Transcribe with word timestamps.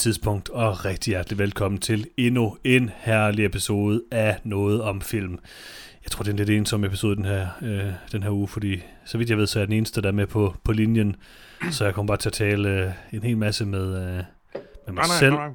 Tidspunkt, 0.00 0.48
og 0.48 0.84
rigtig 0.84 1.10
hjertelig 1.10 1.38
velkommen 1.38 1.80
til 1.80 2.06
endnu 2.16 2.56
en 2.64 2.90
herlig 2.96 3.44
episode 3.44 4.02
af 4.10 4.36
Noget 4.44 4.82
om 4.82 5.00
Film. 5.00 5.38
Jeg 6.10 6.16
tror, 6.16 6.22
det 6.22 6.28
er 6.28 6.32
en 6.32 6.38
lidt 6.38 6.50
ensom 6.50 6.84
episode 6.84 7.16
den 7.16 7.24
her, 7.24 7.48
øh, 7.62 7.92
den 8.12 8.22
her 8.22 8.30
uge, 8.30 8.48
fordi 8.48 8.82
så 9.04 9.18
vidt 9.18 9.30
jeg 9.30 9.38
ved, 9.38 9.46
så 9.46 9.58
er 9.58 9.60
jeg 9.60 9.68
den 9.68 9.76
eneste, 9.76 10.02
der 10.02 10.08
er 10.08 10.12
med 10.12 10.26
på, 10.26 10.56
på 10.64 10.72
linjen. 10.72 11.16
Så 11.70 11.84
jeg 11.84 11.94
kommer 11.94 12.06
bare 12.06 12.16
til 12.16 12.28
at 12.28 12.32
tale 12.32 12.68
øh, 12.68 12.92
en 13.12 13.22
hel 13.22 13.38
masse 13.38 13.66
med, 13.66 13.86
øh, 13.86 13.92
med 13.92 14.24
mig 14.86 14.94
Nej, 14.94 15.06
nej, 15.06 15.18
selv. 15.18 15.32
nej, 15.32 15.48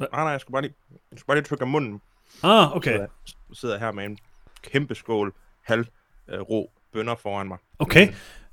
nej, 0.00 0.08
nej, 0.12 0.22
jeg 0.22 0.40
skulle 0.40 0.52
bare 0.52 0.62
lige, 0.62 0.74
jeg 0.90 1.18
skulle 1.18 1.26
bare 1.26 1.36
lige 1.36 1.44
trykke 1.44 1.62
af 1.62 1.68
munden. 1.68 2.00
Ah, 2.42 2.76
okay. 2.76 2.92
Så 2.92 2.98
jeg 3.00 3.08
sidder 3.52 3.78
her 3.78 3.92
med 3.92 4.04
en 4.04 4.18
kæmpe 4.62 4.94
skål, 4.94 5.34
halv 5.64 5.86
øh, 6.28 6.40
rå 6.40 6.70
bønner 6.92 7.14
foran 7.22 7.48
mig. 7.48 7.58
Okay. 7.78 8.08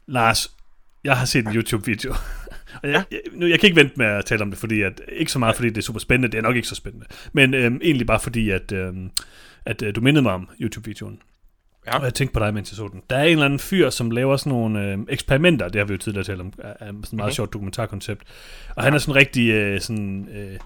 Lars, 0.08 0.55
jeg 1.03 1.17
har 1.17 1.25
set 1.25 1.47
en 1.47 1.53
YouTube-video. 1.55 2.13
Og 2.83 2.89
jeg, 2.89 3.05
jeg, 3.11 3.22
nu, 3.33 3.45
jeg 3.47 3.59
kan 3.59 3.67
ikke 3.67 3.81
vente 3.81 3.94
med 3.97 4.05
at 4.05 4.25
tale 4.25 4.41
om 4.41 4.49
det, 4.49 4.59
fordi 4.59 4.81
at, 4.81 5.02
ikke 5.08 5.31
så 5.31 5.39
meget 5.39 5.55
fordi 5.55 5.69
det 5.69 5.77
er 5.77 5.81
super 5.81 5.99
spændende, 5.99 6.31
det 6.31 6.38
er 6.38 6.41
nok 6.41 6.55
ikke 6.55 6.67
så 6.67 6.75
spændende, 6.75 7.05
men 7.33 7.53
øhm, 7.53 7.80
egentlig 7.83 8.08
bare 8.08 8.19
fordi, 8.19 8.49
at, 8.49 8.72
øhm, 8.72 9.11
at 9.66 9.81
øh, 9.81 9.95
du 9.95 10.02
mindede 10.02 10.23
mig 10.23 10.33
om 10.33 10.49
YouTube-videoen. 10.61 11.22
Ja. 11.88 11.98
Og 11.98 12.03
jeg 12.05 12.13
tænkte 12.13 12.34
på 12.34 12.39
dig, 12.39 12.53
mens 12.53 12.71
jeg 12.71 12.75
så 12.75 12.88
den. 12.91 13.02
Der 13.09 13.16
er 13.17 13.23
en 13.23 13.31
eller 13.31 13.45
anden 13.45 13.59
fyr, 13.59 13.89
som 13.89 14.12
laver 14.12 14.38
sådan 14.38 14.49
nogle 14.49 14.84
øh, 14.91 14.98
eksperimenter, 15.09 15.67
det 15.70 15.80
har 15.80 15.85
vi 15.85 15.94
jo 15.94 15.98
tidligere 15.98 16.23
talt 16.25 16.41
om, 16.41 16.53
er, 16.58 16.67
er 16.70 16.75
sådan 16.80 16.95
et 17.03 17.13
meget 17.13 17.27
Mhm. 17.30 17.34
sjovt 17.34 17.53
dokumentarkoncept. 17.53 18.23
Og 18.75 18.84
han 18.84 18.94
er 18.94 18.97
sådan 18.97 19.16
rigtig 19.16 19.50
øh, 19.50 19.81
sådan, 19.81 20.28
øh, 20.36 20.59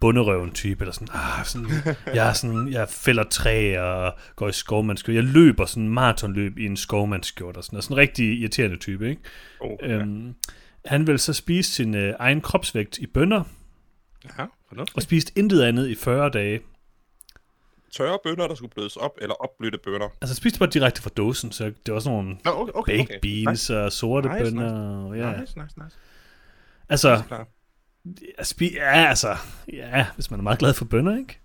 bunderøven 0.00 0.50
type, 0.50 0.82
eller 0.84 0.92
sådan, 0.92 1.08
ah, 1.14 1.44
sådan, 1.44 1.66
jeg, 2.16 2.28
er 2.28 2.32
sådan, 2.32 2.68
jeg 2.72 2.88
fælder 2.88 3.24
træ 3.24 3.78
og 3.80 4.14
går 4.36 4.48
i 4.48 4.52
skovmandskjort. 4.52 5.14
Jeg 5.14 5.24
løber 5.24 5.64
sådan 5.66 5.82
en 5.82 5.88
maratonløb 5.88 6.58
i 6.58 6.66
en 6.66 6.76
skovmandskjort 6.76 7.56
og 7.56 7.64
sådan, 7.64 7.76
og 7.76 7.82
sådan 7.82 7.94
en 7.94 7.98
rigtig 7.98 8.38
irriterende 8.40 8.76
type, 8.76 9.08
ikke? 9.10 9.22
Oh, 9.60 9.70
ja. 9.82 9.88
Øhm, 9.88 10.34
han 10.84 11.06
vil 11.06 11.18
så 11.18 11.32
spise 11.32 11.70
sin 11.72 11.94
øh, 11.94 12.14
egen 12.18 12.40
kropsvægt 12.40 12.98
i 12.98 13.06
bønder, 13.06 13.42
ja, 14.38 14.44
fornuftigt. 14.68 14.96
og 14.96 15.02
spiste 15.02 15.32
intet 15.36 15.62
andet 15.62 15.88
i 15.88 15.94
40 15.94 16.30
dage. 16.30 16.60
Tørre 17.96 18.18
bønner, 18.24 18.48
der 18.48 18.54
skulle 18.54 18.70
blødes 18.70 18.96
op, 18.96 19.18
eller 19.20 19.34
opblødte 19.34 19.78
bønner. 19.78 20.08
Altså 20.20 20.34
spiste 20.36 20.58
bare 20.58 20.70
direkte 20.70 21.02
fra 21.02 21.10
dåsen, 21.16 21.52
så 21.52 21.64
det 21.86 21.94
var 21.94 22.00
sådan 22.00 22.16
nogle 22.18 22.38
Nå, 22.44 22.50
okay, 22.50 22.72
okay. 22.74 22.98
baked 22.98 23.20
beans 23.22 23.70
og 23.70 23.92
sorte 23.92 24.28
Nice, 24.28 24.44
bønner. 24.44 25.10
Nice, 25.12 25.26
Ja. 25.28 25.40
nice, 25.40 25.58
nice. 25.62 25.82
nice. 25.84 25.96
Altså, 26.88 27.22
spi- 28.42 28.74
ja, 28.74 29.08
altså, 29.08 29.36
ja, 29.72 30.06
hvis 30.14 30.30
man 30.30 30.40
er 30.40 30.44
meget 30.44 30.58
glad 30.58 30.74
for 30.74 30.84
bønder, 30.84 31.18
ikke? 31.18 31.38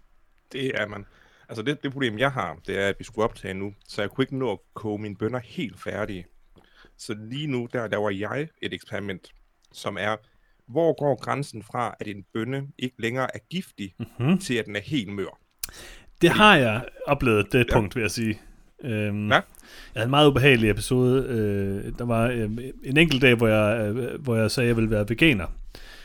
Det 0.52 0.82
er 0.82 0.88
man. 0.88 1.06
Altså 1.50 1.62
det, 1.64 1.84
det 1.84 1.92
problem, 1.92 2.18
jeg 2.20 2.32
har, 2.32 2.58
det 2.68 2.80
er, 2.80 2.88
at 2.88 2.96
vi 3.00 3.04
skulle 3.04 3.24
optage 3.26 3.54
nu, 3.54 3.74
så 3.88 4.02
jeg 4.02 4.10
kunne 4.12 4.24
ikke 4.24 4.38
nå 4.38 4.52
at 4.52 4.60
koge 4.74 5.00
mine 5.00 5.16
bønner 5.16 5.40
helt 5.40 5.80
færdige. 5.84 6.26
Så 6.98 7.16
lige 7.20 7.48
nu, 7.48 7.68
der 7.74 7.88
laver 7.88 8.10
jeg 8.10 8.48
et 8.62 8.74
eksperiment, 8.74 9.32
som 9.72 9.98
er, 10.00 10.16
hvor 10.68 10.94
går 11.00 11.16
grænsen 11.16 11.64
fra, 11.64 11.96
at 12.00 12.08
en 12.08 12.26
bønne 12.34 12.68
ikke 12.80 12.96
længere 13.02 13.36
er 13.36 13.40
giftig, 13.50 13.96
Mm-hmm. 14.00 14.38
til 14.40 14.54
at 14.54 14.66
den 14.66 14.76
er 14.76 14.82
helt 14.82 15.10
mør? 15.14 15.40
Det 16.22 16.30
har 16.30 16.56
jeg 16.56 16.82
oplevet, 17.08 17.52
det 17.54 17.60
Ja. 17.70 17.74
punkt, 17.74 17.96
vil 17.96 18.02
jeg 18.02 18.12
sige. 18.12 18.40
Øhm, 18.84 19.28
Ja. 19.30 19.34
Jeg 19.34 19.44
havde 20.02 20.06
en 20.06 20.10
meget 20.12 20.28
ubehagelig 20.28 20.70
episode. 20.70 21.24
Øh, 21.30 21.92
der 22.00 22.06
var 22.06 22.28
øh, 22.28 22.50
en 22.84 22.98
enkelt 22.98 23.22
dag, 23.22 23.36
hvor 23.36 23.48
jeg, 23.48 23.96
øh, 23.96 24.22
hvor 24.24 24.36
jeg 24.36 24.52
sagde, 24.52 24.66
at 24.66 24.68
jeg 24.68 24.76
ville 24.76 24.92
være 24.92 25.06
veganer. 25.10 25.46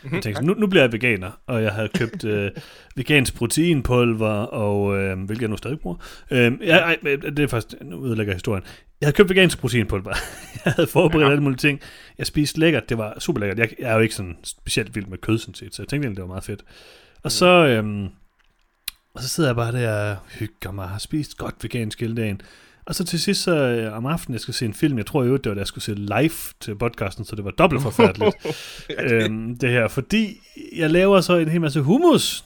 Mhm, 0.04 0.14
Jeg 0.14 0.22
tænkte, 0.22 0.44
nu, 0.44 0.54
nu 0.54 0.66
bliver 0.66 0.82
jeg 0.82 0.92
veganer, 0.92 1.30
og 1.46 1.62
jeg 1.62 1.72
havde 1.72 1.88
købt 1.98 2.24
øh, 2.24 2.50
vegansk 2.96 3.34
proteinpulver, 3.36 4.28
og 4.30 4.98
øh, 4.98 5.18
hvilket 5.18 5.42
jeg 5.42 5.48
nu 5.50 5.56
stadig 5.56 5.80
bruger. 5.80 5.96
Øh, 6.30 6.52
ja, 6.60 6.76
ej, 6.76 6.96
det 7.04 7.38
er 7.38 7.46
faktisk, 7.46 7.82
nu 7.82 8.06
ødelægger 8.06 8.32
jeg 8.32 8.36
historien. 8.36 8.64
Jeg 9.00 9.06
havde 9.06 9.16
købt 9.16 9.30
vegansk 9.30 9.58
proteinpulver. 9.60 10.10
jeg 10.64 10.72
havde 10.76 10.86
forberedt 10.88 11.26
Ja. 11.26 11.30
alle 11.30 11.42
mulige 11.42 11.58
ting. 11.58 11.80
Jeg 12.18 12.26
spiste 12.26 12.58
lækkert, 12.60 12.88
det 12.88 12.98
var 12.98 13.14
super 13.18 13.40
lækkert. 13.40 13.58
Jeg, 13.58 13.68
jeg 13.78 13.90
er 13.90 13.94
jo 13.94 14.00
ikke 14.00 14.14
sådan 14.14 14.36
specielt 14.44 14.94
vild 14.94 15.06
med 15.06 15.18
kød, 15.18 15.38
sådan 15.38 15.54
set, 15.54 15.74
så 15.74 15.82
jeg 15.82 15.88
tænkte 15.88 16.06
egentlig, 16.06 16.16
det 16.16 16.22
var 16.22 16.28
meget 16.34 16.44
fedt. 16.44 16.62
Og 17.22 17.32
så, 17.32 17.46
øh, 17.66 18.08
og 19.14 19.22
så 19.22 19.28
sidder 19.28 19.48
jeg 19.48 19.56
bare 19.56 19.72
der 19.72 20.10
og 20.10 20.16
hygger 20.38 20.72
mig, 20.72 20.88
har 20.88 20.98
spist 20.98 21.36
godt 21.36 21.54
vegansk 21.62 22.00
hele 22.00 22.14
dagen. 22.16 22.40
Og 22.86 22.94
så 22.94 23.04
til 23.04 23.20
sidst 23.20 23.42
så, 23.42 23.54
øh, 23.56 23.96
om 23.96 24.06
aftenen, 24.06 24.32
jeg 24.34 24.40
skal 24.40 24.54
se 24.54 24.64
en 24.64 24.74
film, 24.74 24.98
jeg 24.98 25.06
tror 25.06 25.24
jo, 25.24 25.36
det 25.36 25.48
var 25.50 25.54
da 25.54 25.58
jeg 25.58 25.66
skulle 25.66 25.84
se 25.84 25.94
live 25.94 26.32
til 26.60 26.74
podcasten, 26.76 27.24
så 27.24 27.36
det 27.36 27.44
var 27.44 27.50
dobbelt 27.50 27.82
forfærdeligt 27.82 28.36
øhm, 29.12 29.58
det 29.58 29.70
her, 29.70 29.88
fordi 29.88 30.40
jeg 30.76 30.90
laver 30.90 31.20
så 31.20 31.36
en 31.36 31.48
hel 31.48 31.60
masse 31.60 31.80
hummus. 31.80 32.44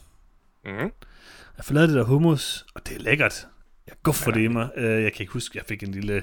mm. 0.64 0.70
Jeg 1.56 1.64
får 1.64 1.74
lavet 1.74 1.88
det 1.88 1.96
der 1.96 2.02
hummus, 2.04 2.66
og 2.74 2.88
det 2.88 2.96
er 2.96 3.00
lækkert. 3.00 3.46
Jeg 3.86 3.94
går 4.02 4.12
for 4.12 4.30
det 4.30 4.40
i 4.40 4.48
mig. 4.48 4.68
Øh, 4.76 5.02
Jeg 5.02 5.12
kan 5.12 5.22
ikke 5.22 5.32
huske, 5.32 5.58
jeg 5.58 5.64
fik 5.68 5.82
en 5.82 5.92
lille, 5.92 6.12
jeg 6.14 6.22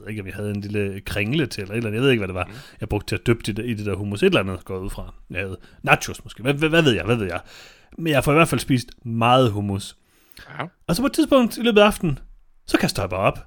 ved 0.00 0.08
ikke, 0.08 0.20
om 0.20 0.26
jeg 0.26 0.34
havde 0.34 0.50
en 0.50 0.60
lille 0.60 1.00
kringle 1.00 1.46
til, 1.46 1.62
eller 1.62 1.72
et 1.74 1.76
eller 1.76 1.88
andet. 1.88 1.96
Jeg 1.98 2.02
ved 2.02 2.10
ikke, 2.10 2.20
hvad 2.20 2.28
det 2.28 2.34
var. 2.34 2.44
Mm. 2.44 2.52
Jeg 2.80 2.88
brugte 2.88 3.06
til 3.08 3.14
at 3.16 3.26
dyppe 3.26 3.42
det, 3.46 3.56
der- 3.56 3.62
i 3.62 3.74
det 3.74 3.86
der 3.86 3.94
hummus. 3.94 4.22
Et 4.22 4.26
eller 4.26 4.40
andet 4.40 4.64
går 4.64 4.78
ud 4.78 4.90
fra. 4.90 5.14
Jeg 5.30 5.40
havde 5.40 5.56
nachos 5.82 6.24
måske. 6.24 6.42
Hvad, 6.42 6.54
hvad, 6.54 6.68
hvad 6.68 6.82
ved 6.82 6.92
jeg, 6.92 7.04
hvad 7.04 7.16
ved 7.16 7.26
jeg. 7.26 7.40
Men 7.98 8.12
jeg 8.12 8.24
får 8.24 8.32
i 8.32 8.34
hvert 8.34 8.48
fald 8.48 8.60
spist 8.60 8.90
meget 9.04 9.50
hummus. 9.50 9.96
Ja. 10.58 10.64
Og 10.86 10.96
så 10.96 11.02
på 11.02 11.06
et 11.06 11.12
tidspunkt 11.12 11.58
i 11.58 11.62
løbet 11.62 11.80
af 11.80 11.86
aftenen, 11.86 12.18
så 12.66 12.78
kaster 12.78 13.02
jeg 13.02 13.10
bare 13.10 13.20
op. 13.20 13.38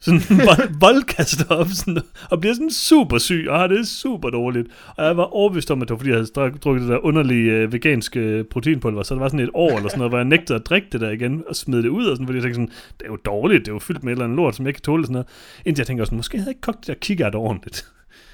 Sådan 0.00 0.20
en 0.30 0.38
vold, 0.38 0.80
voldkaster 0.86 1.54
op, 1.54 1.66
sådan, 1.68 2.02
og 2.30 2.40
bliver 2.40 2.54
sådan 2.54 2.70
super 2.70 3.18
syg, 3.18 3.46
og 3.48 3.58
har 3.58 3.66
det 3.66 3.88
super 3.88 4.30
dårligt. 4.30 4.68
Og 4.96 5.04
jeg 5.04 5.16
var 5.16 5.22
overbevist 5.22 5.70
om, 5.70 5.82
at 5.82 5.88
det 5.88 5.92
var 5.92 5.98
fordi, 5.98 6.10
jeg 6.10 6.18
havde 6.18 6.56
drukket 6.58 6.82
det 6.82 6.90
der 6.90 7.04
underlige 7.04 7.52
øh, 7.52 7.72
veganske 7.72 8.44
proteinpulver, 8.50 9.02
så 9.02 9.14
det 9.14 9.20
var 9.20 9.28
sådan 9.28 9.40
et 9.40 9.50
år 9.54 9.76
eller 9.76 9.88
sådan 9.88 9.98
noget, 9.98 10.10
hvor 10.10 10.18
jeg 10.18 10.24
nægtede 10.24 10.58
at 10.58 10.66
drikke 10.66 10.88
det 10.92 11.00
der 11.00 11.10
igen, 11.10 11.44
og 11.48 11.56
smide 11.56 11.82
det 11.82 11.88
ud, 11.88 12.06
og 12.06 12.16
sådan, 12.16 12.26
fordi 12.26 12.36
jeg 12.36 12.42
tænkte 12.42 12.54
sådan, 12.54 12.72
det 13.00 13.06
er 13.06 13.10
jo 13.10 13.16
dårligt, 13.16 13.60
det 13.60 13.68
er 13.68 13.74
jo 13.74 13.78
fyldt 13.78 14.04
med 14.04 14.12
et 14.12 14.14
eller 14.14 14.24
andet 14.24 14.36
lort, 14.36 14.56
som 14.56 14.64
jeg 14.64 14.70
ikke 14.70 14.76
kan 14.76 14.82
tåle, 14.82 15.04
sådan 15.04 15.12
noget. 15.12 15.26
Indtil 15.64 15.82
jeg 15.82 15.86
tænker 15.86 16.04
sådan, 16.04 16.16
måske 16.16 16.38
havde 16.38 16.48
jeg 16.48 16.50
ikke 16.50 16.60
kogt 16.60 16.78
det 16.78 16.86
der 16.86 16.94
kikærter 16.94 17.38
ordentligt. 17.38 17.86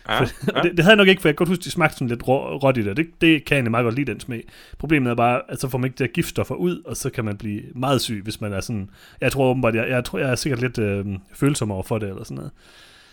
Ja. 0.08 0.20
Og 0.54 0.62
det, 0.62 0.72
det 0.76 0.78
havde 0.78 0.88
jeg 0.88 0.96
nok 0.96 1.08
ikke, 1.08 1.22
for 1.22 1.28
jeg 1.28 1.34
kan 1.34 1.38
godt 1.38 1.48
huske, 1.48 1.64
de 1.64 1.70
smagte 1.70 1.94
sådan 1.94 2.08
lidt 2.08 2.28
rå, 2.28 2.56
råt 2.56 2.76
i 2.76 2.82
det. 2.82 2.96
det. 2.96 3.06
Det 3.20 3.44
kan 3.44 3.64
jeg 3.64 3.70
meget 3.70 3.84
godt 3.84 3.94
lide, 3.94 4.12
den 4.12 4.20
smag. 4.20 4.44
Problemet 4.78 5.10
er 5.10 5.14
bare, 5.14 5.40
at 5.48 5.60
så 5.60 5.68
får 5.68 5.78
man 5.78 5.84
ikke 5.88 5.98
de 5.98 6.04
der 6.04 6.12
giftstoffer 6.12 6.54
ud, 6.54 6.82
og 6.84 6.96
så 6.96 7.10
kan 7.10 7.24
man 7.24 7.36
blive 7.36 7.62
meget 7.74 8.00
syg, 8.00 8.20
hvis 8.24 8.40
man 8.40 8.52
er 8.52 8.60
sådan... 8.60 8.90
Jeg 9.20 9.32
tror 9.32 9.50
åbenbart, 9.50 9.74
jeg, 9.74 9.88
jeg, 9.88 10.04
tror, 10.04 10.18
jeg 10.18 10.30
er 10.30 10.34
sikkert 10.34 10.60
lidt 10.60 10.78
øh, 10.78 11.06
følsom 11.34 11.70
over 11.70 11.82
for 11.82 11.98
det, 11.98 12.08
eller 12.08 12.24
sådan 12.24 12.36
noget. 12.36 12.52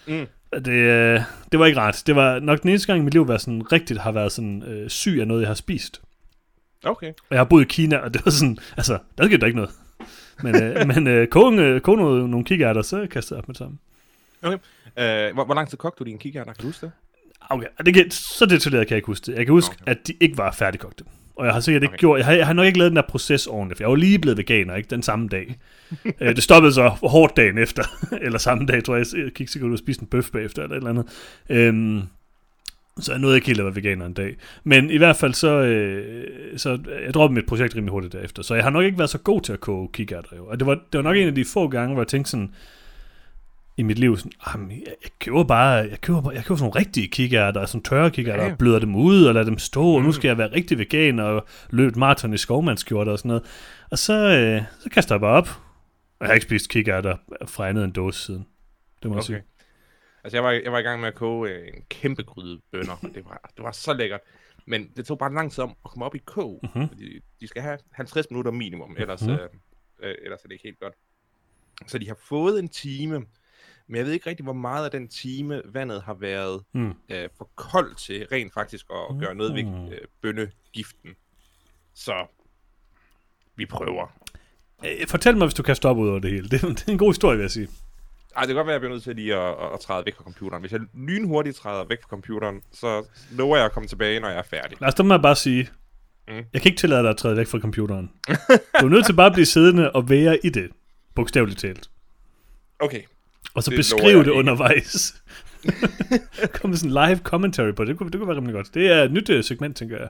Mm. 0.08 0.28
Det, 0.66 0.72
øh, 0.72 1.22
det 1.52 1.60
var 1.60 1.66
ikke 1.66 1.80
rart. 1.80 2.04
Det 2.08 2.16
var 2.16 2.40
nok 2.40 2.62
den 2.62 2.70
eneste 2.70 2.88
gang 2.88 3.02
i 3.02 3.04
mit 3.04 3.14
liv, 3.14 3.24
hvor 3.24 3.34
jeg 3.34 3.42
sådan 3.42 3.72
rigtigt 3.72 4.00
har 4.00 4.12
været 4.12 4.32
sådan 4.32 4.64
øh, 4.64 4.90
syg 4.90 5.18
af 5.22 5.28
noget, 5.28 5.42
jeg 5.42 5.50
har 5.50 5.56
spist. 5.56 6.02
Okay. 6.84 7.08
Og 7.08 7.32
jeg 7.32 7.40
har 7.40 7.46
boet 7.46 7.62
i 7.62 7.68
Kina, 7.68 7.98
og 7.98 8.14
det 8.14 8.26
var 8.26 8.32
sådan... 8.32 8.58
Altså, 8.78 8.98
der 9.18 9.26
skete 9.26 9.38
der 9.38 9.46
ikke 9.46 9.58
noget. 9.58 9.72
Men, 10.44 10.64
øh, 10.64 10.88
men 10.96 11.08
øh, 11.08 11.28
koge, 11.28 11.62
øh, 11.62 11.82
koge 11.82 11.98
noget, 11.98 12.30
nogle 12.30 12.46
kikærter, 12.46 12.82
så 12.82 13.08
kastede 13.12 13.38
jeg 13.38 13.44
op 13.44 13.48
med 13.48 13.54
det 13.54 13.58
samme. 13.58 13.78
Uh, 14.44 15.34
hvor, 15.34 15.46
hvor 15.46 15.54
lang 15.56 15.70
tid 15.70 15.78
kogte 15.78 16.04
du 16.04 16.10
din 16.10 16.18
kikærter? 16.18 16.54
Kan 16.54 16.62
du 16.62 16.68
huske 16.68 16.86
det? 16.86 16.92
Okay, 17.50 17.68
det 17.86 17.94
kan, 17.94 18.12
så 18.12 18.46
detaljeret 18.46 18.88
kan 18.88 18.94
jeg 18.96 18.98
ikke 18.98 19.06
huske 19.08 19.26
det. 19.26 19.38
Jeg 19.38 19.46
kan 19.46 19.54
huske, 19.54 19.74
Okay. 19.74 19.82
okay. 19.82 19.92
at 19.92 20.08
de 20.08 20.14
ikke 20.20 20.38
var 20.38 20.52
færdigkogte. 20.52 21.04
Og 21.36 21.46
jeg 21.46 21.54
har 21.54 21.60
sikkert 21.60 21.84
ikke 21.84 21.90
Okay. 21.90 21.96
okay. 21.96 22.00
gjort, 22.00 22.18
jeg 22.18 22.26
har, 22.26 22.34
jeg 22.34 22.46
har 22.46 22.54
nok 22.54 22.66
ikke 22.66 22.80
lavet 22.80 22.92
den 22.92 22.96
der 22.96 23.02
proces 23.10 23.48
ordentligt, 23.48 23.78
for 23.78 23.84
jeg 23.84 23.90
var 23.90 23.96
lige 23.96 24.20
blevet 24.20 24.38
veganer, 24.38 24.76
ikke, 24.76 24.90
den 24.90 25.04
samme 25.04 25.28
dag. 25.28 25.58
øh, 26.22 26.36
det 26.36 26.44
stoppede 26.44 26.74
så 26.74 26.88
hårdt 26.88 27.38
dagen 27.38 27.58
efter, 27.58 27.84
eller 28.26 28.40
samme 28.40 28.66
dag, 28.66 28.84
tror 28.84 28.96
jeg, 28.96 29.06
jeg 29.18 29.32
gik 29.32 29.48
sikkert 29.48 29.68
ud 29.68 29.74
og 29.74 29.80
spiste 29.80 30.02
en 30.02 30.08
bøf 30.08 30.30
bagefter, 30.32 30.64
eller 30.64 30.76
et 30.76 30.78
eller 30.78 30.90
andet. 30.90 31.06
Øhm, 31.50 32.02
så 33.00 33.12
jeg 33.12 33.22
nåede 33.22 33.36
ikke 33.36 33.48
helt 33.48 33.60
at 33.60 33.66
være 33.66 33.76
veganer 33.76 34.06
en 34.06 34.14
dag. 34.14 34.36
Men 34.64 34.90
i 34.90 34.98
hvert 34.98 35.16
fald 35.16 35.34
så, 35.34 35.50
øh, 35.50 36.28
så 36.58 36.80
jeg 37.06 37.14
droppede 37.14 37.36
mit 37.36 37.46
projekt 37.46 37.76
rimelig 37.76 37.92
hurtigt 37.92 38.14
derefter. 38.14 38.44
Så 38.44 38.56
jeg 38.56 38.64
har 38.64 38.70
nok 38.72 38.84
ikke 38.84 38.98
været 38.98 39.10
så 39.10 39.18
god 39.18 39.42
til 39.42 39.54
at 39.54 39.60
koge 39.60 39.90
kikærter. 39.94 40.36
Jo. 40.38 40.46
Og 40.46 40.60
det 40.60 40.68
var, 40.68 40.74
det 40.74 40.98
var 40.98 41.02
nok 41.02 41.16
en 41.18 41.28
af 41.28 41.36
de 41.36 41.46
få 41.46 41.68
gange, 41.68 41.94
hvor 41.94 42.04
jeg 42.04 42.08
tænkte 42.08 42.32
sådan, 42.32 42.54
i 43.80 43.84
mit 43.84 44.00
liv, 44.00 44.18
sådan, 44.18 44.32
"Jamen, 44.54 44.72
jeg, 44.72 44.80
jeg 45.04 45.12
køber 45.20 45.44
bare, 45.44 45.72
jeg 45.74 46.02
køber, 46.02 46.22
bare, 46.22 46.34
jeg 46.34 46.44
køber 46.46 46.58
sådan 46.58 46.70
nogle 46.70 46.80
rigtige 46.80 47.08
kikærter, 47.08 47.66
sådan 47.66 47.84
tørre 47.84 48.12
kikærter, 48.12 48.44
Ja. 48.46 48.52
og 48.52 48.58
bløder 48.58 48.80
dem 48.80 48.96
ud 48.96 49.24
og 49.26 49.34
lader 49.34 49.46
dem 49.46 49.58
stå, 49.58 49.84
og 49.96 50.02
nu 50.02 50.08
Mm. 50.08 50.12
skal 50.14 50.28
jeg 50.28 50.38
være 50.38 50.52
rigtig 50.54 50.78
vegan 50.78 51.20
og 51.20 51.46
løbe 51.70 52.00
maraton 52.00 52.34
i 52.34 52.38
skovmandskjorter 52.38 53.12
og 53.12 53.20
sådan 53.20 53.28
noget. 53.30 53.44
Og 53.92 53.98
så, 53.98 54.14
øh, 54.14 54.62
så 54.80 54.90
kaster 54.90 55.16
jeg 55.16 55.22
bare 55.22 55.36
op. 55.38 55.48
Og 56.20 56.26
jeg 56.26 56.28
har 56.28 56.34
ikke 56.34 56.46
spist 56.46 56.70
kikærter 56.70 57.18
fra 57.48 57.70
andet 57.70 57.84
end 57.84 57.94
dåse 57.94 58.26
siden. 58.26 58.48
Det 59.04 59.10
må 59.12 59.16
jeg 59.16 59.20
Okay. 59.20 59.26
sige. 59.26 59.44
Altså, 60.24 60.38
jeg 60.38 60.44
var, 60.44 60.52
jeg 60.52 60.72
var 60.72 60.80
i 60.80 60.82
gang 60.82 61.00
med 61.02 61.08
at 61.08 61.16
koge 61.16 61.50
øh, 61.50 61.68
en 61.68 61.84
kæmpe 61.90 62.24
gryde 62.24 62.60
bønner. 62.72 62.92
og 63.02 63.10
det, 63.16 63.26
var, 63.26 63.50
det 63.58 63.64
var 63.64 63.72
så 63.72 63.94
lækkert. 63.94 64.20
Men 64.68 64.90
det 64.96 65.06
tog 65.06 65.18
bare 65.18 65.34
lang 65.34 65.52
tid 65.52 65.64
om 65.64 65.70
at 65.70 65.92
komme 65.92 66.06
op 66.06 66.16
i 66.16 66.18
kog. 66.26 66.60
Mhm. 66.76 66.88
Fordi 66.88 67.20
de 67.42 67.48
skal 67.48 67.62
have 67.62 67.78
50 67.92 68.26
minutter 68.32 68.52
minimum, 68.52 68.96
ellers, 69.00 69.22
Mhm. 69.22 69.32
øh, 69.32 69.40
øh, 70.04 70.16
ellers 70.24 70.40
er 70.44 70.48
det 70.48 70.52
ikke 70.52 70.64
helt 70.64 70.80
godt. 70.80 70.94
Så 71.88 71.98
de 71.98 72.08
har 72.08 72.18
fået 72.30 72.60
en 72.60 72.70
time, 72.70 73.22
men 73.90 73.96
jeg 73.98 74.06
ved 74.06 74.14
ikke 74.14 74.30
rigtig, 74.30 74.44
hvor 74.44 74.54
meget 74.54 74.86
af 74.86 74.92
den 74.92 75.08
time 75.08 75.62
vandet 75.66 76.02
har 76.02 76.14
været 76.14 76.62
Mm. 76.74 76.94
øh, 77.10 77.30
for 77.38 77.50
koldt 77.56 77.98
til 77.98 78.28
rent 78.32 78.54
faktisk 78.54 78.86
at 78.92 79.20
gøre 79.20 79.36
noget 79.36 79.54
ved 79.54 79.94
øh, 79.94 80.00
bønnegiften. 80.22 81.16
Så 81.94 82.26
vi 83.56 83.66
prøver. 83.66 84.08
Øh, 84.86 85.08
Fortæl 85.08 85.38
mig, 85.38 85.48
hvis 85.48 85.54
du 85.54 85.64
kan 85.64 85.76
stoppe 85.76 86.02
ud 86.02 86.10
over 86.10 86.20
det 86.20 86.32
hele. 86.32 86.50
Det, 86.50 86.62
det 86.62 86.88
er 86.88 86.92
en 86.92 86.98
god 86.98 87.10
historie, 87.10 87.38
vil 87.38 87.44
jeg 87.44 87.52
sige. 87.52 87.68
Ej, 88.36 88.42
det 88.42 88.48
kan 88.48 88.56
godt 88.56 88.68
være, 88.68 88.76
at 88.76 88.82
jeg 88.82 88.82
bliver 88.82 88.94
nødt 88.94 89.04
til 89.04 89.16
lige 89.16 89.36
at, 89.36 89.50
at, 89.66 89.74
at 89.74 89.80
træde 89.80 90.06
væk 90.06 90.16
fra 90.16 90.24
computeren. 90.24 90.62
Hvis 90.62 90.72
jeg 90.72 90.82
lynhurtigt 90.94 91.56
træder 91.56 91.84
væk 91.84 92.02
fra 92.02 92.08
computeren, 92.08 92.62
så 92.72 93.06
lover 93.32 93.58
jeg 93.58 93.66
at 93.66 93.72
komme 93.72 93.88
tilbage, 93.88 94.20
når 94.20 94.30
jeg 94.30 94.38
er 94.38 94.44
færdig. 94.44 94.78
Lad 94.82 94.88
os 94.88 94.96
da 94.96 95.18
bare 95.18 95.36
sige, 95.36 95.70
mm. 96.28 96.34
jeg 96.34 96.62
kan 96.62 96.66
ikke 96.66 96.78
tillade 96.80 97.02
dig 97.04 97.10
at 97.10 97.18
træde 97.18 97.38
væk 97.38 97.48
fra 97.48 97.60
computeren. 97.60 98.12
Du 98.82 98.86
er 98.86 98.90
nødt 98.90 99.06
til 99.06 99.14
bare 99.14 99.28
at 99.28 99.34
blive 99.34 99.46
siddende 99.46 99.92
og 99.92 100.10
være 100.10 100.40
i 100.46 100.50
det, 100.50 100.70
bogstaveligt 101.16 101.60
talt. 101.60 101.90
Okay. 102.80 103.02
Og 103.60 103.64
så 103.64 103.72
Det 103.72 103.78
beskrive 103.78 104.24
det 104.24 104.30
undervejs. 104.32 105.24
Kom 106.54 106.70
med 106.70 106.78
sådan 106.78 106.90
en 106.98 107.10
live 107.10 107.18
commentary 107.24 107.72
på 107.72 107.84
det. 107.84 107.88
Det 107.90 107.98
kunne, 107.98 108.12
det 108.12 108.20
kunne 108.20 108.28
være 108.28 108.38
rimelig 108.38 108.54
godt. 108.56 108.74
Det 108.74 108.92
er 108.92 109.04
et 109.04 109.12
nyt 109.12 109.30
øh, 109.30 109.44
segment, 109.44 109.78
tænker 109.78 109.98
jeg. 109.98 110.10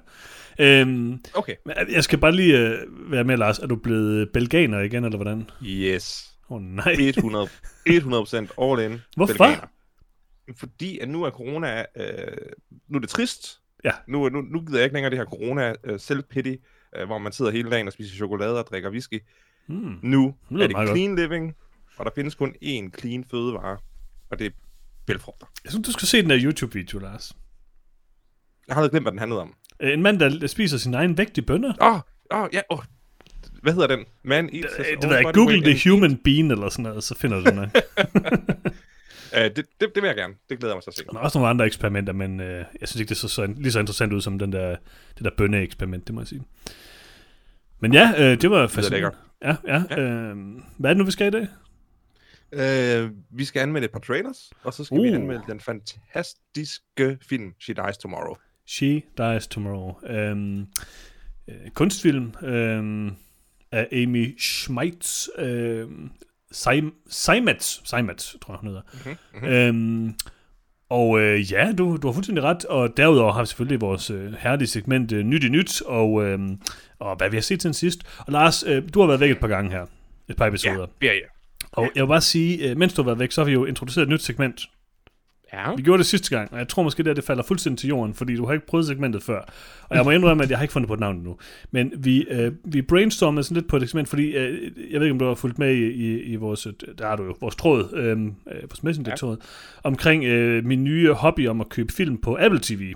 Øhm, 0.60 1.20
Okay. 1.34 1.56
men 1.66 1.76
jeg 1.92 2.04
skal 2.04 2.20
bare 2.20 2.32
lige 2.32 2.58
øh, 2.58 2.78
være 3.12 3.24
med, 3.24 3.38
Lars. 3.38 3.60
Er 3.60 3.68
du 3.68 3.76
blevet 3.76 4.30
belganer 4.34 4.80
igen, 4.80 5.04
eller 5.06 5.18
hvordan? 5.18 5.50
Yes. 5.64 6.26
Åh 6.50 6.56
oh, 6.58 6.62
nej. 6.64 6.92
100, 7.00 7.48
100% 7.90 8.36
all 8.62 8.92
in. 8.92 9.00
Hvorfor? 9.16 9.34
Belganer. 9.34 9.68
Fordi 10.58 11.00
at 11.00 11.10
nu 11.10 11.24
er 11.24 11.30
corona, 11.30 11.80
øh, 11.80 12.06
nu 12.90 12.96
er 12.98 13.00
det 13.00 13.10
trist. 13.10 13.60
Ja. 13.84 13.92
Nu, 14.08 14.30
nu, 14.30 14.42
nu 14.42 14.60
gider 14.62 14.78
jeg 14.78 14.84
ikke 14.84 14.94
længere 14.94 15.10
det 15.10 15.18
her 15.20 15.26
corona 15.26 15.74
øh, 15.84 15.96
self-pity, 15.96 16.56
øh, 17.00 17.06
hvor 17.06 17.18
man 17.18 17.32
sidder 17.32 17.52
hele 17.52 17.70
dagen 17.72 17.88
og 17.88 17.94
spiser 17.94 18.16
chokolade 18.16 18.60
og 18.60 18.66
drikker 18.72 18.90
whisky. 18.90 19.20
Hmm. 19.68 20.00
Nu 20.04 20.36
lyder 20.50 20.64
er 20.64 20.68
det 20.68 20.76
meget 20.76 20.88
godt. 20.88 20.98
clean 20.98 21.16
living, 21.16 21.56
og 22.00 22.06
der 22.06 22.12
findes 22.16 22.36
kun 22.36 22.56
én 22.64 23.00
clean 23.00 23.26
fødevare, 23.32 23.78
og 24.32 24.40
det 24.40 24.46
er 24.46 24.52
bælfrugter. 25.06 25.46
Jeg 25.64 25.72
synes, 25.72 25.86
du 25.86 25.92
skal 25.92 26.08
se 26.08 26.22
den 26.22 26.30
der 26.30 26.40
YouTube-video, 26.44 27.00
Lars. 27.00 27.32
Jeg 28.68 28.76
har 28.76 28.88
glemt, 28.88 29.04
hvad 29.04 29.12
den 29.12 29.20
handlede 29.20 29.42
om. 29.42 29.54
Øh, 29.80 29.94
En 29.94 30.02
mand, 30.02 30.20
der 30.20 30.48
spiser 30.48 30.78
sin 30.78 30.94
egen 30.94 31.18
vægt 31.18 31.38
i 31.38 31.42
bønner. 31.42 31.74
Åh, 31.82 31.94
oh, 31.94 32.02
oh, 32.30 32.50
ja, 32.54 32.62
oh. 32.70 32.80
Hvad 33.62 33.74
hedder 33.74 33.88
den? 33.88 34.06
Man 34.24 34.50
eats 34.54 34.76
Det 34.76 34.86
jeg, 35.12 35.24
body 35.24 35.34
Google 35.34 35.62
the 35.62 35.90
human 35.90 36.18
bean 36.18 36.52
eller 36.52 36.70
sådan 36.70 36.84
noget, 36.84 37.04
så 37.04 37.16
finder 37.16 37.40
du 37.40 37.46
den. 37.52 37.72
Øh, 39.38 39.44
det, 39.44 39.56
det, 39.56 39.66
det 39.80 40.02
vil 40.02 40.08
jeg 40.08 40.16
gerne. 40.16 40.34
Det 40.50 40.60
glæder 40.60 40.74
jeg 40.74 40.78
mig 40.78 40.84
til 40.84 40.90
at 40.90 40.96
se. 40.96 41.04
Der 41.12 41.20
er 41.20 41.24
også 41.24 41.38
nogle 41.38 41.50
andre 41.50 41.66
eksperimenter, 41.66 42.14
men 42.14 42.40
øh, 42.40 42.66
jeg 42.80 42.88
synes 42.88 42.96
ikke, 43.00 43.10
det 43.10 43.16
er 43.16 43.20
så, 43.20 43.28
så, 43.28 43.46
lige 43.58 43.72
så 43.72 43.80
interessant 43.80 44.14
ud 44.14 44.22
som 44.22 44.40
den 44.40 44.54
der, 44.54 44.76
det 45.18 45.24
der 45.24 45.30
bønne-eksperiment, 45.38 46.08
det 46.08 46.16
må 46.16 46.22
jeg 46.22 46.28
sige. 46.28 46.42
Men 47.80 47.94
ja, 47.94 48.14
øh, 48.18 48.42
det 48.42 48.52
var 48.52 48.68
fascinerende. 48.68 49.18
Ja, 49.42 49.56
ja. 49.68 49.84
ja. 49.90 50.00
Øh, 50.02 50.38
hvad 50.78 50.90
er 50.90 50.94
det 50.94 50.98
nu, 50.98 51.04
vi 51.04 51.12
skal 51.12 51.28
i 51.28 51.32
dag? 51.32 51.48
Øh, 52.52 53.12
vi 53.30 53.46
skal 53.46 53.60
anmelde 53.62 53.86
et 53.86 53.92
par 53.92 54.00
trailers, 54.00 54.50
og 54.64 54.74
så 54.74 54.84
skal 54.84 54.98
uh. 54.98 55.04
vi 55.04 55.10
anmelde 55.10 55.44
den 55.48 55.60
fantastiske 55.60 57.18
film 57.30 57.54
She 57.62 57.74
Dies 57.74 57.98
Tomorrow. 57.98 58.36
She 58.68 59.02
Dies 59.18 59.48
Tomorrow. 59.48 60.10
Øhm, 60.10 60.60
øh, 61.48 61.70
kunstfilm 61.74 62.34
øhm, 62.44 63.12
af 63.72 63.88
Amy 63.92 64.40
Schmeitz. 64.40 65.28
Øhm, 65.38 66.12
Seim- 66.56 67.06
Seimetz, 67.10 67.80
Seimetz, 67.90 68.36
tror 68.42 68.54
jeg, 68.54 68.60
hun 68.60 68.68
hedder. 68.68 68.82
Mm-hmm. 69.34 69.48
Øhm, 69.48 70.16
og 70.90 71.20
øh, 71.20 71.52
ja, 71.52 71.72
du, 71.78 71.98
du 71.98 72.08
har 72.08 72.14
fuldstændig 72.14 72.44
ret. 72.44 72.66
Og 72.66 72.98
derudover 72.98 73.32
har 73.34 73.42
vi 73.42 73.46
selvfølgelig 73.46 73.82
vores 73.82 74.10
øh, 74.10 74.34
herlige 74.34 74.68
segment 74.68 75.12
øh, 75.12 75.24
Nyt 75.24 75.44
i 75.44 75.50
Nyt, 75.50 75.82
og, 75.82 76.26
øh, 76.26 76.40
og 77.00 77.16
hvad 77.16 77.30
vi 77.30 77.38
har 77.38 77.42
set 77.42 77.60
til 77.60 77.74
sidst. 77.74 78.00
Og 78.20 78.34
Lars, 78.34 78.64
øh, 78.64 78.84
du 78.94 79.00
har 79.00 79.08
været 79.08 79.20
væk 79.20 79.32
et 79.32 79.40
par 79.40 79.48
gange 79.48 79.72
her. 79.72 79.86
Et 80.30 80.36
par 80.36 80.48
episoder. 80.48 80.88
Ja, 81.02 81.08
ja, 81.08 81.14
ja. 81.14 81.26
Og 81.72 81.90
jeg 81.96 82.04
vil 82.04 82.08
bare 82.08 82.22
sige, 82.22 82.70
øh, 82.70 82.78
mens 82.78 82.94
du 82.94 83.02
har 83.02 83.06
været 83.06 83.20
væk, 83.20 83.32
så 83.32 83.42
har 83.42 83.46
vi 83.46 83.52
jo 83.52 83.66
introduceret 83.66 84.04
et 84.04 84.10
nyt 84.10 84.22
segment. 84.22 84.62
Ja. 85.54 85.76
Vi 85.76 85.82
gjorde 85.82 85.98
det 85.98 86.06
sidste 86.06 86.38
gang, 86.38 86.54
og 86.54 86.60
jeg 86.60 86.68
tror 86.68 86.84
måske, 86.84 87.04
det, 87.04 87.16
det 87.16 87.24
falder 87.24 87.44
fuldstændig 87.44 87.80
til 87.80 87.88
jorden, 87.88 88.14
fordi 88.14 88.36
du 88.36 88.46
har 88.46 88.54
ikke 88.54 88.66
prøvet 88.66 88.86
segmentet 88.86 89.24
før. 89.24 89.42
Og 89.84 89.96
jeg 89.96 90.06
må 90.06 90.12
indrømme, 90.12 90.44
at 90.44 90.50
jeg 90.50 90.58
har 90.58 90.64
ikke 90.64 90.72
fundet 90.72 90.88
på 90.88 90.94
et 90.94 91.00
navn 91.00 91.16
endnu. 91.16 91.38
Men 91.72 91.94
vi, 91.98 92.28
øh, 92.30 92.52
vi 92.64 92.82
brainstormede 92.82 93.44
sådan 93.44 93.56
lidt 93.56 93.68
på 93.68 93.78
et 93.78 93.90
segment, 93.90 94.10
fordi 94.10 94.24
øh, 94.24 94.72
jeg 94.92 95.00
ved 95.00 95.08
ikke, 95.08 95.12
om 95.12 95.20
du 95.20 95.26
har 95.26 95.36
fulgt 95.36 95.60
med 95.60 95.74
i, 95.74 95.86
i, 95.86 96.22
i 96.22 96.36
vores, 96.36 96.68
øh, 96.68 96.74
der 96.98 97.08
er 97.08 97.16
du 97.16 97.24
jo, 97.24 97.36
vores 97.42 97.56
tråd, 97.56 97.94
øh, 97.94 98.22
øh, 98.22 98.64
vores 98.70 98.84
messenger-tråd, 98.84 99.38
omkring 99.84 100.24
øh, 100.24 100.66
min 100.66 100.84
nye 100.84 101.14
hobby 101.14 101.48
om 101.48 101.62
at 101.62 101.70
købe 101.70 101.94
film 101.94 102.18
på 102.18 102.38
Apple 102.42 102.60
TV. 102.64 102.94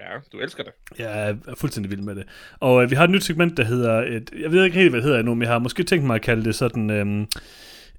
Ja, 0.00 0.18
du 0.32 0.38
elsker 0.38 0.62
det. 0.62 0.72
Jeg 0.98 1.30
er 1.30 1.54
fuldstændig 1.56 1.90
vild 1.90 2.00
med 2.00 2.14
det. 2.14 2.24
Og 2.60 2.82
øh, 2.82 2.90
vi 2.90 2.96
har 2.96 3.04
et 3.04 3.10
nyt 3.10 3.24
segment, 3.24 3.56
der 3.56 3.64
hedder, 3.64 4.00
et, 4.00 4.30
jeg 4.40 4.52
ved 4.52 4.64
ikke 4.64 4.76
helt, 4.76 4.90
hvad 4.90 4.98
det 5.00 5.04
hedder 5.04 5.18
endnu, 5.18 5.34
men 5.34 5.42
jeg 5.42 5.50
har 5.50 5.58
måske 5.58 5.82
tænkt 5.82 6.06
mig 6.06 6.14
at 6.14 6.22
kalde 6.22 6.44
det 6.44 6.54
sådan, 6.54 6.90
øh, 6.90 7.26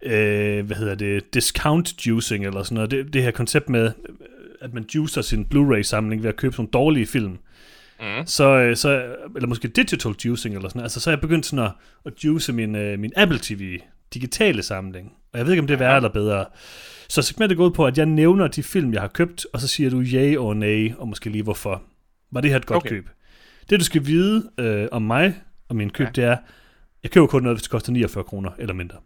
øh, 0.03 0.65
hvad 0.65 0.75
hedder 0.77 0.95
det, 0.95 1.33
discount 1.33 2.07
juicing 2.07 2.45
eller 2.45 2.63
sådan 2.63 2.75
noget. 2.75 2.91
Det, 2.91 3.13
det 3.13 3.23
her 3.23 3.31
koncept 3.31 3.69
med, 3.69 3.91
at 4.61 4.73
man 4.73 4.85
juicer 4.95 5.21
sin 5.21 5.45
Blu-ray-samling 5.45 6.23
ved 6.23 6.29
at 6.29 6.35
købe 6.35 6.53
sådan 6.53 6.61
nogle 6.73 6.85
dårlige 6.85 7.05
film. 7.05 7.37
Mm. 7.99 8.25
Så, 8.25 8.49
øh, 8.49 8.75
så, 8.75 9.15
eller 9.35 9.47
måske 9.47 9.67
digital 9.67 10.15
juicing 10.25 10.55
eller 10.55 10.69
sådan 10.69 10.79
noget. 10.79 10.85
Altså, 10.85 10.99
så 10.99 11.09
er 11.09 11.11
jeg 11.11 11.21
begyndt 11.21 11.45
sådan 11.45 11.65
at, 11.65 11.71
at 12.05 12.23
juice 12.23 12.53
min, 12.53 12.75
øh, 12.75 12.99
min 12.99 13.13
Apple 13.15 13.39
TV 13.41 13.79
digitale 14.13 14.63
samling. 14.63 15.13
Og 15.33 15.37
jeg 15.37 15.45
ved 15.45 15.53
ikke, 15.53 15.61
om 15.61 15.67
det 15.67 15.73
er 15.73 15.77
værre 15.77 15.95
eller 15.95 16.09
bedre. 16.09 16.45
Så 17.09 17.21
segmentet 17.21 17.57
går 17.57 17.65
ud 17.65 17.71
på, 17.71 17.85
at 17.85 17.97
jeg 17.97 18.05
nævner 18.05 18.47
de 18.47 18.63
film, 18.63 18.93
jeg 18.93 19.01
har 19.01 19.07
købt, 19.07 19.45
og 19.53 19.61
så 19.61 19.67
siger 19.67 19.89
du 19.89 19.99
ja 19.99 20.39
og 20.39 20.57
nej, 20.57 20.93
og 20.97 21.07
måske 21.07 21.29
lige 21.29 21.43
hvorfor. 21.43 21.83
Var 22.31 22.41
det 22.41 22.49
her 22.49 22.57
et 22.57 22.65
godt 22.65 22.77
Okay. 22.77 22.89
køb? 22.89 23.09
Det, 23.69 23.79
du 23.79 23.85
skal 23.85 24.05
vide 24.05 24.49
øh, 24.57 24.87
om 24.91 25.01
mig 25.01 25.41
og 25.69 25.75
min 25.75 25.89
køb, 25.89 26.07
ja. 26.07 26.11
det 26.11 26.23
er, 26.23 26.37
jeg 27.03 27.11
køber 27.11 27.27
kun 27.27 27.43
noget, 27.43 27.57
hvis 27.57 27.63
det 27.63 27.71
koster 27.71 27.91
49 27.91 28.23
kroner 28.23 28.51
eller 28.59 28.73
mindre. 28.73 28.97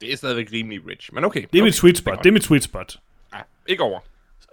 Det 0.00 0.12
er 0.12 0.16
stadigvæk 0.16 0.48
rimelig 0.52 0.86
rich, 0.86 1.14
men 1.14 1.24
okay. 1.24 1.40
Det 1.40 1.44
er 1.44 1.48
okay. 1.62 1.62
mit 1.62 1.74
sweet 1.74 1.96
spot. 1.98 2.18
Det 2.18 2.26
er 2.26 2.32
mit 2.32 2.44
sweet 2.44 2.62
spot. 2.62 2.96
Ja, 3.34 3.38
ikke 3.66 3.82
over. 3.82 4.00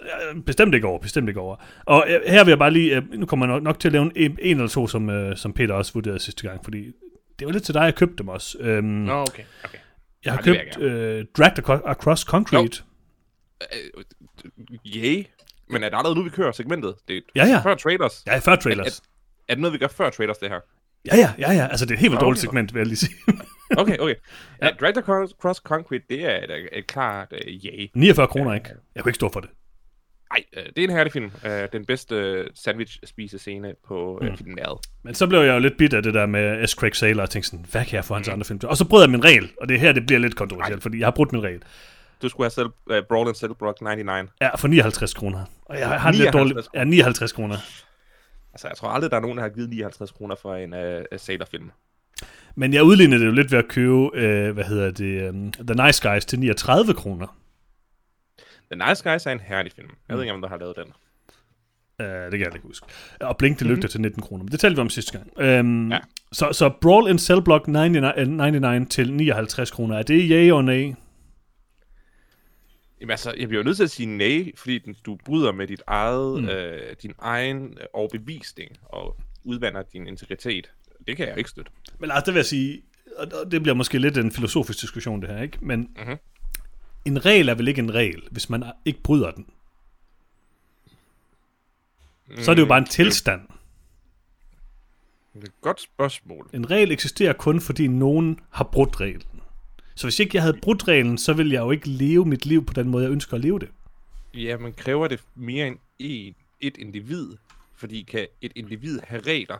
Øh, 0.01 0.41
Bestemt 0.43 0.75
ikke 0.75 0.87
over, 0.87 0.99
bestemt 0.99 1.27
ikke 1.29 1.39
over. 1.39 1.55
Og 1.85 2.05
øh, 2.09 2.21
her 2.27 2.43
vil 2.43 2.51
jeg 2.51 2.59
bare 2.59 2.71
lige, 2.71 2.95
øh, 2.95 3.11
nu 3.13 3.25
kommer 3.25 3.45
jeg 3.45 3.53
nok, 3.53 3.63
nok 3.63 3.79
til 3.79 3.87
at 3.87 3.91
lave 3.91 4.11
en, 4.17 4.37
en 4.41 4.57
eller 4.57 4.67
to, 4.67 4.87
som, 4.87 5.35
som 5.35 5.53
Peter 5.53 5.73
også 5.73 5.93
vurderede 5.93 6.19
sidste 6.19 6.47
gang, 6.47 6.63
fordi 6.63 6.85
det 7.39 7.47
var 7.47 7.53
lidt 7.53 7.63
til 7.63 7.73
dig, 7.73 7.81
jeg 7.81 7.95
købte 7.95 8.15
dem 8.17 8.27
også. 8.27 8.57
Øhm, 8.59 8.85
Nå, 8.85 9.13
okay. 9.13 9.43
okay. 9.63 9.77
jeg 10.25 10.33
har 10.33 10.41
ja, 10.45 10.51
vil 10.51 10.57
jeg 10.65 10.73
købt 10.75 10.85
øh, 10.85 11.25
Dragged 11.37 11.79
Across 11.85 12.21
Concrete. 12.21 12.83
Øh, 13.61 14.03
Yay. 14.95 15.25
Men 15.69 15.83
er 15.83 15.89
det 15.89 15.97
allerede 15.97 16.15
nu, 16.15 16.23
vi 16.23 16.29
kører 16.29 16.51
segmentet? 16.51 16.95
Det 17.07 17.17
er 17.17 17.21
Ja, 17.35 17.45
ja. 17.45 17.59
før 17.59 17.75
trailers. 17.75 18.23
Ja, 18.27 18.37
før 18.37 18.55
trailers. 18.55 19.01
Er 19.47 19.53
det 19.53 19.61
noget, 19.61 19.73
vi 19.73 19.77
gør 19.77 19.87
før 19.87 20.09
trailers, 20.09 20.37
det 20.37 20.49
her? 20.49 20.59
Ja, 21.05 21.15
ja, 21.17 21.33
ja, 21.39 21.51
ja. 21.53 21.67
Altså, 21.67 21.85
det 21.85 21.91
er 21.91 21.95
et 21.95 21.99
helt 21.99 22.11
vildt 22.11 22.19
Okay. 22.21 22.25
dårligt 22.25 22.41
segment, 22.41 22.73
vil 22.73 22.79
jeg 22.79 22.87
lige 22.87 22.97
sige. 22.97 23.13
Okay, 23.77 23.97
okay. 23.97 24.15
Ja. 24.61 24.65
ja. 24.67 24.71
Dragged 24.79 24.97
Across 24.97 25.33
Cross 25.41 25.57
Concrete, 25.59 26.03
det 26.09 26.25
er 26.25 26.37
et, 26.43 26.69
et 26.71 26.87
klart 26.87 27.27
uh, 27.31 27.37
yay. 27.47 27.89
49 27.93 28.27
kroner, 28.27 28.53
ikke? 28.53 28.69
Jeg 28.95 29.03
kunne 29.03 29.09
ikke 29.09 29.15
stå 29.15 29.29
for 29.33 29.39
det. 29.39 29.49
Ej, 30.31 30.43
uh, 30.57 30.63
det 30.63 30.77
er 30.77 30.83
en 30.83 30.89
herlig 30.95 31.13
film. 31.13 31.31
Uh, 31.45 31.51
den 31.73 31.85
bedste 31.85 32.39
uh, 32.39 32.45
sandwich-spisescene 32.55 33.73
på 33.87 34.19
uh, 34.21 34.27
Mm. 34.27 34.37
filmen 34.37 34.59
Men 35.03 35.13
så 35.15 35.27
blev 35.27 35.39
jeg 35.39 35.53
jo 35.53 35.59
lidt 35.59 35.77
bit 35.77 35.93
af 35.93 36.03
det 36.03 36.13
der 36.13 36.25
med 36.25 36.67
S. 36.67 36.71
Craig 36.71 36.95
Sailor, 36.95 37.23
og 37.23 37.29
tænkte 37.29 37.49
sådan, 37.49 37.65
hvad 37.71 37.85
kan 37.85 37.95
jeg 37.95 38.05
få 38.05 38.13
hans 38.13 38.27
andre 38.27 38.45
film 38.45 38.59
til? 38.59 38.69
Og 38.69 38.77
så 38.77 38.85
brød 38.89 39.01
jeg 39.03 39.09
min 39.11 39.23
regel, 39.23 39.51
og 39.61 39.69
det 39.69 39.75
er 39.75 39.79
her, 39.79 39.91
det 39.91 40.05
bliver 40.05 40.19
lidt 40.19 40.35
kontroversielt, 40.35 40.81
fordi 40.81 40.99
jeg 40.99 41.05
har 41.05 41.11
brudt 41.11 41.31
min 41.31 41.43
regel. 41.43 41.61
Du 42.21 42.29
skulle 42.29 42.45
have 42.45 42.51
selv 42.51 42.67
uh, 42.85 42.97
Brawl 43.09 43.27
and 43.27 43.35
Cellblock 43.35 43.81
99. 43.81 44.29
Ja, 44.41 44.55
for 44.55 44.67
59 44.67 45.13
kroner. 45.13 45.45
Og 45.65 45.79
jeg 45.79 45.89
har 46.01 46.11
det 46.11 46.19
lidt 46.19 46.33
59 46.33 46.53
dårligt. 46.53 46.67
Ja, 46.73 46.83
59 46.83 47.31
kroner. 47.31 47.55
Altså, 48.53 48.67
jeg 48.67 48.77
tror 48.77 48.89
aldrig, 48.89 49.11
der 49.11 49.17
er 49.17 49.21
nogen, 49.21 49.37
der 49.37 49.43
har 49.43 49.49
givet 49.49 49.69
59 49.69 50.11
kroner 50.11 50.35
for 50.41 50.55
en 50.55 50.73
uh, 50.73 51.17
Sailor-film. 51.17 51.71
Men 52.55 52.73
jeg 52.73 52.83
udlignede 52.83 53.19
det 53.21 53.27
jo 53.27 53.31
lidt 53.31 53.51
ved 53.51 53.59
at 53.59 53.67
købe, 53.67 54.09
øh, 54.13 54.53
hvad 54.53 54.63
hedder 54.63 54.91
det, 54.91 55.29
um, 55.29 55.51
The 55.51 55.85
Nice 55.85 56.09
Guys 56.09 56.25
til 56.25 56.39
39 56.39 56.93
kroner. 56.93 57.37
The 58.71 58.89
Nice 58.89 59.09
Guys 59.11 59.25
er 59.25 59.31
en 59.31 59.39
herlig 59.39 59.71
film. 59.71 59.87
Jeg 59.89 59.95
Mm. 60.09 60.15
ved 60.17 60.23
ikke, 60.23 60.33
om 60.33 60.41
du 60.41 60.47
har 60.47 60.57
lavet 60.57 60.75
den. 60.75 60.93
Uh, 61.99 62.05
det 62.05 62.31
kan 62.31 62.39
jeg 62.39 62.55
ikke 62.55 62.67
huske. 62.67 62.85
Og 63.21 63.37
Blink 63.37 63.59
det 63.59 63.67
lygter 63.67 63.75
mm-hmm. 63.77 63.89
til 63.89 64.01
19 64.01 64.21
kroner. 64.21 64.43
Men 64.43 64.51
det 64.51 64.59
talte 64.59 64.75
vi 64.75 64.81
om 64.81 64.89
sidste 64.89 65.11
gang. 65.19 65.59
Um, 65.59 65.91
Ja. 65.91 65.99
så, 66.31 66.49
så 66.51 66.73
Brawl 66.81 67.09
in 67.09 67.19
Cell 67.19 67.41
Block 67.43 67.67
99, 67.67 68.13
øh, 68.17 68.27
99 68.27 68.89
til 68.89 69.13
59 69.13 69.71
kroner. 69.71 69.97
Er 69.97 70.03
det 70.03 70.29
ja 70.29 70.53
og 70.53 70.63
nej? 70.63 70.93
Jamen 73.01 73.11
altså, 73.11 73.33
jeg 73.37 73.47
bliver 73.47 73.63
jo 73.63 73.65
nødt 73.65 73.77
til 73.77 73.83
at 73.83 73.89
sige 73.91 74.17
nej, 74.17 74.51
fordi 74.55 74.79
den, 74.79 74.95
du 75.05 75.17
bryder 75.25 75.51
med 75.51 75.67
dit 75.67 75.81
eget, 75.87 76.35
Mm. 76.35 76.41
mm. 76.43 76.49
øh, 76.49 76.95
din 77.01 77.13
egen 77.19 77.65
øh, 77.81 77.85
overbevisning 77.93 78.71
og 78.83 79.17
udvander 79.43 79.83
din 79.93 80.07
integritet. 80.07 80.71
Det 81.07 81.17
kan 81.17 81.27
jeg 81.27 81.37
ikke 81.37 81.49
støtte. 81.49 81.71
Men 81.99 82.11
altså, 82.11 82.25
det 82.25 82.33
vil 82.33 82.39
jeg 82.39 82.45
sige, 82.45 82.81
og 83.17 83.51
det 83.51 83.61
bliver 83.61 83.75
måske 83.75 83.99
lidt 83.99 84.17
en 84.17 84.31
filosofisk 84.31 84.81
diskussion 84.81 85.21
det 85.21 85.29
her, 85.29 85.41
ikke? 85.41 85.57
Men 85.61 85.79
Mhm. 86.05 86.17
en 87.05 87.25
regel 87.25 87.49
er 87.49 87.55
vel 87.55 87.67
ikke 87.67 87.79
en 87.79 87.93
regel, 87.93 88.23
hvis 88.31 88.49
man 88.49 88.63
ikke 88.85 88.99
bryder 89.03 89.31
den. 89.31 89.45
Så 92.37 92.51
er 92.51 92.55
det 92.55 92.61
jo 92.61 92.67
bare 92.67 92.77
en 92.77 92.85
tilstand. 92.85 93.41
Det 95.33 95.41
er 95.43 95.45
et 95.47 95.61
godt 95.61 95.81
spørgsmål. 95.81 96.49
En 96.53 96.71
regel 96.71 96.91
eksisterer 96.91 97.33
kun, 97.33 97.61
fordi 97.61 97.87
nogen 97.87 98.39
har 98.49 98.63
brudt 98.63 98.99
reglen. 99.01 99.41
Så 99.95 100.07
hvis 100.07 100.19
ikke 100.19 100.35
jeg 100.35 100.43
havde 100.43 100.57
brudt 100.61 100.87
reglen, 100.87 101.17
så 101.17 101.33
ville 101.33 101.53
jeg 101.53 101.59
jo 101.61 101.71
ikke 101.71 101.89
leve 101.89 102.25
mit 102.25 102.45
liv 102.45 102.65
på 102.65 102.73
den 102.73 102.89
måde, 102.89 103.03
jeg 103.03 103.11
ønsker 103.11 103.33
at 103.35 103.41
leve 103.41 103.59
det. 103.59 103.69
Ja, 104.33 104.57
man 104.57 104.73
kræver 104.73 105.07
det 105.07 105.23
mere 105.35 105.67
end 105.67 105.77
en, 105.99 106.35
et 106.61 106.77
individ. 106.77 107.29
Fordi 107.75 108.01
kan 108.01 108.27
et 108.41 108.51
individ 108.55 108.99
have 109.03 109.21
regler? 109.21 109.57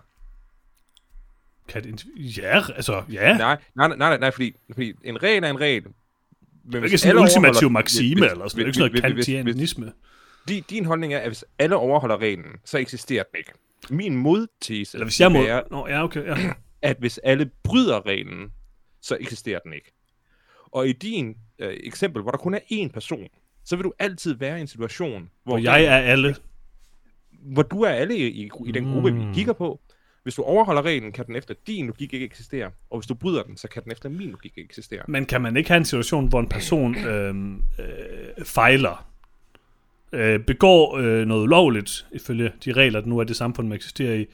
Kan 1.67 1.83
det, 1.83 2.05
ja, 2.37 2.61
altså, 2.75 3.03
ja. 3.11 3.37
Nej, 3.37 3.57
nej, 3.75 3.87
nej, 3.87 3.97
nej, 3.97 4.17
nej 4.17 4.31
fordi, 4.31 4.53
fordi 4.73 4.93
en 5.03 5.23
regel 5.23 5.43
er 5.43 5.49
en 5.49 5.59
regel. 5.61 5.83
Men 6.63 6.73
Det 6.73 6.79
er 6.79 6.83
ikke 6.83 6.97
sådan 6.97 7.17
en 7.17 7.21
ultimativ 7.23 7.69
maxime, 7.69 8.21
hvis- 8.21 8.31
eller 8.31 8.47
sådan 8.47 8.57
Det 8.57 8.63
er 8.63 8.67
ikke 8.67 8.77
sådan 8.77 9.11
noget 9.11 9.15
kantianisme. 9.43 9.91
Din, 10.47 10.63
din 10.69 10.85
holdning 10.85 11.13
er, 11.13 11.19
at 11.19 11.29
hvis 11.29 11.45
alle 11.59 11.75
overholder 11.75 12.17
reglen, 12.17 12.51
så 12.65 12.77
eksisterer 12.77 13.23
den 13.23 13.37
ikke. 13.37 13.51
Min 13.89 14.15
modtese 14.17 14.97
Eller 14.97 15.05
hvis 15.05 15.19
jeg 15.21 15.31
må... 15.31 15.41
være, 15.43 15.63
Nå, 15.71 15.87
ja, 15.87 16.03
okay, 16.03 16.25
ja. 16.25 16.53
at 16.89 16.97
hvis 16.99 17.17
alle 17.17 17.49
bryder 17.63 18.05
reglen, 18.05 18.51
så 19.01 19.17
eksisterer 19.21 19.59
den 19.59 19.73
ikke. 19.73 19.91
Og 20.71 20.87
i 20.87 20.91
din 20.91 21.35
øh, 21.59 21.77
eksempel, 21.83 22.21
hvor 22.21 22.31
der 22.31 22.37
kun 22.37 22.53
er 22.53 22.59
én 22.71 22.87
person, 22.93 23.27
så 23.65 23.75
vil 23.75 23.83
du 23.83 23.93
altid 23.99 24.33
være 24.33 24.57
i 24.57 24.61
en 24.61 24.67
situation, 24.67 25.29
hvor, 25.43 25.51
Hvor 25.53 25.57
jeg 25.57 25.83
er 25.83 25.97
alle. 25.97 26.35
hvor 27.31 27.63
du 27.63 27.81
er 27.81 27.89
alle 27.89 28.17
i, 28.17 28.27
i, 28.27 28.49
i 28.65 28.71
den 28.71 28.93
gruppe, 28.93 29.11
mm. 29.11 29.19
vi 29.29 29.33
kigger 29.33 29.53
på. 29.53 29.79
Hvis 30.25 30.35
du 30.35 30.41
overholder 30.43 30.81
reglen, 30.81 31.11
kan 31.11 31.25
den 31.25 31.35
efter 31.35 31.53
din 31.67 31.87
logik 31.87 32.13
ikke 32.13 32.25
eksistere. 32.25 32.71
Og 32.89 32.99
hvis 32.99 33.07
du 33.07 33.13
bryder 33.13 33.43
den, 33.43 33.57
så 33.57 33.67
kan 33.67 33.83
den 33.83 33.91
efter 33.91 34.09
min 34.09 34.29
logik 34.31 34.51
ikke 34.57 34.65
eksistere. 34.65 35.01
Men 35.07 35.25
kan 35.25 35.41
man 35.41 35.57
ikke 35.57 35.69
have 35.69 35.77
en 35.77 35.85
situation, 35.85 36.27
hvor 36.29 36.39
en 36.39 36.49
person 36.49 36.95
øh, 37.09 37.35
øh, 37.79 38.45
fejler, 38.45 39.07
øh, 40.11 40.39
begår 40.39 40.97
øh, 40.97 41.25
noget 41.27 41.41
ulovligt, 41.43 42.07
ifølge 42.11 42.51
de 42.65 42.71
regler, 42.73 42.99
der 43.01 43.07
nu 43.07 43.19
er 43.19 43.23
det 43.23 43.35
samfund, 43.35 43.67
man 43.67 43.75
eksisterer 43.75 44.13
i, 44.15 44.25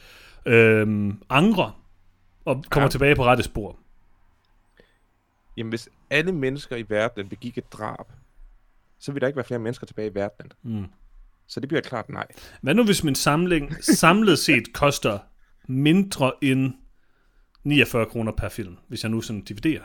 øh, 0.46 1.14
angrer 1.30 1.82
og 2.46 2.64
kommer 2.70 2.86
Ja. 2.86 2.90
tilbage 2.92 3.16
på 3.16 3.24
rette 3.26 3.44
spor? 3.44 3.78
Jamen, 5.58 5.70
hvis 5.70 5.90
alle 6.10 6.32
mennesker 6.32 6.76
i 6.76 6.86
verden 6.90 7.30
begik 7.30 7.58
et 7.58 7.74
drab, 7.74 8.06
så 9.00 9.12
vil 9.12 9.22
der 9.22 9.28
ikke 9.28 9.38
være 9.38 9.46
flere 9.46 9.60
mennesker 9.60 9.88
tilbage 9.88 10.12
i 10.12 10.16
verdenen. 10.16 10.52
Mm. 10.64 10.86
Så 11.48 11.60
det 11.60 11.70
bliver 11.70 11.82
klart 11.82 12.10
nej. 12.10 12.28
Hvad 12.62 12.74
nu, 12.74 12.84
hvis 12.84 13.04
min 13.04 13.16
samling 13.16 13.84
samlet 13.84 14.40
set 14.40 14.74
koster 14.74 15.20
mindre 15.68 16.32
end 16.42 16.74
49 17.64 18.06
kroner 18.06 18.32
per 18.32 18.50
film, 18.50 18.78
hvis 18.88 19.04
jeg 19.04 19.12
nu 19.12 19.22
sådan 19.22 19.42
dividerer? 19.42 19.84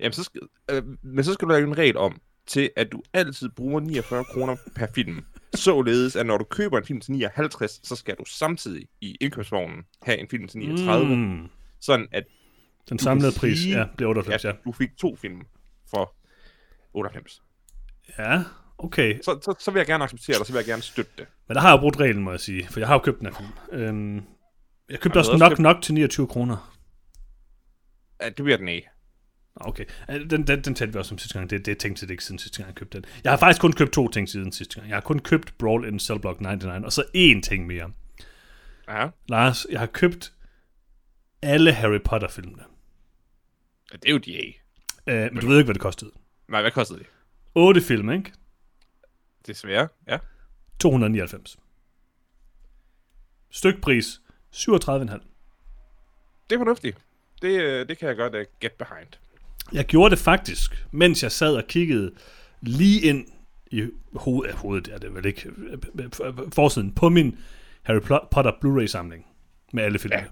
Jamen, 0.00 0.12
så 0.12 0.24
skal, 0.24 0.40
øh, 0.70 0.82
men 1.02 1.24
så 1.24 1.32
skal 1.32 1.48
du 1.48 1.52
lave 1.52 1.66
en 1.66 1.78
regel 1.78 1.96
om, 1.96 2.20
til 2.46 2.70
at 2.76 2.92
du 2.92 3.02
altid 3.12 3.48
bruger 3.48 3.80
49 3.80 4.24
kroner 4.24 4.56
per 4.76 4.86
film. 4.94 5.24
Således, 5.54 6.16
at 6.16 6.26
når 6.26 6.38
du 6.38 6.44
køber 6.44 6.78
en 6.78 6.84
film 6.84 7.00
til 7.00 7.12
59, 7.12 7.80
så 7.84 7.96
skal 7.96 8.16
du 8.18 8.24
samtidig 8.26 8.86
i 9.00 9.16
indkøbsvognen 9.20 9.84
have 10.02 10.18
en 10.18 10.28
film 10.28 10.48
til 10.48 10.58
39. 10.58 11.16
Mm. 11.16 11.48
Sådan 11.80 12.08
at 12.12 12.24
Den 12.88 12.98
samlede 12.98 13.32
pris, 13.38 13.58
sige, 13.58 13.78
ja, 13.78 13.86
bliver 13.96 14.08
98, 14.08 14.44
ja. 14.44 14.52
du 14.64 14.72
fik 14.72 14.96
to 14.96 15.16
film 15.16 15.40
for 15.90 16.14
98. 16.94 17.42
Ja, 18.18 18.42
okay. 18.78 19.18
Så, 19.22 19.38
så, 19.42 19.54
så 19.58 19.70
vil 19.70 19.80
jeg 19.80 19.86
gerne 19.86 20.04
acceptere 20.04 20.34
det, 20.34 20.40
og 20.40 20.46
så 20.46 20.52
vil 20.52 20.58
jeg 20.58 20.66
gerne 20.66 20.82
støtte 20.82 21.12
det. 21.18 21.26
Men 21.48 21.54
der 21.54 21.60
har 21.60 21.70
jeg 21.70 21.80
brugt 21.80 22.00
reglen, 22.00 22.22
må 22.22 22.30
jeg 22.30 22.40
sige, 22.40 22.68
for 22.70 22.80
jeg 22.80 22.86
har 22.86 22.94
jo 22.94 22.98
købt 22.98 23.18
den 23.18 23.26
her 23.26 23.34
film. 23.34 23.80
Øhm, 23.80 24.22
jeg 24.90 25.00
købte 25.00 25.18
også 25.18 25.36
nok 25.36 25.50
købt- 25.50 25.60
nok 25.60 25.82
til 25.82 25.94
29 25.94 26.26
kroner. 26.28 26.76
Ja, 28.20 28.26
det 28.28 28.44
bliver 28.44 28.56
den 28.56 28.68
af. 28.68 28.90
Okay, 29.56 29.84
den, 30.08 30.46
den, 30.46 30.64
den 30.64 30.74
talte 30.74 30.92
vi 30.92 30.98
også 30.98 31.14
om 31.14 31.18
sidste 31.18 31.38
gang. 31.38 31.50
Det, 31.50 31.66
det 31.66 31.78
tænkte 31.78 32.04
jeg 32.04 32.10
ikke 32.10 32.24
siden 32.24 32.38
sidste 32.38 32.56
gang, 32.56 32.66
jeg 32.68 32.74
købte 32.74 33.00
den. 33.00 33.10
Jeg 33.24 33.32
har 33.32 33.36
faktisk 33.36 33.60
kun 33.60 33.72
købt 33.72 33.92
to 33.92 34.08
ting 34.08 34.28
siden 34.28 34.52
sidste 34.52 34.74
gang. 34.74 34.88
Jeg 34.88 34.96
har 34.96 35.00
kun 35.00 35.18
købt 35.18 35.58
Brawl 35.58 35.88
in 35.88 35.98
Cell 36.00 36.20
Block 36.20 36.40
99, 36.40 36.84
og 36.84 36.92
så 36.92 37.02
én 37.16 37.40
ting 37.48 37.66
mere. 37.66 37.92
Ja. 38.88 39.08
Lars, 39.28 39.66
jeg 39.70 39.78
har 39.80 39.86
købt 39.86 40.32
alle 41.42 41.72
Harry 41.72 42.00
Potter-filmene. 42.04 42.62
ja 43.92 43.96
det 43.96 44.08
er 44.08 44.12
jo 44.12 44.18
de 44.18 44.36
af. 44.36 44.62
Øh, 45.06 45.32
men 45.32 45.40
du 45.42 45.46
ved 45.48 45.56
ikke, 45.58 45.64
hvad 45.66 45.74
det 45.74 45.82
kostede. 45.82 46.10
Nej, 46.48 46.60
hvad 46.60 46.70
kostede 46.70 46.98
det? 46.98 47.06
8 47.54 47.80
film, 47.80 48.10
ikke? 48.10 48.32
Desværre, 49.46 49.88
ja. 50.08 50.18
299. 50.78 51.58
Stykpris 53.50 54.20
37,5. 54.54 55.30
Det 56.50 56.56
er 56.56 56.58
fornuftigt. 56.58 56.98
Det, 57.42 57.60
øh, 57.62 57.88
det 57.88 57.98
kan 57.98 58.08
jeg 58.08 58.16
godt 58.16 58.34
uh, 58.34 58.40
get 58.60 58.72
behind. 58.72 59.08
Jeg 59.72 59.84
gjorde 59.84 60.10
det 60.10 60.18
faktisk, 60.18 60.86
mens 60.90 61.22
jeg 61.22 61.32
sad 61.32 61.56
og 61.56 61.64
kiggede 61.68 62.14
lige 62.60 63.00
ind 63.00 63.26
i 63.70 63.88
hovedet, 64.12 64.54
hovedet 64.54 64.94
er 64.94 64.98
det 64.98 65.14
vel 65.14 65.26
ikke, 65.26 65.50
øh, 65.94 66.32
forsiden 66.52 66.94
på 66.94 67.08
min 67.08 67.38
Harry 67.82 68.00
Potter 68.30 68.52
Blu-ray-samling 68.60 69.26
med 69.72 69.84
alle 69.84 69.98
filmene. 69.98 70.22
Ja. 70.22 70.28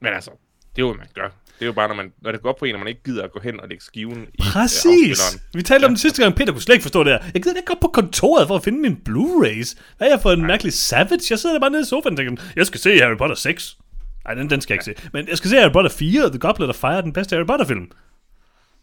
Men 0.00 0.12
altså, 0.12 0.30
det 0.76 0.82
er 0.82 0.86
jo, 0.86 0.92
man 0.92 1.06
gør. 1.14 1.28
Det 1.58 1.62
er 1.62 1.66
jo 1.66 1.72
bare, 1.72 1.88
når, 1.88 1.94
man, 1.94 2.12
når 2.22 2.32
det 2.32 2.42
går 2.42 2.48
op 2.50 2.58
for 2.58 2.66
en, 2.66 2.74
og 2.74 2.78
man 2.78 2.88
ikke 2.88 3.02
gider 3.04 3.24
at 3.24 3.32
gå 3.32 3.40
hen 3.40 3.60
og 3.60 3.68
lægge 3.68 3.84
skiven 3.84 4.22
i 4.22 4.42
øh, 4.42 4.52
Præcis! 4.52 5.38
Vi 5.54 5.62
talte 5.62 5.84
om 5.84 5.90
det 5.90 6.00
sidste 6.00 6.22
gang, 6.22 6.34
Peter 6.34 6.52
kunne 6.52 6.62
slet 6.62 6.74
ikke 6.74 6.82
forstå 6.82 7.04
det 7.04 7.12
her. 7.12 7.30
Jeg 7.34 7.42
gider 7.42 7.56
ikke 7.56 7.66
gå 7.66 7.78
på 7.80 7.88
kontoret 7.88 8.48
for 8.48 8.56
at 8.56 8.64
finde 8.64 8.78
min 8.78 9.02
Blu-rays. 9.08 9.78
Hvad 9.96 10.06
er 10.08 10.12
jeg 10.12 10.20
for 10.20 10.32
en 10.32 10.46
mærkelig 10.46 10.72
savage? 10.72 11.26
Jeg 11.30 11.38
sidder 11.38 11.54
der 11.54 11.60
bare 11.60 11.70
nede 11.70 11.82
i 11.82 11.84
sofaen 11.84 12.12
og 12.12 12.18
tænker, 12.18 12.42
jeg 12.56 12.66
skal 12.66 12.80
se 12.80 12.98
Harry 12.98 13.16
Potter 13.16 13.36
6. 13.36 13.76
Nej, 14.24 14.34
den, 14.34 14.50
den 14.50 14.60
skal 14.60 14.74
jeg 14.74 14.88
ikke 14.88 15.00
se. 15.00 15.08
Men 15.12 15.28
jeg 15.28 15.36
skal 15.36 15.50
se 15.50 15.56
Harry 15.56 15.72
Potter 15.72 15.90
4, 15.90 16.28
The 16.30 16.38
Goblet 16.38 16.68
of 16.68 16.74
Fire, 16.74 17.02
den 17.02 17.12
bedste 17.12 17.36
Harry 17.36 17.46
Potter-film. 17.46 17.90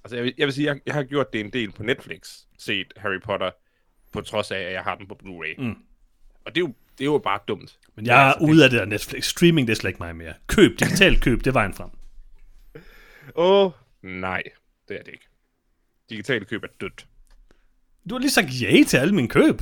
Altså, 0.03 0.15
jeg 0.15 0.23
vil, 0.23 0.33
jeg 0.37 0.45
vil 0.47 0.53
sige, 0.53 0.67
jeg, 0.67 0.79
jeg 0.85 0.93
har 0.93 1.03
gjort 1.03 1.33
det 1.33 1.41
en 1.41 1.49
del 1.53 1.71
på 1.71 1.83
Netflix, 1.83 2.19
set 2.59 2.87
Harry 2.97 3.21
Potter, 3.23 3.51
på 4.13 4.21
trods 4.21 4.51
af, 4.51 4.59
at 4.59 4.73
jeg 4.73 4.81
har 4.81 4.95
den 4.95 5.07
på 5.07 5.17
Blu-ray. 5.23 5.61
Mm. 5.63 5.75
Og 6.45 6.55
det 6.55 6.61
er, 6.61 6.65
jo, 6.65 6.73
det 6.97 7.03
er 7.03 7.05
jo 7.05 7.17
bare 7.17 7.39
dumt. 7.47 7.79
Men 7.95 8.05
jeg 8.05 8.29
er 8.29 8.41
ude 8.41 8.63
af 8.63 8.69
det 8.69 8.79
der 8.79 8.85
Netflix. 8.85 9.25
Streaming, 9.25 9.67
det 9.67 9.73
er 9.73 9.75
slet 9.75 9.89
ikke 9.89 10.03
mig 10.03 10.15
mere. 10.15 10.33
Køb, 10.47 10.79
digitalt 10.79 11.21
køb, 11.21 11.39
det 11.39 11.47
er 11.47 11.51
vejen 11.51 11.73
frem. 11.73 11.89
Åh, 13.35 13.65
oh, 13.65 13.71
nej, 14.01 14.43
det 14.87 14.99
er 14.99 15.03
det 15.03 15.11
ikke. 15.11 15.27
Digitale 16.09 16.45
køb 16.45 16.63
er 16.63 16.67
dødt. 16.81 17.07
Du 18.09 18.15
har 18.15 18.19
lige 18.19 18.31
sagt 18.31 18.61
ja 18.61 18.83
til 18.87 18.97
alle 18.97 19.15
mine 19.15 19.27
køb. 19.27 19.61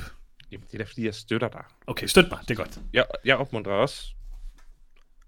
Jamen, 0.51 0.65
det 0.67 0.73
er 0.73 0.77
da 0.77 0.83
fordi, 0.83 1.05
jeg 1.05 1.15
støtter 1.15 1.47
dig. 1.47 1.63
Okay, 1.87 2.07
støt 2.07 2.25
mig, 2.31 2.39
det 2.41 2.51
er 2.51 2.55
godt. 2.55 2.79
Jeg, 2.93 3.05
jeg 3.25 3.37
opmuntrer 3.37 3.73
også 3.73 4.13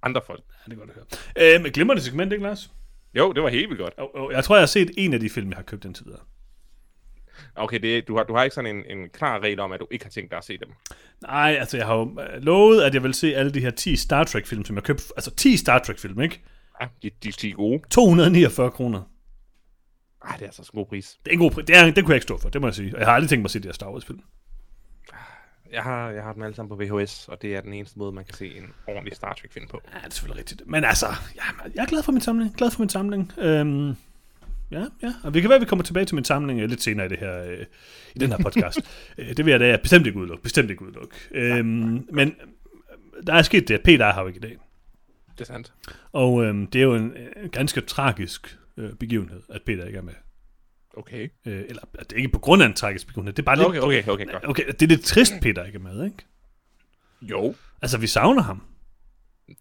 andre 0.02 0.22
folk. 0.26 0.44
Ja, 0.50 0.72
det 0.72 0.74
er 0.74 0.86
godt 0.86 0.90
at 0.90 0.96
høre. 1.36 1.56
Øh, 1.56 1.62
men 1.62 1.72
glimrende 1.72 2.04
segment, 2.04 2.34
ikke 2.34 2.44
Lars? 2.44 2.72
Jo, 3.14 3.32
det 3.32 3.44
var 3.44 3.50
helt 3.50 3.70
vildt 3.70 3.82
godt. 3.82 3.94
Og, 3.98 4.16
og, 4.16 4.32
jeg 4.32 4.44
tror, 4.44 4.56
jeg 4.56 4.62
har 4.62 4.68
set 4.68 4.92
en 4.98 5.14
af 5.14 5.20
de 5.20 5.30
film, 5.30 5.50
jeg 5.50 5.58
har 5.58 5.64
købt 5.64 5.86
indtil 5.86 6.06
videre. 6.06 6.22
Okay, 7.56 7.80
det, 7.80 8.08
du, 8.08 8.18
har, 8.18 8.24
du 8.24 8.36
har 8.36 8.44
ikke 8.44 8.54
sådan 8.54 8.76
en, 8.76 8.98
en 8.98 9.10
klar 9.10 9.40
regel 9.40 9.60
om, 9.60 9.72
at 9.72 9.80
du 9.80 9.88
ikke 9.92 10.06
har 10.06 10.10
tænkt 10.10 10.32
dig 10.32 10.38
at 10.38 10.46
se 10.46 10.58
dem. 10.58 10.68
Nej, 11.22 11.56
altså 11.60 11.78
jeg 11.78 11.86
har 11.86 11.96
jo 11.96 12.20
øh, 12.22 12.44
lovet, 12.44 12.82
at 12.82 12.94
jeg 12.94 13.04
vil 13.04 13.14
se 13.14 13.36
alle 13.36 13.52
de 13.52 13.60
her 13.60 13.72
10 13.72 13.96
Star 13.96 14.24
Trek-film, 14.24 14.66
som 14.66 14.76
jeg 14.76 14.84
købte. 14.84 15.04
Altså 15.18 15.36
10 15.36 15.58
Star 15.58 15.80
Trek-film, 15.80 16.22
ikke? 16.22 16.42
Ja, 16.82 16.88
de, 17.04 17.10
de, 17.24 17.32
de 17.32 17.50
er 17.50 17.54
gode. 17.54 17.82
249 17.90 18.72
kroner. 18.72 19.02
Ej, 20.26 20.36
det 20.36 20.42
er 20.42 20.46
altså 20.46 20.70
en 20.74 20.78
god 20.78 20.86
pris. 20.86 21.18
Det 21.26 21.32
er 21.32 21.34
en 21.34 21.40
god 21.40 21.52
pris. 21.52 21.66
Det, 21.66 21.78
er, 21.78 21.86
det 21.86 22.04
kunne 22.04 22.12
jeg 22.12 22.16
ikke 22.16 22.24
stå 22.24 22.38
for, 22.38 22.50
det 22.50 22.62
må 22.62 22.68
jeg 22.68 22.76
sige. 22.76 22.96
Og 22.96 23.00
jeg 23.00 23.08
har 23.08 23.14
aldrig 23.14 23.30
tænkt 23.30 23.42
mig 23.42 23.48
at 23.48 23.52
se 23.52 23.60
de 23.60 23.68
her 23.68 23.74
Star 23.74 23.92
Wars-film. 23.92 24.20
Jeg 25.72 25.84
har, 25.84 26.10
jeg 26.10 26.24
har 26.24 26.34
dem 26.34 26.44
alle 26.44 26.56
sammen 26.56 26.78
på 26.78 26.84
VHS, 26.84 27.28
og 27.28 27.42
det 27.42 27.56
er 27.56 27.62
den 27.62 27.74
eneste 27.74 28.00
måde, 28.00 28.12
man 28.12 28.26
kan 28.26 28.34
se 28.34 28.58
en 28.58 28.74
ordentlig 28.88 29.16
Star 29.16 29.34
Trek-film 29.34 29.68
på. 29.68 29.82
Ja, 29.94 29.98
det 29.98 30.06
er 30.06 30.10
selvfølgelig 30.10 30.40
rigtigt. 30.40 30.62
Men 30.66 30.84
altså, 30.84 31.06
ja, 31.36 31.44
jeg 31.76 31.82
er 31.82 31.86
glad 31.86 32.04
for 32.04 32.12
min 32.12 32.22
samling. 32.22 32.56
Glad 32.56 32.72
for 32.72 32.80
min 32.80 32.90
samling. 32.90 33.32
Øhm, 33.38 33.96
ja, 34.80 34.86
ja. 35.04 35.14
Og 35.24 35.34
vi 35.34 35.42
kan 35.42 35.50
være, 35.50 35.56
at 35.56 35.62
vi 35.62 35.66
kommer 35.66 35.84
tilbage 35.84 36.06
til 36.06 36.16
min 36.16 36.24
samling 36.24 36.60
øh, 36.60 36.70
lidt 36.70 36.84
senere 36.84 37.06
i, 37.06 37.10
det 37.10 37.20
her, 37.20 37.44
øh, 37.44 37.66
i 38.16 38.20
den 38.20 38.30
her 38.30 38.38
podcast. 38.38 38.80
øh, 39.18 39.38
det 39.38 39.46
vil 39.46 39.52
jeg 39.52 39.60
da 39.60 39.78
bestemt 39.82 40.08
ikke 40.08 40.20
udelukke. 40.20 40.44
Bestemt 40.44 40.70
ikke 40.70 40.82
udelukke. 40.82 41.16
Øhm, 41.32 42.08
men 42.12 42.28
øh, 42.28 43.28
der 43.28 43.34
er 43.34 43.42
sket 43.42 43.68
det, 43.68 43.74
at 43.74 43.82
Peter 43.84 44.06
er 44.06 44.14
her 44.14 44.28
ikke 44.28 44.38
i 44.38 44.42
dag. 44.42 44.58
Det 45.32 45.42
er 45.42 45.46
sandt. 45.46 45.74
Og 46.12 46.44
øhm, 46.44 46.68
det 46.68 46.80
er 46.80 46.84
jo 46.84 46.96
en, 46.96 47.14
en 47.44 47.50
ganske 47.50 47.82
tragisk 47.82 48.58
øh, 48.78 48.94
begivenhed, 48.94 49.42
at 49.50 49.62
Peter 49.66 49.86
ikke 49.86 49.98
er 49.98 50.04
med. 50.04 50.14
Okay. 50.98 51.30
Øh, 51.46 51.64
eller 51.70 51.82
at 52.00 52.10
det 52.10 52.16
er 52.16 52.18
ikke 52.18 52.30
på 52.30 52.40
grund 52.40 52.64
af 52.64 52.66
en 52.66 52.74
tragisk 52.74 53.08
begivenhed. 53.08 53.34
Det 53.34 53.42
er 53.42 53.46
bare 53.46 53.56
lidt, 53.56 53.68
Okay, 53.68 53.80
okay, 53.82 54.08
okay, 54.08 54.26
godt. 54.32 54.50
okay, 54.50 54.64
det 54.68 54.82
er 54.82 54.88
lidt 54.88 55.04
trist, 55.04 55.34
Peter 55.42 55.64
ikke 55.66 55.76
er 55.78 55.82
med, 55.82 56.06
ikke? 56.06 56.18
Jo, 57.22 57.56
Altså, 57.82 57.98
vi 57.98 58.08
savner 58.08 58.42
ham. 58.42 58.62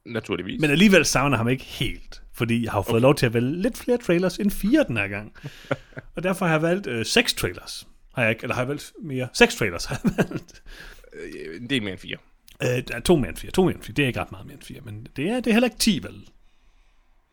Naturligvis. 0.06 0.60
Men 0.60 0.70
alligevel 0.70 1.04
savner 1.04 1.36
ham 1.36 1.48
ikke 1.48 1.64
helt. 1.64 2.22
Fordi 2.34 2.64
jeg 2.64 2.72
har 2.72 2.82
fået 2.82 2.94
okay. 2.94 3.02
lov 3.02 3.14
til 3.14 3.26
at 3.26 3.34
vælge 3.34 3.62
lidt 3.62 3.78
flere 3.78 3.98
trailers 3.98 4.36
end 4.36 4.50
fire 4.50 4.84
den 4.88 4.96
her 4.96 5.08
gang. 5.08 5.32
og 6.16 6.22
derfor 6.22 6.46
har 6.46 6.52
jeg 6.52 6.62
valgt 6.62 6.86
øh, 6.86 7.06
seks 7.06 7.34
trailers. 7.34 7.86
Har 8.14 8.22
jeg 8.22 8.30
ikke, 8.30 8.42
eller 8.42 8.54
har 8.54 8.62
jeg 8.62 8.68
valgt 8.68 8.92
mere? 9.02 9.28
Seks 9.32 9.56
trailers 9.56 9.84
har 9.84 10.00
jeg 10.04 10.12
valgt. 10.16 10.62
Øh, 11.12 11.56
en 11.60 11.70
del 11.70 11.82
mere 11.82 11.92
end 11.92 12.00
fire. 12.00 12.16
Øh, 12.62 13.02
to 13.02 13.16
mere 13.16 13.28
end 13.28 13.36
fire. 13.36 13.50
To 13.50 13.64
mere 13.64 13.74
end 13.74 13.82
fire. 13.82 13.94
Det 13.94 14.02
er 14.02 14.06
ikke 14.06 14.20
ret 14.20 14.32
meget 14.32 14.46
mere 14.46 14.54
end 14.54 14.62
fire. 14.62 14.80
Men 14.84 15.06
det 15.16 15.28
er, 15.28 15.34
det 15.34 15.46
er 15.46 15.52
heller 15.52 15.68
ikke 15.68 15.78
ti, 15.78 16.00
vel? 16.02 16.26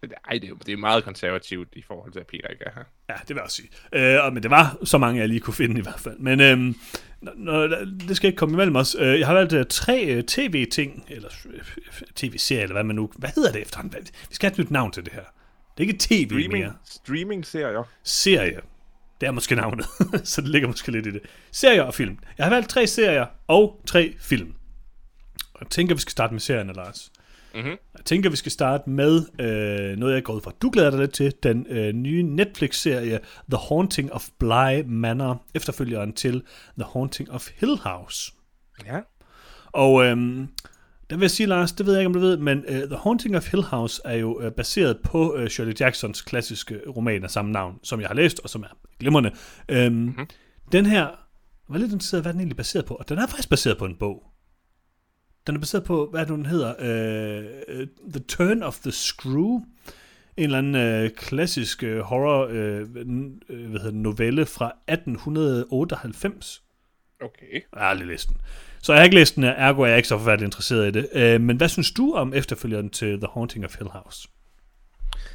Ej, 0.03 0.37
det 0.37 0.49
er, 0.49 0.53
det 0.65 0.73
er 0.73 0.77
meget 0.77 1.03
konservativt 1.03 1.67
i 1.73 1.81
forhold 1.87 2.11
til, 2.11 2.19
at 2.19 2.27
Peter 2.27 2.47
ikke 2.47 2.63
er 2.65 2.71
her. 2.75 2.83
Ja, 3.09 3.13
det 3.13 3.29
vil 3.29 3.35
jeg 3.35 3.43
også 3.43 3.55
sige. 3.55 3.69
Øh, 3.93 4.23
og- 4.25 4.33
men 4.33 4.43
det 4.43 4.51
var 4.51 4.77
så 4.83 4.97
mange, 4.97 5.19
jeg 5.19 5.27
lige 5.27 5.39
kunne 5.39 5.53
finde 5.53 5.79
i 5.79 5.81
hvert 5.81 5.99
fald. 5.99 6.17
Men 6.19 6.39
øhm, 6.41 6.75
når, 7.35 7.67
det 8.07 8.17
skal 8.17 8.27
ikke 8.27 8.37
komme 8.37 8.53
imellem 8.53 8.75
os. 8.75 8.95
Øh, 8.99 9.19
jeg 9.19 9.27
har 9.27 9.33
valgt 9.33 9.53
øh, 9.53 9.65
tre 9.69 10.05
øh, 10.05 10.23
tv-ting, 10.23 11.05
eller 11.09 11.29
øh, 11.53 11.59
tv-serier, 12.15 12.63
eller 12.63 12.73
hvad 12.75 12.83
man 12.83 12.95
nu... 12.95 13.11
Hvad 13.17 13.29
hedder 13.35 13.51
det 13.51 13.61
efterhånden? 13.61 13.95
Vi 14.29 14.35
skal 14.35 14.49
have 14.49 14.53
et 14.53 14.57
nyt 14.65 14.71
navn 14.71 14.91
til 14.91 15.05
det 15.05 15.13
her. 15.13 15.23
Det 15.77 15.83
er 15.83 15.87
ikke 15.87 15.99
tv 15.99 16.25
Streaming, 16.29 16.63
mere. 16.63 16.73
streaming-serier. 16.85 17.83
Serie. 18.03 18.59
Det 19.21 19.27
er 19.27 19.31
måske 19.31 19.55
navnet, 19.55 19.85
så 20.23 20.41
det 20.41 20.49
ligger 20.49 20.67
måske 20.67 20.91
lidt 20.91 21.07
i 21.07 21.11
det. 21.11 21.21
Serier 21.51 21.83
og 21.83 21.93
film. 21.93 22.19
Jeg 22.37 22.45
har 22.45 22.49
valgt 22.53 22.69
tre 22.69 22.87
serier 22.87 23.25
og 23.47 23.81
tre 23.87 24.15
film. 24.19 24.53
Og 25.53 25.59
jeg 25.61 25.69
tænker, 25.69 25.95
vi 25.95 26.01
skal 26.01 26.11
starte 26.11 26.33
med 26.33 26.41
serierne, 26.41 26.73
Lars. 26.73 27.11
Mhm. 27.55 27.65
Jeg 27.67 28.05
tænker, 28.05 28.29
vi 28.29 28.35
skal 28.35 28.51
starte 28.51 28.89
med 28.89 29.21
øh, 29.39 29.97
noget, 29.97 30.13
jeg 30.13 30.23
går 30.23 30.33
ud 30.33 30.41
fra. 30.41 30.51
Du 30.61 30.69
glæder 30.69 30.89
dig 30.89 30.99
lidt 30.99 31.13
til. 31.13 31.33
Den 31.43 31.65
øh, 31.69 31.93
nye 31.93 32.23
Netflix-serie 32.23 33.19
The 33.51 33.59
Haunting 33.69 34.13
of 34.13 34.29
Bly 34.39 34.81
Manor. 34.85 35.43
Efterfølgeren 35.55 36.13
til 36.13 36.43
The 36.77 36.87
Haunting 36.93 37.31
of 37.31 37.47
Hill 37.59 37.77
House. 37.77 38.31
Ja. 38.85 38.99
Og 39.71 40.05
øhm, 40.05 40.47
der 41.09 41.15
vil 41.15 41.23
jeg 41.23 41.31
sige, 41.31 41.47
Lars, 41.47 41.71
det 41.71 41.85
ved 41.85 41.93
jeg 41.93 42.01
ikke, 42.01 42.07
om 42.07 42.13
du 42.13 42.19
ved, 42.19 42.37
men 42.37 42.57
uh, 42.69 42.75
The 42.75 42.97
Haunting 42.97 43.37
of 43.37 43.51
Hill 43.51 43.63
House 43.63 44.01
er 44.05 44.15
jo 44.15 44.45
uh, 44.45 44.51
baseret 44.51 44.97
på 45.03 45.33
uh, 45.33 45.47
Shirley 45.47 45.73
Jacksons 45.79 46.21
klassiske 46.21 46.79
roman 46.87 47.23
af 47.23 47.29
samme 47.29 47.51
navn, 47.51 47.79
som 47.83 47.99
jeg 48.01 48.07
har 48.07 48.15
læst, 48.15 48.39
og 48.43 48.49
som 48.49 48.63
er 48.63 48.77
glimrende. 48.99 49.31
Øhm, 49.69 49.93
mm-hmm. 49.93 50.27
Den 50.71 50.85
her, 50.85 51.07
var 51.69 51.77
lidt 51.77 51.91
interesseret, 51.91 52.23
hvad 52.23 52.33
den 52.33 52.39
egentlig 52.39 52.55
er 52.55 52.57
baseret 52.57 52.85
på, 52.85 52.95
og 52.95 53.09
den 53.09 53.17
er 53.17 53.27
faktisk 53.27 53.49
baseret 53.49 53.77
på 53.77 53.85
en 53.85 53.95
bog. 53.95 54.23
Den 55.49 55.55
er 55.55 55.59
baseret 55.59 55.83
på, 55.83 56.07
hvad 56.11 56.25
den 56.25 56.45
hedder? 56.45 56.73
Uh, 56.79 57.87
The 58.11 58.19
Turn 58.27 58.63
of 58.63 58.79
the 58.79 58.91
Screw. 58.91 59.55
en 60.37 60.43
eller 60.43 60.57
anden 60.57 60.75
øh, 60.75 61.09
klassisk 61.09 61.83
øh, 61.83 61.99
horror 61.99 62.47
øh, 62.49 62.81
øh, 62.81 63.69
hvad 63.69 63.79
hedder 63.79 63.91
novelle 63.91 64.45
fra 64.45 64.73
1898. 64.87 66.63
Okay. 67.21 67.53
Jeg 67.53 67.61
har 67.73 67.85
aldrig 67.85 68.07
læst 68.07 68.29
den. 68.29 68.37
Så 68.81 68.93
jeg 68.93 68.99
har 68.99 69.03
ikke 69.03 69.15
læst 69.15 69.35
den, 69.35 69.43
ergo 69.43 69.81
er 69.81 69.87
jeg 69.87 69.97
ikke 69.97 70.07
så 70.07 70.17
forfærdeligt 70.17 70.47
interesseret 70.47 70.87
i 70.87 70.91
det. 70.91 71.09
Øh, 71.13 71.41
men 71.41 71.57
hvad 71.57 71.69
synes 71.69 71.91
du 71.91 72.13
om 72.13 72.33
efterfølgeren 72.33 72.89
til 72.89 73.17
The 73.19 73.27
Haunting 73.33 73.65
of 73.65 73.77
Hill 73.77 73.89
House? 73.89 74.27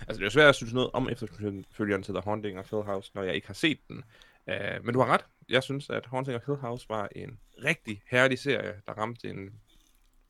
Altså, 0.01 0.15
det 0.15 0.21
er 0.21 0.27
jo 0.27 0.31
svært 0.31 0.49
at 0.49 0.55
synes 0.55 0.73
noget 0.73 0.91
om 0.93 1.09
efterfølgeren 1.09 2.03
til 2.03 2.15
The 2.15 2.23
Haunting 2.25 2.59
of 2.59 2.71
Hill 2.71 2.83
House, 2.83 3.11
når 3.15 3.23
jeg 3.23 3.35
ikke 3.35 3.47
har 3.47 3.55
set 3.55 3.79
den. 3.89 4.03
Uh, 4.47 4.85
men 4.85 4.95
du 4.95 5.01
har 5.01 5.07
ret. 5.07 5.25
Jeg 5.49 5.63
synes, 5.63 5.91
at 5.91 6.07
Haunting 6.07 6.37
of 6.37 6.43
Hill 6.47 6.59
House 6.59 6.87
var 6.89 7.09
en 7.17 7.39
rigtig 7.65 8.03
herlig 8.11 8.39
serie, 8.39 8.73
der 8.87 8.93
ramte 8.93 9.29
en 9.29 9.51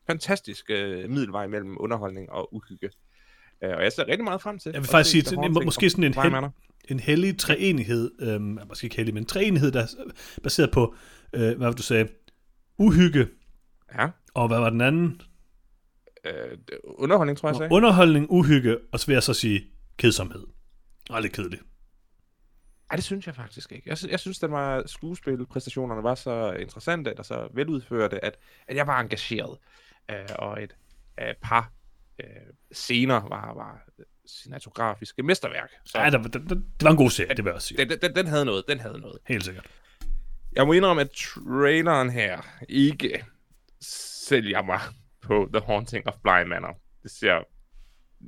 fantastisk 0.07 0.65
uh, 0.69 0.75
middelvej 1.09 1.47
mellem 1.47 1.77
underholdning 1.79 2.29
og 2.29 2.53
uhygge. 2.53 2.89
Uh, 3.65 3.69
og 3.69 3.83
jeg 3.83 3.91
ser 3.91 4.07
rigtig 4.07 4.23
meget 4.23 4.41
frem 4.41 4.59
til. 4.59 4.71
Jeg 4.73 4.81
vil 4.81 4.89
faktisk 4.89 5.11
sige, 5.11 5.21
til, 5.21 5.37
Haunting 5.37 5.65
måske 5.65 5.89
sådan 5.89 6.03
en, 6.03 6.13
hel, 6.13 6.49
en 6.89 6.99
hellig 6.99 7.39
treenighed, 7.39 8.11
øhm, 8.21 8.59
måske 8.67 8.85
ikke 8.85 8.95
hellig, 8.95 9.13
men 9.13 9.25
treenighed, 9.25 9.71
der 9.71 9.81
er 9.81 9.87
baseret 10.43 10.71
på, 10.71 10.95
øh, 11.33 11.41
hvad 11.41 11.55
var 11.55 11.69
det, 11.69 11.77
du 11.77 11.83
sagde, 11.83 12.07
uhygge, 12.77 13.27
Ja. 13.99 14.09
og 14.33 14.47
hvad 14.47 14.59
var 14.59 14.69
den 14.69 14.81
anden? 14.81 15.21
Uh, 16.25 16.57
underholdning, 16.83 17.37
tror 17.37 17.49
jeg, 17.49 17.53
jeg 17.53 17.57
sagde. 17.57 17.73
Underholdning, 17.73 18.27
uhygge, 18.29 18.77
og 18.91 18.99
så 18.99 19.05
vil 19.07 19.13
jeg 19.13 19.23
så 19.23 19.33
sige 19.33 19.65
kedsomhed. 19.97 20.43
Og 21.09 21.21
lidt 21.21 21.33
kedeligt. 21.33 21.61
Ej, 22.89 22.95
det 22.95 23.03
synes 23.05 23.27
jeg 23.27 23.35
faktisk 23.35 23.71
ikke. 23.71 23.89
Jeg, 23.89 23.97
sy- 23.97 24.07
jeg 24.07 24.19
synes, 24.19 24.43
at 24.43 24.51
var 24.51 24.83
skuespilpræstationerne 24.87 26.03
var 26.03 26.15
så 26.15 26.51
interessante 26.51 27.19
og 27.19 27.25
så 27.25 27.47
veludførte, 27.53 28.25
at, 28.25 28.37
at 28.67 28.75
jeg 28.75 28.87
var 28.87 28.99
engageret. 29.01 29.57
Uh, 30.11 30.35
og 30.35 30.63
et 30.63 30.75
uh, 31.21 31.27
par 31.41 31.71
uh, 32.23 32.29
scener 32.71 33.27
var, 33.29 33.53
var 33.53 33.81
cinematografiske 34.29 35.23
mesterværk. 35.23 35.69
Så 35.85 35.99
Ja, 35.99 36.09
der, 36.09 36.17
der, 36.21 36.39
der, 36.39 36.55
det 36.55 36.81
var 36.81 36.91
en 36.91 36.97
god 36.97 37.09
serie, 37.09 37.29
det 37.29 37.37
vil 37.37 37.45
jeg 37.45 37.55
også 37.55 37.67
sige. 37.67 37.85
den, 37.85 37.99
den, 38.01 38.15
den 38.15 38.27
havde 38.27 38.45
noget, 38.45 38.63
den 38.67 38.79
havde 38.79 38.99
noget. 38.99 39.17
Helt 39.27 39.45
sikkert. 39.45 39.67
Jeg 40.55 40.67
må 40.67 40.73
indrømme, 40.73 41.01
at 41.01 41.11
traileren 41.11 42.09
her 42.09 42.41
ikke 42.69 43.25
sælger 43.81 44.61
mig 44.61 44.79
på 45.21 45.49
The 45.53 45.65
Haunting 45.65 46.07
of 46.07 46.13
Bly 46.23 46.43
Manor. 46.49 46.79
Det 47.03 47.11
ser 47.11 47.43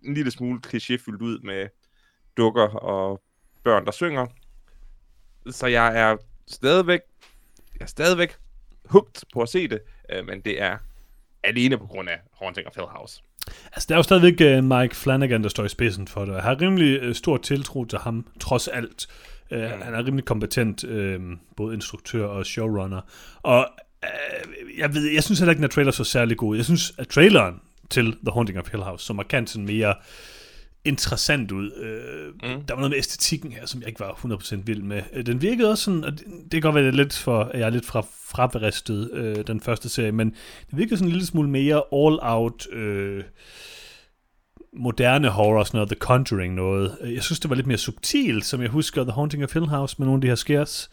en 0.04 0.14
lille 0.14 0.32
smule 0.32 0.62
klichéfyldt 0.68 1.22
ud 1.22 1.40
med 1.44 1.68
dukker 2.38 2.68
og 2.68 3.22
børn, 3.64 3.86
der 3.86 3.92
synger. 3.92 4.28
Så 5.52 5.68
jeg 5.68 6.00
er 6.00 6.18
stadigvæk, 6.48 7.00
jeg 7.74 7.82
er 7.82 7.86
stadigvæk 7.86 8.38
hugt 8.86 9.24
på 9.34 9.42
at 9.42 9.50
se 9.50 9.68
det, 9.68 9.82
øh, 10.10 10.26
men 10.26 10.42
det 10.42 10.62
er 10.62 10.78
alene 11.44 11.78
på 11.78 11.86
grund 11.86 12.10
af 12.10 12.20
Haunting 12.42 12.68
of 12.68 12.76
Hill 12.76 12.88
House. 12.88 13.22
Altså, 13.74 13.86
der 13.90 13.96
er 13.96 14.00
jo 14.00 14.04
stadigvæk 14.04 14.58
uh, 14.58 14.64
Mike 14.64 14.96
Flanagan, 14.96 15.44
der 15.44 15.50
står 15.50 15.66
i 15.66 15.70
spidsen 15.70 16.08
for 16.08 16.26
det. 16.26 16.34
Jeg 16.34 16.42
har 16.42 16.62
rimelig 16.62 17.08
uh, 17.08 17.14
stor 17.14 17.38
tiltro 17.38 17.86
til 17.86 18.00
ham, 18.00 18.28
trods 18.40 18.68
alt. 18.68 19.08
Uh, 19.52 19.58
mm. 19.58 19.82
Han 19.82 19.94
er 19.94 20.06
rimelig 20.06 20.26
kompetent, 20.26 20.84
uh, 20.84 21.22
både 21.56 21.76
instruktør 21.76 22.26
og 22.26 22.46
showrunner. 22.46 23.02
Og 23.44 23.68
uh, 24.04 24.80
jeg, 24.80 24.94
ved, 24.94 25.12
jeg 25.12 25.24
synes 25.24 25.40
heller 25.40 25.54
ikke, 25.54 25.64
at 25.64 25.72
trailer 25.72 25.92
så 25.92 26.04
særlig 26.04 26.38
god. 26.38 26.56
Jeg 26.56 26.66
synes, 26.66 26.94
at 26.98 27.08
traileren 27.08 27.62
til 27.90 28.12
The 28.12 28.32
Haunting 28.34 28.60
of 28.60 28.72
Hill 28.72 28.84
House, 28.84 29.06
som 29.06 29.16
markant 29.16 29.50
sådan 29.50 29.66
mere 29.66 29.96
interessant 30.88 31.52
ud. 31.52 31.72
Uh, 31.72 32.50
mm. 32.50 32.62
Der 32.62 32.74
var 32.74 32.76
noget 32.76 32.90
med 32.90 32.98
æstetikken 32.98 33.52
her, 33.52 33.66
som 33.66 33.82
jeg 33.82 33.88
ikke 33.88 34.00
var 34.00 34.12
100% 34.12 34.56
vild 34.66 34.82
med. 34.82 35.02
Øh, 35.14 35.26
Den 35.26 35.42
virkede 35.42 35.72
også 35.72 35.84
sådan, 35.84 36.04
og 36.04 36.12
det, 36.12 36.26
det 36.28 36.52
kan 36.52 36.62
godt 36.62 36.76
være, 36.76 36.84
at 36.84 36.94
jeg 36.94 37.00
er 37.00 37.04
lidt, 37.04 37.18
for, 37.18 37.44
at 37.44 37.60
jeg 37.60 37.66
er 37.66 37.70
lidt 37.70 37.86
fra, 37.86 38.06
fraberistet, 38.26 39.10
uh, 39.12 39.44
den 39.48 39.62
første 39.62 39.90
serie, 39.90 40.12
men 40.12 40.30
det 40.70 40.78
virkede 40.78 40.98
sådan 40.98 41.08
en 41.08 41.12
lille 41.12 41.28
smule 41.28 41.50
mere 41.50 41.84
all-out... 41.94 42.68
Uh, 42.76 43.24
moderne 44.74 45.30
horror, 45.30 45.64
sådan 45.64 45.78
noget 45.78 45.90
The 45.90 46.00
Conjuring 46.00 46.54
noget. 46.54 46.98
Jeg 47.04 47.24
synes, 47.24 47.40
det 47.40 47.50
var 47.50 47.56
lidt 47.56 47.68
mere 47.68 47.78
subtilt, 47.78 48.46
som 48.46 48.62
jeg 48.62 48.70
husker 48.70 49.04
The 49.04 49.12
Haunting 49.12 49.44
of 49.44 49.54
Hill 49.54 49.66
House 49.66 49.96
med 50.00 50.06
nogle 50.06 50.18
af 50.18 50.22
de 50.22 50.28
her 50.28 50.36
scares, 50.36 50.90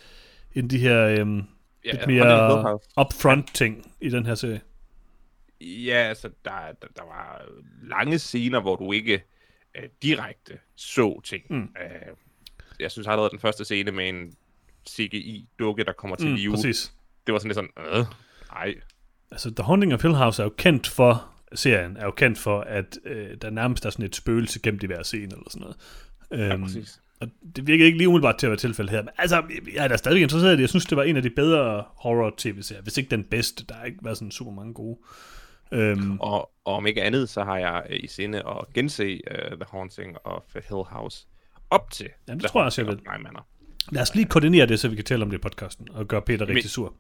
end 0.55 0.71
de 0.71 0.79
her 0.79 1.07
øhm, 1.07 1.45
Ja, 1.85 1.91
lidt 1.93 2.07
mere 2.07 2.79
upfront 3.01 3.55
ting 3.55 3.93
i 4.01 4.09
den 4.09 4.27
her 4.27 4.35
serie. 4.35 4.61
Ja, 5.61 5.97
altså, 5.97 6.29
der, 6.45 6.51
der, 6.83 6.89
der 6.97 7.03
var 7.03 7.43
lange 7.83 8.19
scener, 8.19 8.61
hvor 8.61 8.77
du 8.77 8.93
ikke 8.93 9.23
øh, 9.75 9.89
direkte 10.03 10.59
så 10.77 11.21
ting. 11.25 11.43
Mm. 11.51 11.57
Øh, 11.63 12.17
jeg 12.81 12.91
synes 12.91 13.09
allerede, 13.09 13.31
den 13.31 13.39
første 13.39 13.65
scene 13.65 13.91
med 13.91 14.09
en 14.09 14.33
CGI-dukke, 14.91 15.85
der 15.85 15.93
kommer 15.93 16.17
til 16.17 16.29
Mm, 16.29 16.35
live, 16.35 16.55
præcis. 16.55 16.93
det 17.27 17.33
var 17.33 17.39
sådan 17.39 17.49
lidt 17.49 17.57
sådan, 17.57 17.99
øh, 18.01 18.05
ej. 18.53 18.75
Altså, 19.31 19.51
The 19.55 19.65
Haunting 19.65 19.95
of 19.95 20.03
Hill 20.03 20.15
House 20.15 20.43
er 20.43 20.47
jo 20.47 20.53
kendt 20.57 20.87
for, 20.87 21.31
serien 21.55 21.97
er 21.97 22.05
jo 22.05 22.11
kendt 22.11 22.39
for, 22.39 22.61
at 22.61 22.99
øh, 23.05 23.37
der 23.43 23.51
nærmest 23.51 23.85
er 23.87 23.91
sådan 23.91 24.05
et 24.05 24.17
spøgelse 24.17 24.61
gemt 24.61 24.83
i 24.83 24.87
hver 24.87 25.03
scene, 25.03 25.25
eller 25.25 25.51
sådan 25.51 25.61
noget. 25.61 25.77
Ja, 26.31 26.53
Øhm, 26.55 26.63
præcis. 26.63 27.01
og 27.21 27.29
det 27.57 27.67
virker 27.67 27.85
ikke 27.85 27.99
lige 27.99 28.09
umiddelbart 28.09 28.39
til 28.39 28.47
at 28.47 28.51
være 28.51 28.59
tilfældet 28.59 28.91
her. 28.95 29.03
Men 29.03 29.11
altså, 29.19 29.43
jeg 29.75 29.85
er 29.85 29.89
da 29.89 29.97
stadig 29.97 30.23
interesseret 30.23 30.53
i 30.53 30.57
det. 30.57 30.61
Jeg 30.61 30.69
synes, 30.69 30.87
det 30.87 30.97
var 30.97 31.03
en 31.03 31.17
af 31.17 31.23
de 31.23 31.31
bedre 31.31 31.85
horror-tv-serier. 31.97 32.83
Hvis 32.83 32.97
ikke 32.99 33.11
den 33.11 33.25
bedste. 33.25 33.65
Der 33.69 33.75
har 33.75 33.85
ikke 33.85 33.99
været 34.03 34.17
sådan 34.19 34.31
super 34.31 34.53
mange 34.53 34.75
gode. 34.75 34.99
Øhm, 35.73 36.21
Og, 36.21 36.51
og 36.65 36.75
om 36.75 36.87
ikke 36.87 37.03
andet, 37.03 37.29
så 37.29 37.45
har 37.45 37.59
jeg 37.59 37.83
øh, 37.91 37.97
i 38.03 38.07
sinde 38.07 38.39
at 38.39 38.73
gense 38.75 39.21
uh, 39.31 39.37
The 39.59 39.65
Haunting 39.71 40.17
of 40.25 40.43
Hill 40.55 40.83
House 40.87 41.27
op 41.71 41.91
til 41.91 42.09
Jamen, 42.29 42.39
det 42.39 42.43
The 42.45 42.49
tror 42.53 42.61
jeg 42.61 42.67
også, 42.67 42.83
jeg 42.83 43.21
Manor. 43.23 43.47
lad 43.93 44.03
os 44.03 44.15
lige 44.15 44.27
koordinere 44.27 44.67
det, 44.67 44.81
så 44.81 44.89
vi 44.89 44.95
kan 44.97 45.05
tale 45.05 45.23
om 45.23 45.31
det 45.31 45.39
i 45.39 45.41
podcasten, 45.41 45.89
og 45.93 46.09
gøre 46.09 46.23
Peter 46.23 46.49
rigtig 46.49 46.71
sur. 46.71 46.95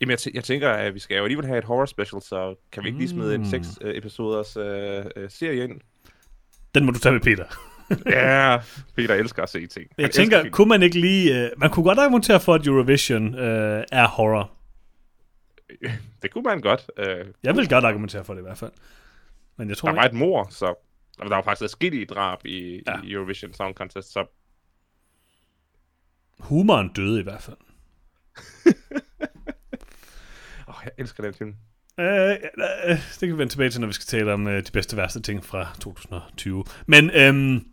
Jamen, 0.00 0.10
jeg, 0.10 0.18
tæ- 0.20 0.30
jeg 0.34 0.44
tænker, 0.44 0.70
at 0.70 0.94
vi 0.94 0.98
skal 0.98 1.16
jo 1.16 1.22
alligevel 1.24 1.46
have 1.46 1.58
et 1.58 1.64
horror 1.64 1.86
special, 1.86 2.22
så 2.22 2.54
kan 2.72 2.82
vi 2.82 2.88
ikke 2.88 2.98
lige 2.98 3.08
smide 3.08 3.34
en 3.34 3.40
Mm. 3.40 3.46
seks 3.46 3.68
uh, 3.84 3.90
episoders 3.90 4.56
uh, 4.56 4.64
uh, 4.64 5.28
serie 5.28 5.64
ind? 5.64 5.80
Den 6.74 6.84
må 6.84 6.92
du 6.92 6.98
tage 6.98 7.12
med 7.12 7.20
Peter. 7.20 7.44
ja, 8.06 8.58
Peter 8.96 9.14
elsker 9.14 9.42
at 9.42 9.48
se 9.48 9.66
ting. 9.66 9.86
Han 9.96 10.02
Jeg 10.02 10.10
tænker, 10.10 10.40
film. 10.40 10.52
kunne 10.52 10.68
man 10.68 10.82
ikke 10.82 11.00
lige... 11.00 11.44
Øh, 11.44 11.50
man 11.56 11.70
kunne 11.70 11.84
godt 11.84 11.98
argumentere 11.98 12.40
for, 12.40 12.54
at 12.54 12.66
Eurovision 12.66 13.34
øh, 13.34 13.84
er 13.92 14.08
horror. 14.08 14.50
det 16.22 16.30
kunne 16.32 16.42
man 16.44 16.60
godt. 16.60 16.90
Uh, 16.98 17.04
Jeg 17.42 17.56
vil 17.56 17.68
godt 17.68 17.84
argumentere 17.84 18.24
for 18.24 18.34
det 18.34 18.40
i 18.40 18.44
hvert 18.44 18.58
fald. 18.58 18.72
Men 19.56 19.68
jeg 19.68 19.76
tror 19.76 19.88
der 19.88 19.96
var 19.96 20.04
ikke... 20.04 20.14
et 20.14 20.18
mor, 20.18 20.46
så 20.50 20.74
der 21.18 21.28
var 21.28 21.42
faktisk 21.42 21.64
adskillige 21.64 22.06
drab 22.06 22.46
i, 22.46 22.82
Ja. 22.86 23.00
i 23.04 23.12
Eurovision 23.12 23.54
Song 23.54 23.74
Contest, 23.74 24.12
så 24.12 24.26
Humoren 26.38 26.88
døde 26.92 27.20
i 27.20 27.22
hvert 27.22 27.42
fald. 27.42 27.56
åh, 30.68 30.74
jeg 30.84 30.92
elsker 30.98 31.22
den 31.22 31.34
film. 31.34 31.54
Øh, 32.00 32.30
øh, 32.30 32.36
det 32.88 33.18
kan 33.20 33.28
vi 33.28 33.38
vende 33.38 33.52
tilbage 33.52 33.70
til, 33.70 33.80
når 33.80 33.86
vi 33.86 33.92
skal 33.92 34.06
tale 34.06 34.32
om 34.32 34.46
øh, 34.48 34.66
de 34.66 34.72
bedste 34.72 34.96
værste 34.96 35.22
ting 35.22 35.44
fra 35.44 35.76
2020. 35.80 36.64
Men 36.86 37.10
øhm, 37.10 37.66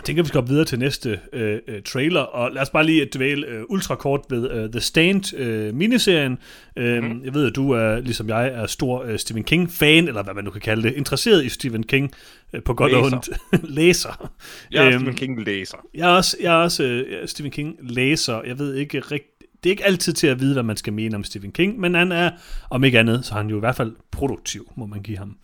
jeg 0.00 0.04
tænker, 0.04 0.22
vi 0.22 0.28
skal 0.28 0.40
gå 0.40 0.46
videre 0.46 0.64
til 0.64 0.78
næste 0.78 1.20
øh, 1.32 1.58
øh, 1.68 1.82
trailer, 1.82 2.20
og 2.20 2.52
lad 2.52 2.62
os 2.62 2.70
bare 2.70 2.86
lige 2.86 3.08
dvæle 3.14 3.46
øh, 3.46 3.62
ultra 3.68 3.94
kort 3.94 4.20
ved 4.30 4.50
øh, 4.50 4.70
The 4.70 4.80
Stand 4.80 5.36
øh, 5.36 5.74
miniserien. 5.74 6.38
Øh, 6.76 7.02
mm. 7.04 7.24
Jeg 7.24 7.34
ved, 7.34 7.46
at 7.46 7.56
du 7.56 7.70
er, 7.70 8.00
ligesom 8.00 8.28
jeg, 8.28 8.46
er 8.48 8.66
stor 8.66 9.04
øh, 9.04 9.18
Stephen 9.18 9.44
King-fan, 9.44 10.08
eller 10.08 10.22
hvad 10.22 10.34
man 10.34 10.44
nu 10.44 10.50
kan 10.50 10.60
kalde 10.60 10.82
det, 10.82 10.94
interesseret 10.94 11.44
i 11.44 11.48
Stephen 11.48 11.82
King 11.82 12.12
øh, 12.52 12.62
på 12.62 12.74
godt 12.74 12.92
og 12.92 13.02
Læser. 13.02 13.16
ondt. 13.16 13.68
Læser. 13.76 14.30
Jeg 14.70 14.84
er 14.86 14.86
Øhm, 14.86 14.98
Stephen 14.98 15.14
King 15.14 15.44
læser. 15.44 15.76
Jeg 15.94 16.10
er 16.10 16.14
også, 16.16 16.36
jeg 16.40 16.52
er 16.52 16.62
også 16.62 16.82
øh, 16.84 17.28
Stephen 17.28 17.50
King 17.52 17.76
læser. 17.80 18.42
Jeg 18.46 18.58
ved 18.58 18.74
ikke 18.74 19.00
rigtigt. 19.00 19.42
Det 19.64 19.70
er 19.70 19.72
ikke 19.72 19.84
altid 19.84 20.12
til 20.12 20.26
at 20.26 20.40
vide, 20.40 20.52
hvad 20.52 20.62
man 20.62 20.76
skal 20.76 20.92
mene 20.92 21.16
om 21.16 21.24
Stephen 21.24 21.52
King, 21.52 21.80
men 21.80 21.94
han 21.94 22.12
er, 22.12 22.30
om 22.70 22.84
ikke 22.84 22.98
andet, 22.98 23.24
så 23.24 23.34
er 23.34 23.38
han 23.38 23.50
jo 23.50 23.56
i 23.56 23.60
hvert 23.60 23.76
fald 23.76 23.92
produktiv, 24.10 24.72
må 24.76 24.86
man 24.86 25.02
give 25.02 25.18
ham. 25.18 25.36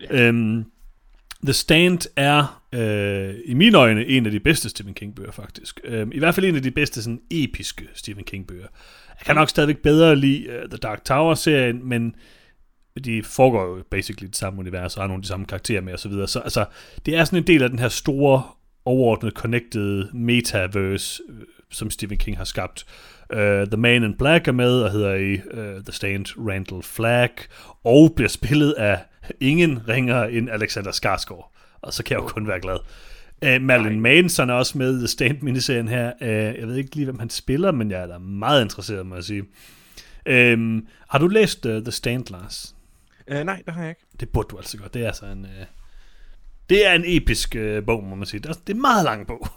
Ja. 0.00 0.22
Øhm, 0.28 0.64
The 1.44 1.52
Stand 1.52 1.98
er 2.16 2.62
øh, 2.72 3.34
i 3.44 3.54
mine 3.54 3.78
øjne 3.78 4.06
en 4.06 4.26
af 4.26 4.32
de 4.32 4.40
bedste 4.40 4.68
Stephen 4.68 4.94
King-bøger, 4.94 5.32
faktisk. 5.32 5.80
Øhm, 5.84 6.12
I 6.14 6.18
hvert 6.18 6.34
fald 6.34 6.46
en 6.46 6.56
af 6.56 6.62
de 6.62 6.70
bedste 6.70 7.02
sådan 7.02 7.20
episke 7.30 7.88
Stephen 7.94 8.24
King-bøger. 8.24 8.66
Jeg 9.08 9.26
kan 9.26 9.34
nok 9.34 9.48
stadigvæk 9.48 9.78
bedre 9.78 10.16
lide 10.16 10.48
uh, 10.48 10.70
The 10.70 10.78
Dark 10.78 11.04
Tower-serien, 11.04 11.88
men 11.88 12.14
de 13.04 13.22
foregår 13.22 13.76
jo 13.76 13.82
basically 13.90 14.26
i 14.26 14.30
det 14.30 14.36
samme 14.36 14.58
univers, 14.58 14.96
og 14.96 15.02
har 15.02 15.08
nogle 15.08 15.18
af 15.18 15.22
de 15.22 15.28
samme 15.28 15.46
karakterer 15.46 15.80
med 15.80 15.94
osv. 15.94 16.12
Så, 16.12 16.26
så 16.26 16.40
altså, 16.40 16.64
det 17.06 17.16
er 17.16 17.24
sådan 17.24 17.38
en 17.38 17.46
del 17.46 17.62
af 17.62 17.70
den 17.70 17.78
her 17.78 17.88
store, 17.88 18.42
overordnet 18.84 19.32
connected 19.32 20.12
metaverse, 20.12 21.22
øh, 21.28 21.36
som 21.70 21.90
Stephen 21.90 22.18
King 22.18 22.36
har 22.36 22.44
skabt. 22.44 22.86
Uh, 23.32 23.38
The 23.38 23.76
Man 23.76 24.04
in 24.04 24.14
Black 24.14 24.48
er 24.48 24.52
med, 24.52 24.82
og 24.82 24.92
hedder 24.92 25.14
i 25.14 25.34
uh, 25.34 25.84
The 25.84 25.92
Stand 25.92 26.26
Randall 26.48 26.82
Flagg, 26.82 27.32
og 27.84 28.12
bliver 28.16 28.28
spillet 28.28 28.72
af 28.72 28.98
ingen 29.40 29.88
ringer 29.88 30.24
end 30.24 30.50
Alexander 30.50 30.92
Skarsgård. 30.92 31.54
Og 31.80 31.92
så 31.92 32.04
kan 32.04 32.16
jeg 32.16 32.22
jo 32.22 32.28
kun 32.28 32.48
være 32.48 32.60
glad. 32.60 32.78
Uh, 33.46 33.62
Marilyn 33.62 34.00
Manson 34.00 34.50
er 34.50 34.54
også 34.54 34.78
med 34.78 34.94
i 34.94 34.98
The 34.98 35.08
Stand-miniserien 35.08 35.88
her. 35.88 36.12
Uh, 36.20 36.28
jeg 36.28 36.68
ved 36.68 36.76
ikke 36.76 36.96
lige, 36.96 37.04
hvem 37.04 37.18
han 37.18 37.30
spiller, 37.30 37.72
men 37.72 37.90
jeg 37.90 38.00
er 38.02 38.06
da 38.06 38.18
meget 38.18 38.62
interesseret, 38.62 39.06
må 39.06 39.14
jeg 39.14 39.24
sige. 39.24 39.44
Um, 40.54 40.86
har 41.08 41.18
du 41.18 41.26
læst 41.28 41.66
uh, 41.66 41.72
The 41.72 41.90
Stand, 41.90 42.30
Lars? 42.30 42.76
Uh, 43.30 43.36
nej, 43.36 43.62
det 43.66 43.74
har 43.74 43.80
jeg 43.80 43.90
ikke. 43.90 44.02
Det 44.20 44.28
burde 44.28 44.48
du 44.50 44.56
altså 44.56 44.78
godt. 44.78 44.94
Det 44.94 45.02
er 45.02 45.06
altså 45.06 45.26
en... 45.26 45.44
Uh, 45.44 45.66
det 46.70 46.86
er 46.86 46.92
en 46.92 47.02
episk 47.06 47.56
uh, 47.58 47.84
bog, 47.84 48.04
må 48.04 48.14
man 48.14 48.26
sige. 48.26 48.40
Det 48.40 48.48
er, 48.48 48.52
det 48.52 48.70
er 48.70 48.74
en 48.74 48.80
meget 48.80 49.04
lang 49.04 49.26
bog. 49.26 49.48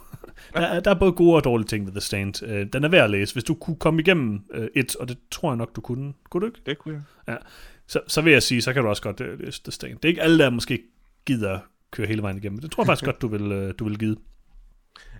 der, 0.54 0.60
er, 0.60 0.80
der 0.80 0.90
er 0.90 0.98
både 0.98 1.12
gode 1.12 1.36
og 1.36 1.44
dårlige 1.44 1.68
ting 1.68 1.86
ved 1.86 1.92
The 1.92 2.00
Stand. 2.00 2.42
Uh, 2.42 2.66
den 2.72 2.84
er 2.84 2.88
værd 2.88 3.04
at 3.04 3.10
læse. 3.10 3.34
Hvis 3.34 3.44
du 3.44 3.54
kunne 3.54 3.76
komme 3.76 4.00
igennem 4.00 4.40
uh, 4.54 4.64
et, 4.74 4.96
og 4.96 5.08
det 5.08 5.18
tror 5.30 5.50
jeg 5.50 5.56
nok, 5.56 5.76
du 5.76 5.80
kunne. 5.80 6.12
Kunne 6.30 6.40
du 6.40 6.46
ikke? 6.46 6.60
Det 6.66 6.78
kunne 6.78 7.04
jeg. 7.26 7.38
Så, 7.86 8.00
så 8.08 8.20
vil 8.20 8.32
jeg 8.32 8.42
sige, 8.42 8.62
så 8.62 8.72
kan 8.72 8.82
du 8.82 8.88
også 8.88 9.02
godt 9.02 9.20
uh, 9.20 9.38
læse 9.40 9.62
Stand. 9.68 9.96
Det 9.96 10.04
er 10.04 10.08
ikke 10.08 10.22
alle, 10.22 10.38
der 10.38 10.50
måske 10.50 10.82
gider 11.26 11.58
køre 11.90 12.06
hele 12.06 12.22
vejen 12.22 12.36
igennem. 12.36 12.58
Det 12.58 12.70
tror 12.70 12.82
jeg 12.82 12.86
faktisk 12.86 13.04
godt, 13.10 13.22
du 13.22 13.28
vil, 13.28 13.52
øh, 13.52 13.74
du 13.78 13.84
vil 13.84 13.98
give. 13.98 14.16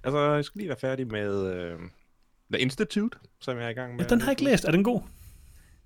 Altså, 0.04 0.18
jeg 0.18 0.44
skal 0.44 0.58
lige 0.58 0.68
være 0.68 0.78
færdig 0.80 1.06
med 1.06 1.54
øh, 1.54 1.78
The 2.52 2.60
Institute, 2.60 3.18
som 3.40 3.56
jeg 3.56 3.64
er 3.64 3.68
i 3.68 3.72
gang 3.72 3.96
med. 3.96 4.04
Ja, 4.04 4.08
den 4.08 4.20
har 4.20 4.26
jeg 4.26 4.32
ikke 4.32 4.44
læst. 4.50 4.64
Er 4.64 4.70
den 4.70 4.84
god? 4.84 5.00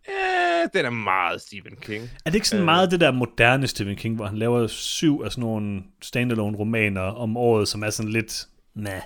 Ja, 0.08 0.66
den 0.78 0.84
er 0.86 0.90
meget 0.90 1.40
Stephen 1.40 1.76
King. 1.76 2.02
Er 2.24 2.30
det 2.30 2.34
ikke 2.34 2.48
sådan 2.48 2.60
Øh. 2.60 2.64
meget 2.64 2.90
det 2.90 3.00
der 3.00 3.10
moderne 3.10 3.66
Stephen 3.66 3.96
King, 3.96 4.16
hvor 4.16 4.26
han 4.26 4.38
laver 4.38 4.66
syv 4.66 5.20
af 5.24 5.32
sådan 5.32 5.42
nogle 5.42 5.82
standalone 6.02 6.56
romaner 6.56 7.00
om 7.00 7.36
året, 7.36 7.68
som 7.68 7.82
er 7.82 7.90
sådan 7.90 8.12
lidt... 8.12 8.46
Nah. 8.74 9.02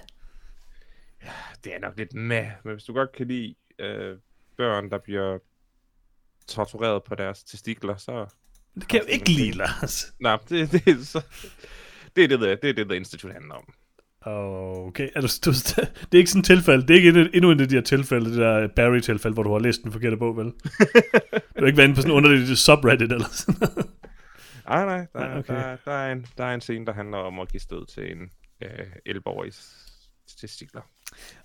Det 1.64 1.74
er 1.74 1.78
nok 1.78 1.96
lidt 1.96 2.14
med, 2.14 2.46
men 2.64 2.72
hvis 2.72 2.84
du 2.84 2.92
godt 2.92 3.12
kan 3.12 3.26
lide 3.26 3.54
øh, 3.78 4.16
børn, 4.56 4.90
der 4.90 4.98
bliver 4.98 5.38
tortureret 6.50 7.02
på 7.04 7.14
deres 7.14 7.44
testikler, 7.44 7.96
så... 7.96 8.26
Det 8.74 8.88
kan 8.88 9.00
jeg 9.00 9.08
jo 9.08 9.12
ikke 9.12 9.30
lide, 9.30 9.52
Lars. 9.52 10.12
Nej, 10.20 10.38
det, 10.48 10.72
det, 10.72 10.88
er 10.88 11.04
så... 11.04 11.22
det 12.16 12.24
er 12.24 12.28
det, 12.28 12.40
der, 12.40 12.56
det 12.56 12.70
er 12.70 12.74
det, 12.74 12.88
der 12.88 12.94
Institute 12.94 13.32
handler 13.32 13.54
om. 13.54 13.74
Okay, 14.26 15.08
er 15.14 15.20
du, 15.20 15.28
du, 15.44 15.50
det 15.50 15.78
er 16.12 16.18
ikke 16.18 16.30
sådan 16.30 16.40
et 16.40 16.46
tilfælde. 16.46 16.82
Det 16.82 16.90
er 16.90 16.94
ikke 16.94 17.08
endnu, 17.08 17.28
endnu 17.34 17.50
et 17.50 17.60
af 17.60 17.68
de 17.68 17.74
her 17.74 17.82
tilfælde, 17.82 18.30
det 18.30 18.38
der 18.38 18.68
Barry-tilfælde, 18.76 19.34
hvor 19.34 19.42
du 19.42 19.52
har 19.52 19.58
læst 19.58 19.82
den 19.82 19.92
forkerte 19.92 20.16
bog, 20.16 20.36
vel? 20.36 20.46
du 21.56 21.58
har 21.58 21.66
ikke 21.66 21.76
været 21.76 21.88
inde 21.88 21.94
på 21.94 22.00
sådan 22.00 22.10
en 22.10 22.16
underligt 22.16 22.58
subreddit 22.58 23.12
eller 23.12 23.28
sådan 23.30 23.54
noget. 23.60 23.90
Nej, 24.68 24.84
nej, 24.84 25.06
der, 25.12 25.28
Nej, 25.28 25.38
okay. 25.38 25.54
der, 25.54 25.76
der, 25.84 25.92
er 25.92 26.12
en, 26.12 26.26
der 26.38 26.44
er 26.44 26.54
en 26.54 26.60
scene, 26.60 26.86
der 26.86 26.92
handler 26.92 27.18
om 27.18 27.40
at 27.40 27.48
give 27.48 27.60
stød 27.60 27.86
til 27.86 28.12
en 28.12 28.30
øh, 28.62 29.16
11-årig 29.16 29.52
testikler. 30.40 30.80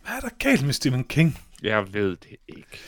Hvad 0.02 0.16
er 0.16 0.20
der 0.20 0.30
galt 0.40 0.66
med 0.66 0.74
Stephen 0.74 1.04
King? 1.04 1.40
Jeg 1.64 1.94
ved 1.94 2.10
det 2.10 2.36
ikke. 2.48 2.80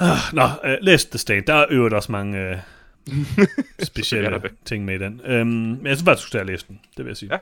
Ah, 0.00 0.18
Nå, 0.32 0.42
uh, 0.44 0.70
læs 0.80 1.04
The 1.04 1.18
Stand. 1.18 1.44
Der 1.46 1.54
er 1.54 1.66
øvrigt 1.70 1.94
også 1.94 2.12
mange 2.12 2.62
Så 3.78 3.86
specielle 3.86 4.40
ting 4.64 4.84
med 4.84 4.94
i 4.94 4.98
den. 4.98 5.20
Um, 5.40 5.46
men 5.46 5.86
jeg 5.86 5.96
synes 5.96 6.04
bare, 6.04 6.14
du 6.14 6.20
skulle 6.20 6.44
læse 6.44 6.66
den. 6.68 6.80
Det 6.96 7.04
vil 7.04 7.10
jeg 7.10 7.16
sige. 7.16 7.32
Ja. 7.32 7.38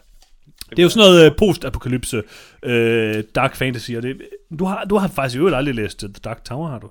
Det 0.71 0.79
er 0.79 0.83
jo 0.83 0.89
sådan 0.89 1.11
noget 1.11 1.31
uh, 1.31 1.37
post-apokalypse, 1.37 2.23
uh, 2.67 3.25
dark 3.35 3.57
fantasy, 3.57 3.91
og 3.91 4.03
det, 4.03 4.23
du, 4.59 4.65
har, 4.65 4.85
du 4.85 4.97
har 4.97 5.09
faktisk 5.09 5.37
i 5.37 5.39
øvrigt 5.39 5.57
aldrig 5.57 5.75
læst 5.75 6.03
uh, 6.03 6.11
The 6.11 6.21
Dark 6.25 6.45
Tower, 6.45 6.69
har 6.69 6.79
du? 6.79 6.91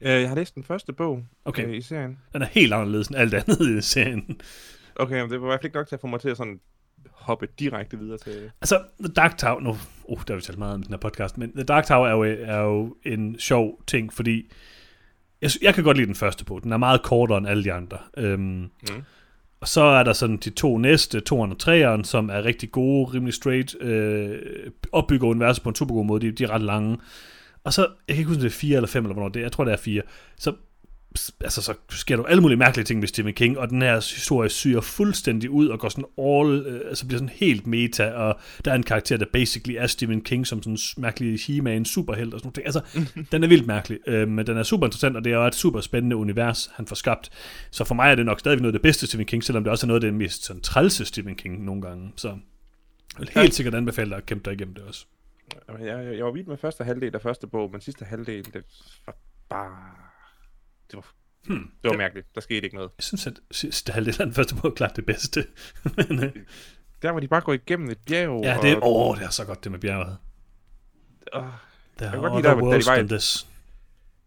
Øh, 0.00 0.20
jeg 0.20 0.28
har 0.28 0.36
læst 0.36 0.54
den 0.54 0.64
første 0.64 0.92
bog 0.92 1.22
Okay. 1.44 1.68
øh, 1.68 1.76
i 1.76 1.80
serien. 1.80 2.18
Den 2.32 2.42
er 2.42 2.46
helt 2.46 2.72
anderledes 2.72 3.08
end 3.08 3.16
alt 3.16 3.34
andet 3.34 3.78
i 3.78 3.82
serien. 3.82 4.40
Okay, 4.96 5.20
men 5.20 5.30
det 5.30 5.40
var 5.40 5.46
i 5.46 5.48
hvert 5.48 5.60
fald 5.60 5.64
ikke 5.64 5.76
nok 5.76 5.88
til 5.88 5.96
at 5.96 6.00
få 6.00 6.06
mig 6.06 6.20
til 6.20 6.28
at 6.28 6.36
sådan 6.36 6.60
hoppe 7.26 7.48
direkte 7.58 7.98
videre 7.98 8.18
til... 8.18 8.50
Altså, 8.60 8.80
The 9.00 9.12
Dark 9.12 9.38
Tower, 9.38 9.60
nu, 9.60 9.76
uh, 10.04 10.20
der 10.26 10.32
har 10.32 10.36
vi 10.36 10.42
talt 10.42 10.58
meget 10.58 10.74
om 10.74 10.82
den 10.82 10.92
her 10.92 10.98
podcast, 10.98 11.38
men 11.38 11.52
The 11.52 11.64
Dark 11.64 11.86
Tower 11.86 12.06
er 12.08 12.12
jo, 12.12 12.22
er 12.22 12.58
jo 12.60 12.96
en 13.04 13.38
sjov 13.38 13.80
ting, 13.86 14.12
fordi 14.12 14.50
jeg, 15.42 15.50
jeg 15.62 15.74
kan 15.74 15.84
godt 15.84 15.96
lide 15.96 16.06
den 16.06 16.14
første 16.14 16.44
bog. 16.44 16.62
Den 16.62 16.72
er 16.72 16.76
meget 16.76 17.02
kortere 17.02 17.38
end 17.38 17.48
alle 17.48 17.64
de 17.64 17.72
andre. 17.72 17.98
Øhm, 18.16 18.70
Mm. 18.90 19.02
Og 19.60 19.68
så 19.68 19.80
er 19.82 20.02
der 20.02 20.12
sådan 20.12 20.36
de 20.36 20.50
to 20.50 20.78
næste, 20.78 21.20
toeren 21.20 21.52
og 21.52 21.58
treeren, 21.58 22.04
som 22.04 22.30
er 22.30 22.44
rigtig 22.44 22.70
gode, 22.70 23.10
rimelig 23.14 23.34
straight, 23.34 23.76
øh, 23.80 24.38
opbygger 24.92 25.28
universet 25.28 25.62
på 25.62 25.68
en 25.68 25.74
super 25.74 25.94
god 25.94 26.04
måde. 26.04 26.26
De, 26.26 26.32
de 26.32 26.44
er 26.44 26.50
ret 26.50 26.62
lange. 26.62 26.98
Og 27.64 27.72
så, 27.72 27.80
jeg 27.82 28.16
kan 28.16 28.18
ikke 28.18 28.28
huske, 28.28 28.38
om 28.38 28.42
det 28.42 28.50
er 28.52 28.58
fire 28.58 28.76
eller 28.76 28.88
fem, 28.88 29.04
eller 29.04 29.14
hvornår 29.14 29.28
det 29.28 29.40
er. 29.40 29.44
Jeg 29.44 29.52
tror, 29.52 29.64
det 29.64 29.72
er 29.72 29.76
fire. 29.76 30.02
Så, 30.36 30.52
altså, 31.40 31.62
så 31.62 31.74
sker 31.90 32.16
der 32.16 32.24
alle 32.24 32.42
mulige 32.42 32.58
mærkelige 32.58 32.84
ting 32.84 33.00
med 33.00 33.08
Stephen 33.08 33.34
King, 33.34 33.58
og 33.58 33.70
den 33.70 33.82
her 33.82 33.94
historie 33.94 34.48
syrer 34.48 34.80
fuldstændig 34.80 35.50
ud 35.50 35.68
og 35.68 35.78
går 35.78 35.88
sådan 35.88 36.04
all, 36.18 36.66
øh, 36.66 36.80
altså 36.88 37.06
bliver 37.06 37.18
sådan 37.18 37.34
helt 37.34 37.66
meta, 37.66 38.10
og 38.10 38.38
der 38.64 38.70
er 38.70 38.74
en 38.74 38.82
karakter, 38.82 39.16
der 39.16 39.26
basically 39.32 39.76
er 39.78 39.86
Stephen 39.86 40.20
King 40.20 40.46
som 40.46 40.62
sådan 40.62 40.72
en 40.72 41.02
mærkelig 41.02 41.40
He-Man, 41.40 41.84
superhelt 41.84 42.34
og 42.34 42.40
sådan 42.40 42.52
noget. 42.56 42.66
Altså, 42.66 43.02
den 43.32 43.44
er 43.44 43.48
vildt 43.48 43.66
mærkelig, 43.66 43.98
øh, 44.06 44.28
men 44.28 44.46
den 44.46 44.56
er 44.56 44.62
super 44.62 44.86
interessant, 44.86 45.16
og 45.16 45.24
det 45.24 45.32
er 45.32 45.36
jo 45.36 45.46
et 45.46 45.54
super 45.54 45.80
spændende 45.80 46.16
univers, 46.16 46.70
han 46.74 46.86
får 46.86 46.96
skabt. 46.96 47.30
Så 47.70 47.84
for 47.84 47.94
mig 47.94 48.10
er 48.10 48.14
det 48.14 48.26
nok 48.26 48.40
stadig 48.40 48.58
noget 48.58 48.74
af 48.74 48.78
det 48.78 48.82
bedste 48.82 49.06
Stephen 49.06 49.26
King, 49.26 49.44
selvom 49.44 49.64
det 49.64 49.70
også 49.70 49.86
er 49.86 49.88
noget 49.88 50.04
af 50.04 50.10
det 50.10 50.14
mest 50.14 50.44
sådan, 50.44 50.62
trælse 50.62 51.04
Stephen 51.04 51.34
King 51.34 51.64
nogle 51.64 51.82
gange. 51.82 52.12
Så 52.16 52.28
jeg 52.28 52.38
vil 53.18 53.28
helt 53.28 53.54
sikkert 53.54 53.74
anbefale 53.74 54.10
dig 54.10 54.16
at 54.16 54.26
kæmpe 54.26 54.50
dig 54.50 54.54
igennem 54.54 54.74
det 54.74 54.84
også. 54.84 55.06
Jeg, 55.68 56.16
jeg 56.16 56.24
var 56.24 56.30
vild 56.30 56.46
med 56.46 56.56
første 56.56 56.84
halvdel 56.84 57.14
af 57.14 57.22
første 57.22 57.46
bog, 57.46 57.70
men 57.72 57.80
sidste 57.80 58.04
halvdel, 58.04 58.44
det 58.44 58.64
var 59.06 59.16
bare... 59.48 60.05
Det 60.90 60.96
var, 60.96 61.06
Hmm. 61.46 61.70
det 61.82 61.90
var 61.90 61.96
mærkeligt. 61.96 62.34
Der 62.34 62.40
skete 62.40 62.64
ikke 62.64 62.76
noget. 62.76 62.90
Jeg 62.98 63.04
synes, 63.04 63.26
at 63.26 63.32
sidste 63.50 63.92
halvdel 63.92 64.20
af 64.20 64.26
den 64.26 64.34
første 64.34 64.54
er 64.64 64.70
klart 64.70 64.96
det 64.96 65.06
bedste. 65.06 65.46
men, 65.96 66.24
øh, 66.24 66.32
Der 67.02 67.10
var 67.10 67.20
de 67.20 67.28
bare 67.28 67.40
gået 67.40 67.60
igennem 67.66 67.90
et 67.90 67.98
bjerg. 68.06 68.40
ja, 68.44 68.58
det 68.62 68.70
er, 68.72 68.76
og, 68.76 69.08
åh, 69.08 69.16
det 69.18 69.24
er 69.24 69.30
så 69.30 69.44
godt 69.44 69.64
det 69.64 69.72
med 69.72 69.78
bjerget. 69.80 70.18
og, 71.32 71.52
Der 71.98 72.10
kan 72.10 72.18
er 72.18 72.22
godt 72.28 72.32
lide 72.42 72.48
der, 72.48 72.54
da 72.70 72.78
de 72.78 72.86
var 72.86 72.96
i- 72.96 73.06
this. 73.08 73.46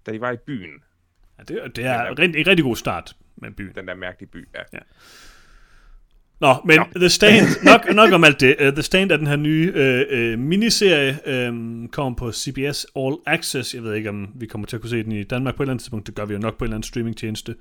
da 0.05 0.11
de 0.11 0.21
var 0.21 0.31
i 0.31 0.37
byen, 0.37 0.83
Ja, 1.37 1.43
det, 1.43 1.63
er- 1.63 1.67
det 1.67 1.85
er 1.85 2.05
en, 2.09 2.47
rigtig 2.47 2.63
god 2.63 2.75
start 2.75 3.15
med 3.35 3.51
byen. 3.51 3.75
den 3.75 3.87
der 3.87 3.95
mærkelige 3.95 4.29
by. 4.31 4.47
Ja. 4.73 4.79
Nå, 6.39 6.55
men 6.65 6.79
Nå. 6.79 6.85
The 6.95 7.09
Stand, 7.09 7.63
nok, 7.63 7.95
nok 7.95 8.11
om 8.11 8.23
alt 8.23 8.39
det. 8.39 8.55
Uh, 8.61 8.73
The 8.73 8.81
Stand 8.81 9.11
er 9.11 9.17
den 9.17 9.27
her 9.27 9.35
nye 9.35 9.73
uh, 9.75 10.33
uh, 10.33 10.39
miniserie, 10.39 11.47
um, 11.49 11.87
kommer 11.91 12.17
på 12.17 12.31
CBS 12.31 12.87
All 12.95 13.15
Access. 13.25 13.75
Jeg 13.75 13.83
ved 13.83 13.93
ikke, 13.93 14.09
om 14.09 14.27
vi 14.35 14.45
kommer 14.45 14.67
til 14.67 14.75
at 14.75 14.81
kunne 14.81 14.89
se 14.89 15.03
den 15.03 15.11
i 15.11 15.23
Danmark 15.23 15.55
på 15.55 15.63
et 15.63 15.65
eller 15.65 15.73
andet 15.73 15.83
tidspunkt. 15.83 16.07
Det 16.07 16.15
gør 16.15 16.25
vi 16.25 16.33
jo 16.33 16.39
nok 16.39 16.57
på 16.57 16.65
en 16.65 16.67
eller 16.67 16.75
anden 16.75 16.87
streamingtjeneste. 16.87 17.55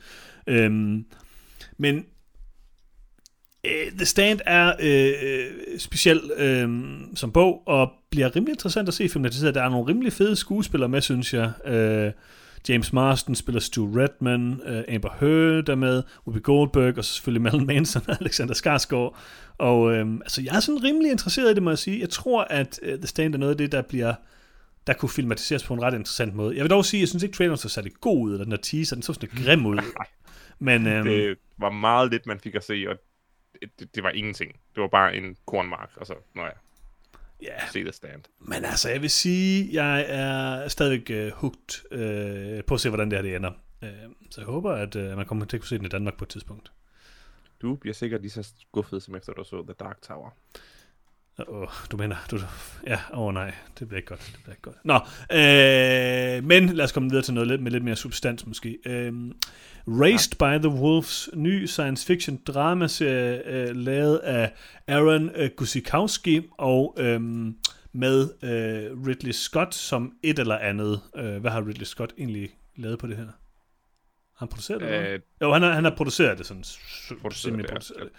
Um, 0.51 1.05
men 1.79 1.97
uh, 3.64 3.97
The 3.97 4.07
Stand 4.07 4.41
er 4.47 4.73
uh, 4.83 5.79
speciel 5.79 6.21
um, 6.64 7.12
som 7.14 7.33
bog, 7.33 7.62
og 7.67 7.91
bliver 8.11 8.37
rimelig 8.37 8.53
interessant 8.53 8.88
at 8.88 8.95
se 8.95 9.09
filmatiseret. 9.09 9.55
Der 9.55 9.62
er 9.62 9.69
nogle 9.69 9.88
rimelig 9.88 10.12
fede 10.12 10.37
skuespillere 10.37 10.88
med, 10.88 11.01
synes 11.01 11.35
jeg. 11.35 11.53
Uh, 11.67 12.12
James 12.68 12.92
Marsden 12.92 13.35
spiller 13.35 13.61
Stu 13.61 13.92
Redman, 13.97 14.61
uh, 14.68 14.94
Amber 14.94 15.11
Heard 15.21 15.68
er 15.68 15.75
med, 15.75 16.03
Whoopi 16.27 16.40
Goldberg, 16.40 16.99
og 16.99 17.05
så 17.05 17.12
selvfølgelig 17.14 17.42
Marilyn 17.42 17.66
Manson 17.66 18.03
og 18.09 18.16
Alexander 18.21 18.55
Skarsgård. 18.55 19.16
Og 19.59 19.92
øhm, 19.92 20.23
altså, 20.23 20.42
jeg 20.42 20.57
er 20.57 20.61
sådan 20.61 20.85
rimelig 20.85 21.11
interesseret 21.11 21.51
i 21.51 21.55
det, 21.55 21.62
må 21.62 21.71
jeg 21.71 21.79
sige. 21.79 22.01
Jeg 22.01 22.11
tror, 22.11 22.44
at 22.44 22.81
uh, 22.83 22.88
The 22.88 23.07
Stand 23.07 23.35
er 23.35 23.38
noget 23.38 23.53
af 23.53 23.59
det, 23.59 23.73
der 23.73 23.83
bliver 23.83 24.14
der 24.87 24.94
kunne 24.94 25.09
filmatiseres 25.09 25.64
på 25.64 25.75
en 25.75 25.83
ret 25.83 25.94
interessant 25.94 26.35
måde. 26.35 26.57
Jeg 26.57 26.62
vil 26.62 26.71
dog 26.71 26.85
sige, 26.85 26.99
at 26.99 27.01
jeg 27.01 27.09
synes 27.09 27.23
ikke, 27.23 27.37
traileren 27.37 27.59
så 27.59 27.68
særlig 27.68 27.92
god 28.01 28.23
ud, 28.23 28.33
eller 28.33 28.44
den 28.44 28.51
der 28.51 28.59
teaser, 28.59 28.97
den 28.97 29.03
så 29.03 29.12
sådan 29.12 29.29
lidt 29.33 29.44
grim 29.44 29.66
ud. 29.66 29.79
Men 30.59 30.87
øhm, 30.87 31.05
Det 31.05 31.38
var 31.59 31.71
meget 31.71 32.11
lidt, 32.11 32.27
man 32.27 32.40
fik 32.40 32.55
at 32.55 32.64
se, 32.64 32.85
og 32.88 32.97
det, 33.53 33.71
det, 33.79 33.94
det 33.94 34.03
var 34.03 34.11
ingenting. 34.11 34.53
Det 34.75 34.81
var 34.81 34.88
bare 34.88 35.16
en 35.16 35.37
kornmark, 35.47 35.90
og 35.97 36.07
så, 36.07 36.14
nå 36.35 36.42
ja, 36.42 36.51
ja, 37.42 37.68
se 37.72 37.83
the 37.83 37.92
stand. 37.92 38.22
men 38.38 38.64
altså, 38.64 38.88
jeg 38.88 39.03
vil 39.03 39.11
sige, 39.11 39.68
jeg 39.72 40.05
er 40.09 40.68
stadigvæk 40.68 41.33
uh, 41.33 41.38
hooked 41.38 41.92
uh, 41.92 42.64
på 42.64 42.74
at 42.74 42.81
se, 42.81 42.88
hvordan 42.88 43.11
det 43.11 43.18
her 43.18 43.22
det 43.22 43.37
ender. 43.37 43.51
Uh, 43.83 43.88
så 44.31 44.40
jeg 44.40 44.46
håber, 44.46 44.72
at 44.72 44.96
uh, 44.96 45.16
man 45.16 45.27
kommer 45.27 45.44
til 45.44 45.57
at 45.57 45.61
kunne 45.61 45.68
se 45.68 45.79
den 45.79 45.87
i 45.87 45.88
Danmark 45.88 46.16
på 46.16 46.24
et 46.24 46.29
tidspunkt. 46.29 46.72
Du 47.62 47.74
bliver 47.74 47.94
sikkert 47.94 48.20
lige 48.20 48.31
så 48.31 48.53
skuffet, 48.61 49.03
som 49.03 49.16
efter 49.16 49.33
du 49.33 49.44
så 49.44 49.62
The 49.62 49.74
Dark 49.81 50.03
Tower. 50.03 50.31
Åh, 51.48 51.59
oh, 51.59 51.68
du 51.90 51.96
mener, 51.96 52.16
du, 52.31 52.38
ja, 52.87 52.98
åh 53.12 53.18
oh, 53.18 53.35
nej, 53.35 53.55
det 53.79 53.88
bliver 53.88 53.98
ikke 53.98 54.09
godt, 54.09 54.31
det 54.33 54.40
bliver 54.42 54.55
ikke 54.55 54.62
godt. 54.62 54.77
Nå, 54.85 54.94
øh, 55.33 56.44
men 56.44 56.77
lad 56.77 56.85
os 56.85 56.92
komme 56.92 57.11
videre 57.11 57.24
til 57.24 57.35
noget 57.35 57.48
lidt, 57.48 57.62
med 57.62 57.70
lidt 57.70 57.85
mere 57.85 57.96
substans 57.96 58.46
måske. 58.46 58.79
Øh, 58.87 59.12
Raised 59.90 60.38
by 60.38 60.59
the 60.59 60.68
Wolves, 60.68 61.31
ny 61.35 61.66
science 61.66 62.07
fiction 62.07 62.40
dramaserie, 62.46 63.46
øh, 63.46 63.77
lavet 63.77 64.16
af 64.18 64.53
Aaron 64.88 65.31
øh, 65.35 65.51
Guzikowski 65.57 66.42
og 66.59 66.94
øh, 66.98 67.20
med 67.92 68.29
øh, 68.42 69.07
Ridley 69.07 69.33
Scott 69.33 69.74
som 69.74 70.12
et 70.22 70.38
eller 70.38 70.59
andet. 70.59 71.01
Øh, 71.16 71.37
hvad 71.37 71.51
har 71.51 71.61
Ridley 71.61 71.85
Scott 71.85 72.12
egentlig 72.18 72.51
lavet 72.77 72.98
på 72.98 73.07
det 73.07 73.16
her? 73.16 73.27
Han 74.38 74.48
produceret 74.48 74.81
det? 74.81 74.88
Øh, 74.88 75.20
jo, 75.42 75.53
han 75.53 75.62
har, 75.62 75.72
han 75.72 75.85
har 75.85 75.94
produceret 75.96 76.38
det 76.38 76.46
sådan. 76.46 76.64
Produceret 77.09 77.20
Produceret 77.20 77.59
det, 77.59 77.62
ja. 77.62 77.68
produceret 77.68 78.03
det. 78.03 78.12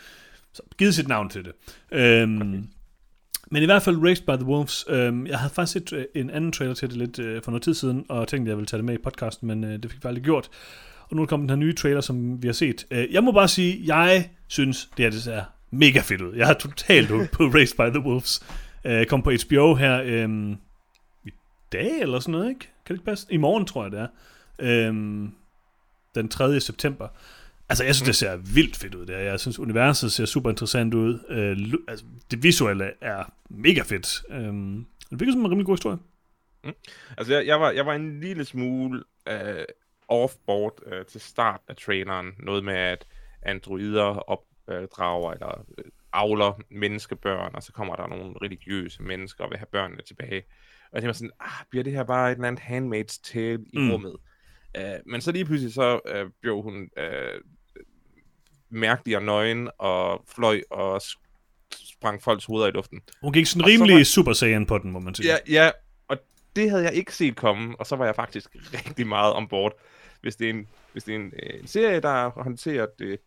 Så 0.54 0.64
givet 0.78 0.96
sit 0.96 1.08
navn 1.08 1.30
til 1.30 1.46
det. 1.46 1.54
Øhm, 1.92 2.38
okay. 2.38 2.62
Men 3.52 3.64
i 3.64 3.66
hvert 3.66 3.82
fald 3.82 3.98
Raised 3.98 4.26
by 4.26 4.44
the 4.44 4.46
Wolves. 4.46 4.86
Øhm, 4.90 5.28
jeg 5.28 5.40
havde 5.40 5.54
faktisk 5.54 5.74
set 5.74 5.94
øh, 5.94 6.06
en 6.16 6.30
anden 6.30 6.52
trailer 6.52 6.74
til 6.74 6.90
det 6.90 6.98
lidt 6.98 7.20
øh, 7.20 7.42
for 7.44 7.52
noget 7.52 7.64
tid 7.64 7.74
siden, 7.74 8.06
og 8.10 8.28
tænkte, 8.28 8.50
at 8.50 8.50
jeg 8.50 8.58
ville 8.58 8.68
tage 8.68 8.78
det 8.78 8.86
med 8.86 8.94
i 8.94 8.98
podcasten, 9.04 9.48
men 9.48 9.64
øh, 9.64 9.84
det 9.84 9.92
fik 9.92 10.04
vi 10.04 10.08
aldrig 10.08 10.24
gjort. 10.24 10.50
Og 11.10 11.16
nu 11.16 11.22
er 11.22 11.26
der 11.26 11.30
kommet 11.30 11.50
den 11.50 11.58
her 11.60 11.66
nye 11.66 11.74
trailer, 11.74 12.02
som 12.02 12.44
vi 12.44 12.48
har 12.48 12.54
set. 12.54 12.86
Øh, 12.92 13.14
jeg 13.14 13.24
må 13.24 13.32
bare 13.32 13.48
sige, 13.48 13.82
jeg 13.86 14.30
synes, 14.48 14.90
det 14.98 15.06
her 15.06 15.10
det 15.10 15.24
ser 15.24 15.44
mega 15.72 16.00
fedt 16.00 16.22
ud. 16.22 16.36
Jeg 16.36 16.48
har 16.48 16.54
totalt 16.54 17.10
hooked 17.10 17.28
på 17.28 17.44
Raised 17.44 17.78
by 17.78 17.98
the 17.98 18.08
Wolves. 18.08 18.42
Øh, 18.86 19.06
kom 19.06 19.22
på 19.22 19.32
HBO 19.32 19.76
her 19.76 20.02
øhm, 20.06 20.58
i 21.26 21.32
dag 21.72 22.02
eller 22.02 22.20
sådan 22.20 22.32
noget, 22.32 22.50
ikke? 22.50 22.60
Kan 22.60 22.96
det 22.96 23.02
ikke 23.02 23.06
passe? 23.06 23.28
I 23.30 23.38
morgen, 23.38 23.66
tror 23.66 23.84
jeg, 23.84 23.92
det 23.92 24.00
er. 24.00 24.08
Øhm, 24.60 25.32
den 26.16 26.30
3. 26.30 26.60
september. 26.60 27.08
Altså, 27.70 27.84
jeg 27.84 27.96
synes, 27.96 28.08
det 28.08 28.16
ser 28.16 28.36
vildt 28.38 28.78
fedt 28.78 28.96
ud 28.96 29.06
der. 29.06 29.18
Jeg 29.18 29.40
synes, 29.40 29.60
universet 29.60 30.12
ser 30.12 30.26
super 30.26 30.50
interessant 30.50 30.94
ud. 30.94 31.20
Øh, 31.30 31.74
altså, 31.88 32.06
det 32.32 32.44
visuelle 32.44 32.92
er 33.02 33.34
mega 33.50 33.82
fedt. 33.82 34.22
Øh, 34.32 34.54
det 35.10 35.20
virker 35.20 35.32
som 35.32 35.42
en 35.42 35.52
rimelig 35.52 35.66
god 35.66 35.76
historie. 35.76 35.98
Mm. 36.64 36.72
altså, 37.18 37.34
jeg, 37.34 37.48
jeg, 37.48 37.62
var, 37.62 37.72
jeg 37.72 37.86
var 37.86 37.94
en 37.94 38.20
lille 38.20 38.46
smule 38.46 39.04
øh, 39.30 39.66
off-board 40.12 40.94
øh, 40.94 41.06
til 41.06 41.22
start 41.22 41.62
af 41.68 41.76
traileren. 41.76 42.32
Noget 42.40 42.64
med, 42.66 42.74
at 42.76 43.06
androider 43.42 44.04
opdrager 44.30 45.34
eller 45.34 45.66
øh, 45.78 45.84
avler 46.14 46.62
menneskebørn, 46.70 47.56
og 47.56 47.64
så 47.64 47.72
kommer 47.72 47.96
der 47.96 48.08
nogle 48.08 48.34
religiøse 48.42 49.04
mennesker 49.04 49.44
og 49.44 49.50
vil 49.50 49.58
have 49.58 49.68
børnene 49.72 50.02
tilbage. 50.02 50.44
Og 50.92 50.94
tænkte 50.96 51.08
mig 51.08 51.16
sådan, 51.16 51.32
ah, 51.40 51.66
bliver 51.70 51.84
det 51.84 51.94
her 51.94 52.04
bare 52.04 52.32
et 52.32 52.36
eller 52.36 52.48
andet 52.48 52.62
handmaid's 52.62 53.20
tale 53.24 53.60
i 53.74 53.78
Mm. 53.78 53.84
mm. 53.84 53.92
rummet? 53.92 54.16
Uh, 54.78 54.84
men 55.12 55.22
så 55.22 55.32
lige 55.32 55.46
pludselig 55.46 55.74
så 55.74 56.00
uh, 56.24 56.32
blev 56.42 56.62
hun 56.62 56.90
uh, 56.98 57.42
mærkelig 58.70 59.18
og 59.18 59.24
nøgen 59.24 59.70
og 59.78 60.24
fløj 60.28 60.62
og 60.70 61.02
sprang 61.74 62.22
folks 62.24 62.46
hoveder 62.46 62.68
i 62.68 62.72
luften. 62.72 63.02
Hun 63.22 63.34
gik 63.34 63.46
sådan 63.46 63.62
Og 63.64 63.68
så 63.70 63.74
rimelig 63.74 63.96
var- 63.98 64.04
Super 64.04 64.34
Saiyan 64.34 64.66
på 64.66 64.78
den, 64.78 64.92
må 64.92 65.00
man 65.00 65.16
sige. 65.16 65.28
Ja, 65.32 65.38
ja, 65.64 65.72
og 66.08 66.18
det 66.56 66.70
havde 66.70 66.84
jeg 66.84 66.94
ikke 66.94 67.16
set 67.16 67.36
komme, 67.36 67.76
og 67.80 67.86
så 67.88 67.96
var 67.96 68.06
jeg 68.06 68.16
faktisk 68.16 68.50
rigtig 68.88 69.08
meget 69.08 69.34
om 69.34 69.48
bord. 69.48 69.74
Hvis 70.22 70.36
det 70.36 70.46
er 70.46 70.50
en, 70.50 70.68
hvis 70.92 71.04
det 71.04 71.16
er 71.16 71.20
en, 71.20 71.34
øh, 71.44 71.60
en 71.60 71.68
serie, 71.68 72.00
der 72.00 72.10
har 72.10 72.44
håndteret 72.44 72.90
det 73.00 73.20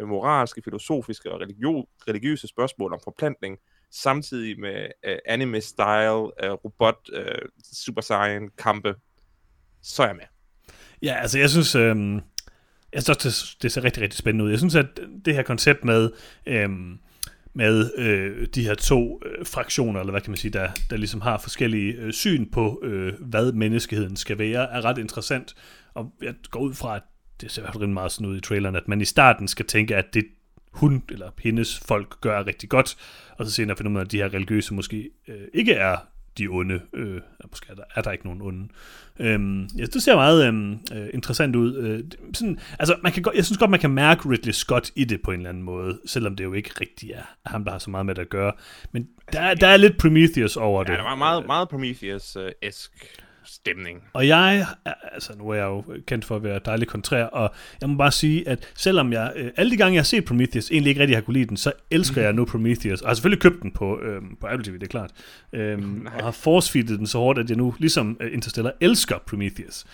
øh, 0.00 0.08
moralske, 0.08 0.62
filosofiske 0.64 1.32
og 1.32 1.40
religio, 1.40 1.86
religiøse 2.08 2.48
spørgsmål 2.48 2.92
om 2.92 3.00
forplantning, 3.04 3.58
samtidig 3.90 4.60
med 4.60 4.86
øh, 5.04 5.18
anime-style, 5.28 6.44
øh, 6.44 6.50
robot, 6.50 7.10
øh, 7.12 7.48
super 7.74 8.00
saiyan 8.00 8.50
kampe, 8.58 8.94
så 9.82 10.02
er 10.02 10.06
jeg 10.06 10.16
med. 10.16 10.24
Ja, 11.02 11.14
altså 11.14 11.38
jeg 11.38 11.50
synes, 11.50 11.74
øh, 11.74 12.20
jeg 12.92 13.02
synes 13.02 13.08
også, 13.08 13.28
det, 13.28 13.62
det 13.62 13.72
ser 13.72 13.84
rigtig, 13.84 14.02
rigtig 14.02 14.18
spændende 14.18 14.44
ud. 14.44 14.50
Jeg 14.50 14.58
synes, 14.58 14.74
at 14.74 14.86
det 15.24 15.34
her 15.34 15.42
koncept 15.42 15.84
med, 15.84 16.10
øh, 16.46 16.70
med 17.54 17.90
øh, 17.96 18.46
de 18.54 18.62
her 18.62 18.74
to 18.74 19.20
øh, 19.26 19.46
fraktioner, 19.46 20.00
eller 20.00 20.10
hvad 20.10 20.20
kan 20.20 20.30
man 20.30 20.38
sige, 20.38 20.52
der, 20.52 20.68
der 20.90 20.96
ligesom 20.96 21.20
har 21.20 21.38
forskellige 21.38 21.92
øh, 21.92 22.12
syn 22.12 22.50
på, 22.50 22.80
øh, 22.84 23.12
hvad 23.20 23.52
menneskeheden 23.52 24.16
skal 24.16 24.38
være, 24.38 24.70
er 24.70 24.84
ret 24.84 24.98
interessant. 24.98 25.54
Og 25.94 26.12
jeg 26.22 26.34
går 26.50 26.60
ud 26.60 26.74
fra, 26.74 26.96
at 26.96 27.02
det 27.40 27.50
ser 27.50 27.74
rimelig 27.74 27.94
meget 27.94 28.12
sådan 28.12 28.26
ud 28.26 28.36
i 28.36 28.40
traileren, 28.40 28.76
at 28.76 28.88
man 28.88 29.00
i 29.00 29.04
starten 29.04 29.48
skal 29.48 29.66
tænke, 29.66 29.96
at 29.96 30.14
det 30.14 30.24
hun 30.72 31.02
eller 31.10 31.30
hendes 31.38 31.78
folk 31.88 32.20
gør 32.20 32.46
rigtig 32.46 32.68
godt, 32.68 32.96
og 33.38 33.46
så 33.46 33.52
senere 33.52 33.76
finder 33.76 33.90
man, 33.92 34.02
at 34.02 34.12
de 34.12 34.16
her 34.16 34.34
religiøse 34.34 34.74
måske 34.74 35.10
øh, 35.28 35.34
ikke 35.54 35.72
er 35.72 35.96
de 36.38 36.48
onde. 36.48 36.80
Øh, 36.94 37.20
måske 37.50 37.66
er 37.70 37.74
der, 37.74 37.82
er 37.94 38.02
der 38.02 38.12
ikke 38.12 38.24
nogen 38.26 38.42
onde. 38.42 38.68
Øhm, 39.18 39.62
ja, 39.78 39.84
det 39.84 40.02
ser 40.02 40.14
meget 40.14 40.46
øhm, 40.46 40.72
øh, 40.92 41.08
interessant 41.14 41.56
ud. 41.56 41.76
Øh, 41.76 42.04
sådan, 42.34 42.58
altså, 42.78 42.96
man 43.02 43.12
kan 43.12 43.22
godt, 43.22 43.36
jeg 43.36 43.44
synes 43.44 43.58
godt, 43.58 43.70
man 43.70 43.80
kan 43.80 43.90
mærke 43.90 44.28
Ridley 44.30 44.52
Scott 44.52 44.90
i 44.96 45.04
det 45.04 45.22
på 45.22 45.30
en 45.30 45.36
eller 45.40 45.48
anden 45.48 45.62
måde, 45.62 46.00
selvom 46.06 46.36
det 46.36 46.44
jo 46.44 46.52
ikke 46.52 46.70
rigtig 46.80 47.10
er 47.10 47.22
ham, 47.46 47.64
der 47.64 47.72
har 47.72 47.78
så 47.78 47.90
meget 47.90 48.06
med 48.06 48.14
det 48.14 48.22
at 48.22 48.28
gøre. 48.28 48.52
Men 48.92 49.08
der, 49.32 49.40
er- 49.40 49.54
der 49.54 49.66
er 49.66 49.76
lidt 49.76 49.98
Prometheus 49.98 50.56
over 50.56 50.84
det. 50.84 50.92
Ja, 50.92 50.96
der 50.96 51.02
var 51.02 51.14
meget, 51.14 51.46
meget 51.46 51.68
Prometheus-esk 51.68 52.90
stemning. 53.48 54.02
Og 54.12 54.28
jeg, 54.28 54.66
altså 55.12 55.32
nu 55.38 55.48
er 55.48 55.54
jeg 55.54 55.64
jo 55.64 55.84
kendt 56.06 56.24
for 56.24 56.36
at 56.36 56.42
være 56.42 56.60
dejlig 56.64 56.88
kontrær, 56.88 57.24
og 57.24 57.54
jeg 57.80 57.90
må 57.90 57.96
bare 57.96 58.12
sige, 58.12 58.48
at 58.48 58.72
selvom 58.76 59.12
jeg, 59.12 59.32
øh, 59.36 59.50
alle 59.56 59.70
de 59.70 59.76
gange 59.76 59.94
jeg 59.94 60.00
har 60.00 60.04
set 60.04 60.24
Prometheus, 60.24 60.70
egentlig 60.70 60.90
ikke 60.90 61.00
rigtig 61.00 61.16
har 61.16 61.22
kunne 61.22 61.34
lide 61.34 61.48
den, 61.48 61.56
så 61.56 61.72
elsker 61.90 62.22
jeg 62.22 62.32
nu 62.32 62.44
Prometheus. 62.44 63.00
Og 63.00 63.08
har 63.08 63.14
selvfølgelig 63.14 63.42
købt 63.42 63.62
den 63.62 63.72
på, 63.72 64.00
øh, 64.00 64.22
på 64.40 64.46
Apple 64.46 64.64
TV, 64.64 64.74
det 64.74 64.82
er 64.82 64.86
klart. 64.86 65.10
Øhm, 65.52 66.06
og 66.18 66.24
har 66.24 66.30
force-feedet 66.30 66.98
den 66.98 67.06
så 67.06 67.18
hårdt, 67.18 67.38
at 67.38 67.48
jeg 67.48 67.56
nu, 67.56 67.74
ligesom 67.78 68.16
øh, 68.20 68.34
Interstellar, 68.34 68.72
elsker 68.80 69.18
Prometheus. 69.26 69.84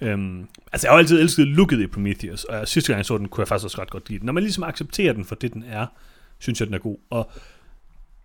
Øhm, 0.00 0.46
altså 0.72 0.86
jeg 0.86 0.92
har 0.92 0.96
jo 0.96 0.98
altid 0.98 1.20
elsket 1.20 1.46
looket 1.46 1.80
i 1.80 1.86
Prometheus, 1.86 2.44
og 2.44 2.56
jeg, 2.56 2.68
sidste 2.68 2.92
gang 2.92 2.98
jeg 2.98 3.06
så 3.06 3.18
den, 3.18 3.28
kunne 3.28 3.42
jeg 3.42 3.48
faktisk 3.48 3.64
også 3.64 3.80
ret 3.80 3.90
godt 3.90 4.08
lide 4.08 4.18
den. 4.18 4.26
Når 4.26 4.32
man 4.32 4.42
ligesom 4.42 4.64
accepterer 4.64 5.12
den 5.12 5.24
for 5.24 5.34
det, 5.34 5.52
den 5.52 5.64
er, 5.68 5.86
synes 6.38 6.60
jeg, 6.60 6.66
den 6.66 6.74
er 6.74 6.78
god. 6.78 6.96
Og 7.10 7.30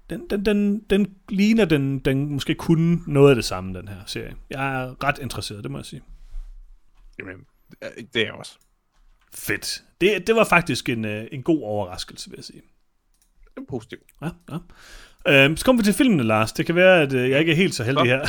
den, 0.10 0.28
den, 0.30 0.46
den, 0.46 0.80
den 0.90 1.16
ligner, 1.30 1.66
den, 1.66 2.00
den 2.00 2.30
måske 2.30 2.56
kunne 2.56 3.00
noget 3.08 3.30
af 3.30 3.36
det 3.36 3.46
samme, 3.46 3.80
den 3.80 3.88
her 3.88 3.98
serie. 4.06 4.36
Jeg 4.50 4.84
er 4.84 5.04
ret 5.04 5.20
interesseret, 5.20 5.64
det 5.64 5.72
må 5.72 5.78
jeg 5.78 5.86
sige. 5.86 6.02
Jamen, 7.20 7.36
det 8.14 8.22
er 8.22 8.26
jeg 8.26 8.34
også. 8.34 8.58
Fedt. 9.34 9.84
Det, 10.02 10.28
det 10.28 10.36
var 10.36 10.44
faktisk 10.44 10.90
en, 10.90 11.06
øh, 11.06 11.28
en 11.32 11.44
god 11.44 11.64
overraskelse, 11.64 12.30
vil 12.30 12.38
jeg 12.38 12.46
sige. 12.46 12.62
Det 13.44 13.58
er 13.58 13.62
positivt. 13.70 14.04
Ja, 14.22 14.30
ja. 14.52 14.58
Øhm, 15.28 15.58
så 15.58 15.66
kommer 15.66 15.82
vi 15.82 15.86
til 15.86 15.94
filmene, 15.94 16.24
Lars. 16.24 16.54
Det 16.54 16.66
kan 16.66 16.76
være, 16.76 17.02
at 17.02 17.14
øh, 17.14 17.30
jeg 17.30 17.40
ikke 17.40 17.52
er 17.52 17.56
helt 17.56 17.76
så 17.76 17.84
heldig 17.84 18.02
Så. 18.02 18.06
her. 18.06 18.26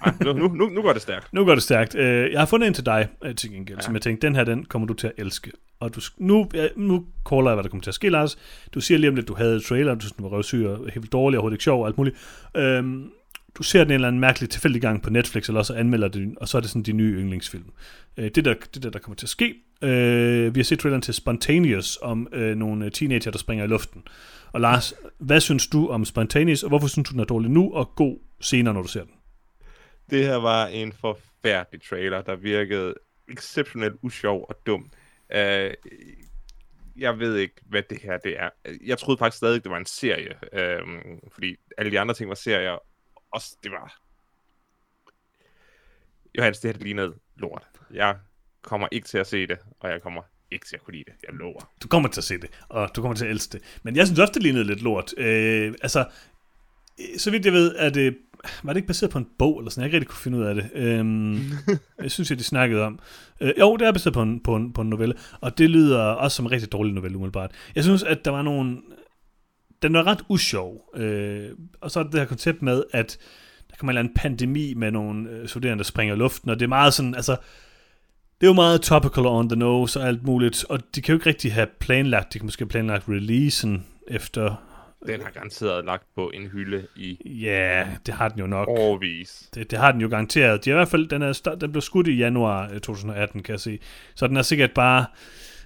Ej, 0.00 0.12
nu, 0.20 0.32
nu, 0.32 0.68
nu, 0.68 0.82
går 0.82 0.92
det 0.92 1.02
stærkt. 1.02 1.32
Nu 1.32 1.44
går 1.44 1.54
det 1.54 1.62
stærkt. 1.62 1.94
Øh, 1.94 2.32
jeg 2.32 2.40
har 2.40 2.46
fundet 2.46 2.66
en 2.66 2.74
til 2.74 2.86
dig, 2.86 3.08
øh, 3.24 3.34
til 3.34 3.50
gengæld, 3.50 3.78
ja. 3.78 3.82
som 3.82 3.94
jeg 3.94 4.02
tænkte, 4.02 4.26
den 4.26 4.36
her, 4.36 4.44
den 4.44 4.64
kommer 4.64 4.88
du 4.88 4.94
til 4.94 5.06
at 5.06 5.12
elske. 5.18 5.50
Og 5.80 5.94
du, 5.94 6.00
nu, 6.18 6.48
ja, 6.54 6.68
nu 6.76 7.04
caller 7.28 7.50
jeg, 7.50 7.54
hvad 7.54 7.62
der 7.62 7.70
kommer 7.70 7.82
til 7.82 7.90
at 7.90 7.94
ske, 7.94 8.08
Lars. 8.08 8.38
Du 8.74 8.80
siger 8.80 8.98
lige 8.98 9.08
om 9.08 9.16
lidt, 9.16 9.28
du 9.28 9.34
havde 9.34 9.60
trailer, 9.60 9.94
du 9.94 10.00
synes, 10.00 10.12
den 10.12 10.24
var 10.24 10.30
røvsyg 10.30 10.66
og 10.66 10.90
helt 10.94 11.12
dårlig, 11.12 11.38
og 11.38 11.40
overhovedet 11.40 11.54
ikke 11.54 11.64
sjov 11.64 11.80
og 11.80 11.86
alt 11.86 11.98
muligt. 11.98 12.16
Øhm, 12.56 13.10
du 13.54 13.62
ser 13.62 13.84
den 13.84 13.90
en 13.90 13.94
eller 13.94 14.08
anden 14.08 14.20
mærkelig 14.20 14.50
tilfældig 14.50 14.82
gang 14.82 15.02
på 15.02 15.10
Netflix, 15.10 15.48
eller 15.48 15.58
også 15.58 15.74
anmelder 15.74 16.08
det, 16.08 16.34
og 16.36 16.48
så 16.48 16.56
er 16.56 16.60
det 16.60 16.70
sådan 16.70 16.82
de 16.82 16.92
nye 16.92 17.20
yndlingsfilm. 17.20 17.72
Øh, 18.16 18.30
det, 18.34 18.44
der, 18.44 18.54
det 18.74 18.82
der, 18.82 18.90
der 18.90 18.98
kommer 18.98 19.16
til 19.16 19.26
at 19.26 19.30
ske. 19.30 19.54
Øh, 19.82 20.54
vi 20.54 20.60
har 20.60 20.64
set 20.64 20.78
traileren 20.78 21.02
til 21.02 21.14
Spontaneous 21.14 21.98
om 22.02 22.28
øh, 22.32 22.56
nogle 22.56 22.90
teenager, 22.90 23.30
der 23.30 23.38
springer 23.38 23.64
i 23.64 23.68
luften. 23.68 24.02
Og 24.52 24.60
Lars, 24.60 24.94
hvad 25.18 25.40
synes 25.40 25.66
du 25.66 25.88
om 25.88 26.04
Spontaneous, 26.04 26.62
og 26.62 26.68
hvorfor 26.68 26.88
synes 26.88 27.08
du, 27.08 27.12
den 27.12 27.20
er 27.20 27.24
dårlig 27.24 27.50
nu, 27.50 27.72
og 27.72 27.94
god 27.96 28.18
senere, 28.40 28.74
når 28.74 28.82
du 28.82 28.88
ser 28.88 29.00
den? 29.00 29.10
Det 30.10 30.26
her 30.26 30.36
var 30.36 30.66
en 30.66 30.92
forfærdelig 30.92 31.82
trailer, 31.82 32.22
der 32.22 32.36
virkede 32.36 32.94
exceptionelt 33.28 33.96
usjov 34.02 34.46
og 34.48 34.56
dum. 34.66 34.90
Uh, 35.34 35.38
øh, 35.38 35.74
jeg 36.96 37.18
ved 37.18 37.36
ikke, 37.36 37.54
hvad 37.62 37.82
det 37.90 38.02
her 38.02 38.18
det 38.18 38.40
er. 38.40 38.50
Jeg 38.84 38.98
troede 38.98 39.18
faktisk 39.18 39.36
stadig, 39.36 39.64
det 39.64 39.70
var 39.70 39.78
en 39.78 39.86
serie, 39.86 40.34
uh, 40.52 40.88
fordi 41.32 41.56
alle 41.78 41.92
de 41.92 42.00
andre 42.00 42.14
ting 42.14 42.28
var 42.28 42.34
serier. 42.34 42.78
Og 43.30 43.40
det 43.62 43.70
var... 43.70 44.00
Johannes, 46.38 46.58
det 46.58 46.68
her 46.68 46.72
det 46.72 46.82
lignede 46.82 47.14
lort. 47.36 47.66
Jeg 47.90 48.16
kommer 48.62 48.88
ikke 48.92 49.08
til 49.08 49.18
at 49.18 49.26
se 49.26 49.46
det, 49.46 49.58
og 49.80 49.90
jeg 49.90 50.02
kommer 50.02 50.22
ikke 50.50 50.66
til 50.66 50.76
at 50.76 50.82
kunne 50.82 50.94
lide 50.94 51.04
det. 51.04 51.14
Jeg 51.22 51.34
lover. 51.34 51.72
Du 51.82 51.88
kommer 51.88 52.08
til 52.08 52.20
at 52.20 52.24
se 52.24 52.38
det, 52.38 52.50
og 52.68 52.90
du 52.96 53.00
kommer 53.00 53.16
til 53.16 53.24
at 53.24 53.30
elske 53.30 53.52
det. 53.52 53.78
Men 53.82 53.96
jeg 53.96 54.06
synes 54.06 54.20
også, 54.20 54.32
det 54.32 54.42
lignede 54.42 54.64
lidt 54.64 54.82
lort. 54.82 55.14
Øh, 55.18 55.74
altså, 55.82 56.04
så 57.18 57.30
vidt 57.30 57.44
jeg 57.44 57.52
ved, 57.52 57.74
er 57.78 57.90
det, 57.90 58.16
var 58.62 58.72
det 58.72 58.76
ikke 58.78 58.86
baseret 58.86 59.10
på 59.10 59.18
en 59.18 59.26
bog, 59.38 59.58
eller 59.58 59.70
sådan, 59.70 59.82
jeg 59.82 59.86
ikke 59.86 59.96
rigtig 59.96 60.08
kunne 60.08 60.22
finde 60.22 60.38
ud 60.38 60.42
af 60.42 60.54
det. 60.54 60.70
Øhm, 60.74 61.34
jeg 62.02 62.10
synes, 62.10 62.30
jeg 62.30 62.38
de 62.38 62.44
snakkede 62.44 62.82
om. 62.82 62.98
Øh, 63.40 63.52
jo, 63.58 63.76
det 63.76 63.86
er 63.86 63.92
baseret 63.92 64.14
på 64.14 64.22
en, 64.22 64.40
på, 64.40 64.56
en, 64.56 64.72
på 64.72 64.80
en 64.80 64.90
novelle, 64.90 65.14
og 65.40 65.58
det 65.58 65.70
lyder 65.70 66.00
også 66.00 66.36
som 66.36 66.44
en 66.44 66.52
rigtig 66.52 66.72
dårlig 66.72 66.94
novelle, 66.94 67.16
umiddelbart. 67.16 67.50
Jeg 67.74 67.84
synes, 67.84 68.02
at 68.02 68.24
der 68.24 68.30
var 68.30 68.42
nogle... 68.42 68.76
Den 69.82 69.92
var 69.92 70.06
ret 70.06 70.24
usjov. 70.28 70.90
Øh, 70.96 71.48
og 71.80 71.90
så 71.90 72.00
er 72.00 72.04
det 72.04 72.20
her 72.20 72.24
koncept 72.24 72.62
med, 72.62 72.82
at 72.92 73.18
der 73.70 73.76
kommer 73.78 73.92
en 73.92 73.98
eller 73.98 74.00
anden 74.00 74.14
pandemi 74.14 74.74
med 74.74 74.90
nogle 74.90 75.30
øh, 75.30 75.48
studerende, 75.48 75.78
der 75.78 75.84
springer 75.84 76.14
i 76.14 76.18
luften, 76.18 76.50
og 76.50 76.60
det 76.60 76.64
er 76.64 76.68
meget 76.68 76.94
sådan, 76.94 77.14
altså, 77.14 77.36
det 78.40 78.46
er 78.46 78.50
jo 78.50 78.54
meget 78.54 78.82
topical 78.82 79.26
on 79.26 79.48
the 79.48 79.58
nose 79.58 80.00
og 80.00 80.08
alt 80.08 80.22
muligt, 80.22 80.64
og 80.68 80.94
de 80.94 81.02
kan 81.02 81.12
jo 81.12 81.16
ikke 81.16 81.28
rigtig 81.28 81.52
have 81.52 81.66
planlagt, 81.80 82.32
de 82.32 82.38
kan 82.38 82.46
måske 82.46 82.60
have 82.60 82.68
planlagt 82.68 83.08
releasen 83.08 83.86
efter, 84.08 84.56
Den 85.06 85.20
har 85.20 85.30
garanteret 85.30 85.84
lagt 85.84 86.04
på 86.14 86.30
en 86.34 86.46
hylde 86.46 86.86
i 86.96 87.38
ja, 87.42 87.86
det 88.06 88.14
har 88.14 88.28
den 88.28 88.38
jo 88.38 88.46
nok. 88.46 88.68
årvis. 88.68 89.50
Det, 89.54 89.70
det 89.70 89.78
har 89.78 89.92
den 89.92 90.00
jo 90.00 90.08
garanteret. 90.08 90.64
De 90.64 90.70
er 90.70 90.74
i 90.74 90.76
hvert 90.76 90.88
fald, 90.88 91.08
den, 91.08 91.22
er, 91.22 91.56
den 91.60 91.72
blev 91.72 91.82
skudt 91.82 92.08
i 92.08 92.12
januar 92.16 92.64
øh, 92.64 92.80
2018, 92.80 93.42
kan 93.42 93.52
jeg 93.52 93.60
se. 93.60 93.78
Så 94.14 94.26
den 94.26 94.36
er 94.36 94.42
sikkert 94.42 94.70
bare 94.72 95.06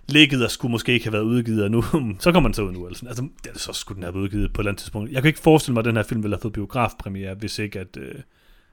ligget 0.08 0.44
og 0.44 0.50
skulle 0.50 0.72
måske 0.72 0.92
ikke 0.92 1.06
have 1.06 1.12
været 1.12 1.22
udgivet, 1.22 1.64
og 1.64 1.70
nu, 1.70 1.84
så 2.20 2.32
kommer 2.32 2.48
den 2.48 2.54
så 2.54 2.62
ud 2.62 2.72
nu. 2.72 2.86
Altså, 2.86 3.06
altså 3.06 3.28
det 3.44 3.60
så 3.60 3.72
skulle 3.72 3.96
den 3.96 4.02
have 4.02 4.14
været 4.14 4.22
udgivet 4.22 4.52
på 4.52 4.60
et 4.60 4.62
eller 4.62 4.70
andet 4.70 4.80
tidspunkt. 4.80 5.12
Jeg 5.12 5.22
kan 5.22 5.28
ikke 5.28 5.40
forestille 5.40 5.74
mig, 5.74 5.80
at 5.80 5.84
den 5.84 5.96
her 5.96 6.02
film 6.02 6.22
ville 6.22 6.36
have 6.36 6.42
fået 6.42 6.52
biografpremiere, 6.52 7.34
hvis 7.34 7.58
ikke, 7.58 7.80
at, 7.80 7.96
øh, 7.96 8.14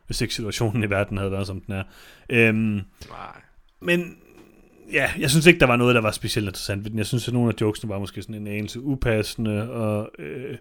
hvis 0.06 0.22
ikke 0.22 0.34
situationen 0.34 0.84
i 0.84 0.90
verden 0.90 1.18
havde 1.18 1.32
været, 1.32 1.48
som 1.48 1.62
den 1.62 1.74
er. 1.74 1.84
Øhm, 2.30 2.82
Nej. 3.10 3.42
men 3.82 4.18
ja, 4.92 5.12
jeg 5.20 5.30
synes 5.30 5.46
ikke, 5.46 5.60
der 5.60 5.66
var 5.66 5.76
noget, 5.76 5.96
der 5.96 6.02
var 6.02 6.12
specielt 6.12 6.48
interessant 6.48 6.84
ved 6.84 6.92
den. 6.92 6.98
Jeg 6.98 7.06
synes, 7.06 7.28
at 7.28 7.34
nogle 7.34 7.50
af 7.50 7.62
jokesene 7.62 7.90
var 7.90 8.00
måske 8.00 8.22
sådan 8.22 8.36
en 8.36 8.48
anelse 8.48 8.82
upassende, 8.82 9.72
og 9.72 10.12
øh, 10.20 10.58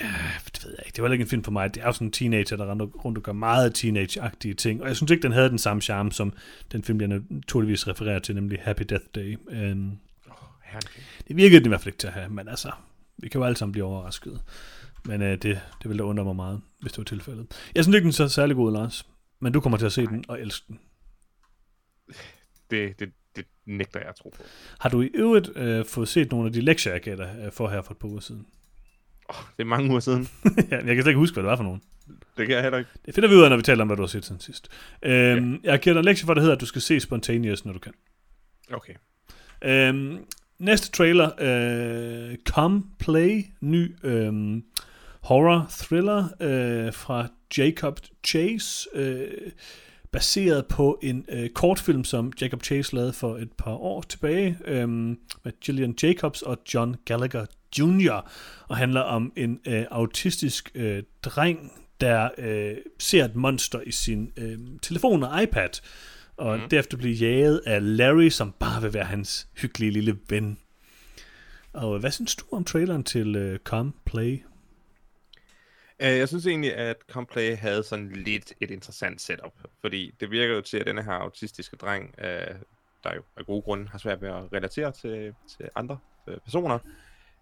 ja, 0.00 0.14
det 0.44 0.64
ved 0.64 0.74
jeg 0.78 0.86
ikke. 0.86 0.96
Det 0.96 1.04
var 1.04 1.12
ikke 1.12 1.22
en 1.22 1.28
film 1.28 1.44
for 1.44 1.52
mig. 1.52 1.74
Det 1.74 1.82
er 1.82 1.86
jo 1.86 1.92
sådan 1.92 2.06
en 2.06 2.12
teenager, 2.12 2.56
der 2.56 2.70
render 2.70 2.86
rundt 2.86 3.18
og 3.18 3.24
gør 3.24 3.32
meget 3.32 3.84
teenage-agtige 3.84 4.54
ting, 4.54 4.82
og 4.82 4.88
jeg 4.88 4.96
synes 4.96 5.10
ikke, 5.10 5.22
den 5.22 5.32
havde 5.32 5.50
den 5.50 5.58
samme 5.58 5.82
charme, 5.82 6.12
som 6.12 6.32
den 6.72 6.84
film, 6.84 7.00
jeg 7.00 7.20
naturligvis 7.30 7.88
refererer 7.88 8.18
til, 8.18 8.34
nemlig 8.34 8.58
Happy 8.62 8.82
Death 8.88 9.04
Day. 9.14 9.36
Um, 9.46 9.98
Herregud. 10.62 11.02
det 11.28 11.36
virkede 11.36 11.58
den 11.58 11.66
i 11.66 11.68
hvert 11.68 11.80
fald 11.80 11.88
ikke 11.88 11.98
til 11.98 12.06
at 12.06 12.12
have, 12.12 12.28
men 12.28 12.48
altså, 12.48 12.70
vi 13.18 13.28
kan 13.28 13.40
jo 13.40 13.44
alle 13.44 13.56
sammen 13.56 13.72
blive 13.72 13.84
overrasket. 13.84 14.40
Men 15.04 15.22
øh, 15.22 15.30
det, 15.30 15.42
det 15.42 15.60
ville 15.88 15.98
da 15.98 16.02
undre 16.02 16.24
mig 16.24 16.36
meget, 16.36 16.60
hvis 16.80 16.92
det 16.92 16.98
var 16.98 17.04
tilfældet. 17.04 17.46
Jeg 17.74 17.84
synes 17.84 17.94
ikke, 17.94 18.02
den 18.02 18.08
er 18.08 18.12
så 18.12 18.28
særlig 18.28 18.56
god, 18.56 18.72
Lars. 18.72 19.06
Men 19.40 19.52
du 19.52 19.60
kommer 19.60 19.78
til 19.78 19.86
at 19.86 19.92
se 19.92 20.06
den 20.06 20.24
og 20.28 20.40
elske 20.40 20.64
den. 20.68 20.78
Det, 22.70 23.00
det, 23.00 23.12
det 23.36 23.44
nægter 23.66 24.00
jeg 24.00 24.08
at 24.08 24.14
tro 24.14 24.28
på. 24.28 24.42
Har 24.78 24.88
du 24.88 25.02
i 25.02 25.10
øvrigt 25.14 25.50
øh, 25.56 25.84
fået 25.84 26.08
set 26.08 26.30
nogle 26.30 26.46
af 26.46 26.52
de 26.52 26.60
lektier, 26.60 26.92
jeg 26.92 27.00
gav 27.02 27.16
dig 27.16 27.36
øh, 27.44 27.52
for 27.52 27.68
her 27.68 27.82
for 27.82 27.92
et 27.92 27.98
par 27.98 28.08
uger 28.08 28.20
siden? 28.20 28.46
Oh, 29.28 29.34
det 29.56 29.62
er 29.62 29.66
mange 29.68 29.90
uger 29.90 30.00
siden. 30.00 30.28
ja, 30.70 30.76
jeg 30.76 30.84
kan 30.84 31.02
slet 31.02 31.06
ikke 31.06 31.18
huske, 31.18 31.34
hvad 31.34 31.42
det 31.42 31.50
var 31.50 31.56
for 31.56 31.64
nogen. 31.64 31.82
Det 32.36 32.46
kan 32.46 32.54
jeg 32.54 32.62
heller 32.62 32.78
ikke. 32.78 32.90
Det 33.06 33.14
finder 33.14 33.28
vi 33.28 33.34
ud 33.34 33.42
af, 33.42 33.50
når 33.50 33.56
vi 33.56 33.62
taler 33.62 33.82
om, 33.82 33.88
hvad 33.88 33.96
du 33.96 34.02
har 34.02 34.06
set 34.08 34.24
siden 34.24 34.40
sidst. 34.40 34.68
Øhm, 35.02 35.60
Jeg 35.64 35.72
har 35.72 35.78
givet 35.78 35.94
dig 35.94 36.00
en 36.00 36.04
lektie 36.04 36.26
for, 36.26 36.34
der 36.34 36.40
hedder, 36.40 36.54
at 36.54 36.60
du 36.60 36.66
skal 36.66 36.82
se 36.82 37.00
Spontaneous, 37.00 37.64
når 37.64 37.72
du 37.72 37.78
kan. 37.78 37.92
Okay. 38.72 38.94
Øhm, 39.64 40.18
næste 40.58 40.90
trailer, 40.90 41.30
øh, 41.40 42.36
Come 42.48 42.82
Play, 42.98 43.44
ny 43.60 43.96
øhm, 44.02 44.64
horror 45.20 45.66
thriller 45.70 46.28
øh, 46.40 46.92
fra 46.92 47.28
Jacob 47.58 48.00
Chase, 48.26 48.88
øh, 48.94 49.28
baseret 50.12 50.66
på 50.66 50.98
en 51.02 51.26
øh, 51.28 51.48
kortfilm, 51.48 52.04
som 52.04 52.32
Jacob 52.40 52.64
Chase 52.64 52.94
lavede 52.94 53.12
for 53.12 53.36
et 53.36 53.52
par 53.52 53.72
år 53.72 54.02
tilbage, 54.02 54.58
øh, 54.64 54.88
med 54.88 55.60
Gillian 55.60 55.94
Jacobs 56.02 56.42
og 56.42 56.58
John 56.74 56.96
Gallagher 57.04 57.46
Jr., 57.78 58.30
og 58.68 58.76
handler 58.76 59.00
om 59.00 59.32
en 59.36 59.60
øh, 59.66 59.84
autistisk 59.90 60.70
øh, 60.74 61.02
dreng, 61.22 61.72
der 62.00 62.28
øh, 62.38 62.76
ser 62.98 63.24
et 63.24 63.36
monster 63.36 63.80
i 63.80 63.90
sin 63.90 64.32
øh, 64.36 64.58
telefon 64.82 65.22
og 65.22 65.42
iPad, 65.42 65.80
og 66.36 66.58
mm. 66.58 66.68
derefter 66.68 66.96
bliver 66.96 67.16
jaget 67.16 67.62
af 67.66 67.96
Larry, 67.96 68.28
som 68.28 68.54
bare 68.58 68.82
vil 68.82 68.94
være 68.94 69.04
hans 69.04 69.48
hyggelige 69.56 69.90
lille 69.90 70.18
ven. 70.28 70.58
Og 71.72 71.98
hvad 71.98 72.10
synes 72.10 72.36
du 72.36 72.44
om 72.52 72.64
traileren 72.64 73.04
til 73.04 73.52
uh, 73.52 73.58
Come 73.58 73.92
Play? 74.04 74.42
Uh, 76.02 76.06
jeg 76.06 76.28
synes 76.28 76.46
egentlig, 76.46 76.76
at 76.76 76.96
Complay 77.10 77.56
havde 77.56 77.82
sådan 77.82 78.10
lidt 78.10 78.52
et 78.60 78.70
interessant 78.70 79.20
setup, 79.20 79.52
fordi 79.80 80.14
det 80.20 80.30
virker 80.30 80.54
jo 80.54 80.60
til, 80.60 80.78
at 80.78 80.86
denne 80.86 81.02
her 81.02 81.12
autistiske 81.12 81.76
dreng, 81.76 82.14
uh, 82.18 82.24
der 83.04 83.14
jo 83.14 83.22
af 83.36 83.46
gode 83.46 83.62
grunde 83.62 83.88
har 83.88 83.98
svært 83.98 84.22
ved 84.22 84.28
at 84.28 84.52
relatere 84.52 84.92
til, 84.92 85.34
til 85.56 85.68
andre 85.74 85.98
uh, 86.26 86.34
personer, 86.44 86.78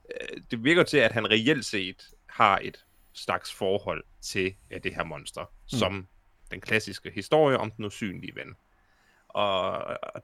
uh, 0.05 0.41
det 0.51 0.65
virker 0.65 0.83
til, 0.83 0.99
at 0.99 1.13
han 1.13 1.31
reelt 1.31 1.65
set 1.65 2.09
har 2.27 2.59
et 2.63 2.85
slags 3.13 3.55
forhold 3.55 4.05
til 4.21 4.55
ja, 4.71 4.79
det 4.79 4.95
her 4.95 5.05
monster, 5.05 5.43
mm. 5.43 5.79
som 5.79 6.09
den 6.51 6.61
klassiske 6.61 7.11
historie 7.11 7.59
om 7.59 7.71
den 7.71 7.85
usynlige 7.85 8.35
ven. 8.35 8.57
Og, 9.29 9.73
og 10.03 10.23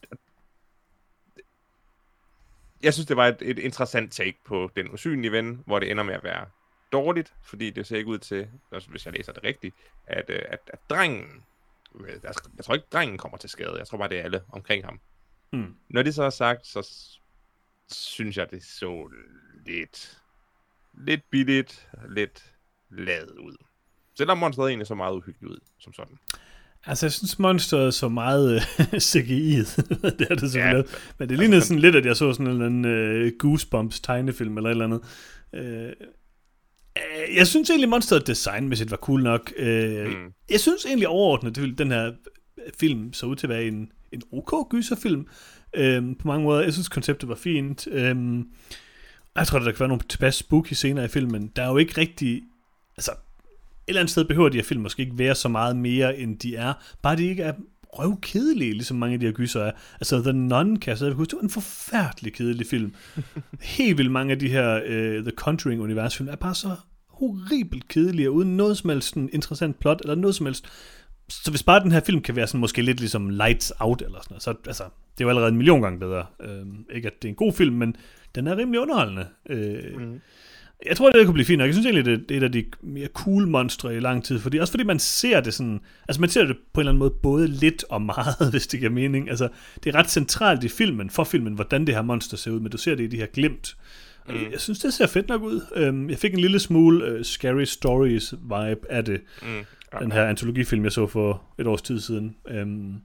jeg 2.82 2.94
synes, 2.94 3.06
det 3.06 3.16
var 3.16 3.26
et, 3.28 3.42
et 3.42 3.58
interessant 3.58 4.12
take 4.12 4.38
på 4.44 4.70
den 4.76 4.90
usynlige 4.90 5.32
ven, 5.32 5.62
hvor 5.66 5.78
det 5.78 5.90
ender 5.90 6.02
med 6.02 6.14
at 6.14 6.24
være 6.24 6.46
dårligt, 6.94 7.34
fordi 7.42 7.70
det 7.70 7.86
ser 7.86 7.96
ikke 7.96 8.10
ud 8.10 8.18
til, 8.18 8.48
hvis 8.88 9.06
jeg 9.06 9.14
læser 9.14 9.32
det 9.32 9.44
rigtigt, 9.44 9.74
at, 10.06 10.24
øh, 10.28 10.42
at, 10.48 10.60
at 10.66 10.78
drengen, 10.90 11.44
øh, 12.00 12.16
jeg 12.56 12.64
tror 12.64 12.74
ikke, 12.74 12.86
drengen 12.92 13.18
kommer 13.18 13.38
til 13.38 13.50
skade, 13.50 13.78
jeg 13.78 13.86
tror 13.86 13.98
bare, 13.98 14.08
det 14.08 14.18
er 14.18 14.22
alle 14.22 14.40
omkring 14.52 14.84
ham. 14.84 15.00
Mm. 15.52 15.74
Når 15.90 16.02
det 16.02 16.14
så 16.14 16.22
er 16.22 16.30
sagt, 16.30 16.66
så 16.66 16.88
synes 17.92 18.36
jeg, 18.36 18.50
det 18.50 18.64
så 18.64 19.10
lidt, 19.66 20.18
lidt 20.94 21.30
billigt, 21.30 21.88
lidt 22.08 22.52
lavet 22.90 23.38
ud. 23.38 23.56
Selvom 24.16 24.38
monsteret 24.38 24.68
egentlig 24.68 24.86
så 24.86 24.94
meget 24.94 25.14
uhyggeligt 25.14 25.52
ud, 25.52 25.58
som 25.80 25.92
sådan. 25.92 26.18
Altså, 26.86 27.06
jeg 27.06 27.12
synes, 27.12 27.38
monsteret 27.38 27.94
så 27.94 28.08
meget 28.08 28.54
uh, 28.92 28.98
CGI. 28.98 29.56
det 30.18 30.26
er 30.30 30.34
det 30.34 30.52
selvfølgelig. 30.52 30.90
Ja, 30.92 30.98
Men 31.18 31.28
det 31.28 31.38
lignede 31.38 31.56
altså, 31.56 31.68
sådan 31.68 31.80
lidt, 31.80 31.96
at 31.96 32.06
jeg 32.06 32.16
så 32.16 32.32
sådan 32.32 32.46
en 32.46 32.52
eller 32.52 32.66
anden 32.66 33.26
uh, 33.26 33.32
Goosebumps 33.38 34.00
tegnefilm 34.00 34.56
eller 34.56 34.70
et 34.70 34.74
eller 34.74 34.84
andet. 34.84 35.00
Uh, 35.52 36.06
jeg 37.36 37.46
synes 37.46 37.70
egentlig, 37.70 37.88
monsteret 37.88 38.26
designmæssigt 38.26 38.90
var 38.90 38.96
cool 38.96 39.22
nok. 39.22 39.52
Uh, 39.58 39.66
mm. 39.66 40.32
Jeg 40.50 40.60
synes 40.60 40.84
egentlig 40.84 41.08
overordnet, 41.08 41.58
at 41.58 41.78
den 41.78 41.90
her 41.90 42.12
film 42.80 43.12
så 43.12 43.26
ud 43.26 43.36
til 43.36 43.46
at 43.46 43.50
være 43.50 43.64
en, 43.64 43.92
en 44.12 44.22
ok 44.32 44.68
gyserfilm. 44.70 45.26
Uh, 45.78 46.16
på 46.18 46.28
mange 46.28 46.44
måder. 46.44 46.62
Jeg 46.62 46.72
synes, 46.72 46.88
konceptet 46.88 47.28
var 47.28 47.34
fint. 47.34 47.86
Uh, 47.86 48.44
jeg 49.36 49.46
tror, 49.46 49.58
der 49.58 49.70
kan 49.70 49.80
være 49.80 49.88
nogle 49.88 50.02
tilpas 50.08 50.34
spooky 50.34 50.72
scener 50.72 51.04
i 51.04 51.08
filmen. 51.08 51.52
Der 51.56 51.62
er 51.62 51.68
jo 51.68 51.76
ikke 51.76 52.00
rigtig... 52.00 52.42
Altså, 52.96 53.10
et 53.10 53.18
eller 53.88 54.00
andet 54.00 54.10
sted 54.10 54.24
behøver 54.24 54.48
de 54.48 54.56
her 54.58 54.64
film 54.64 54.82
måske 54.82 55.02
ikke 55.02 55.18
være 55.18 55.34
så 55.34 55.48
meget 55.48 55.76
mere, 55.76 56.18
end 56.18 56.38
de 56.38 56.56
er. 56.56 56.72
Bare 57.02 57.16
de 57.16 57.26
ikke 57.26 57.42
er 57.42 57.52
røvkedelige, 57.98 58.72
ligesom 58.72 58.96
mange 58.96 59.14
af 59.14 59.20
de 59.20 59.26
her 59.26 59.32
gyser 59.32 59.60
er. 59.60 59.72
Altså, 59.94 60.22
The 60.22 60.32
Nun, 60.32 60.76
kan 60.76 60.90
jeg 60.90 60.98
så 60.98 61.12
huske, 61.12 61.30
det 61.30 61.36
var 61.36 61.42
en 61.42 61.50
forfærdelig 61.50 62.32
kedelig 62.32 62.66
film. 62.66 62.94
Helt 63.60 63.98
vildt 63.98 64.10
mange 64.10 64.32
af 64.32 64.38
de 64.38 64.48
her 64.48 64.76
uh, 64.76 65.24
The 65.24 65.32
Conjuring-universfilm 65.36 66.28
er 66.28 66.36
bare 66.36 66.54
så 66.54 66.76
horribelt 67.08 67.88
kedelige, 67.88 68.30
uden 68.30 68.56
noget 68.56 68.78
som 68.78 68.90
helst 68.90 69.16
interessant 69.16 69.80
plot, 69.80 70.00
eller 70.00 70.14
noget 70.14 70.34
som 70.34 70.46
helst. 70.46 70.66
Så 71.28 71.50
hvis 71.50 71.62
bare 71.62 71.80
den 71.80 71.92
her 71.92 72.00
film 72.00 72.22
kan 72.22 72.36
være 72.36 72.46
sådan 72.46 72.60
måske 72.60 72.82
lidt 72.82 73.00
ligesom 73.00 73.28
Lights 73.28 73.72
Out, 73.80 74.02
eller 74.02 74.18
sådan 74.22 74.32
noget, 74.32 74.42
så 74.42 74.54
altså, 74.66 74.84
det 74.84 75.20
er 75.20 75.24
jo 75.24 75.28
allerede 75.28 75.48
en 75.48 75.56
million 75.56 75.82
gange 75.82 75.98
bedre. 75.98 76.26
Uh, 76.40 76.96
ikke 76.96 77.08
at 77.08 77.22
det 77.22 77.28
er 77.28 77.32
en 77.32 77.36
god 77.36 77.52
film, 77.52 77.74
men 77.76 77.96
den 78.34 78.46
er 78.46 78.56
rimelig 78.56 78.80
underholdende. 78.80 79.26
Uh, 79.50 80.00
mm. 80.00 80.20
Jeg 80.88 80.96
tror, 80.96 81.10
det 81.10 81.24
kunne 81.24 81.34
blive 81.34 81.46
fint 81.46 81.58
nok. 81.58 81.66
Jeg 81.66 81.74
synes 81.74 81.86
egentlig, 81.86 82.04
det 82.04 82.30
er 82.30 82.36
et 82.36 82.42
af 82.42 82.52
de 82.52 82.64
mere 82.82 83.08
cool 83.08 83.48
monstre 83.48 83.96
i 83.96 84.00
lang 84.00 84.24
tid. 84.24 84.38
Fordi, 84.38 84.58
også 84.58 84.72
fordi 84.72 84.84
man 84.84 84.98
ser 84.98 85.40
det 85.40 85.54
sådan... 85.54 85.80
Altså 86.08 86.20
man 86.20 86.30
ser 86.30 86.44
det 86.44 86.56
på 86.72 86.80
en 86.80 86.82
eller 86.82 86.92
anden 86.92 86.98
måde 86.98 87.14
både 87.22 87.48
lidt 87.48 87.84
og 87.90 88.02
meget, 88.02 88.36
hvis 88.50 88.66
det 88.66 88.80
giver 88.80 88.92
mening. 88.92 89.30
Altså 89.30 89.48
det 89.84 89.94
er 89.94 89.98
ret 89.98 90.10
centralt 90.10 90.64
i 90.64 90.68
filmen, 90.68 91.10
for 91.10 91.24
filmen, 91.24 91.54
hvordan 91.54 91.86
det 91.86 91.94
her 91.94 92.02
monster 92.02 92.36
ser 92.36 92.50
ud. 92.50 92.60
Men 92.60 92.70
du 92.70 92.78
ser 92.78 92.94
det 92.94 93.04
i 93.04 93.06
de 93.06 93.16
her 93.16 93.26
glimt. 93.26 93.76
Mm. 94.28 94.34
Jeg 94.52 94.60
synes, 94.60 94.78
det 94.78 94.94
ser 94.94 95.06
fedt 95.06 95.28
nok 95.28 95.42
ud. 95.42 95.60
Øhm, 95.76 96.10
jeg 96.10 96.18
fik 96.18 96.34
en 96.34 96.40
lille 96.40 96.60
smule 96.60 97.14
uh, 97.14 97.22
Scary 97.22 97.64
Stories 97.64 98.32
vibe 98.42 98.90
af 98.90 99.04
det. 99.04 99.20
Mm. 99.42 99.64
Den 100.00 100.12
her 100.12 100.24
antologifilm, 100.24 100.84
jeg 100.84 100.92
så 100.92 101.06
for 101.06 101.42
et 101.58 101.66
års 101.66 101.82
tid 101.82 102.00
siden. 102.00 102.36
Um, 102.62 103.00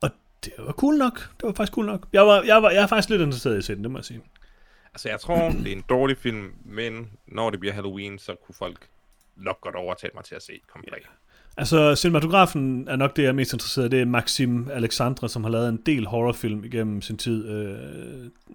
og 0.00 0.10
det 0.44 0.52
var 0.58 0.72
cool 0.72 0.96
nok. 0.96 1.18
Det 1.18 1.46
var 1.46 1.52
faktisk 1.52 1.72
cool 1.72 1.86
nok. 1.86 2.06
Jeg, 2.12 2.26
var, 2.26 2.42
jeg, 2.42 2.62
var, 2.62 2.70
jeg 2.70 2.82
er 2.82 2.86
faktisk 2.86 3.10
lidt 3.10 3.22
interesseret 3.22 3.54
i 3.54 3.58
at 3.58 3.64
se 3.64 3.74
den, 3.74 3.82
det 3.82 3.90
må 3.90 3.98
jeg 3.98 4.04
sige. 4.04 4.20
Altså, 4.94 5.08
jeg 5.08 5.20
tror, 5.20 5.48
det 5.50 5.72
er 5.72 5.76
en 5.76 5.84
dårlig 5.88 6.18
film, 6.18 6.54
men 6.64 7.18
når 7.26 7.50
det 7.50 7.60
bliver 7.60 7.72
Halloween, 7.72 8.18
så 8.18 8.34
kunne 8.34 8.54
folk 8.54 8.88
nok 9.36 9.60
godt 9.60 9.74
overtale 9.74 10.10
mig 10.14 10.24
til 10.24 10.34
at 10.34 10.42
se 10.42 10.60
komplet. 10.66 10.98
Yeah. 11.02 11.23
Altså, 11.56 11.94
cinematografen 11.94 12.88
er 12.88 12.96
nok 12.96 13.16
det, 13.16 13.22
jeg 13.22 13.28
er 13.28 13.32
mest 13.32 13.52
interesseret 13.52 13.86
i. 13.86 13.90
Det 13.90 14.00
er 14.00 14.04
Maxim 14.04 14.68
Alexandra, 14.72 15.28
som 15.28 15.44
har 15.44 15.50
lavet 15.50 15.68
en 15.68 15.76
del 15.86 16.06
horrorfilm 16.06 16.64
igennem 16.64 17.02
sin 17.02 17.16
tid. 17.16 17.48
Øh, 17.48 17.76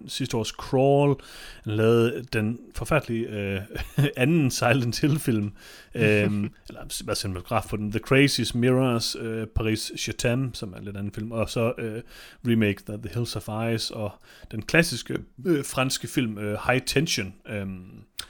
sidste 0.06 0.36
års 0.36 0.48
Crawl. 0.48 1.16
Han 1.64 1.72
lavede 1.72 2.24
den 2.32 2.58
forfærdelige 2.74 3.28
øh, 3.28 3.60
anden 4.16 4.50
Silent 4.50 5.00
Hill-film. 5.00 5.52
øh, 5.94 6.02
eller 6.68 7.04
hvad 7.04 7.14
cinematograf 7.14 7.64
på 7.70 7.76
den. 7.76 7.90
The 7.90 8.00
Crazies, 8.00 8.54
Mirrors, 8.54 9.16
øh, 9.20 9.46
Paris 9.46 9.92
Chatham, 9.98 10.54
som 10.54 10.72
er 10.72 10.78
en 10.78 10.84
lidt 10.84 10.96
anden 10.96 11.12
film. 11.12 11.32
Og 11.32 11.50
så 11.50 11.72
øh, 11.78 12.02
remake 12.48 12.82
The, 12.86 12.96
The 12.96 13.10
Hills 13.14 13.36
of 13.36 13.74
Ice. 13.74 13.94
Og 13.94 14.12
den 14.50 14.62
klassiske 14.62 15.18
øh, 15.46 15.64
franske 15.64 16.08
film 16.08 16.38
øh, 16.38 16.58
High 16.66 16.82
Tension. 16.86 17.34
Øh, 17.48 17.66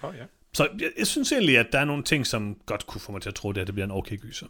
oh, 0.03 0.15
ja. 0.19 0.25
Så 0.53 0.69
jeg, 0.81 0.91
jeg 0.99 1.07
synes 1.07 1.33
egentlig, 1.33 1.59
at 1.59 1.67
der 1.73 1.79
er 1.79 1.85
nogle 1.85 2.03
ting, 2.03 2.27
som 2.27 2.57
godt 2.67 2.87
kunne 2.87 3.01
få 3.01 3.13
mig 3.13 3.23
til 3.23 3.29
at 3.29 3.35
tro, 3.35 3.51
at 3.51 3.57
det 3.57 3.75
bliver 3.75 3.85
en 3.85 3.91
okay 3.91 4.17
gyser. 4.21 4.47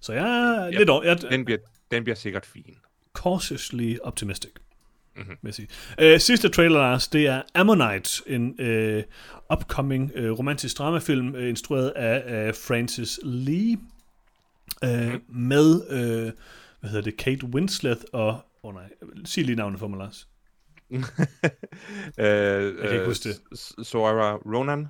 Så 0.00 0.12
jeg 0.12 0.24
er 0.24 0.70
lidt 0.70 0.90
over... 0.90 1.02
Jeg, 1.02 1.22
den, 1.22 1.44
bliver, 1.44 1.58
den 1.90 2.04
bliver 2.04 2.16
sikkert 2.16 2.46
fin. 2.46 2.76
Cautiously 3.14 3.96
optimistic. 4.02 4.50
Mm-hmm. 5.16 5.36
Vil 5.42 5.52
sige. 5.52 5.68
Uh, 6.02 6.18
sidste 6.18 6.48
trailer, 6.48 6.78
Lars, 6.78 7.08
det 7.08 7.26
er 7.26 7.42
Ammonite, 7.54 8.22
en 8.26 8.60
uh, 8.60 9.02
upcoming 9.56 10.12
uh, 10.16 10.38
romantisk 10.38 10.78
dramafilm, 10.78 11.34
uh, 11.34 11.48
instrueret 11.48 11.90
af 11.90 12.48
uh, 12.48 12.54
Francis 12.54 13.20
Lee, 13.22 13.76
uh, 14.82 14.88
mm-hmm. 14.88 15.22
med, 15.28 15.74
uh, 15.74 16.32
hvad 16.80 16.90
hedder 16.90 17.02
det, 17.02 17.16
Kate 17.16 17.46
Winslet 17.46 18.04
og, 18.12 18.28
åh 18.28 18.38
oh 18.62 18.74
nej, 18.74 18.88
sig 19.24 19.44
lige 19.44 19.56
navnet 19.56 19.78
for 19.78 19.88
mig, 19.88 19.98
Lars. 19.98 20.28
Uh, 20.98 21.24
jeg 22.78 22.82
kan 22.82 22.92
ikke 22.92 23.06
huske 23.06 23.28
det. 23.28 23.86
Soira 23.86 24.36
Ronan? 24.36 24.88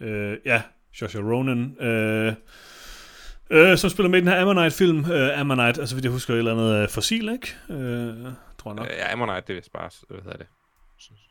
Uh, 0.00 0.46
ja, 0.46 0.62
Joshua 1.00 1.22
Ronan. 1.22 1.76
Uh, 1.80 2.34
Øh, 3.50 3.78
som 3.78 3.90
spiller 3.90 4.10
med 4.10 4.18
i 4.18 4.20
den 4.20 4.28
her 4.28 4.40
Ammonite-film. 4.40 5.10
Øh, 5.12 5.40
Ammonite, 5.40 5.80
altså 5.80 5.94
hvis 5.94 6.04
jeg 6.04 6.12
husker 6.12 6.34
et 6.34 6.38
eller 6.38 6.52
andet 6.52 6.82
uh, 6.82 6.88
fossil, 6.88 7.28
ikke? 7.28 7.56
Øh, 7.70 8.32
tror 8.58 8.70
jeg 8.70 8.74
nok. 8.74 8.86
Ja, 8.86 9.12
Ammonite, 9.12 9.40
det 9.40 9.50
er 9.50 9.54
vist 9.54 9.72
bare, 9.72 9.90
hvad 10.08 10.22
hedder 10.22 10.36
det? 10.36 10.46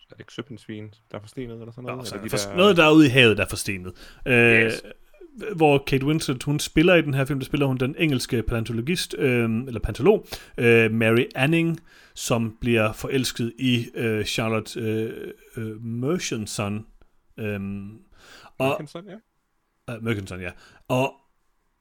Er 0.10 0.16
det 0.16 0.20
ikke 0.20 0.34
søpindsvin, 0.34 0.94
der 1.12 1.18
er 1.18 1.22
forstenet, 1.22 1.60
eller 1.60 1.72
sådan 1.72 1.84
noget? 1.84 1.98
Nå, 1.98 2.06
så 2.06 2.18
de 2.24 2.30
for, 2.30 2.38
der... 2.38 2.56
Noget 2.56 2.78
derude 2.78 3.06
i 3.06 3.10
havet, 3.10 3.38
der 3.38 3.44
er 3.44 3.50
forstenet. 3.50 3.94
Øh, 4.26 4.66
yes. 4.66 4.82
Hvor 5.56 5.84
Kate 5.88 6.06
Winslet, 6.06 6.44
hun 6.44 6.60
spiller 6.60 6.96
i 6.96 7.02
den 7.02 7.14
her 7.14 7.26
film, 7.26 7.40
der 7.40 7.46
spiller 7.46 7.66
hun 7.66 7.78
den 7.78 7.96
engelske 7.98 8.44
paleontologist, 8.44 9.16
øh, 9.18 9.44
eller 9.68 9.80
paleontolog, 9.80 10.28
øh, 10.58 10.92
Mary 10.92 11.26
Anning, 11.36 11.80
som 12.14 12.58
bliver 12.62 12.94
forelsket 12.94 13.54
i 13.60 13.88
øh, 13.96 14.26
Charlotte 14.26 14.80
øh, 14.80 15.34
øh, 15.58 15.84
Merchanson. 15.84 16.86
Øh, 17.40 17.60
og, 18.58 18.68
Merkinson, 18.68 19.04
ja. 19.08 19.16
Uh, 19.96 20.04
Merkinson, 20.04 20.42
ja. 20.42 20.52
Og 20.88 21.14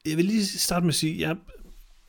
jeg 0.07 0.17
vil 0.17 0.25
lige 0.25 0.47
starte 0.47 0.85
med 0.85 0.91
at 0.91 0.95
sige, 0.95 1.29
jeg, 1.29 1.37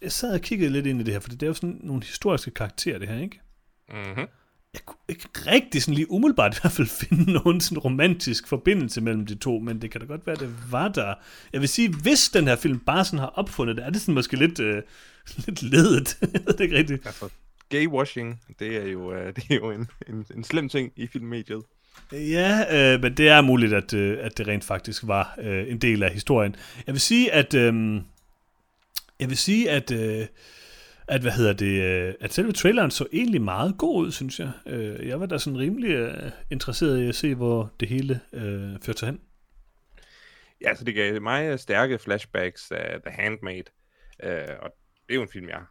jeg 0.02 0.12
sad 0.12 0.34
og 0.34 0.42
kiggede 0.42 0.72
lidt 0.72 0.86
ind 0.86 1.02
i 1.02 1.04
det 1.04 1.14
her, 1.14 1.20
for 1.20 1.30
det 1.30 1.44
er 1.44 1.48
jo 1.48 1.54
sådan 1.54 1.80
nogle 1.84 2.04
historiske 2.04 2.52
karakterer, 2.52 3.00
det 3.00 3.08
her, 3.08 3.20
ikke? 3.20 3.42
Mm-hmm. 3.90 4.28
Jeg 4.76 4.86
kunne 4.86 4.98
ikke 5.10 5.30
rigtig 5.34 5.82
sådan 5.82 5.94
lige 5.94 6.12
umiddelbart 6.12 6.58
i 6.58 6.60
hvert 6.62 6.74
fald 6.74 6.88
finde 6.88 7.32
nogen 7.32 7.62
sådan 7.62 7.78
romantisk 7.78 8.48
forbindelse 8.48 9.02
mellem 9.02 9.26
de 9.26 9.36
to, 9.36 9.60
men 9.60 9.82
det 9.82 9.92
kan 9.92 10.02
da 10.02 10.08
godt 10.08 10.28
være, 10.28 10.36
det 10.36 10.72
var 10.72 10.88
der. 10.88 11.14
Jeg 11.54 11.62
vil 11.62 11.70
sige, 11.70 11.90
hvis 12.02 12.30
den 12.30 12.48
her 12.48 12.56
film 12.56 12.80
bare 12.80 13.06
sådan 13.06 13.20
har 13.20 13.34
opfundet 13.36 13.76
det, 13.78 13.86
er 13.86 13.90
det 13.90 14.02
sådan 14.02 14.14
måske 14.16 14.36
lidt, 14.36 14.60
øh, 14.60 14.84
lidt 15.46 15.62
ledet. 15.64 16.18
det 16.48 16.60
ikke 16.60 16.78
rigtigt. 16.78 17.06
Altså, 17.06 17.30
gaywashing, 17.70 18.42
det 18.60 18.78
er 18.78 18.88
jo, 18.88 19.14
øh, 19.14 19.36
det 19.36 19.46
er 19.50 19.56
jo 19.56 19.72
en, 19.72 19.88
en, 20.10 20.26
en 20.36 20.44
slem 20.44 20.70
ting 20.70 20.92
i 20.96 21.08
filmmediet. 21.08 21.64
Ja, 22.12 22.94
øh, 22.94 23.02
men 23.02 23.18
det 23.18 23.30
er 23.30 23.42
muligt, 23.42 23.74
at, 23.74 23.94
øh, 23.94 24.18
at 24.22 24.38
det 24.38 24.48
rent 24.48 24.64
faktisk 24.64 25.04
var 25.06 25.36
øh, 25.42 25.72
en 25.72 25.78
del 25.78 26.04
af 26.04 26.12
historien. 26.12 26.56
Jeg 26.88 26.94
vil 26.94 27.02
sige, 27.02 27.32
at 27.32 27.54
øh, 27.54 28.02
jeg 29.20 29.30
vil 29.30 29.38
sige, 29.38 29.72
at 29.72 29.92
øh, 29.92 30.26
at 31.08 31.22
hvad 31.22 31.32
hedder 31.32 31.54
det, 31.54 31.84
øh, 31.84 32.14
at 32.22 32.34
selve 32.34 32.52
traileren 32.52 32.92
så 32.92 33.08
egentlig 33.14 33.42
meget 33.42 33.76
god 33.78 34.06
ud, 34.06 34.12
synes 34.12 34.40
jeg. 34.40 34.52
Øh, 34.66 35.08
jeg 35.08 35.20
var 35.20 35.26
da 35.26 35.38
sådan 35.38 35.60
rimelig 35.60 35.92
øh, 35.92 36.32
interesseret 36.52 37.02
i 37.02 37.08
at 37.08 37.16
se, 37.16 37.36
hvor 37.36 37.72
det 37.80 37.88
hele 37.88 38.22
øh, 38.34 38.80
førte 38.82 39.06
hen. 39.06 39.20
Ja, 40.62 40.76
så 40.76 40.84
det 40.84 40.96
gav 40.96 41.22
mig 41.22 41.60
stærke 41.60 42.00
flashbacks 42.00 42.72
af 42.72 43.02
The 43.06 43.12
Handmaid, 43.12 43.64
øh, 44.24 44.56
og 44.62 44.72
det 45.08 45.14
er 45.14 45.16
jo 45.16 45.22
en 45.22 45.30
film, 45.30 45.50
jeg 45.50 45.62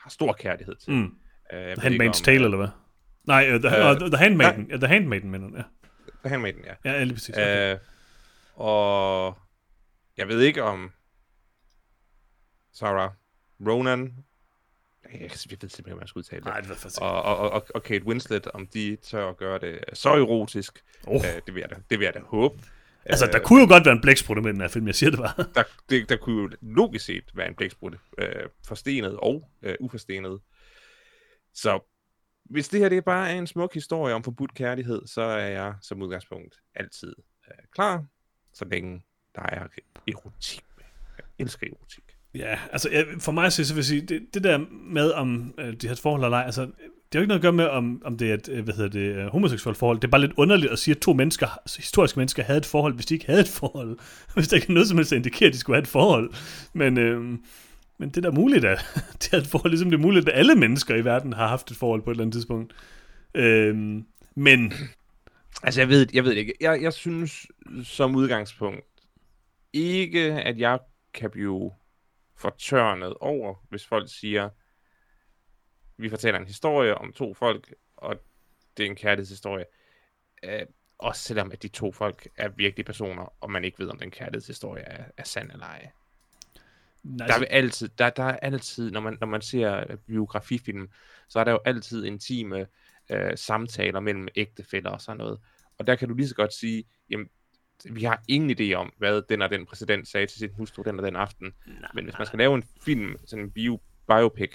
har 0.00 0.10
stor 0.10 0.32
kærlighed 0.32 0.76
til. 0.76 0.92
Mm. 0.92 1.04
Uh, 1.52 1.58
The 1.58 1.74
Handmaid's 1.74 2.22
Tale, 2.24 2.44
eller 2.44 2.56
hvad? 2.56 2.68
Nej, 3.26 3.54
uh, 3.54 3.60
the, 3.60 4.04
uh, 4.04 4.10
the 4.10 4.16
Handmaiden. 4.16 4.70
Ja. 4.70 4.76
The 4.76 4.86
Handmaiden, 4.86 5.30
mener 5.30 5.48
ja. 5.56 5.62
The 6.24 6.28
Handmaiden, 6.28 6.64
ja. 6.64 6.74
Ja, 6.92 7.04
lige 7.04 7.14
præcis. 7.14 7.34
Okay. 7.34 7.74
Uh, 7.74 7.80
og 8.54 9.38
jeg 10.16 10.28
ved 10.28 10.40
ikke 10.40 10.62
om 10.62 10.90
Sarah 12.72 13.10
Ronan 13.66 14.24
Jeg, 15.04 15.20
jeg 15.20 15.30
ved 15.30 15.36
simpelthen, 15.36 15.82
hvordan 15.84 15.96
man 15.98 16.06
skal 16.08 16.18
udtale 16.18 16.40
det. 16.40 16.46
Nej, 16.46 16.60
det 16.60 16.68
var 16.68 16.98
Og, 17.00 17.22
og, 17.38 17.50
og, 17.50 17.66
og 17.74 17.82
Kate 17.82 18.06
Winslet, 18.06 18.46
om 18.46 18.66
de 18.66 18.96
tør 18.96 19.28
at 19.28 19.36
gøre 19.36 19.58
det 19.58 19.78
så 19.92 20.08
erotisk, 20.14 20.84
Oh. 21.06 21.14
øh, 21.14 21.42
det, 21.46 21.54
vil 21.54 21.60
jeg 21.60 21.70
da, 21.70 21.76
det 21.90 21.98
vil 21.98 22.04
jeg 22.04 22.14
da 22.14 22.20
håbe. 22.20 22.62
Altså, 23.04 23.26
der 23.26 23.36
Øh, 23.40 23.44
kunne 23.44 23.60
jo 23.62 23.68
godt 23.68 23.84
være 23.84 23.94
en 23.94 24.00
blæksprutte 24.00 24.42
med 24.42 24.52
den 24.52 24.60
her 24.60 24.68
film, 24.68 24.86
jeg 24.86 24.94
siger 24.94 25.10
det 25.10 25.18
bare. 25.18 25.44
der, 25.54 25.62
det, 25.90 26.08
der 26.08 26.16
kunne 26.16 26.42
jo 26.42 26.50
logisk 26.60 27.04
set 27.04 27.24
være 27.34 27.48
en 27.48 27.54
blæksprutte. 27.54 27.98
Øh, 28.18 28.48
forstenet 28.66 29.16
og 29.16 29.50
øh, 29.62 29.74
uforstenet. 29.80 30.40
Så 31.54 31.80
hvis 32.44 32.68
det 32.68 32.80
her 32.80 32.88
det 32.88 33.04
bare 33.04 33.30
er 33.30 33.34
en 33.34 33.46
smuk 33.46 33.74
historie 33.74 34.14
om 34.14 34.24
forbudt 34.24 34.54
kærlighed, 34.54 35.06
så 35.06 35.22
er 35.22 35.46
jeg 35.48 35.74
som 35.82 36.02
udgangspunkt 36.02 36.60
altid 36.74 37.14
øh, 37.48 37.64
klar, 37.74 38.04
så 38.52 38.64
længe 38.64 39.02
der 39.34 39.42
er 39.42 39.66
erotik 40.08 40.64
med. 40.76 40.84
Jeg 41.18 41.24
elsker 41.38 41.66
erotik. 41.66 42.07
Ja, 42.34 42.58
altså 42.72 42.88
jeg, 42.90 43.06
for 43.18 43.32
mig 43.32 43.52
så 43.52 43.74
vil 43.74 43.78
jeg 43.78 43.84
sige, 43.84 44.00
det, 44.00 44.34
det 44.34 44.44
der 44.44 44.58
med 44.70 45.10
om 45.10 45.54
øh, 45.58 45.74
de 45.74 45.86
har 45.86 45.92
et 45.92 46.00
forhold 46.00 46.24
eller 46.24 46.36
ej, 46.36 46.44
altså 46.46 46.62
det 46.62 47.14
har 47.14 47.20
jo 47.20 47.22
ikke 47.22 47.28
noget 47.28 47.38
at 47.38 47.42
gøre 47.42 47.52
med, 47.52 47.64
om, 47.64 48.02
om 48.04 48.18
det 48.18 48.30
er 48.30 48.34
et, 48.34 48.48
øh, 48.48 48.64
hvad 48.64 48.74
hedder 48.74 48.90
det, 48.90 49.16
øh, 49.16 49.26
homoseksuelt 49.26 49.78
forhold. 49.78 49.96
Det 49.96 50.04
er 50.04 50.10
bare 50.10 50.20
lidt 50.20 50.32
underligt 50.36 50.72
at 50.72 50.78
sige, 50.78 50.94
at 50.94 51.00
to 51.00 51.12
mennesker, 51.12 51.46
altså, 51.46 51.76
historiske 51.78 52.18
mennesker 52.18 52.42
havde 52.42 52.58
et 52.58 52.66
forhold, 52.66 52.94
hvis 52.94 53.06
de 53.06 53.14
ikke 53.14 53.26
havde 53.26 53.40
et 53.40 53.48
forhold. 53.48 53.98
Hvis 54.34 54.48
der 54.48 54.56
ikke 54.56 54.68
er 54.68 54.72
noget 54.72 54.88
som 54.88 54.98
helst, 54.98 55.10
der 55.10 55.16
indikerer, 55.16 55.48
at 55.48 55.54
de 55.54 55.58
skulle 55.58 55.76
have 55.76 55.82
et 55.82 55.88
forhold. 55.88 56.30
Men, 56.72 56.98
øh, 56.98 57.20
men 57.98 58.08
det 58.08 58.16
er 58.16 58.20
da 58.20 58.30
muligt, 58.30 58.64
at 58.64 58.86
det 59.22 59.32
er 59.32 59.38
et 59.38 59.46
forhold, 59.46 59.70
ligesom 59.70 59.90
det 59.90 59.98
er 59.98 60.02
muligt, 60.02 60.28
at 60.28 60.38
alle 60.38 60.54
mennesker 60.54 60.94
i 60.94 61.04
verden 61.04 61.32
har 61.32 61.48
haft 61.48 61.70
et 61.70 61.76
forhold 61.76 62.02
på 62.02 62.10
et 62.10 62.14
eller 62.14 62.24
andet 62.24 62.34
tidspunkt. 62.34 62.74
Øh, 63.34 64.02
men 64.34 64.72
Altså, 65.62 65.80
jeg 65.80 65.88
ved, 65.88 66.06
jeg 66.12 66.24
ved 66.24 66.32
ikke. 66.32 66.54
Jeg, 66.60 66.82
jeg 66.82 66.92
synes 66.92 67.46
som 67.84 68.16
udgangspunkt 68.16 68.86
ikke, 69.72 70.20
at 70.20 70.58
jeg 70.58 70.78
kan 71.14 71.30
blive 71.30 71.70
fortørnet 72.38 73.14
over, 73.14 73.54
hvis 73.68 73.86
folk 73.86 74.08
siger, 74.12 74.50
vi 75.96 76.08
fortæller 76.08 76.40
en 76.40 76.46
historie 76.46 76.94
om 76.94 77.12
to 77.12 77.34
folk, 77.34 77.74
og 77.96 78.16
det 78.76 78.86
er 78.86 78.90
en 78.90 78.96
kærlighedshistorie. 78.96 79.64
Øh, 80.42 80.66
også 80.98 81.22
selvom 81.22 81.52
at 81.52 81.62
de 81.62 81.68
to 81.68 81.92
folk 81.92 82.28
er 82.36 82.48
virkelige 82.48 82.84
personer, 82.84 83.32
og 83.40 83.50
man 83.50 83.64
ikke 83.64 83.78
ved, 83.78 83.88
om 83.88 83.98
den 83.98 84.10
kærlighedshistorie 84.10 84.82
er, 84.82 85.04
er 85.16 85.24
sand 85.24 85.50
eller 85.52 85.66
ej. 85.66 85.90
nej, 87.02 87.26
Der 87.26 87.34
er 87.34 87.44
altid, 87.50 87.88
der, 87.88 88.10
der 88.10 88.22
er 88.22 88.36
altid 88.36 88.90
når, 88.90 89.00
man, 89.00 89.18
når 89.20 89.26
man 89.26 89.42
ser 89.42 89.84
øh, 89.90 89.96
biografifilm, 89.96 90.90
så 91.28 91.40
er 91.40 91.44
der 91.44 91.52
jo 91.52 91.60
altid 91.64 92.04
intime 92.04 92.66
øh, 93.10 93.38
samtaler 93.38 94.00
mellem 94.00 94.28
ægtefæller 94.36 94.90
og 94.90 95.00
sådan 95.00 95.18
noget. 95.18 95.40
Og 95.78 95.86
der 95.86 95.96
kan 95.96 96.08
du 96.08 96.14
lige 96.14 96.28
så 96.28 96.34
godt 96.34 96.52
sige, 96.52 96.84
jamen, 97.10 97.28
vi 97.90 98.04
har 98.04 98.22
ingen 98.28 98.50
idé 98.60 98.72
om, 98.74 98.92
hvad 98.98 99.22
den 99.28 99.42
og 99.42 99.50
den 99.50 99.66
præsident 99.66 100.08
sagde 100.08 100.26
til 100.26 100.38
sin 100.38 100.48
hustru 100.56 100.82
den 100.86 100.98
og 101.00 101.06
den 101.06 101.16
aften. 101.16 101.46
nej, 101.66 101.90
Men 101.94 102.04
hvis 102.04 102.14
man 102.18 102.26
skal 102.26 102.38
lave 102.38 102.54
en 102.54 102.64
film, 102.84 103.14
sådan 103.26 103.44
en 103.44 103.50
bio, 103.50 103.80
biopic, 104.08 104.50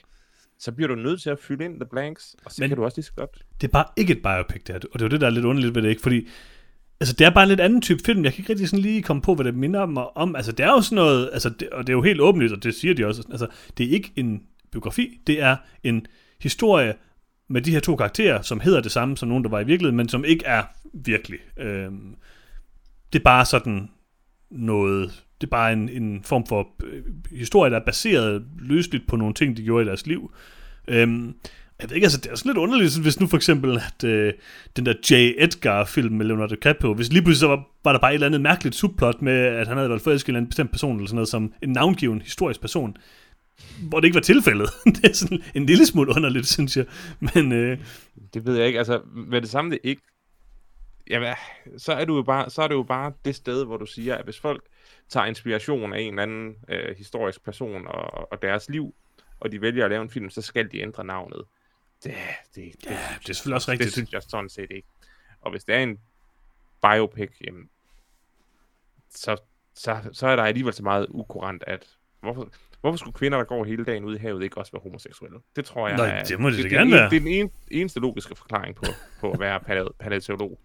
så 0.59 0.71
bliver 0.71 0.87
du 0.87 0.95
nødt 0.95 1.21
til 1.21 1.29
at 1.29 1.39
fylde 1.39 1.65
ind 1.65 1.79
the 1.79 1.85
blanks, 1.91 2.35
og 2.45 2.51
så 2.51 2.55
Men- 2.59 2.63
Men... 2.63 2.69
kan 2.69 2.77
du 2.77 2.83
også 2.83 2.97
lige 2.97 3.05
så 3.05 3.13
godt. 3.15 3.29
det 3.61 3.67
er 3.67 3.71
bare 3.71 3.85
ikke 3.97 4.13
et 4.13 4.21
biopic, 4.23 4.63
det 4.63 4.69
her. 4.69 4.75
Og 4.75 4.99
det 4.99 5.01
er 5.01 5.05
jo 5.05 5.09
det, 5.09 5.21
der 5.21 5.27
er 5.27 5.31
lidt 5.31 5.45
underligt 5.45 5.75
ved 5.75 5.81
det, 5.81 5.89
ikke? 5.89 6.01
Fordi 6.01 6.27
altså, 6.99 7.15
det 7.15 7.25
er 7.25 7.29
bare 7.29 7.43
en 7.43 7.49
lidt 7.49 7.59
anden 7.59 7.81
type 7.81 7.99
film. 8.05 8.23
Jeg 8.23 8.33
kan 8.33 8.41
ikke 8.41 8.49
rigtig 8.53 8.69
sådan 8.69 8.81
lige 8.83 9.01
komme 9.03 9.21
på, 9.21 9.35
hvad 9.35 9.45
det 9.45 9.55
minder 9.55 9.85
mig 9.85 10.17
om. 10.17 10.35
Altså, 10.35 10.51
det 10.51 10.63
er 10.65 10.69
jo 10.71 10.81
sådan 10.81 10.95
noget, 10.95 11.29
altså, 11.33 11.49
det, 11.49 11.69
og 11.69 11.87
det 11.87 11.93
er 11.93 11.97
jo 11.97 12.01
helt 12.01 12.21
åbenlyst, 12.21 12.53
og 12.53 12.63
det 12.63 12.75
siger 12.75 12.93
de 12.93 13.05
også. 13.05 13.23
Altså, 13.31 13.47
det 13.77 13.85
er 13.85 13.89
ikke 13.91 14.11
en 14.15 14.43
biografi, 14.71 15.19
det 15.27 15.41
er 15.41 15.55
en 15.83 16.05
historie 16.41 16.93
med 17.49 17.61
de 17.61 17.71
her 17.71 17.79
to 17.79 17.95
karakterer, 17.95 18.41
som 18.41 18.59
hedder 18.59 18.81
det 18.81 18.91
samme 18.91 19.17
som 19.17 19.29
nogen, 19.29 19.43
der 19.43 19.49
var 19.49 19.59
i 19.59 19.65
virkeligheden, 19.65 19.97
men 19.97 20.09
som 20.09 20.25
ikke 20.25 20.45
er 20.45 20.63
virkelig. 20.93 21.39
Øhm, 21.57 22.15
det 23.13 23.19
er 23.19 23.23
bare 23.23 23.45
sådan 23.45 23.89
noget, 24.51 25.23
det 25.41 25.47
er 25.47 25.51
bare 25.51 25.73
en, 25.73 25.89
en 25.89 26.23
form 26.23 26.45
for 26.47 26.67
øh, 26.83 27.03
historie, 27.31 27.71
der 27.71 27.79
er 27.79 27.85
baseret 27.85 28.43
løsligt 28.59 29.07
på 29.07 29.15
nogle 29.15 29.33
ting, 29.33 29.57
de 29.57 29.63
gjorde 29.63 29.85
i 29.85 29.87
deres 29.87 30.07
liv. 30.07 30.31
Øhm, 30.87 31.35
jeg 31.81 31.89
ved 31.89 31.95
ikke, 31.95 32.05
altså 32.05 32.17
det 32.17 32.31
er 32.31 32.35
sådan 32.35 32.49
lidt 32.49 32.57
underligt, 32.57 32.99
hvis 33.01 33.19
nu 33.19 33.27
for 33.27 33.37
eksempel, 33.37 33.77
at 33.77 34.03
øh, 34.03 34.33
den 34.75 34.85
der 34.85 34.93
J. 35.11 35.13
Edgar-film 35.43 36.15
med 36.15 36.25
Leonardo 36.25 36.55
DiCaprio, 36.55 36.93
hvis 36.93 37.13
lige 37.13 37.21
pludselig 37.21 37.39
så 37.39 37.47
var, 37.47 37.67
var 37.83 37.91
der 37.91 37.99
bare 37.99 38.11
et 38.11 38.13
eller 38.13 38.27
andet 38.27 38.41
mærkeligt 38.41 38.75
subplot 38.75 39.21
med, 39.21 39.33
at 39.33 39.67
han 39.67 39.77
havde 39.77 39.89
været 39.89 40.01
forelsket 40.01 40.27
i 40.27 40.31
en 40.31 40.33
eller 40.33 40.39
anden 40.39 40.49
bestemt 40.49 40.71
person, 40.71 40.95
eller 40.95 41.07
sådan 41.07 41.15
noget, 41.15 41.29
som 41.29 41.53
en 41.61 41.69
navngiven 41.69 42.21
historisk 42.21 42.61
person, 42.61 42.97
hvor 43.89 43.99
det 43.99 44.07
ikke 44.07 44.15
var 44.15 44.21
tilfældet. 44.21 44.69
det 44.95 45.05
er 45.05 45.13
sådan 45.13 45.43
en 45.53 45.65
lille 45.65 45.85
smule 45.85 46.15
underligt, 46.15 46.47
synes 46.47 46.77
jeg. 46.77 46.85
Men 47.19 47.51
øh, 47.51 47.77
Det 48.33 48.45
ved 48.45 48.57
jeg 48.57 48.67
ikke. 48.67 48.79
Altså, 48.79 49.01
med 49.15 49.41
det 49.41 49.49
samme 49.49 49.71
det 49.71 49.79
ikke... 49.83 50.01
Jamen, 51.09 51.33
så 51.77 51.93
er, 51.93 52.05
du 52.05 52.15
jo 52.15 52.23
bare, 52.23 52.49
så 52.49 52.61
er 52.61 52.67
det 52.67 52.75
jo 52.75 52.83
bare 52.83 53.13
det 53.25 53.35
sted, 53.35 53.65
hvor 53.65 53.77
du 53.77 53.85
siger, 53.85 54.15
at 54.15 54.23
hvis 54.23 54.39
folk 54.39 54.63
tager 55.09 55.25
inspiration 55.25 55.93
af 55.93 55.99
en 55.99 56.09
eller 56.09 56.23
anden 56.23 56.55
øh, 56.69 56.97
historisk 56.97 57.43
person 57.43 57.87
og, 57.87 58.31
og 58.31 58.41
deres 58.41 58.69
liv, 58.69 58.95
og 59.39 59.51
de 59.51 59.61
vælger 59.61 59.85
at 59.85 59.91
lave 59.91 60.01
en 60.01 60.09
film, 60.09 60.29
så 60.29 60.41
skal 60.41 60.71
de 60.71 60.79
ændre 60.79 61.03
navnet. 61.03 61.43
Det, 62.03 62.13
det, 62.55 62.55
det, 62.55 62.85
ja, 62.85 62.89
det 63.19 63.29
er 63.29 63.33
selvfølgelig 63.33 63.55
også 63.55 63.71
det 63.71 63.79
rigtigt. 63.79 63.93
synes 63.93 64.13
jeg 64.13 64.21
sådan 64.23 64.49
set 64.49 64.71
ikke. 64.71 64.87
Og 65.41 65.51
hvis 65.51 65.63
det 65.63 65.75
er 65.75 65.79
en 65.79 65.99
biopic, 66.81 67.29
jamen, 67.45 67.69
så, 69.09 69.37
så, 69.75 69.97
så 70.11 70.27
er 70.27 70.35
der 70.35 70.43
alligevel 70.43 70.73
så 70.73 70.83
meget 70.83 71.05
ukurant, 71.09 71.63
at 71.67 71.85
hvorfor, 72.21 72.49
hvorfor 72.81 72.97
skulle 72.97 73.13
kvinder, 73.13 73.37
der 73.37 73.45
går 73.45 73.63
hele 73.63 73.85
dagen 73.85 74.03
ude 74.05 74.15
i 74.15 74.19
havet, 74.19 74.43
ikke 74.43 74.57
også 74.57 74.71
være 74.71 74.81
homoseksuelle? 74.83 75.39
Det 75.55 75.65
tror 75.65 75.87
jeg 75.87 75.97
Nå, 75.97 76.03
er, 76.03 76.23
det 76.23 76.39
må 76.39 76.49
det 76.49 76.57
da 76.57 76.63
det, 76.63 76.71
gerne 76.71 76.91
det, 76.91 76.97
er 76.97 76.99
være. 76.99 77.05
en- 77.05 77.11
det 77.25 77.31
er 77.33 77.39
den 77.39 77.45
en, 77.71 77.79
eneste 77.81 77.99
logiske 77.99 78.35
forklaring 78.35 78.75
på, 78.75 78.85
på 79.19 79.31
at 79.31 79.39
være 79.39 79.59
palæontolog. 79.99 80.59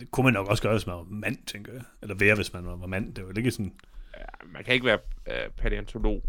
Det 0.00 0.10
kunne 0.10 0.24
man 0.24 0.32
nok 0.32 0.48
også 0.48 0.62
gøre, 0.62 0.72
hvis 0.72 0.86
man 0.86 0.96
var 0.96 1.06
mand, 1.10 1.36
tænker 1.46 1.72
jeg. 1.72 1.82
Eller 2.02 2.14
være, 2.14 2.34
hvis 2.34 2.52
man 2.52 2.66
var 2.66 2.86
mand. 2.86 3.14
Det 3.14 3.26
var 3.26 3.32
ikke 3.36 3.50
sådan... 3.50 3.72
Ja, 4.18 4.24
Man 4.52 4.64
kan 4.64 4.74
ikke 4.74 4.86
være 4.86 4.98
øh, 5.26 5.50
palæontolog 5.58 6.22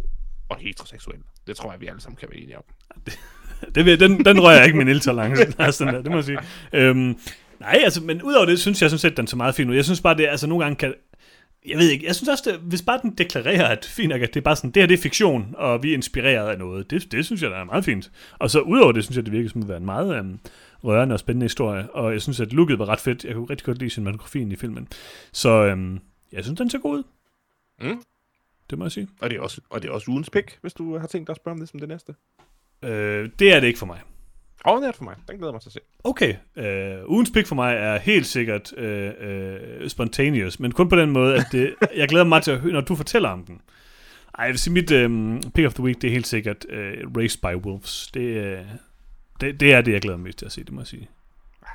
og 0.49 0.57
heteroseksuel. 0.57 1.19
Det 1.47 1.55
tror 1.55 1.71
jeg, 1.71 1.81
vi 1.81 1.87
alle 1.87 2.01
sammen 2.01 2.17
kan 2.17 2.29
være 2.31 2.39
enige 2.39 2.57
om. 2.57 2.63
Det 3.75 3.85
vil, 3.85 3.99
den, 3.99 4.25
den 4.25 4.41
rører 4.41 4.57
jeg 4.57 4.65
ikke 4.65 4.77
min. 4.77 4.87
Altså, 4.87 5.11
den 5.85 5.93
der, 5.93 6.01
det 6.01 6.11
må 6.11 6.17
jeg 6.17 6.23
sige. 6.23 6.39
Øhm, 6.73 7.19
nej, 7.59 7.81
altså, 7.83 8.03
men 8.03 8.21
udover 8.21 8.45
det, 8.45 8.59
synes 8.59 8.81
jeg 8.81 8.89
sådan 8.89 8.99
set, 8.99 9.17
den 9.17 9.27
så 9.27 9.35
meget 9.35 9.55
fin 9.55 9.69
ud. 9.69 9.75
Jeg 9.75 9.85
synes 9.85 10.01
bare, 10.01 10.17
det 10.17 10.27
altså 10.27 10.47
nogle 10.47 10.65
gange 10.65 10.75
kan... 10.75 10.93
Jeg 11.67 11.77
ved 11.77 11.89
ikke, 11.89 12.05
jeg 12.05 12.15
synes 12.15 12.29
også, 12.29 12.43
det, 12.51 12.59
hvis 12.59 12.81
bare 12.81 12.99
den 13.01 13.15
deklarerer, 13.17 13.67
at 13.67 13.85
fint 13.85 14.13
at 14.13 14.21
det 14.21 14.35
er 14.35 14.41
bare 14.41 14.55
sådan, 14.55 14.71
det 14.71 14.81
her 14.81 14.87
det 14.87 14.97
er 14.97 15.01
fiktion, 15.01 15.55
og 15.57 15.83
vi 15.83 15.89
er 15.89 15.93
inspireret 15.93 16.49
af 16.49 16.57
noget, 16.57 16.89
det, 16.89 17.11
det 17.11 17.25
synes 17.25 17.41
jeg, 17.41 17.49
der 17.49 17.57
er 17.57 17.63
meget 17.63 17.85
fint. 17.85 18.11
Og 18.39 18.49
så 18.49 18.59
udover 18.59 18.91
det, 18.91 19.03
synes 19.03 19.17
jeg, 19.17 19.25
det 19.25 19.33
virker 19.33 19.49
som 19.49 19.61
at 19.61 19.67
være 19.67 19.77
en 19.77 19.85
meget 19.85 20.15
øhm, 20.17 20.39
rørende 20.83 21.13
og 21.13 21.19
spændende 21.19 21.43
historie, 21.43 21.91
og 21.91 22.13
jeg 22.13 22.21
synes, 22.21 22.39
at 22.39 22.53
looket 22.53 22.79
var 22.79 22.89
ret 22.89 22.99
fedt. 22.99 23.25
Jeg 23.25 23.35
kunne 23.35 23.49
rigtig 23.49 23.65
godt 23.65 23.77
lide 23.77 23.89
cinematografien 23.89 24.51
i 24.51 24.55
filmen. 24.55 24.87
Så 25.31 25.49
øhm, 25.49 25.99
jeg 26.31 26.43
synes, 26.43 26.57
den 26.57 26.69
ser 26.69 26.79
god 26.79 26.97
ud. 26.97 27.03
Mm. 27.81 28.03
Det 28.69 28.77
må 28.77 28.85
jeg 28.85 28.91
sige. 28.91 29.07
Og 29.21 29.29
det 29.29 29.37
er 29.37 29.41
også, 29.41 29.61
og 29.69 29.81
det 29.81 29.89
er 29.89 29.93
også 29.93 30.11
ugens 30.11 30.29
pick, 30.29 30.57
hvis 30.61 30.73
du 30.73 30.97
har 30.97 31.07
tænkt 31.07 31.27
dig 31.27 31.33
at 31.33 31.37
spørge 31.37 31.53
om 31.53 31.59
det 31.59 31.69
som 31.69 31.79
det 31.79 31.89
næste. 31.89 32.15
Øh, 32.83 33.29
det 33.39 33.53
er 33.53 33.59
det 33.59 33.67
ikke 33.67 33.79
for 33.79 33.85
mig. 33.85 34.01
Og 34.65 34.81
det 34.81 34.87
er 34.87 34.91
det 34.91 34.97
for 34.97 35.03
mig. 35.03 35.15
Den 35.27 35.37
glæder 35.37 35.51
mig 35.51 35.61
til 35.61 35.69
at 35.69 35.73
se. 35.73 35.79
Okay, 36.03 36.35
øh, 36.55 37.09
ugens 37.09 37.31
pick 37.31 37.47
for 37.47 37.55
mig 37.55 37.75
er 37.75 37.97
helt 37.97 38.25
sikkert 38.25 38.73
øh, 38.77 39.11
øh, 39.19 39.89
spontaneous, 39.89 40.59
men 40.59 40.71
kun 40.71 40.89
på 40.89 40.95
den 40.95 41.11
måde, 41.11 41.35
at 41.35 41.45
det, 41.51 41.75
jeg 41.97 42.07
glæder 42.07 42.25
mig 42.25 42.43
til 42.43 42.51
at 42.51 42.59
høre, 42.59 42.73
når 42.73 42.81
du 42.81 42.95
fortæller 42.95 43.29
om 43.29 43.45
den. 43.45 43.61
Ej, 44.37 44.43
jeg 44.43 44.51
vil 44.51 44.59
sige, 44.59 44.73
mit 44.73 44.91
øh, 44.91 45.41
pick 45.55 45.65
of 45.67 45.73
the 45.73 45.83
week, 45.83 46.01
det 46.01 46.07
er 46.07 46.11
helt 46.11 46.27
sikkert 46.27 46.65
øh, 46.69 46.97
Race 47.17 47.39
by 47.39 47.55
Wolves. 47.65 48.09
Det, 48.13 48.21
øh, 48.21 48.59
det, 49.41 49.59
det 49.59 49.73
er 49.73 49.81
det, 49.81 49.91
jeg 49.91 50.01
glæder 50.01 50.17
mig 50.17 50.23
mest 50.23 50.37
til 50.37 50.45
at 50.45 50.51
se, 50.51 50.63
det 50.63 50.71
må 50.73 50.81
jeg 50.81 50.87
sige. 50.87 51.09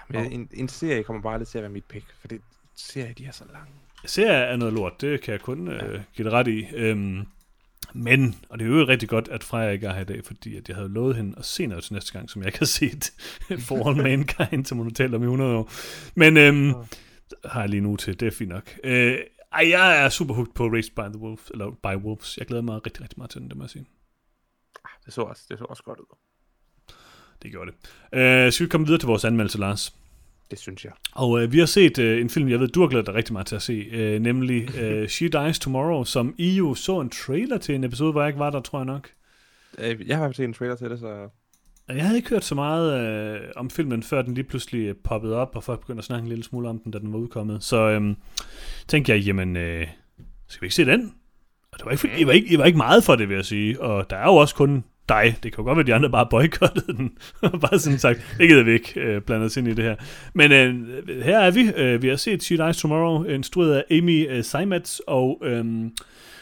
Men 0.08 0.32
en, 0.32 0.48
en 0.52 0.68
serie 0.68 1.02
kommer 1.02 1.22
bare 1.22 1.38
lidt 1.38 1.48
til 1.48 1.58
at 1.58 1.62
være 1.62 1.72
mit 1.72 1.84
pick, 1.84 2.06
for 2.20 2.28
det 2.28 2.40
serier, 2.76 3.14
de 3.14 3.26
er 3.26 3.32
så 3.32 3.44
lange. 3.52 3.72
Serie 4.04 4.44
er 4.44 4.56
noget 4.56 4.74
lort, 4.74 5.00
det 5.00 5.20
kan 5.20 5.32
jeg 5.32 5.40
kun 5.40 5.68
øh, 5.68 6.00
give 6.12 6.24
det 6.24 6.32
ret 6.32 6.48
i. 6.48 6.66
Øhm, 6.74 7.26
men, 7.94 8.34
og 8.48 8.58
det 8.58 8.64
er 8.64 8.68
jo 8.68 8.84
rigtig 8.88 9.08
godt, 9.08 9.28
at 9.28 9.44
Freja 9.44 9.70
ikke 9.70 9.86
er 9.86 9.92
her 9.92 10.00
i 10.00 10.04
dag, 10.04 10.24
fordi 10.24 10.56
at 10.56 10.68
jeg 10.68 10.76
havde 10.76 10.88
lovet 10.88 11.16
hende 11.16 11.34
at 11.38 11.44
se 11.44 11.66
noget 11.66 11.84
til 11.84 11.92
næste 11.92 12.12
gang, 12.12 12.30
som 12.30 12.42
jeg 12.42 12.48
ikke 12.48 12.58
har 12.58 12.66
set 12.66 13.12
For 13.66 13.88
All 13.88 14.02
Mankind, 14.02 14.64
som 14.64 14.78
hun 14.78 14.86
har 14.86 14.92
talt 14.94 15.14
om 15.14 15.22
i 15.22 15.24
100 15.24 15.56
år. 15.56 15.70
Men 16.14 16.36
øhm, 16.36 16.74
har 17.44 17.60
jeg 17.60 17.68
lige 17.68 17.80
nu 17.80 17.96
til, 17.96 18.20
det 18.20 18.26
er 18.26 18.30
fint 18.30 18.50
nok. 18.50 18.78
Øh, 18.84 19.18
ej, 19.52 19.68
jeg 19.70 20.04
er 20.04 20.08
super 20.08 20.34
hooked 20.34 20.54
på 20.54 20.66
Race 20.66 20.92
by 20.92 21.00
the 21.00 21.18
Wolves, 21.18 21.50
eller 21.50 21.70
by 21.70 22.04
Wolves. 22.04 22.38
Jeg 22.38 22.46
glæder 22.46 22.62
mig 22.62 22.86
rigtig, 22.86 23.02
rigtig 23.02 23.18
meget 23.18 23.30
til 23.30 23.40
den, 23.40 23.48
det 23.48 23.56
må 23.56 23.64
jeg 23.64 23.70
sige. 23.70 23.86
Ah, 24.84 24.90
Det 25.06 25.12
så 25.14 25.22
også, 25.22 25.42
det 25.48 25.58
så 25.58 25.64
også 25.64 25.82
godt 25.82 25.98
ud. 26.00 26.16
Det 27.42 27.50
gjorde 27.50 27.70
det. 27.70 28.18
Øh, 28.18 28.52
skal 28.52 28.64
vi 28.66 28.68
komme 28.70 28.86
videre 28.86 29.00
til 29.00 29.06
vores 29.06 29.24
anmeldelse, 29.24 29.58
Lars? 29.58 29.94
Det 30.50 30.58
synes 30.58 30.84
jeg. 30.84 30.92
Og 31.12 31.42
øh, 31.42 31.52
vi 31.52 31.58
har 31.58 31.66
set 31.66 31.98
øh, 31.98 32.20
en 32.20 32.30
film, 32.30 32.48
jeg 32.48 32.60
ved, 32.60 32.68
du 32.68 32.80
har 32.80 32.88
glædet 32.88 33.06
dig 33.06 33.14
rigtig 33.14 33.32
meget 33.32 33.46
til 33.46 33.56
at 33.56 33.62
se, 33.62 33.72
øh, 33.72 34.20
nemlig 34.20 34.76
øh, 34.76 35.08
She 35.14 35.28
Dies 35.28 35.58
Tomorrow, 35.58 36.04
som 36.04 36.34
I 36.38 36.56
jo 36.56 36.74
så 36.74 37.00
en 37.00 37.10
trailer 37.10 37.58
til 37.58 37.74
en 37.74 37.84
episode, 37.84 38.12
hvor 38.12 38.20
jeg 38.20 38.28
ikke 38.28 38.38
var 38.38 38.50
der, 38.50 38.60
tror 38.60 38.78
jeg 38.78 38.86
nok. 38.86 39.10
Øh, 39.78 40.08
Jeg 40.08 40.16
har 40.18 40.32
set 40.32 40.44
en 40.44 40.52
trailer 40.52 40.76
til 40.76 40.90
det, 40.90 40.98
så... 41.00 41.28
Jeg 41.88 42.04
havde 42.04 42.16
ikke 42.16 42.28
hørt 42.30 42.44
så 42.44 42.54
meget 42.54 43.00
øh, 43.00 43.40
om 43.56 43.70
filmen, 43.70 44.02
før 44.02 44.22
den 44.22 44.34
lige 44.34 44.44
pludselig 44.44 44.86
øh, 44.88 44.94
poppede 45.04 45.36
op, 45.36 45.56
og 45.56 45.64
folk 45.64 45.80
begyndte 45.80 46.00
at 46.00 46.04
snakke 46.04 46.22
en 46.22 46.28
lille 46.28 46.44
smule 46.44 46.68
om 46.68 46.78
den, 46.78 46.92
da 46.92 46.98
den 46.98 47.12
var 47.12 47.18
udkommet. 47.18 47.64
Så 47.64 47.76
øh, 47.76 48.14
tænkte 48.88 49.12
jeg, 49.12 49.20
jamen, 49.22 49.56
øh, 49.56 49.86
skal 50.48 50.62
vi 50.62 50.66
ikke 50.66 50.74
se 50.74 50.84
den? 50.84 51.14
Og 51.72 51.78
det 51.78 51.84
var 51.86 51.90
ikke, 51.92 52.08
det 52.18 52.26
var 52.26 52.32
ikke, 52.32 52.48
det 52.48 52.58
var 52.58 52.64
ikke 52.64 52.76
meget 52.76 53.04
for 53.04 53.16
det, 53.16 53.28
vil 53.28 53.34
jeg 53.34 53.44
sige. 53.44 53.80
Og 53.80 54.10
der 54.10 54.16
er 54.16 54.24
jo 54.26 54.34
også 54.36 54.54
kun 54.54 54.84
dig. 55.08 55.36
Det 55.42 55.52
kan 55.52 55.58
jo 55.58 55.62
godt 55.62 55.76
være, 55.76 55.82
at 55.82 55.86
de 55.86 55.94
andre 55.94 56.10
bare 56.10 56.26
boykottede 56.30 56.96
den. 56.96 57.18
bare 57.60 57.78
sådan 57.78 57.98
sagt, 57.98 58.36
det 58.38 58.48
gider 58.48 58.62
vi 58.62 58.72
ikke 58.72 59.00
øh, 59.00 59.22
blande 59.22 59.46
os 59.46 59.56
ind 59.56 59.68
i 59.68 59.74
det 59.74 59.84
her. 59.84 59.96
Men 60.34 60.52
øh, 60.52 61.22
her 61.22 61.38
er 61.38 61.50
vi. 61.50 61.72
Øh, 61.76 62.02
vi 62.02 62.08
har 62.08 62.16
set 62.16 62.42
She 62.42 62.56
Dies 62.56 62.76
Tomorrow, 62.76 63.24
instrueret 63.24 63.74
af 63.74 63.84
Amy 63.96 64.30
øh, 64.30 64.44
Seimetz 64.44 64.98
og 65.06 65.42
øh, 65.44 65.64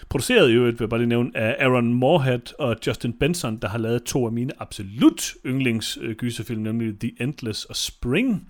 Produceret 0.09 0.51
øvrigt, 0.55 0.81
vil 0.81 0.85
jeg 0.85 0.91
bare 0.91 1.01
lige 1.01 1.09
nævne, 1.09 1.31
af 1.35 1.57
Aaron 1.59 1.93
Moorhead 1.93 2.55
og 2.59 2.77
Justin 2.87 3.13
Benson, 3.13 3.57
der 3.57 3.69
har 3.69 3.79
lavet 3.79 4.05
to 4.05 4.27
af 4.27 4.33
mine 4.33 4.53
absolut 4.59 5.35
yndlings 5.47 5.99
øh, 6.01 6.17
nemlig 6.57 7.01
The 7.01 7.13
Endless 7.21 7.65
og 7.65 7.77
Spring. 7.77 8.49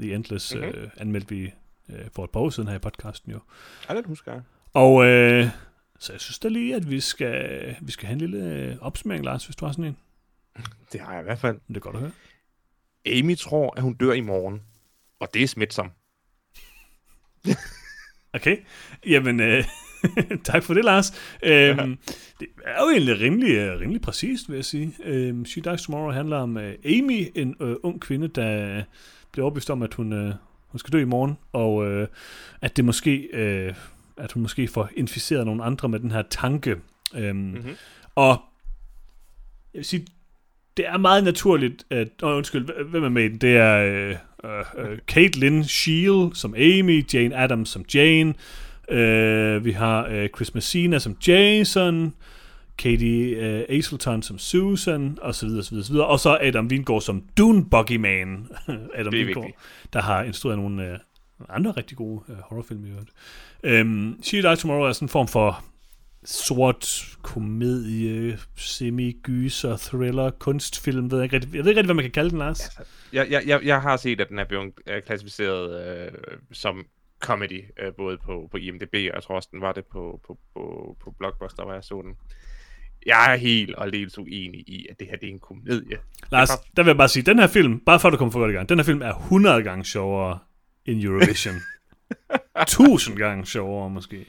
The 0.00 0.14
Endless 0.14 0.54
mm-hmm. 0.54 0.68
øh, 0.68 0.88
anmeldte 0.96 1.34
vi 1.34 1.42
øh, 1.90 1.98
for 2.14 2.24
et 2.24 2.30
par 2.30 2.40
år 2.40 2.50
siden 2.50 2.68
her 2.68 2.76
i 2.76 2.78
podcasten 2.78 3.32
jo. 3.32 3.38
Ja, 3.88 3.94
det 3.94 4.06
husker 4.06 4.32
jeg. 4.32 4.42
Og 4.74 5.04
øh, 5.04 5.46
så 5.98 6.12
jeg 6.12 6.20
synes 6.20 6.38
da 6.38 6.48
lige, 6.48 6.74
at 6.74 6.90
vi 6.90 7.00
skal, 7.00 7.76
vi 7.80 7.92
skal 7.92 8.06
have 8.06 8.12
en 8.12 8.20
lille 8.20 8.54
øh, 8.54 8.76
opsummering, 8.80 9.24
Lars, 9.24 9.44
hvis 9.44 9.56
du 9.56 9.64
har 9.64 9.72
sådan 9.72 9.84
en. 9.84 9.96
Det 10.92 11.00
har 11.00 11.12
jeg 11.12 11.20
i 11.20 11.24
hvert 11.24 11.38
fald. 11.38 11.60
Det 11.68 11.76
er 11.76 11.80
godt 11.80 11.96
at 11.96 12.00
høre. 12.00 12.12
Amy 13.06 13.36
tror, 13.36 13.74
at 13.76 13.82
hun 13.82 13.94
dør 13.94 14.12
i 14.12 14.20
morgen. 14.20 14.62
Og 15.20 15.28
det 15.34 15.42
er 15.42 15.46
smitsom. 15.46 15.90
Okay, 18.34 18.56
jamen 19.06 19.40
øh, 19.40 19.64
tak 20.44 20.62
for 20.62 20.74
det, 20.74 20.84
Lars. 20.84 21.12
Øhm, 21.42 21.98
det 22.40 22.48
er 22.64 22.82
jo 22.82 22.90
egentlig 22.90 23.20
rimelig, 23.20 23.50
øh, 23.50 23.80
rimelig 23.80 24.00
præcist, 24.00 24.48
vil 24.48 24.54
jeg 24.54 24.64
sige. 24.64 24.94
Øhm, 25.04 25.44
She 25.44 25.60
Dies 25.60 25.82
Tomorrow 25.82 26.12
handler 26.12 26.36
om 26.36 26.56
øh, 26.56 26.74
Amy, 26.84 27.26
en 27.34 27.56
øh, 27.60 27.76
ung 27.82 28.00
kvinde, 28.00 28.28
der 28.28 28.82
bliver 29.32 29.44
overbevist 29.44 29.70
om, 29.70 29.82
at 29.82 29.94
hun, 29.94 30.12
øh, 30.12 30.34
hun 30.68 30.78
skal 30.78 30.92
dø 30.92 31.00
i 31.00 31.04
morgen, 31.04 31.38
og 31.52 31.86
øh, 31.86 32.08
at 32.62 32.76
det 32.76 32.84
måske, 32.84 33.28
øh, 33.32 33.74
at 34.18 34.32
hun 34.32 34.42
måske 34.42 34.68
får 34.68 34.88
inficeret 34.96 35.46
nogle 35.46 35.64
andre 35.64 35.88
med 35.88 36.00
den 36.00 36.10
her 36.10 36.22
tanke. 36.30 36.76
Øhm, 37.16 37.36
mm-hmm. 37.36 37.76
Og 38.14 38.40
jeg 39.74 39.78
vil 39.78 39.84
sige, 39.84 40.06
det 40.76 40.86
er 40.86 40.98
meget 40.98 41.24
naturligt, 41.24 41.84
at... 41.90 42.08
Oh, 42.22 42.36
undskyld, 42.36 42.84
hvem 42.84 43.04
er 43.04 43.08
med 43.08 43.24
i 43.24 43.28
den? 43.28 43.38
Det 43.38 43.56
er 43.56 43.76
øh, 43.76 44.16
øh, 44.44 44.90
øh, 44.90 44.98
Caitlin 45.06 45.64
Shield 45.64 46.34
som 46.34 46.54
Amy, 46.54 47.14
Jane 47.14 47.36
Adams 47.36 47.68
som 47.68 47.84
Jane, 47.94 48.34
øh, 48.90 49.64
vi 49.64 49.72
har 49.72 50.06
øh, 50.06 50.28
Chris 50.28 50.54
Messina 50.54 50.98
som 50.98 51.16
Jason, 51.26 52.14
Katie 52.78 53.36
øh, 53.36 53.64
Aselton 53.68 54.22
som 54.22 54.38
Susan, 54.38 55.18
og 55.22 55.34
så 55.34 55.46
videre, 55.46 55.62
så 55.62 55.70
videre, 55.70 55.86
så 55.86 55.92
videre. 55.92 56.06
Og 56.06 56.20
så 56.20 56.38
Adam 56.40 56.66
Wingård 56.66 57.00
som 57.00 57.22
Dune 57.36 57.64
Buggyman. 57.70 58.46
Adam 58.94 59.12
vigtigt. 59.12 59.46
der 59.92 60.02
har 60.02 60.22
instrueret 60.22 60.58
nogle 60.58 60.92
øh, 60.92 60.98
andre 61.48 61.70
rigtig 61.70 61.96
gode 61.96 62.22
øh, 62.28 62.36
horrorfilm 62.36 62.84
i 62.84 62.90
øvrigt. 62.90 63.10
Øhm, 63.62 64.22
She 64.22 64.42
Dies 64.42 64.58
Tomorrow 64.58 64.88
er 64.88 64.92
sådan 64.92 65.04
en 65.04 65.08
form 65.08 65.28
for 65.28 65.64
sort 66.24 67.16
komedie, 67.22 68.38
semi-gyser, 68.56 69.76
thriller, 69.76 70.30
kunstfilm, 70.30 71.10
ved 71.10 71.18
jeg, 71.18 71.24
ikke 71.24 71.36
rigtig, 71.36 71.54
jeg 71.54 71.64
ved 71.64 71.70
ikke 71.70 71.78
rigtig, 71.78 71.88
hvad 71.88 71.94
man 71.94 72.04
kan 72.04 72.12
kalde 72.12 72.30
den, 72.30 72.38
Lars. 72.38 72.78
Jeg, 73.12 73.26
jeg, 73.30 73.42
jeg, 73.46 73.60
jeg 73.64 73.82
har 73.82 73.96
set, 73.96 74.20
at 74.20 74.28
den 74.28 74.38
er 74.38 74.44
blevet 74.44 74.72
øh, 74.86 75.02
klassificeret 75.02 75.98
øh, 76.06 76.12
som 76.52 76.86
comedy, 77.20 77.64
øh, 77.82 77.92
både 77.96 78.18
på, 78.18 78.48
på 78.50 78.56
IMDb, 78.56 78.94
og 78.94 79.14
jeg 79.14 79.22
tror 79.22 79.34
også, 79.34 79.48
den 79.52 79.60
var 79.60 79.72
det 79.72 79.84
på, 79.92 80.20
på, 80.26 80.38
på, 80.54 80.96
på 81.04 81.14
Blockbuster, 81.18 81.64
hvor 81.64 81.72
jeg 81.72 81.84
så 81.84 82.02
den. 82.04 82.14
Jeg 83.06 83.32
er 83.32 83.36
helt 83.36 83.74
og 83.74 83.84
aldeles 83.84 84.18
uenig 84.18 84.60
i, 84.60 84.86
at 84.90 85.00
det 85.00 85.08
her 85.10 85.16
det 85.16 85.28
er 85.28 85.32
en 85.32 85.38
komedie. 85.38 85.98
Lars, 86.32 86.48
der 86.76 86.82
vil 86.82 86.90
jeg 86.90 86.96
bare 86.96 87.08
sige, 87.08 87.22
den 87.22 87.38
her 87.38 87.46
film, 87.46 87.80
bare 87.80 88.00
for 88.00 88.08
at 88.08 88.12
du 88.12 88.18
kommer 88.18 88.32
for 88.32 88.40
godt 88.40 88.50
i 88.50 88.54
gang, 88.54 88.68
den 88.68 88.78
her 88.78 88.84
film 88.84 89.02
er 89.02 89.14
100 89.14 89.62
gange 89.62 89.84
sjovere 89.84 90.38
end 90.88 91.02
Eurovision. 91.02 91.54
1000 92.62 93.16
gange 93.16 93.46
sjovere 93.46 93.90
måske. 93.90 94.26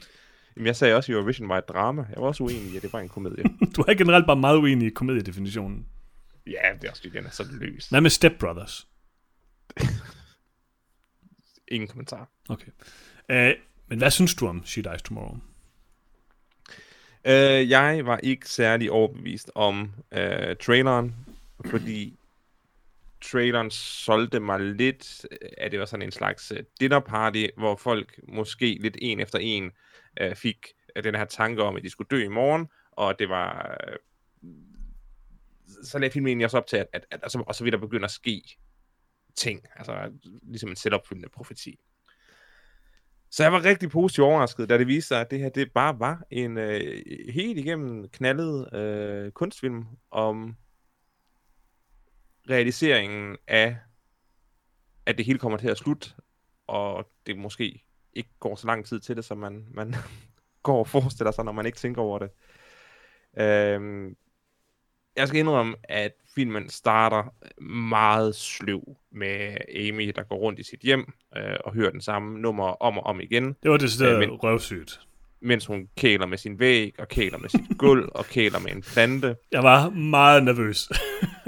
Jamen, 0.56 0.66
jeg 0.66 0.76
sagde 0.76 0.94
også, 0.94 1.12
at 1.12 1.16
Eurovision 1.16 1.48
var 1.48 1.58
et 1.58 1.68
drama. 1.68 2.04
Jeg 2.10 2.20
var 2.22 2.26
også 2.26 2.42
uenig 2.42 2.72
i, 2.72 2.76
at 2.76 2.82
det 2.82 2.92
var 2.92 3.00
en 3.00 3.08
komedie. 3.08 3.44
Du 3.76 3.84
er 3.88 3.94
generelt 3.94 4.26
bare 4.26 4.36
meget 4.36 4.56
uenig 4.56 4.86
i 4.86 4.90
komediedefinitionen. 4.90 5.86
ja, 6.46 6.74
det 6.80 6.84
er 6.84 6.90
også 6.90 7.02
fordi, 7.02 7.16
den 7.16 7.26
er 7.26 7.30
så 7.30 7.46
løs. 7.50 7.88
Hvad 7.88 8.00
med 8.00 8.10
Step 8.10 8.32
Brothers? 8.38 8.88
Ingen 11.68 11.88
kommentar. 11.88 12.28
Okay. 12.48 12.70
Uh, 13.28 13.60
men 13.88 13.98
hvad 13.98 14.10
synes 14.10 14.34
du 14.34 14.46
om 14.46 14.66
She 14.66 14.82
Dies 14.82 15.02
Tomorrow? 15.02 15.36
Øh, 17.24 17.70
jeg 17.70 18.06
var 18.06 18.18
ikke 18.18 18.48
særlig 18.48 18.90
overbevist 18.90 19.50
om 19.54 19.92
øh, 20.12 20.56
traileren, 20.56 21.14
fordi 21.70 22.18
traileren 23.20 23.70
solgte 23.70 24.40
mig 24.40 24.60
lidt, 24.60 25.26
øh, 25.30 25.48
at 25.58 25.72
det 25.72 25.80
var 25.80 25.86
sådan 25.86 26.02
en 26.02 26.12
slags 26.12 26.52
øh, 26.52 26.62
dinner 26.80 27.00
party, 27.00 27.46
hvor 27.56 27.76
folk 27.76 28.20
måske 28.28 28.78
lidt 28.80 28.96
en 29.00 29.20
efter 29.20 29.38
en 29.38 29.72
øh, 30.20 30.34
fik 30.34 30.66
øh, 30.96 31.04
den 31.04 31.14
her 31.14 31.24
tanke 31.24 31.62
om, 31.62 31.76
at 31.76 31.82
de 31.82 31.90
skulle 31.90 32.08
dø 32.10 32.24
i 32.24 32.28
morgen, 32.28 32.68
og 32.92 33.18
det 33.18 33.28
var... 33.28 33.78
Øh, 33.86 33.96
så 35.84 35.98
lagde 35.98 36.12
filmen 36.12 36.28
egentlig 36.28 36.44
også 36.44 36.56
op 36.56 36.66
til, 36.66 36.76
at, 36.76 36.86
at, 36.92 37.06
at 37.10 37.20
at, 37.22 37.36
og 37.46 37.54
så 37.54 37.64
vil 37.64 37.72
der 37.72 37.78
begynde 37.78 38.04
at 38.04 38.10
ske 38.10 38.42
ting, 39.36 39.66
altså 39.76 40.12
ligesom 40.42 40.70
en 40.70 40.76
selvopfyldende 40.76 41.28
profeti. 41.28 41.78
Så 43.30 43.42
jeg 43.42 43.52
var 43.52 43.64
rigtig 43.64 43.90
positivt 43.90 44.24
overrasket, 44.24 44.68
da 44.68 44.78
det 44.78 44.86
viste 44.86 45.08
sig, 45.08 45.20
at 45.20 45.30
det 45.30 45.38
her 45.38 45.48
det 45.48 45.72
bare 45.72 45.98
var 45.98 46.22
en 46.30 46.58
øh, 46.58 47.02
helt 47.28 47.58
igennem 47.58 48.08
knaldet 48.08 48.74
øh, 48.74 49.32
kunstfilm 49.32 49.84
om 50.10 50.56
realiseringen 52.50 53.36
af, 53.46 53.76
at 55.06 55.18
det 55.18 55.26
hele 55.26 55.38
kommer 55.38 55.58
til 55.58 55.68
at 55.68 55.78
slutte, 55.78 56.10
og 56.66 57.10
det 57.26 57.38
måske 57.38 57.84
ikke 58.12 58.30
går 58.40 58.56
så 58.56 58.66
lang 58.66 58.86
tid 58.86 59.00
til 59.00 59.16
det, 59.16 59.24
som 59.24 59.38
man, 59.38 59.66
man 59.70 59.94
går 60.62 60.78
og 60.78 60.88
forestiller 60.88 61.30
sig, 61.30 61.44
når 61.44 61.52
man 61.52 61.66
ikke 61.66 61.78
tænker 61.78 62.02
over 62.02 62.18
det. 62.18 62.30
Øhm, 63.38 64.16
jeg 65.16 65.28
skal 65.28 65.40
indrømme, 65.40 65.76
at 65.84 66.12
filmen 66.34 66.68
starter 66.68 67.34
meget 67.62 68.34
sløv 68.34 68.96
med 69.10 69.56
Amy, 69.76 70.12
der 70.16 70.22
går 70.22 70.36
rundt 70.36 70.58
i 70.58 70.62
sit 70.62 70.80
hjem 70.80 71.12
øh, 71.36 71.56
og 71.64 71.74
hører 71.74 71.90
den 71.90 72.00
samme 72.00 72.38
nummer 72.38 72.64
om 72.64 72.98
og 72.98 73.04
om 73.06 73.20
igen, 73.20 73.56
Det 73.62 73.70
var 73.70 73.76
det 73.76 74.00
øh, 74.02 74.18
men- 74.18 74.30
røvsygt. 74.30 75.00
Mens 75.42 75.66
hun 75.66 75.88
kæler 75.96 76.26
med 76.26 76.38
sin 76.38 76.58
væg, 76.58 76.94
og 76.98 77.08
kæler 77.08 77.38
med 77.38 77.48
sit 77.48 77.78
gulv, 77.78 78.08
og 78.14 78.26
kæler 78.26 78.58
med 78.58 78.72
en 78.72 78.82
plante. 78.82 79.36
Jeg 79.52 79.62
var 79.62 79.90
meget 79.90 80.44
nervøs. 80.44 80.88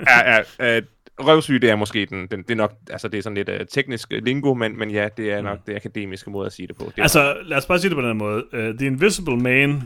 Ja, 0.08 0.34
ja, 0.58 0.76
øh, 0.76 0.82
røvsyg, 1.18 1.62
det 1.62 1.70
er 1.70 1.76
måske 1.76 2.06
den, 2.06 2.26
den, 2.26 2.42
det 2.42 2.50
er 2.50 2.54
nok, 2.54 2.72
altså 2.90 3.08
det 3.08 3.18
er 3.18 3.22
sådan 3.22 3.36
lidt 3.36 3.48
uh, 3.48 3.66
teknisk 3.70 4.08
lingo, 4.10 4.54
men, 4.54 4.78
men 4.78 4.90
ja, 4.90 5.08
det 5.16 5.32
er 5.32 5.40
nok 5.40 5.58
det 5.66 5.76
akademiske 5.76 6.30
måde 6.30 6.46
at 6.46 6.52
sige 6.52 6.66
det 6.66 6.76
på. 6.76 6.92
Det 6.96 7.02
altså, 7.02 7.36
lad 7.42 7.56
os 7.56 7.66
bare 7.66 7.78
sige 7.78 7.88
det 7.88 7.96
på 7.96 8.02
den 8.02 8.18
måde. 8.18 8.44
Uh, 8.54 8.78
The 8.78 8.86
Invisible 8.86 9.36
Man, 9.36 9.82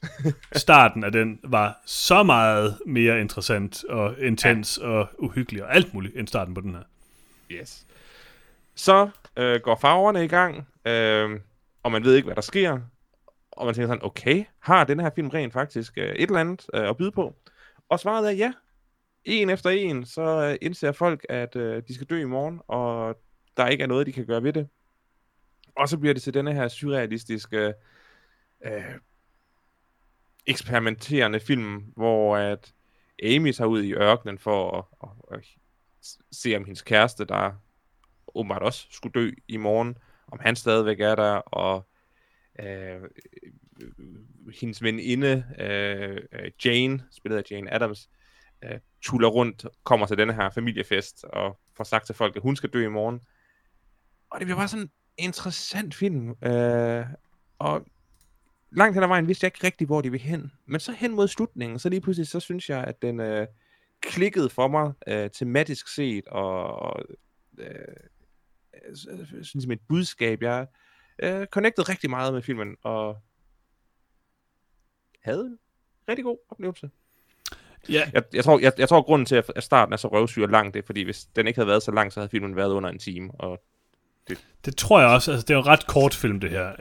starten 0.56 1.04
af 1.04 1.12
den, 1.12 1.38
var 1.44 1.78
så 1.86 2.22
meget 2.22 2.78
mere 2.86 3.20
interessant 3.20 3.84
og 3.84 4.14
intens 4.20 4.78
ja. 4.82 4.86
og 4.86 5.08
uhyggelig 5.18 5.64
og 5.64 5.74
alt 5.74 5.94
muligt, 5.94 6.16
end 6.16 6.28
starten 6.28 6.54
på 6.54 6.60
den 6.60 6.74
her. 6.74 6.82
Yes. 7.50 7.86
Så 8.74 9.08
øh, 9.36 9.60
går 9.60 9.78
farverne 9.80 10.24
i 10.24 10.28
gang, 10.28 10.68
øh, 10.86 11.40
og 11.82 11.92
man 11.92 12.04
ved 12.04 12.14
ikke, 12.14 12.26
hvad 12.26 12.34
der 12.34 12.42
sker. 12.42 12.78
Og 13.56 13.66
man 13.66 13.74
tænker 13.74 13.88
sådan, 13.88 14.04
okay, 14.04 14.44
har 14.58 14.84
den 14.84 15.00
her 15.00 15.10
film 15.14 15.28
rent 15.28 15.52
faktisk 15.52 15.98
øh, 15.98 16.08
et 16.08 16.22
eller 16.22 16.40
andet 16.40 16.66
øh, 16.74 16.88
at 16.88 16.96
byde 16.96 17.12
på? 17.12 17.34
Og 17.88 18.00
svaret 18.00 18.26
er 18.28 18.32
ja. 18.32 18.52
En 19.24 19.50
efter 19.50 19.70
en, 19.70 20.04
så 20.04 20.22
øh, 20.22 20.58
indser 20.62 20.92
folk, 20.92 21.26
at 21.28 21.56
øh, 21.56 21.82
de 21.88 21.94
skal 21.94 22.06
dø 22.06 22.20
i 22.20 22.24
morgen, 22.24 22.60
og 22.68 23.16
der 23.56 23.66
ikke 23.66 23.82
er 23.82 23.88
noget, 23.88 24.06
de 24.06 24.12
kan 24.12 24.26
gøre 24.26 24.42
ved 24.42 24.52
det. 24.52 24.68
Og 25.76 25.88
så 25.88 25.98
bliver 25.98 26.14
det 26.14 26.22
til 26.22 26.34
denne 26.34 26.54
her 26.54 26.68
surrealistiske, 26.68 27.74
øh, 28.64 28.94
eksperimenterende 30.46 31.40
film, 31.40 31.76
hvor 31.96 32.36
at 32.36 32.74
Amy 33.22 33.52
tager 33.52 33.68
ud 33.68 33.82
i 33.82 33.94
ørkenen 33.94 34.38
for 34.38 34.78
at, 34.78 35.08
at, 35.30 35.38
at 35.38 35.44
se 36.32 36.56
om 36.56 36.64
hendes 36.64 36.82
kæreste, 36.82 37.24
der 37.24 37.52
åbenbart 38.34 38.62
også 38.62 38.86
skulle 38.90 39.20
dø 39.20 39.30
i 39.48 39.56
morgen, 39.56 39.98
om 40.32 40.38
han 40.38 40.56
stadigvæk 40.56 41.00
er 41.00 41.14
der, 41.14 41.34
og 41.34 41.88
Øh, 42.58 43.02
øh, 43.82 43.90
hendes 44.60 44.82
veninde, 44.82 45.44
øh, 45.60 46.20
øh, 46.32 46.50
Jane, 46.64 47.02
spillet 47.10 47.38
af 47.38 47.42
Jane 47.50 47.74
Adams, 47.74 48.10
øh, 48.64 48.78
tuller 49.02 49.28
rundt, 49.28 49.66
kommer 49.84 50.06
til 50.06 50.18
denne 50.18 50.34
her 50.34 50.50
familiefest, 50.50 51.24
og 51.24 51.58
får 51.76 51.84
sagt 51.84 52.06
til 52.06 52.14
folk, 52.14 52.36
at 52.36 52.42
hun 52.42 52.56
skal 52.56 52.70
dø 52.70 52.84
i 52.84 52.88
morgen. 52.88 53.20
Og 54.30 54.40
det 54.40 54.46
bliver 54.46 54.58
bare 54.58 54.68
sådan 54.68 54.84
en 54.84 54.90
interessant 55.18 55.94
film, 55.94 56.30
øh, 56.30 57.06
og 57.58 57.86
langt 58.70 58.94
hen 58.94 59.02
ad 59.02 59.08
vejen 59.08 59.28
vidste 59.28 59.44
jeg 59.44 59.48
ikke 59.48 59.66
rigtig, 59.66 59.86
hvor 59.86 60.00
de 60.00 60.10
vil 60.10 60.20
hen. 60.20 60.52
Men 60.66 60.80
så 60.80 60.92
hen 60.92 61.14
mod 61.14 61.28
slutningen, 61.28 61.78
så 61.78 61.88
lige 61.88 62.00
pludselig, 62.00 62.28
så 62.28 62.40
synes 62.40 62.70
jeg, 62.70 62.84
at 62.84 63.02
den 63.02 63.20
øh, 63.20 63.46
klikkede 64.00 64.50
for 64.50 64.68
mig 64.68 64.92
øh, 65.06 65.30
tematisk 65.30 65.94
set, 65.94 66.28
og, 66.28 66.66
og 66.66 67.02
øh, 67.58 67.68
øh 67.68 68.96
sådan 68.96 69.44
synes 69.44 69.66
mit 69.66 69.80
budskab, 69.88 70.42
jeg 70.42 70.66
øh, 71.22 71.46
connected 71.46 71.88
rigtig 71.88 72.10
meget 72.10 72.34
med 72.34 72.42
filmen, 72.42 72.76
og 72.82 73.18
havde 75.22 75.40
en 75.46 75.58
rigtig 76.08 76.24
god 76.24 76.38
oplevelse. 76.50 76.90
Ja, 77.88 78.10
Jeg, 78.14 78.22
jeg, 78.32 78.44
tror, 78.44 78.58
jeg, 78.58 78.72
jeg 78.78 78.88
tror, 78.88 79.02
grunden 79.02 79.26
til, 79.26 79.42
at 79.56 79.64
starten 79.64 79.92
er 79.92 79.96
så 79.96 80.08
røvsyg 80.08 80.42
lang, 80.48 80.74
det 80.74 80.82
er, 80.82 80.86
fordi 80.86 81.02
hvis 81.02 81.24
den 81.36 81.46
ikke 81.46 81.56
havde 81.58 81.68
været 81.68 81.82
så 81.82 81.90
lang, 81.92 82.12
så 82.12 82.20
havde 82.20 82.28
filmen 82.30 82.56
været 82.56 82.70
under 82.72 82.90
en 82.90 82.98
time, 82.98 83.30
og 83.34 83.62
det 84.64 84.76
tror 84.76 85.00
jeg 85.00 85.08
også. 85.08 85.32
Altså, 85.32 85.44
det 85.44 85.50
er 85.50 85.54
jo 85.54 85.60
en 85.60 85.66
ret 85.66 85.86
kort 85.86 86.14
film, 86.14 86.40
det 86.40 86.50
her. 86.50 86.72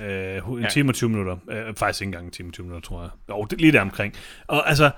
Uh, 0.48 0.58
en 0.58 0.64
Ja. 0.64 0.70
time 0.70 0.92
og 0.92 0.96
20 0.96 1.10
minutter. 1.10 1.34
Uh, 1.70 1.76
faktisk 1.76 2.02
ikke 2.02 2.08
engang 2.08 2.26
en 2.26 2.32
time 2.32 2.50
og 2.50 2.54
20 2.54 2.66
minutter, 2.66 2.88
tror 2.88 3.02
jeg. 3.02 3.10
Jo, 3.30 3.44
det, 3.44 3.62
lige 3.62 3.72
der 3.72 3.82
omkring. 3.82 4.14
Og 4.48 4.70
altså, 4.70 4.92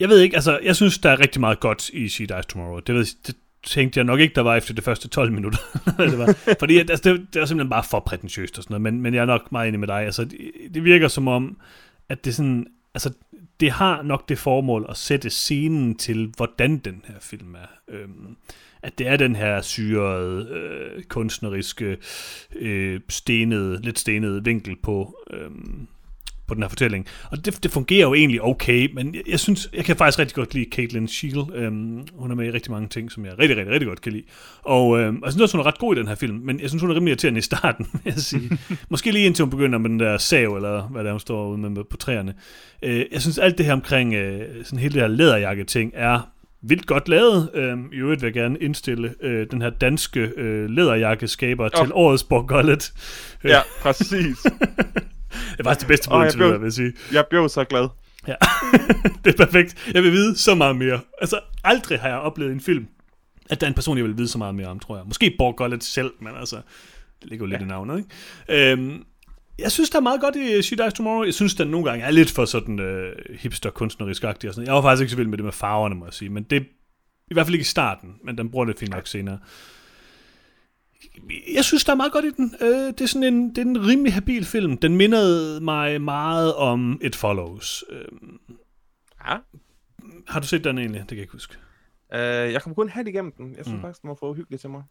jeg 0.00 0.08
ved 0.08 0.20
ikke, 0.20 0.36
altså, 0.36 0.58
jeg 0.62 0.76
synes, 0.76 0.98
der 0.98 1.10
er 1.10 1.20
rigtig 1.20 1.40
meget 1.40 1.60
godt 1.60 1.88
i 1.88 2.08
She 2.08 2.26
Dies 2.26 2.46
Tomorrow. 2.46 2.80
Det, 2.80 2.94
ved, 2.94 3.04
det 3.26 3.36
tænkte 3.64 3.98
jeg 3.98 4.04
nok 4.04 4.20
ikke, 4.20 4.34
der 4.34 4.40
var 4.40 4.56
efter 4.56 4.74
de 4.74 4.82
første 4.82 5.08
12 5.08 5.32
minutter. 5.32 5.58
det 5.98 6.18
var, 6.18 6.54
fordi 6.58 6.78
altså, 6.78 7.10
det, 7.10 7.26
det 7.34 7.40
var 7.40 7.46
simpelthen 7.46 7.70
bare 7.70 7.84
for 7.90 8.00
prætentiøst 8.00 8.58
og 8.58 8.64
sådan 8.64 8.80
noget, 8.80 8.94
men, 8.94 9.02
men 9.02 9.14
jeg 9.14 9.20
er 9.20 9.26
nok 9.26 9.52
meget 9.52 9.68
enig 9.68 9.80
med 9.80 9.88
dig. 9.88 10.04
Altså, 10.04 10.24
det, 10.24 10.38
det 10.74 10.84
virker 10.84 11.08
som 11.08 11.28
om, 11.28 11.56
at 12.08 12.24
det 12.24 12.34
sådan, 12.34 12.66
altså, 12.94 13.12
det 13.60 13.70
har 13.70 14.02
nok 14.02 14.28
det 14.28 14.38
formål 14.38 14.86
at 14.88 14.96
sætte 14.96 15.30
scenen 15.30 15.94
til, 15.94 16.32
hvordan 16.36 16.78
den 16.78 17.04
her 17.08 17.14
film 17.20 17.54
er. 17.54 17.94
Øhm, 17.94 18.36
at 18.82 18.98
det 18.98 19.08
er 19.08 19.16
den 19.16 19.36
her 19.36 19.62
syrede, 19.62 20.48
øh, 20.48 21.02
kunstneriske, 21.02 21.96
øh, 22.56 23.00
stenede, 23.08 23.82
lidt 23.82 23.98
stenede 23.98 24.44
vinkel 24.44 24.76
på, 24.82 25.16
øh, 25.30 25.50
på 26.46 26.54
den 26.54 26.62
her 26.62 26.68
fortælling. 26.68 27.06
Og 27.30 27.44
det, 27.44 27.62
det 27.62 27.70
fungerer 27.70 28.00
jo 28.00 28.14
egentlig 28.14 28.42
okay, 28.42 28.90
men 28.94 29.14
jeg, 29.14 29.22
jeg 29.28 29.40
synes, 29.40 29.70
jeg 29.74 29.84
kan 29.84 29.96
faktisk 29.96 30.18
rigtig 30.18 30.34
godt 30.34 30.54
lide 30.54 30.66
Caitlin 30.72 31.08
Scheel. 31.08 31.44
Øhm, 31.54 32.06
hun 32.14 32.30
er 32.30 32.34
med 32.34 32.46
i 32.46 32.50
rigtig 32.50 32.72
mange 32.72 32.88
ting, 32.88 33.12
som 33.12 33.24
jeg 33.24 33.38
rigtig, 33.38 33.56
rigtig, 33.56 33.72
rigtig 33.72 33.88
godt 33.88 34.00
kan 34.00 34.12
lide. 34.12 34.24
Og 34.62 35.00
øhm, 35.00 35.20
jeg 35.24 35.32
synes 35.32 35.42
også, 35.42 35.56
hun 35.56 35.66
er 35.66 35.66
ret 35.66 35.78
god 35.78 35.96
i 35.96 35.98
den 35.98 36.08
her 36.08 36.14
film, 36.14 36.36
men 36.36 36.60
jeg 36.60 36.68
synes, 36.68 36.80
hun 36.80 36.90
er 36.90 36.94
rimelig 36.94 37.10
irriterende 37.10 37.38
i 37.38 37.42
starten, 37.42 37.86
vil 37.92 38.00
jeg 38.04 38.14
sige. 38.14 38.58
Måske 38.90 39.10
lige 39.10 39.26
indtil 39.26 39.42
hun 39.42 39.50
begynder 39.50 39.78
med 39.78 39.90
den 39.90 40.00
der 40.00 40.18
sav, 40.18 40.56
eller 40.56 40.82
hvad 40.82 41.04
der 41.04 41.10
hun 41.10 41.20
står 41.20 41.48
ude 41.48 41.58
med, 41.58 41.70
med 41.70 41.84
på 41.90 41.96
træerne. 41.96 42.34
Øh, 42.82 43.04
jeg 43.12 43.20
synes, 43.20 43.38
alt 43.38 43.58
det 43.58 43.66
her 43.66 43.72
omkring 43.72 44.14
øh, 44.14 44.64
sådan 44.64 44.78
hele 44.78 44.94
det 44.94 45.00
her 45.00 45.08
læderjakke-ting 45.08 45.92
er 45.94 46.30
vildt 46.62 46.86
godt 46.86 47.08
lavet. 47.08 47.50
Øhm, 47.54 47.90
I 47.92 47.96
øvrigt 47.96 48.22
vil 48.22 48.26
jeg 48.26 48.34
gerne 48.34 48.58
indstille 48.58 49.14
øh, 49.22 49.46
den 49.50 49.62
her 49.62 49.70
danske 49.70 50.20
øh, 50.20 50.70
læderjakkeskaber 50.70 51.64
oh. 51.64 51.84
til 51.84 51.92
årets 51.94 52.24
Borgollet. 52.24 52.92
Ja, 53.44 53.60
præcis. 53.82 54.38
Det 55.56 55.66
faktisk 55.66 55.80
det 55.80 55.88
bedste 55.88 56.08
bud, 56.08 56.42
oh, 56.42 56.60
vil 56.60 56.66
jeg 56.66 56.72
sige. 56.72 56.92
Jeg 57.12 57.24
blev 57.30 57.48
så 57.48 57.64
glad. 57.64 57.88
Ja, 58.28 58.34
det 59.24 59.40
er 59.40 59.44
perfekt. 59.44 59.90
Jeg 59.94 60.02
vil 60.02 60.12
vide 60.12 60.38
så 60.38 60.54
meget 60.54 60.76
mere. 60.76 61.00
Altså, 61.20 61.40
aldrig 61.64 62.00
har 62.00 62.08
jeg 62.08 62.18
oplevet 62.18 62.52
en 62.52 62.60
film, 62.60 62.86
at 63.50 63.60
der 63.60 63.66
er 63.66 63.68
en 63.68 63.74
person, 63.74 63.96
jeg 63.96 64.04
vil 64.04 64.18
vide 64.18 64.28
så 64.28 64.38
meget 64.38 64.54
mere 64.54 64.66
om, 64.66 64.78
tror 64.78 64.96
jeg. 64.96 65.04
Måske 65.06 65.34
Borgollet 65.38 65.84
selv, 65.84 66.10
men 66.20 66.32
altså, 66.36 66.56
det 67.22 67.30
ligger 67.30 67.46
jo 67.46 67.50
lidt 67.50 67.60
ja. 67.60 67.64
i 67.64 67.68
navnet, 67.68 67.98
ikke? 67.98 68.72
Øhm, 68.72 69.04
jeg 69.58 69.72
synes, 69.72 69.90
der 69.90 69.98
er 69.98 70.02
meget 70.02 70.20
godt 70.20 70.36
i 70.36 70.62
She 70.62 70.76
Dies 70.76 70.92
Tomorrow. 70.92 71.24
Jeg 71.24 71.34
synes, 71.34 71.54
den 71.54 71.68
nogle 71.68 71.90
gange 71.90 72.04
er 72.04 72.10
lidt 72.10 72.30
for 72.30 72.44
sådan 72.44 72.78
øh, 72.78 73.12
hipster-kunstnerisk 73.38 74.24
agtig 74.24 74.48
og 74.48 74.54
sådan 74.54 74.66
Jeg 74.66 74.74
var 74.74 74.82
faktisk 74.82 75.00
ikke 75.00 75.10
så 75.10 75.16
vild 75.16 75.28
med 75.28 75.38
det 75.38 75.44
med 75.44 75.52
farverne, 75.52 75.94
må 75.94 76.04
jeg 76.04 76.14
sige. 76.14 76.28
Men 76.28 76.42
det 76.42 76.66
i 77.30 77.34
hvert 77.34 77.46
fald 77.46 77.54
ikke 77.54 77.62
i 77.62 77.64
starten, 77.64 78.14
men 78.24 78.38
den 78.38 78.50
bruger 78.50 78.64
det 78.64 78.78
fint 78.78 78.90
nok 78.90 79.06
senere. 79.06 79.38
Jeg 81.54 81.64
synes, 81.64 81.84
der 81.84 81.92
er 81.92 81.96
meget 81.96 82.12
godt 82.12 82.24
i 82.24 82.30
den. 82.30 82.54
Øh, 82.60 82.68
det, 82.68 83.00
er 83.00 83.06
sådan 83.06 83.34
en, 83.34 83.48
det 83.48 83.58
er 83.58 83.62
en 83.62 83.86
rimelig 83.86 84.14
habil 84.14 84.44
film. 84.44 84.78
Den 84.78 84.96
mindede 84.96 85.60
mig 85.60 86.00
meget 86.00 86.54
om 86.54 87.00
It 87.02 87.16
Follows. 87.16 87.84
Øh, 87.90 88.04
ja. 89.28 89.36
Har 90.28 90.40
du 90.40 90.46
set 90.46 90.64
den 90.64 90.78
egentlig? 90.78 91.00
Det 91.00 91.08
kan 91.08 91.16
jeg 91.16 91.22
ikke 91.22 91.32
huske. 91.32 91.54
Uh, 92.14 92.20
jeg 92.20 92.62
kom 92.62 92.74
kun 92.74 92.88
halvt 92.88 93.08
igennem 93.08 93.32
den. 93.32 93.54
Jeg 93.56 93.64
synes 93.64 93.76
mm. 93.76 93.80
faktisk, 93.80 94.02
den 94.02 94.08
var 94.08 94.16
for 94.20 94.30
uhyggelig 94.30 94.60
til 94.60 94.70
mig. 94.70 94.82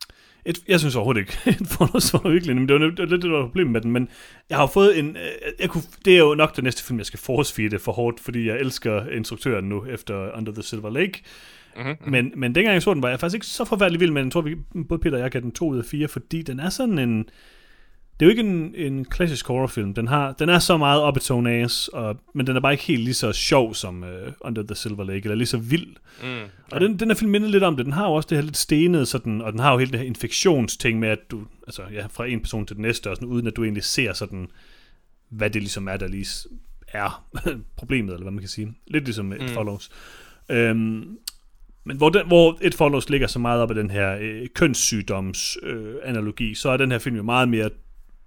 Et, 0.45 0.59
jeg 0.67 0.79
synes 0.79 0.95
overhovedet 0.95 1.21
ikke, 1.21 1.37
at 1.61 1.67
Fornos 1.67 2.13
var 2.13 2.25
uhyggelig, 2.25 2.55
men 2.55 2.67
det 2.69 2.73
var, 2.73 2.79
det 2.79 2.99
lidt 2.99 3.11
det, 3.11 3.21
der 3.21 3.37
var 3.37 3.45
problemet 3.45 3.71
med 3.71 3.81
den. 3.81 3.91
Men 3.91 4.09
jeg 4.49 4.57
har 4.57 4.67
fået 4.67 4.99
en... 4.99 5.17
Øh, 5.17 5.31
jeg 5.59 5.69
kunne, 5.69 5.83
det 6.05 6.13
er 6.13 6.19
jo 6.19 6.35
nok 6.35 6.55
den 6.55 6.63
næste 6.63 6.83
film, 6.83 6.99
jeg 6.99 7.05
skal 7.05 7.19
force 7.19 7.79
for 7.79 7.91
hårdt, 7.91 8.19
fordi 8.19 8.47
jeg 8.47 8.59
elsker 8.59 9.09
instruktøren 9.09 9.69
nu, 9.69 9.85
efter 9.85 10.37
Under 10.37 10.51
the 10.53 10.63
Silver 10.63 10.89
Lake. 10.89 11.23
Mm-hmm. 11.77 12.11
Men, 12.11 12.31
men 12.35 12.55
dengang 12.55 12.73
jeg 12.73 12.83
så 12.83 12.93
den, 12.93 13.03
var 13.03 13.09
jeg 13.09 13.19
faktisk 13.19 13.35
ikke 13.35 13.45
så 13.45 13.65
forfærdelig 13.65 13.99
vild 13.99 14.11
med 14.11 14.21
den. 14.21 14.27
Jeg 14.27 14.33
tror, 14.33 14.41
vi, 14.41 14.55
både 14.89 15.01
Peter 15.01 15.17
og 15.17 15.23
jeg 15.23 15.31
gav 15.31 15.41
den 15.41 15.51
2 15.51 15.67
ud 15.67 15.77
af 15.77 15.85
4, 15.85 16.07
fordi 16.07 16.41
den 16.41 16.59
er 16.59 16.69
sådan 16.69 16.99
en 16.99 17.29
det 18.19 18.25
er 18.25 18.25
jo 18.25 18.29
ikke 18.29 18.51
en, 18.51 18.75
en 18.75 19.05
klassisk 19.05 19.47
horrorfilm. 19.47 19.93
Den, 19.93 20.07
har, 20.07 20.31
den 20.31 20.49
er 20.49 20.59
så 20.59 20.77
meget 20.77 21.01
op 21.01 21.17
its 21.17 21.31
own 21.31 21.47
ass, 21.47 21.87
og, 21.87 22.17
men 22.33 22.47
den 22.47 22.55
er 22.55 22.59
bare 22.59 22.71
ikke 22.71 22.83
helt 22.83 23.03
lige 23.03 23.13
så 23.13 23.31
sjov 23.31 23.73
som 23.73 24.03
uh, 24.03 24.33
Under 24.41 24.63
the 24.63 24.75
Silver 24.75 25.03
Lake, 25.03 25.21
eller 25.23 25.35
lige 25.35 25.47
så 25.47 25.57
vild. 25.57 25.87
Mm, 25.87 26.27
okay. 26.27 26.47
Og 26.71 26.81
den, 26.81 26.99
den 26.99 27.09
her 27.09 27.15
film 27.15 27.31
minder 27.31 27.49
lidt 27.49 27.63
om 27.63 27.77
det. 27.77 27.85
Den 27.85 27.93
har 27.93 28.07
jo 28.07 28.13
også 28.13 28.27
det 28.29 28.37
her 28.37 28.43
lidt 28.43 28.57
stenede, 28.57 29.05
sådan, 29.05 29.41
og 29.41 29.51
den 29.51 29.59
har 29.59 29.71
jo 29.71 29.77
hele 29.77 29.91
det 29.91 29.99
her 29.99 30.07
infektionsting 30.07 30.99
med, 30.99 31.09
at 31.09 31.19
du, 31.31 31.43
altså 31.67 31.81
ja, 31.93 32.05
fra 32.11 32.25
en 32.25 32.39
person 32.39 32.65
til 32.65 32.75
den 32.75 32.81
næste, 32.81 33.09
og 33.09 33.15
sådan, 33.15 33.27
uden 33.27 33.47
at 33.47 33.55
du 33.55 33.63
egentlig 33.63 33.83
ser 33.83 34.13
sådan, 34.13 34.47
hvad 35.29 35.49
det 35.49 35.61
ligesom 35.61 35.87
er, 35.87 35.97
der 35.97 36.07
lige 36.07 36.27
er 36.87 37.25
problemet, 37.77 38.13
eller 38.13 38.23
hvad 38.23 38.31
man 38.31 38.41
kan 38.41 38.49
sige. 38.49 38.73
Lidt 38.87 39.03
ligesom 39.03 39.25
mm. 39.25 39.31
It 39.31 39.49
Follows. 39.49 39.89
Øhm, 40.49 41.17
men 41.83 41.97
hvor, 41.97 42.09
den, 42.09 42.27
hvor 42.27 42.57
It 42.61 42.75
Follows 42.75 43.09
ligger 43.09 43.27
så 43.27 43.39
meget 43.39 43.61
op 43.61 43.69
af 43.69 43.75
den 43.75 43.89
her 43.89 44.17
øh, 44.21 44.47
kønssygdoms 44.55 45.57
øh, 45.63 45.95
analogi, 46.03 46.55
så 46.55 46.69
er 46.69 46.77
den 46.77 46.91
her 46.91 46.99
film 46.99 47.15
jo 47.15 47.23
meget 47.23 47.49
mere 47.49 47.69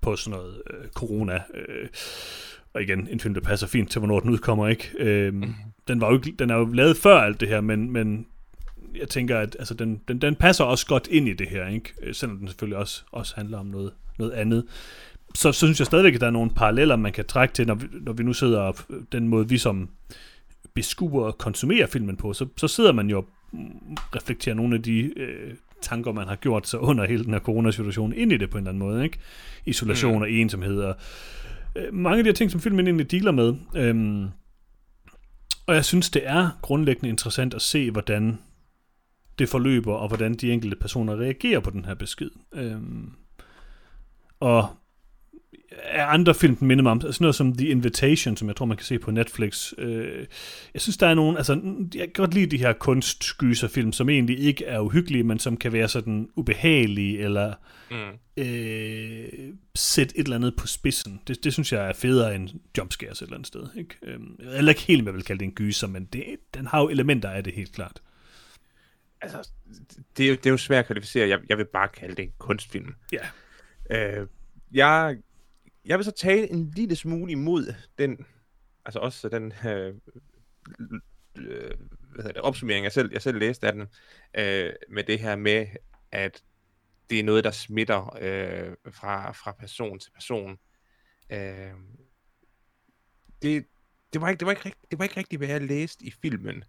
på 0.01 0.17
sådan 0.17 0.39
noget 0.39 0.63
øh, 0.71 0.89
corona. 0.89 1.35
Øh, 1.35 1.89
og 2.75 2.83
igen, 2.83 3.09
en 3.11 3.21
film, 3.21 3.35
der 3.35 3.41
passer 3.41 3.67
fint 3.67 3.91
til, 3.91 3.99
hvornår 3.99 4.21
den 4.21 4.31
udkommer, 4.31 4.69
ikke? 4.69 4.91
Øh, 4.99 5.35
mm. 5.35 5.55
den, 5.89 6.01
var 6.01 6.13
jo, 6.13 6.19
den 6.19 6.51
er 6.51 6.55
jo 6.57 6.65
lavet 6.65 6.97
før 6.97 7.21
alt 7.21 7.41
det 7.41 7.49
her, 7.49 7.61
men, 7.61 7.91
men 7.91 8.27
jeg 8.99 9.09
tænker, 9.09 9.39
at 9.39 9.57
altså, 9.59 9.75
den, 9.75 10.01
den, 10.09 10.21
den 10.21 10.35
passer 10.35 10.65
også 10.65 10.87
godt 10.87 11.09
ind 11.11 11.29
i 11.29 11.33
det 11.33 11.49
her, 11.49 11.67
ikke? 11.67 11.93
Øh, 12.03 12.15
selvom 12.15 12.39
den 12.39 12.49
selvfølgelig 12.49 12.79
også, 12.79 13.03
også 13.13 13.35
handler 13.37 13.59
om 13.59 13.67
noget, 13.67 13.93
noget 14.19 14.33
andet. 14.33 14.65
Så, 15.35 15.53
så 15.53 15.67
synes 15.67 15.79
jeg 15.79 15.87
stadigvæk, 15.87 16.15
at 16.15 16.21
der 16.21 16.27
er 16.27 16.31
nogle 16.31 16.51
paralleller, 16.51 16.97
man 16.97 17.13
kan 17.13 17.25
trække 17.25 17.55
til, 17.55 17.67
når 17.67 17.75
vi, 17.75 17.87
når 17.93 18.13
vi 18.13 18.23
nu 18.23 18.33
sidder 18.33 18.61
op, 18.61 18.83
den 19.13 19.29
måde, 19.29 19.49
vi 19.49 19.59
som 19.59 19.89
beskuer 20.75 21.27
og 21.27 21.39
konsumerer 21.39 21.87
filmen 21.87 22.17
på, 22.17 22.33
så, 22.33 22.47
så 22.57 22.69
sidder 22.69 22.93
man 22.93 23.11
jo 23.11 23.25
og 23.97 24.17
reflekterer 24.17 24.55
nogle 24.55 24.75
af 24.75 24.83
de 24.83 25.19
øh, 25.19 25.55
tanker, 25.83 26.13
man 26.13 26.29
har 26.29 26.37
gjort 26.37 26.69
sig 26.69 26.81
under 26.81 27.07
hele 27.07 27.25
den 27.25 27.33
her 27.33 27.41
coronasituation, 27.41 28.13
ind 28.13 28.33
i 28.33 28.37
det 28.37 28.51
på 28.51 28.59
en 28.59 28.63
eller 28.63 28.71
anden 28.71 28.89
måde. 28.89 29.05
Ikke? 29.05 29.19
Isolation 29.67 30.17
mm. 30.17 30.23
og 30.23 30.31
ensomhed 30.31 30.81
og 30.81 30.97
øh, 31.77 31.95
mange 31.95 32.19
af 32.19 32.25
de 32.25 32.29
her 32.29 32.35
ting, 32.35 32.51
som 32.51 32.61
filmen 32.61 32.87
egentlig 32.87 33.11
dealer 33.11 33.33
med. 33.33 33.55
Øhm, 33.77 34.29
og 35.67 35.75
jeg 35.75 35.85
synes, 35.85 36.11
det 36.11 36.23
er 36.25 36.59
grundlæggende 36.63 37.09
interessant 37.09 37.55
at 37.55 37.63
se, 37.63 37.91
hvordan 37.91 38.39
det 39.39 39.49
forløber, 39.49 39.95
og 39.95 40.09
hvordan 40.09 40.35
de 40.35 40.53
enkelte 40.53 40.77
personer 40.77 41.21
reagerer 41.21 41.61
på 41.61 41.71
den 41.71 41.85
her 41.85 41.95
besked. 41.95 42.31
Øhm, 42.55 43.13
og 44.41 44.69
af 45.73 46.05
andre 46.13 46.35
film, 46.35 46.57
den 46.57 46.69
minder 46.69 46.83
mig 46.83 46.93
om. 46.93 47.01
Sådan 47.01 47.17
noget 47.21 47.35
som 47.35 47.57
The 47.57 47.69
Invitation, 47.69 48.37
som 48.37 48.49
jeg 48.49 48.57
tror, 48.57 48.67
man 48.67 48.77
kan 48.77 48.87
se 48.87 48.99
på 48.99 49.11
Netflix. 49.11 49.73
Øh, 49.79 50.27
jeg 50.75 50.83
synes, 50.83 50.97
der 50.97 51.07
er 51.07 51.15
nogle... 51.15 51.37
Altså, 51.39 51.61
jeg 51.95 52.05
kan 52.05 52.13
godt 52.15 52.35
lide 52.35 52.47
de 52.47 52.59
her 52.59 52.73
kunstskyserfilm, 52.73 53.93
som 53.93 54.09
egentlig 54.09 54.39
ikke 54.39 54.65
er 54.65 54.81
uhyggelige, 54.81 55.25
men 55.25 55.39
som 55.39 55.57
kan 55.57 55.73
være 55.73 55.89
sådan 55.89 56.29
ubehagelige, 56.37 57.19
eller 57.19 57.55
mm. 57.91 58.43
øh, 58.45 59.55
sætte 59.75 60.19
et 60.19 60.25
eller 60.25 60.37
andet 60.37 60.57
på 60.57 60.67
spidsen. 60.67 61.21
Det, 61.29 61.45
det 61.45 61.53
synes 61.53 61.73
jeg 61.73 61.89
er 61.89 61.93
federe 61.93 62.35
end 62.35 62.49
jumpscares 62.79 63.23
et 63.23 63.27
eller 63.27 63.37
andet 63.37 63.47
sted. 63.47 63.67
Ikke? 63.77 63.97
Øh, 64.03 64.19
eller 64.41 64.73
ikke 64.73 64.83
helt, 64.83 65.03
hvad 65.03 65.13
jeg 65.13 65.17
vil 65.17 65.25
kalde 65.25 65.39
det 65.39 65.47
en 65.47 65.55
gyser, 65.55 65.87
men 65.87 66.05
det, 66.05 66.25
den 66.55 66.67
har 66.67 66.81
jo 66.81 66.89
elementer 66.89 67.31
af 67.31 67.45
det 67.45 67.53
helt 67.53 67.73
klart. 67.73 68.03
Altså, 69.21 69.51
det 70.17 70.25
er 70.25 70.29
jo, 70.29 70.35
det 70.35 70.47
er 70.47 70.51
jo 70.51 70.57
svært 70.57 70.79
at 70.79 70.87
kvalificere. 70.87 71.29
Jeg, 71.29 71.39
jeg 71.49 71.59
vil 71.59 71.65
bare 71.65 71.89
kalde 71.89 72.17
det 72.17 72.23
en 72.23 72.33
kunstfilm. 72.39 72.95
Ja. 73.13 73.19
Øh, 73.91 74.27
jeg 74.73 75.17
jeg 75.87 75.99
vil 75.99 76.05
så 76.05 76.11
tale 76.11 76.51
en 76.53 76.71
lille 76.71 76.97
smule 76.97 77.33
imod 77.33 77.75
den, 77.99 78.27
altså 78.85 78.99
også 78.99 79.29
den 79.29 79.53
øh, 79.67 79.95
øh, 81.37 81.75
hvad 82.17 82.25
hedder 82.25 82.33
det, 82.33 82.43
opsummering, 82.43 82.85
jeg 82.85 82.93
selv, 82.93 83.13
jeg 83.13 83.23
selv 83.23 83.39
læste 83.39 83.67
af 83.67 83.73
den, 83.73 83.87
øh, 84.35 84.73
med 84.89 85.05
det 85.05 85.19
her 85.19 85.37
med, 85.37 85.67
at 86.13 86.43
det 87.11 87.21
er 87.21 87.25
noget, 87.25 87.45
der 87.45 87.51
smitter 87.51 88.17
øh, 88.21 88.93
fra, 88.93 89.33
fra 89.33 89.53
person 89.53 89.99
til 89.99 90.11
person. 90.11 90.59
Øh, 91.31 91.73
det, 93.43 93.67
det, 94.13 94.21
var 94.21 94.29
ikke, 94.29 94.39
det, 94.39 94.47
var 94.47 94.53
ikke 94.53 94.65
rigt, 94.65 94.79
det 94.91 94.99
var 94.99 95.05
ikke 95.05 95.17
rigtigt, 95.17 95.41
hvad 95.41 95.49
jeg 95.49 95.63
læste 95.63 96.05
i 96.05 96.11
filmen. 96.11 96.65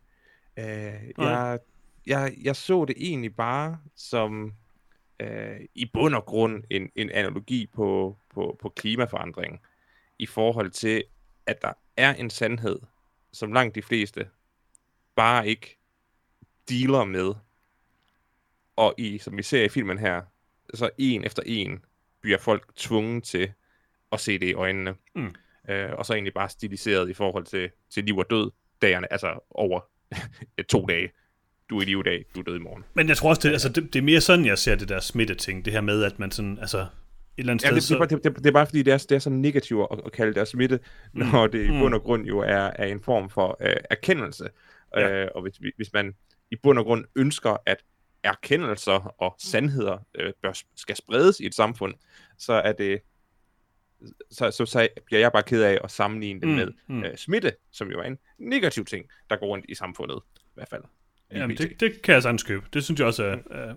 Øh, 0.58 1.12
jeg, 1.18 1.60
jeg, 2.08 2.36
jeg 2.44 2.56
så 2.56 2.86
det 2.86 2.96
egentlig 2.98 3.36
bare 3.36 3.80
som 3.96 4.54
øh, 5.20 5.60
i 5.76 5.86
bund 5.94 6.16
og 6.16 6.26
grund 6.26 6.64
en, 6.70 6.90
en 6.96 7.12
analogi 7.12 7.68
på, 7.74 8.18
på, 8.34 8.58
på 8.62 8.70
klimaforandring 8.70 9.62
i 10.20 10.26
forhold 10.26 10.72
til, 10.72 11.04
at 11.46 11.62
der 11.62 11.74
er 11.98 12.14
en 12.14 12.30
sandhed, 12.30 12.80
som 13.34 13.54
langt 13.54 13.76
de 13.76 13.82
fleste 13.82 14.30
bare 15.16 15.48
ikke 15.48 15.80
dealer 16.70 17.04
med. 17.06 17.34
Og 18.76 18.94
i, 18.98 19.18
som 19.18 19.38
vi 19.38 19.44
ser 19.44 19.64
i 19.64 19.70
filmen 19.70 19.98
her, 19.98 20.22
så 20.74 20.90
en 20.98 21.24
efter 21.24 21.44
en 21.46 21.86
bliver 22.22 22.38
folk 22.38 22.76
tvunget 22.76 23.24
til 23.24 23.54
at 24.12 24.20
se 24.20 24.40
det 24.40 24.46
i 24.48 24.54
øjnene. 24.54 24.96
Mm. 25.16 25.36
Øh, 25.70 25.94
og 25.94 26.06
så 26.06 26.14
egentlig 26.14 26.34
bare 26.34 26.50
stiliseret 26.50 27.10
i 27.10 27.14
forhold 27.14 27.46
til, 27.46 27.72
til 27.90 28.04
liv 28.04 28.18
og 28.18 28.30
død 28.30 28.52
dagerne, 28.82 29.12
altså 29.12 29.40
over 29.50 29.80
to 30.70 30.86
dage 30.86 31.12
du 31.70 31.78
er 31.78 31.82
i 31.82 31.86
live 31.86 32.00
i 32.00 32.04
dag, 32.04 32.26
du 32.36 32.40
er 32.40 32.44
død 32.44 32.56
i 32.56 32.60
morgen. 32.60 32.84
Men 32.94 33.10
jeg 33.10 33.18
tror 33.18 33.30
også, 33.30 33.42
det, 33.48 33.52
altså, 33.52 33.70
det, 33.70 33.94
det 33.94 34.00
er 34.00 34.04
mere 34.04 34.22
sådan, 34.22 34.46
jeg 34.46 34.58
ser 34.58 34.76
det 34.76 34.90
der 34.90 35.00
smitte-ting. 35.00 35.66
Det 35.66 35.74
her 35.74 35.82
med, 35.82 36.04
at 36.04 36.20
man 36.20 36.32
sådan, 36.32 36.60
altså, 36.60 36.78
et 36.78 36.88
eller 37.38 37.54
andet 37.54 37.64
ja, 37.64 37.80
sted... 37.80 38.00
Det, 38.00 38.10
det, 38.10 38.24
det, 38.24 38.36
det, 38.36 38.44
det 38.44 38.46
er 38.46 38.52
bare 38.52 38.66
fordi, 38.66 38.84
det 38.84 38.94
er, 38.94 38.98
det 38.98 39.12
er 39.12 39.20
så 39.20 39.30
negativt 39.30 39.88
at, 39.92 40.00
at 40.06 40.12
kalde 40.12 40.40
det 40.40 40.48
smitte, 40.48 40.80
mm. 41.14 41.26
når 41.26 41.48
det 41.48 41.66
i 41.66 41.72
mm. 41.72 41.80
bund 41.80 41.94
og 41.94 42.02
grund 42.02 42.26
jo 42.26 42.40
er, 42.40 42.72
er 42.76 42.86
en 42.86 43.02
form 43.02 43.30
for 43.30 43.58
uh, 43.62 43.68
erkendelse. 43.90 44.50
Ja. 44.96 45.24
Øh, 45.24 45.30
og 45.36 45.42
hvis, 45.42 45.54
hvis 45.76 45.94
man 45.94 46.16
i 46.52 46.56
bund 46.56 46.80
og 46.80 46.86
grund 46.86 47.06
ønsker, 47.16 47.58
at 47.66 47.78
erkendelser 48.24 49.16
og 49.22 49.36
sandheder 49.40 49.94
uh, 49.94 50.30
bør, 50.42 50.62
skal 50.76 50.96
spredes 50.96 51.40
i 51.40 51.46
et 51.46 51.56
samfund, 51.56 51.94
så 52.38 52.54
er 52.54 52.72
det 52.72 53.02
så, 54.32 54.52
så, 54.52 54.66
så 54.66 54.88
bliver 55.06 55.20
jeg 55.20 55.32
bare 55.32 55.44
ked 55.44 55.64
af 55.64 55.80
at 55.84 55.92
sammenligne 55.92 56.42
det 56.42 56.50
mm, 56.50 56.56
med 56.56 56.68
mm. 56.88 57.00
Uh, 57.00 57.16
smitte, 57.16 57.54
som 57.72 57.92
jo 57.92 58.00
er 58.00 58.04
en 58.04 58.18
negativ 58.38 58.86
ting, 58.86 59.06
der 59.30 59.36
går 59.36 59.48
rundt 59.48 59.66
i 59.70 59.76
samfundet, 59.76 60.20
i 60.38 60.52
hvert 60.54 60.70
fald. 60.70 60.84
Jamen, 61.36 61.58
det, 61.58 61.80
det 61.80 62.02
kan 62.02 62.14
jeg 62.14 62.24
sagtens 62.24 62.44
købe. 62.44 62.66
Det 62.74 62.84
synes 62.84 63.00
jeg 63.00 63.08
også 63.08 63.24
er, 63.24 63.36
er, 63.52 63.74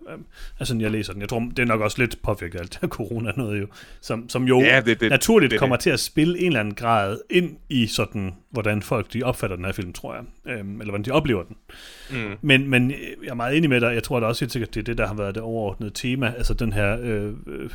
er, 0.61 0.65
sådan, 0.65 0.81
jeg 0.81 0.91
læser 0.91 1.13
den. 1.13 1.21
Jeg 1.21 1.29
tror, 1.29 1.41
det 1.41 1.59
er 1.59 1.65
nok 1.67 1.81
også 1.81 1.99
lidt 2.03 2.23
påvirket 2.23 2.59
af 2.59 2.63
alt 2.63 2.79
det 2.81 2.91
corona 2.91 3.33
noget 3.37 3.61
jo, 3.61 3.67
som, 4.01 4.29
som 4.29 4.45
jo 4.45 4.61
Ja, 4.61 4.81
det- 4.81 5.01
det- 5.01 5.11
naturligt 5.11 5.51
det 5.51 5.57
er 5.57 5.59
kommer 5.61 5.77
det. 5.77 5.83
til 5.83 5.91
at 5.91 6.01
spille 6.01 6.39
en 6.39 6.47
eller 6.47 6.61
anden 6.61 6.75
grad 6.75 7.19
ind 7.31 7.57
i 7.69 7.87
sådan, 7.87 8.35
hvordan 8.51 8.83
folk 8.83 9.13
de 9.13 9.23
opfatter 9.23 9.57
den 9.57 9.65
her 9.65 9.73
film, 9.73 9.93
tror 9.93 10.15
jeg. 10.15 10.25
Øhm, 10.59 10.81
eller 10.81 10.91
hvordan 10.93 11.05
de 11.05 11.11
oplever 11.11 11.43
den. 11.43 11.57
Mm. 12.11 12.37
Men, 12.43 12.69
men 12.69 12.91
jeg 12.91 13.31
er 13.31 13.35
meget 13.35 13.57
enig 13.57 13.71
med 13.71 13.81
dig. 13.81 13.95
Jeg 13.95 14.03
tror 14.03 14.21
da 14.21 14.27
også 14.27 14.45
helt 14.45 14.53
sikkert, 14.53 14.75
det 14.75 14.81
er 14.81 14.85
det, 14.85 14.99
der 14.99 15.07
har 15.07 15.15
været 15.15 15.35
det 15.35 15.43
overordnede 15.43 15.93
tema. 15.95 16.35
Altså 16.37 16.55
den 16.55 16.73
her... 16.73 16.99
Øh, 17.03 17.33
øh, 17.47 17.71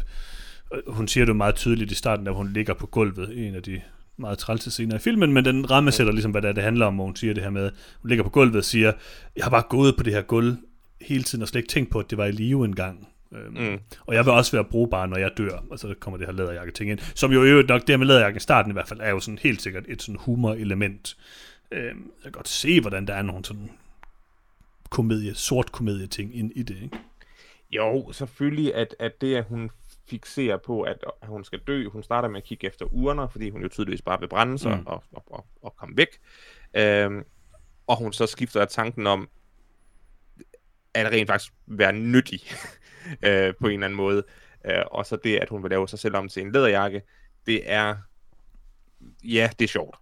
hun 0.88 1.07
siger 1.07 1.26
det 1.26 1.30
jo 1.30 1.38
meget 1.38 1.55
tydeligt 1.55 1.91
i 1.91 1.95
starten, 1.95 2.28
at 2.28 2.34
hun 2.34 2.53
ligger 2.53 2.73
på 2.73 2.88
gulvet 2.88 3.30
i 3.34 3.45
en 3.45 3.55
af 3.55 3.63
de 3.63 3.82
meget 4.18 4.38
trælse 4.38 4.72
scener 4.72 4.95
i 4.95 4.99
filmen, 4.99 5.34
men 5.34 5.45
den 5.45 5.72
rammesætter 5.72 6.13
ligesom, 6.13 6.32
hvad 6.32 6.41
det, 6.41 6.47
er, 6.49 6.53
det 6.53 6.63
handler 6.63 6.86
om, 6.86 6.95
hvor 6.95 7.05
hun 7.05 7.16
siger 7.16 7.34
det 7.34 7.43
her 7.43 7.49
med, 7.49 7.72
hun 8.01 8.09
ligger 8.09 8.24
på 8.24 8.30
gulvet 8.30 8.55
og 8.55 8.63
siger, 8.63 8.91
jeg 9.36 9.43
har 9.43 9.49
bare 9.51 9.63
gået 9.70 9.97
på 9.97 10.03
det 10.03 10.13
her 10.13 10.22
gulv 10.22 10.55
hele 11.01 11.24
tiden 11.24 11.41
og 11.41 11.47
slet 11.47 11.59
ikke 11.59 11.70
tænkt 11.70 11.91
på, 11.91 11.99
at 11.99 12.09
det 12.09 12.18
var 12.18 12.26
i 12.26 12.32
live 12.32 12.66
engang. 12.66 13.07
Øhm, 13.32 13.57
Mm. 13.57 13.80
Og 13.99 14.16
jeg 14.16 14.26
vil 14.26 14.34
også 14.34 14.51
være 14.51 14.63
brugbar, 14.63 15.05
når 15.05 15.18
jeg 15.18 15.32
dør. 15.38 15.63
Og 15.70 15.80
så 15.80 15.95
kommer 15.99 16.18
det 16.18 16.28
her 16.28 16.34
læderjakke 16.34 16.72
ting 16.72 16.91
ind. 16.91 16.99
Som 17.16 17.32
jo 17.32 17.43
i 17.43 17.47
øvrigt 17.49 17.70
nok, 17.70 17.82
det 17.82 17.89
her 17.89 17.97
med 17.97 18.07
læderjakken 18.07 18.38
i 18.38 18.39
starten 18.39 18.72
i 18.72 18.74
hvert 18.74 18.88
fald, 18.88 18.99
er 19.03 19.09
jo 19.09 19.20
sådan 19.20 19.39
helt 19.41 19.61
sikkert 19.61 19.84
et 19.88 20.01
sådan 20.01 20.20
humor-element. 20.20 21.18
Øhm, 21.72 21.86
jeg 21.88 22.24
kan 22.24 22.32
godt 22.32 22.47
se, 22.47 22.82
hvordan 22.82 23.07
der 23.07 23.13
er 23.13 23.22
nogle 23.22 23.45
sådan 23.45 23.70
komedie, 24.89 25.36
sort 25.36 25.72
komedie 25.72 26.07
ting 26.07 26.36
ind 26.36 26.51
i 26.55 26.63
det, 26.63 26.78
ikke? 26.84 26.97
Jo, 27.72 28.11
selvfølgelig, 28.11 28.76
at, 28.76 28.95
at 28.99 29.22
det, 29.22 29.36
at 29.36 29.45
hun 29.49 29.70
fixerer 30.10 30.58
på, 30.58 30.82
at 30.82 30.97
hun 31.24 31.43
skal 31.43 31.60
dø, 31.60 31.88
hun 31.89 32.03
starter 32.03 32.30
med 32.30 32.38
at 32.38 32.43
kigge 32.43 32.68
efter 32.68 32.86
urner, 32.86 33.28
fordi 33.28 33.49
hun 33.49 33.62
jo 33.62 33.68
tydeligvis 33.68 34.01
bare 34.01 34.20
vil 34.20 34.28
brænde 34.28 34.60
sig 34.60 34.78
Mm. 34.78 34.86
og, 34.88 35.03
og, 35.12 35.24
og, 35.32 35.45
og 35.62 35.76
komme 35.76 35.97
væk. 35.97 36.08
Øhm, 36.78 37.24
og 37.88 37.97
hun 37.97 38.14
så 38.14 38.26
skifter 38.26 38.62
af 38.62 38.68
tanken 38.68 39.08
om, 39.08 39.30
at 40.93 41.12
rent 41.12 41.30
faktisk 41.30 41.53
være 41.68 41.93
nyttig 41.93 42.39
øh, 43.28 43.53
på 43.60 43.68
en 43.68 43.74
eller 43.74 43.86
anden 43.86 43.97
måde. 43.97 44.24
Øh, 44.66 44.84
og 44.91 45.06
så 45.06 45.18
det, 45.24 45.38
at 45.38 45.49
hun 45.49 45.64
vil 45.64 45.70
lave 45.70 45.88
sig 45.88 45.99
selv 45.99 46.16
om 46.16 46.30
til 46.30 46.41
en 46.41 46.51
læderjakke, 46.51 47.01
det 47.45 47.72
er, 47.72 47.95
ja, 49.24 49.49
det 49.60 49.66
er 49.66 49.70
sjovt. 49.70 49.95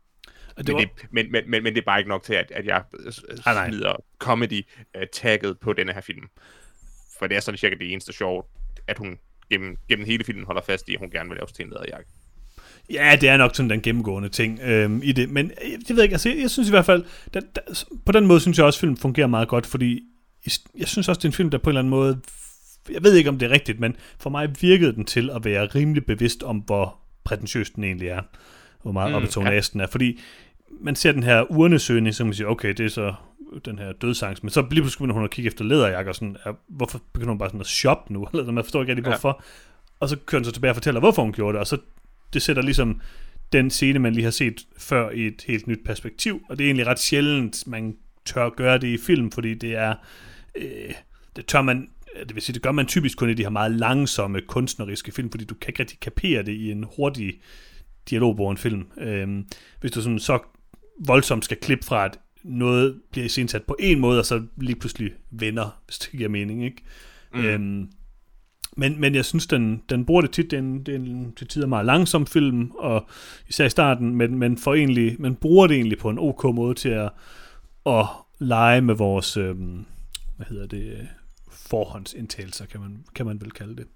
Men, 0.58 0.68
var, 0.74 0.80
det, 0.80 0.90
men, 1.12 1.32
men, 1.32 1.52
men, 1.52 1.64
men 1.64 1.74
det 1.76 1.82
er 1.82 1.86
bare 1.86 2.00
ikke 2.00 2.10
nok 2.10 2.24
til, 2.24 2.34
at, 2.34 2.52
at 2.52 2.66
jeg 2.66 2.84
øh, 3.00 3.14
Ah, 3.46 3.68
smider 3.68 3.96
comedy-tagget 4.20 5.60
på 5.60 5.74
denne 5.74 5.94
her 5.94 6.02
film. 6.02 6.28
For 7.20 7.28
det 7.28 7.38
er 7.38 7.42
sådan 7.42 7.58
cirka 7.58 7.76
det 7.76 7.92
eneste 7.92 8.14
sjov, 8.14 8.50
at 8.88 8.98
hun 8.98 9.20
gennem, 9.54 9.78
gennem 9.90 10.06
hele 10.06 10.24
filmen 10.24 10.46
holder 10.46 10.62
fast 10.62 10.90
i, 10.90 10.94
at 10.94 11.00
hun 11.00 11.10
gerne 11.10 11.30
vil 11.30 11.38
lave 11.38 11.48
til 11.48 11.66
en 11.66 11.72
læderjakke. 11.72 12.10
Ja, 12.90 13.18
det 13.22 13.30
er 13.30 13.38
nok 13.38 13.56
sådan 13.56 13.70
den 13.70 13.82
gennemgående 13.82 14.30
ting 14.30 14.60
øhm, 14.64 15.02
i 15.04 15.12
det, 15.12 15.30
men 15.30 15.46
øh, 15.46 15.72
det 15.72 15.90
ved 15.90 15.96
jeg 15.96 16.04
ikke, 16.04 16.14
altså 16.14 16.30
jeg, 16.30 16.38
jeg 16.38 16.50
synes 16.50 16.70
i 16.70 16.72
hvert 16.72 16.86
fald, 16.86 17.04
der, 17.34 17.42
der, 17.56 17.62
på 18.06 18.12
den 18.12 18.28
måde 18.28 18.40
synes 18.40 18.58
jeg 18.58 18.66
også, 18.66 18.78
at 18.78 18.80
filmen 18.80 18.98
fungerer 18.98 19.28
meget 19.28 19.48
godt, 19.48 19.66
fordi 19.66 20.04
jeg, 20.80 20.88
synes 20.88 21.10
også, 21.10 21.20
det 21.20 21.26
er 21.26 21.30
en 21.30 21.34
film, 21.34 21.50
der 21.50 21.58
på 21.58 21.70
en 21.70 21.72
eller 21.72 21.82
anden 21.82 21.90
måde, 21.90 22.22
jeg 22.92 23.04
ved 23.04 23.16
ikke, 23.16 23.30
om 23.30 23.40
det 23.40 23.46
er 23.46 23.50
rigtigt, 23.50 23.80
men 23.80 23.96
for 24.20 24.30
mig 24.30 24.50
virkede 24.62 24.94
den 24.94 25.06
til 25.06 25.30
at 25.30 25.46
være 25.46 25.66
rimelig 25.66 26.06
bevidst 26.06 26.44
om, 26.44 26.58
hvor 26.58 27.00
prætentiøs 27.24 27.70
den 27.70 27.84
egentlig 27.84 28.08
er, 28.08 28.22
hvor 28.82 28.92
meget 28.92 29.12
mm, 29.12 29.16
op 29.16 29.24
i 29.24 29.28
tonasten 29.28 29.80
er, 29.80 29.88
fordi 29.88 30.20
man 30.82 30.96
ser 30.96 31.12
den 31.12 31.24
her 31.24 31.52
urnesøgning, 31.52 32.16
så 32.16 32.24
man 32.24 32.34
siger, 32.34 32.48
okay, 32.48 32.70
det 32.70 32.86
er 32.86 32.90
så 32.90 33.14
den 33.60 33.80
her 33.80 33.92
dødsangst, 33.92 34.44
men 34.44 34.50
så 34.50 34.62
lige 34.62 34.82
pludselig 34.82 34.98
begynder 34.98 35.14
hun 35.16 35.24
at 35.24 35.30
kigge 35.32 35.48
efter 35.48 35.66
læderjakker, 35.66 36.10
og 36.12 36.16
sådan, 36.16 36.38
er, 36.46 36.54
hvorfor 36.68 37.02
begynder 37.14 37.32
hun 37.32 37.38
bare 37.38 37.50
sådan 37.50 37.60
at 37.62 37.68
shoppe 37.68 38.14
nu, 38.14 38.28
eller 38.34 38.52
man 38.52 38.64
forstår 38.64 38.82
ikke 38.82 38.92
rigtig, 38.92 39.06
Ja. 39.06 39.10
hvorfor, 39.10 39.44
og 40.00 40.10
så 40.10 40.16
kører 40.26 40.40
hun 40.40 40.46
så 40.46 40.52
tilbage 40.52 40.72
og 40.72 40.76
fortæller, 40.76 41.00
hvorfor 41.00 41.22
hun 41.22 41.34
gjorde 41.34 41.54
det, 41.54 41.60
og 41.60 41.68
så 41.68 41.78
det 42.34 42.42
sætter 42.42 42.62
ligesom 42.62 43.02
den 43.52 43.70
scene, 43.70 44.00
man 44.00 44.14
lige 44.14 44.24
har 44.24 44.32
set 44.32 44.62
før 44.78 45.10
i 45.10 45.28
et 45.28 45.44
helt 45.48 45.68
nyt 45.68 45.80
perspektiv, 45.86 46.42
og 46.50 46.58
det 46.58 46.64
er 46.64 46.68
egentlig 46.68 46.88
ret 46.88 47.00
sjældent, 47.00 47.68
man 47.68 47.96
tør 48.26 48.50
gøre 48.50 48.78
det 48.78 48.88
i 48.88 48.98
film, 48.98 49.32
fordi 49.32 49.54
det 49.54 49.76
er, 49.76 49.96
øh, 50.56 50.94
det 51.36 51.46
tør 51.46 51.62
man, 51.62 51.90
det 52.28 52.36
vil 52.36 52.44
sige, 52.44 52.54
det 52.54 52.62
gør 52.62 52.72
man 52.72 52.86
typisk 52.86 53.18
kun 53.18 53.30
i 53.30 53.34
de 53.34 53.44
her 53.44 53.50
meget 53.50 53.72
langsomme 53.72 54.42
kunstneriske 54.42 55.12
film, 55.12 55.32
fordi 55.32 55.46
du 55.46 55.56
kan 55.56 55.70
ikke 55.70 55.80
rigtig 55.80 56.00
kapere 56.00 56.44
det 56.44 56.52
i 56.54 56.72
en 56.72 56.86
hurtig 56.96 57.34
dialogbåren 58.10 58.58
film. 58.58 58.86
Øh, 58.98 59.44
hvis 59.82 59.92
du 59.92 60.02
sådan 60.02 60.20
så 60.20 60.40
voldsomt 61.08 61.46
skal 61.46 61.58
klippe 61.58 61.86
fra, 61.86 62.06
at 62.06 62.20
noget 62.44 63.02
bliver 63.12 63.26
iscenesat 63.26 63.64
på 63.64 63.76
en 63.80 64.00
måde, 64.00 64.20
og 64.20 64.26
så 64.26 64.44
lige 64.58 64.76
pludselig 64.76 65.12
vender, 65.32 65.82
hvis 65.86 66.00
det 66.00 66.12
giver 66.12 66.30
mening, 66.30 66.66
ikke? 66.66 66.84
Mm. 67.34 67.40
Øhm, 67.40 67.90
men, 68.78 69.02
men 69.02 69.16
jeg 69.16 69.26
synes, 69.26 69.48
den, 69.48 69.84
den 69.90 70.06
bruger 70.06 70.22
det 70.22 70.32
tit, 70.32 70.52
det 70.52 70.58
er 70.58 70.62
en, 70.62 70.84
det 70.84 70.96
er 70.96 71.00
en 71.00 71.34
til 71.38 71.48
tider 71.48 71.68
meget 71.68 71.86
langsom 71.86 72.28
film, 72.28 72.72
og 72.72 73.08
især 73.50 73.66
i 73.66 73.70
starten, 73.70 74.16
men, 74.16 74.38
men, 74.38 74.58
for 74.58 74.74
egentlig, 74.74 75.16
men 75.20 75.36
bruger 75.36 75.68
det 75.68 75.76
egentlig 75.76 75.98
på 75.98 76.10
en 76.10 76.20
ok 76.20 76.44
måde 76.44 76.74
til 76.74 76.90
at, 76.90 77.10
at 77.86 78.06
lege 78.40 78.82
med 78.82 78.96
vores, 78.96 79.38
øhm, 79.38 79.86
hvad 80.38 80.48
hedder 80.48 80.68
det, 80.68 81.08
forhåndsindtagelser, 81.52 82.66
kan 82.66 82.80
man, 82.80 83.06
kan 83.16 83.26
man 83.26 83.42
vel 83.42 83.52
kalde 83.52 83.76
det. 83.76 83.88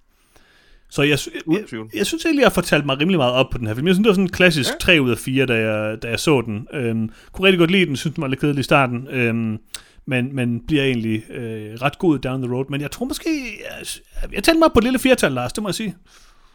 Så 0.90 1.02
jeg, 1.02 1.18
jeg, 1.52 1.68
tvivl. 1.68 1.90
jeg 1.94 2.06
synes 2.06 2.24
egentlig, 2.24 2.40
jeg 2.42 2.48
har 2.48 2.54
fortalt 2.54 2.86
mig 2.86 3.00
rimelig 3.00 3.18
meget 3.18 3.32
op 3.32 3.50
på 3.50 3.58
den 3.58 3.66
her 3.66 3.74
film. 3.74 3.86
Jeg 3.86 3.94
synes, 3.94 4.04
det 4.04 4.08
var 4.08 4.14
sådan 4.14 4.24
en 4.24 4.30
klassisk 4.32 4.70
Ja. 4.70 4.78
3 4.80 5.02
ud 5.02 5.10
af 5.10 5.18
4, 5.18 5.46
da 5.46 5.54
jeg, 5.54 6.02
da 6.02 6.08
jeg 6.08 6.20
så 6.20 6.40
den. 6.40 6.68
Øhm, 6.72 7.10
kunne 7.32 7.46
rigtig 7.46 7.58
godt 7.58 7.70
lide 7.70 7.86
den, 7.86 7.96
synes 7.96 8.14
den 8.14 8.22
var 8.22 8.28
lidt 8.28 8.40
kedelig 8.40 8.60
i 8.60 8.62
starten. 8.62 9.08
Øhm, 9.10 9.58
men, 10.06 10.34
men 10.34 10.66
bliver 10.66 10.82
egentlig 10.82 11.30
øh, 11.30 11.74
ret 11.74 11.98
god 11.98 12.18
down 12.18 12.42
the 12.42 12.54
road. 12.54 12.64
Men 12.70 12.80
jeg 12.80 12.90
tror 12.90 13.06
måske, 13.06 13.30
jeg, 13.70 13.86
jeg 14.32 14.44
tændte 14.44 14.58
mig 14.58 14.68
på 14.74 14.78
et 14.78 14.84
lille 14.84 14.98
firtal, 14.98 15.32
Lars, 15.32 15.52
det 15.52 15.62
må 15.62 15.68
jeg 15.68 15.74
sige. 15.74 15.96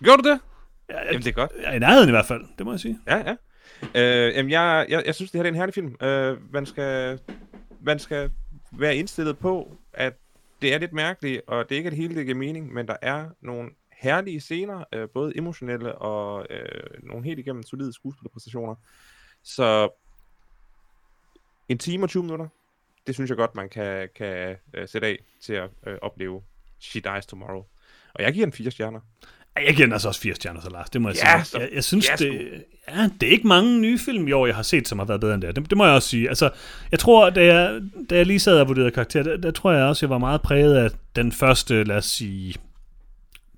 Gjorde 0.03 0.23
du 0.23 0.29
det? 0.29 0.39
Jeg, 0.89 0.95
jeg, 0.95 1.05
Jamen, 1.11 1.21
det 1.23 1.27
er 1.29 1.33
godt. 1.33 1.51
jeg 1.63 1.71
er 1.71 1.75
i 1.75 1.79
nærheden 1.79 2.09
i 2.09 2.11
hvert 2.11 2.25
fald, 2.25 2.41
det 2.57 2.65
må 2.65 2.71
jeg 2.71 2.79
sige. 2.79 2.99
Ja, 3.07 3.17
ja. 3.17 3.35
Øh, 4.27 4.35
jamen, 4.35 4.51
jeg, 4.51 4.85
jeg, 4.89 5.03
jeg 5.05 5.15
synes, 5.15 5.31
det 5.31 5.39
her 5.39 5.43
er 5.45 5.49
en 5.49 5.55
herlig 5.55 5.73
film. 5.73 5.95
Øh, 6.03 6.37
man, 6.53 6.65
skal, 6.65 7.19
man 7.85 7.99
skal 7.99 8.29
være 8.79 8.95
indstillet 8.95 9.37
på, 9.37 9.77
at 9.93 10.13
det 10.61 10.73
er 10.73 10.77
lidt 10.77 10.93
mærkeligt, 10.93 11.41
og 11.47 11.65
det 11.69 11.75
er 11.75 11.77
ikke 11.77 11.89
det 11.89 11.97
hele, 11.97 12.15
det 12.15 12.25
giver 12.25 12.37
mening, 12.37 12.73
men 12.73 12.87
der 12.87 12.95
er 13.01 13.25
nogle 13.41 13.69
herlige 14.03 14.39
scener, 14.41 14.83
øh, 14.93 15.09
både 15.09 15.37
emotionelle 15.37 15.95
og 15.95 16.45
øh, 16.49 17.03
nogle 17.03 17.25
helt 17.25 17.39
igennem 17.39 17.63
solide 17.63 17.93
skuespillerpræstationer. 17.93 18.75
Så 19.43 19.89
en 21.69 21.77
time 21.77 22.05
og 22.05 22.09
20 22.09 22.23
minutter, 22.23 22.47
det 23.07 23.15
synes 23.15 23.29
jeg 23.29 23.37
godt, 23.37 23.55
man 23.55 23.69
kan, 23.69 24.09
kan 24.15 24.55
øh, 24.73 24.87
sætte 24.87 25.07
af 25.07 25.17
til 25.41 25.53
at 25.53 25.69
øh, 25.87 25.97
opleve 26.01 26.41
She 26.79 27.01
Dies 27.01 27.25
Tomorrow. 27.25 27.63
Og 28.13 28.23
jeg 28.23 28.33
giver 28.33 28.45
den 28.45 28.53
fire 28.53 28.71
stjerner. 28.71 28.99
Jeg 29.55 29.75
giver 29.75 29.85
den 29.85 29.93
altså 29.93 30.07
også 30.07 30.21
fire 30.21 30.35
stjerner, 30.35 30.61
så 30.61 30.69
Lars, 30.69 30.89
det 30.89 31.01
må 31.01 31.09
jeg 31.09 31.17
Ja, 31.23 31.43
sige. 31.43 31.61
Jeg, 31.61 31.69
jeg 31.73 31.83
synes, 31.83 32.09
ja, 32.09 32.15
det, 32.15 32.63
ja, 32.89 33.09
det 33.21 33.27
er 33.27 33.31
ikke 33.31 33.47
mange 33.47 33.79
nye 33.79 33.99
film 33.99 34.27
i 34.27 34.31
år, 34.31 34.45
jeg 34.45 34.55
har 34.55 34.63
set, 34.63 34.87
som 34.87 34.99
har 34.99 35.05
været 35.05 35.21
bedre 35.21 35.33
end 35.33 35.41
det. 35.41 35.55
Det, 35.55 35.69
det 35.69 35.77
må 35.77 35.85
jeg 35.85 35.93
også 35.93 36.09
sige. 36.09 36.29
Altså, 36.29 36.49
jeg 36.91 36.99
tror, 36.99 37.29
da 37.29 37.45
jeg, 37.45 37.81
da 38.09 38.15
jeg 38.15 38.25
lige 38.25 38.39
sad 38.39 38.59
og 38.59 38.67
vurderede 38.67 38.91
karakter, 38.91 39.23
der, 39.23 39.37
der 39.37 39.51
tror 39.51 39.71
jeg 39.71 39.83
også, 39.83 40.05
jeg 40.05 40.09
var 40.09 40.17
meget 40.17 40.41
præget 40.41 40.75
af 40.75 40.89
den 41.15 41.31
første, 41.31 41.83
lad 41.83 41.97
os 41.97 42.05
sige, 42.05 42.55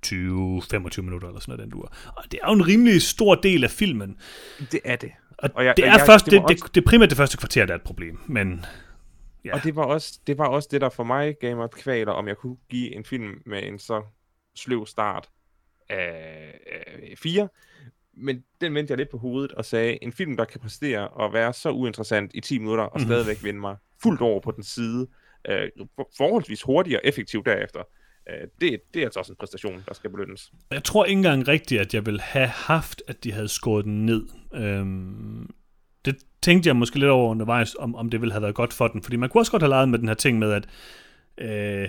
20-25 0.06 1.00
minutter 1.02 1.28
eller 1.28 1.40
sådan 1.40 1.52
noget, 1.52 1.60
den 1.60 1.70
duer. 1.70 1.88
Og 2.16 2.24
det 2.32 2.40
er 2.42 2.46
jo 2.48 2.52
en 2.54 2.66
rimelig 2.66 3.02
stor 3.02 3.34
del 3.34 3.64
af 3.64 3.70
filmen. 3.70 4.16
Det 4.72 4.80
er 4.84 4.96
det. 4.96 5.10
Og, 5.38 5.50
Og 5.54 5.64
jeg- 5.64 5.74
det 5.76 5.84
er 5.84 5.88
jeg- 5.96 6.06
først, 6.06 6.24
det 6.24 6.32
det, 6.32 6.42
må 6.42 6.48
det, 6.48 6.74
det, 6.74 6.84
primært 6.84 7.08
det 7.10 7.16
første 7.16 7.36
kvarter, 7.36 7.66
der 7.66 7.72
er 7.74 7.78
et 7.78 7.84
problem, 7.84 8.18
men 8.26 8.64
Ja. 9.44 9.54
Og 9.54 9.62
det 9.64 9.76
var, 9.76 9.84
også, 9.84 10.18
det 10.26 10.38
var 10.38 10.46
også 10.46 10.68
det, 10.72 10.80
der 10.80 10.88
for 10.88 11.04
mig 11.04 11.34
gav 11.40 11.56
mig 11.56 11.70
kvaler, 11.70 12.12
om 12.12 12.28
jeg 12.28 12.36
kunne 12.36 12.56
give 12.70 12.94
en 12.94 13.04
film 13.04 13.42
med 13.46 13.62
en 13.62 13.78
så 13.78 14.02
sløv 14.56 14.86
start 14.86 15.28
af, 15.88 16.54
af 17.10 17.18
fire. 17.18 17.48
Men 18.16 18.42
den 18.60 18.74
vendte 18.74 18.90
jeg 18.90 18.98
lidt 18.98 19.10
på 19.10 19.18
hovedet 19.18 19.52
og 19.52 19.64
sagde, 19.64 19.98
en 20.04 20.12
film, 20.12 20.36
der 20.36 20.44
kan 20.44 20.60
præstere 20.60 21.08
og 21.08 21.32
være 21.32 21.52
så 21.52 21.70
uinteressant 21.70 22.30
i 22.34 22.40
10 22.40 22.58
minutter, 22.58 22.84
og 22.84 23.00
Mhm. 23.00 23.08
stadigvæk 23.08 23.44
vinde 23.44 23.60
mig 23.60 23.76
fuldt 24.02 24.20
over 24.20 24.40
på 24.40 24.50
den 24.50 24.64
side, 24.64 25.06
øh, 25.48 25.68
for- 25.96 26.10
forholdsvis 26.16 26.62
hurtigt 26.62 26.96
og 26.96 27.00
effektivt 27.04 27.46
derefter. 27.46 27.80
Øh, 28.30 28.48
det, 28.60 28.80
det 28.94 29.00
er 29.00 29.04
altså 29.04 29.20
også 29.20 29.32
en 29.32 29.36
præstation, 29.36 29.84
der 29.88 29.94
skal 29.94 30.10
belønnes. 30.10 30.52
Jeg 30.70 30.84
tror 30.84 31.04
ikke 31.04 31.18
engang 31.18 31.48
rigtigt, 31.48 31.80
at 31.80 31.94
jeg 31.94 32.06
ville 32.06 32.20
have 32.20 32.46
haft, 32.46 33.02
at 33.08 33.24
de 33.24 33.32
havde 33.32 33.48
skåret 33.48 33.84
den 33.84 34.06
ned. 34.06 34.26
Øhm, 34.54 35.50
det 36.04 36.16
tænkte 36.42 36.68
jeg 36.68 36.76
måske 36.76 36.98
lidt 36.98 37.10
over 37.10 37.30
undervejs, 37.30 37.74
om, 37.78 37.94
om 37.94 38.10
det 38.10 38.20
ville 38.20 38.32
have 38.32 38.42
været 38.42 38.54
godt 38.54 38.72
for 38.72 38.88
den. 38.88 39.02
Fordi 39.02 39.16
man 39.16 39.28
kunne 39.28 39.40
også 39.40 39.52
godt 39.52 39.62
have 39.62 39.70
leget 39.70 39.88
med 39.88 39.98
den 39.98 40.08
her 40.08 40.14
ting 40.14 40.38
med, 40.38 40.52
at... 40.52 40.68
Øh, 41.38 41.88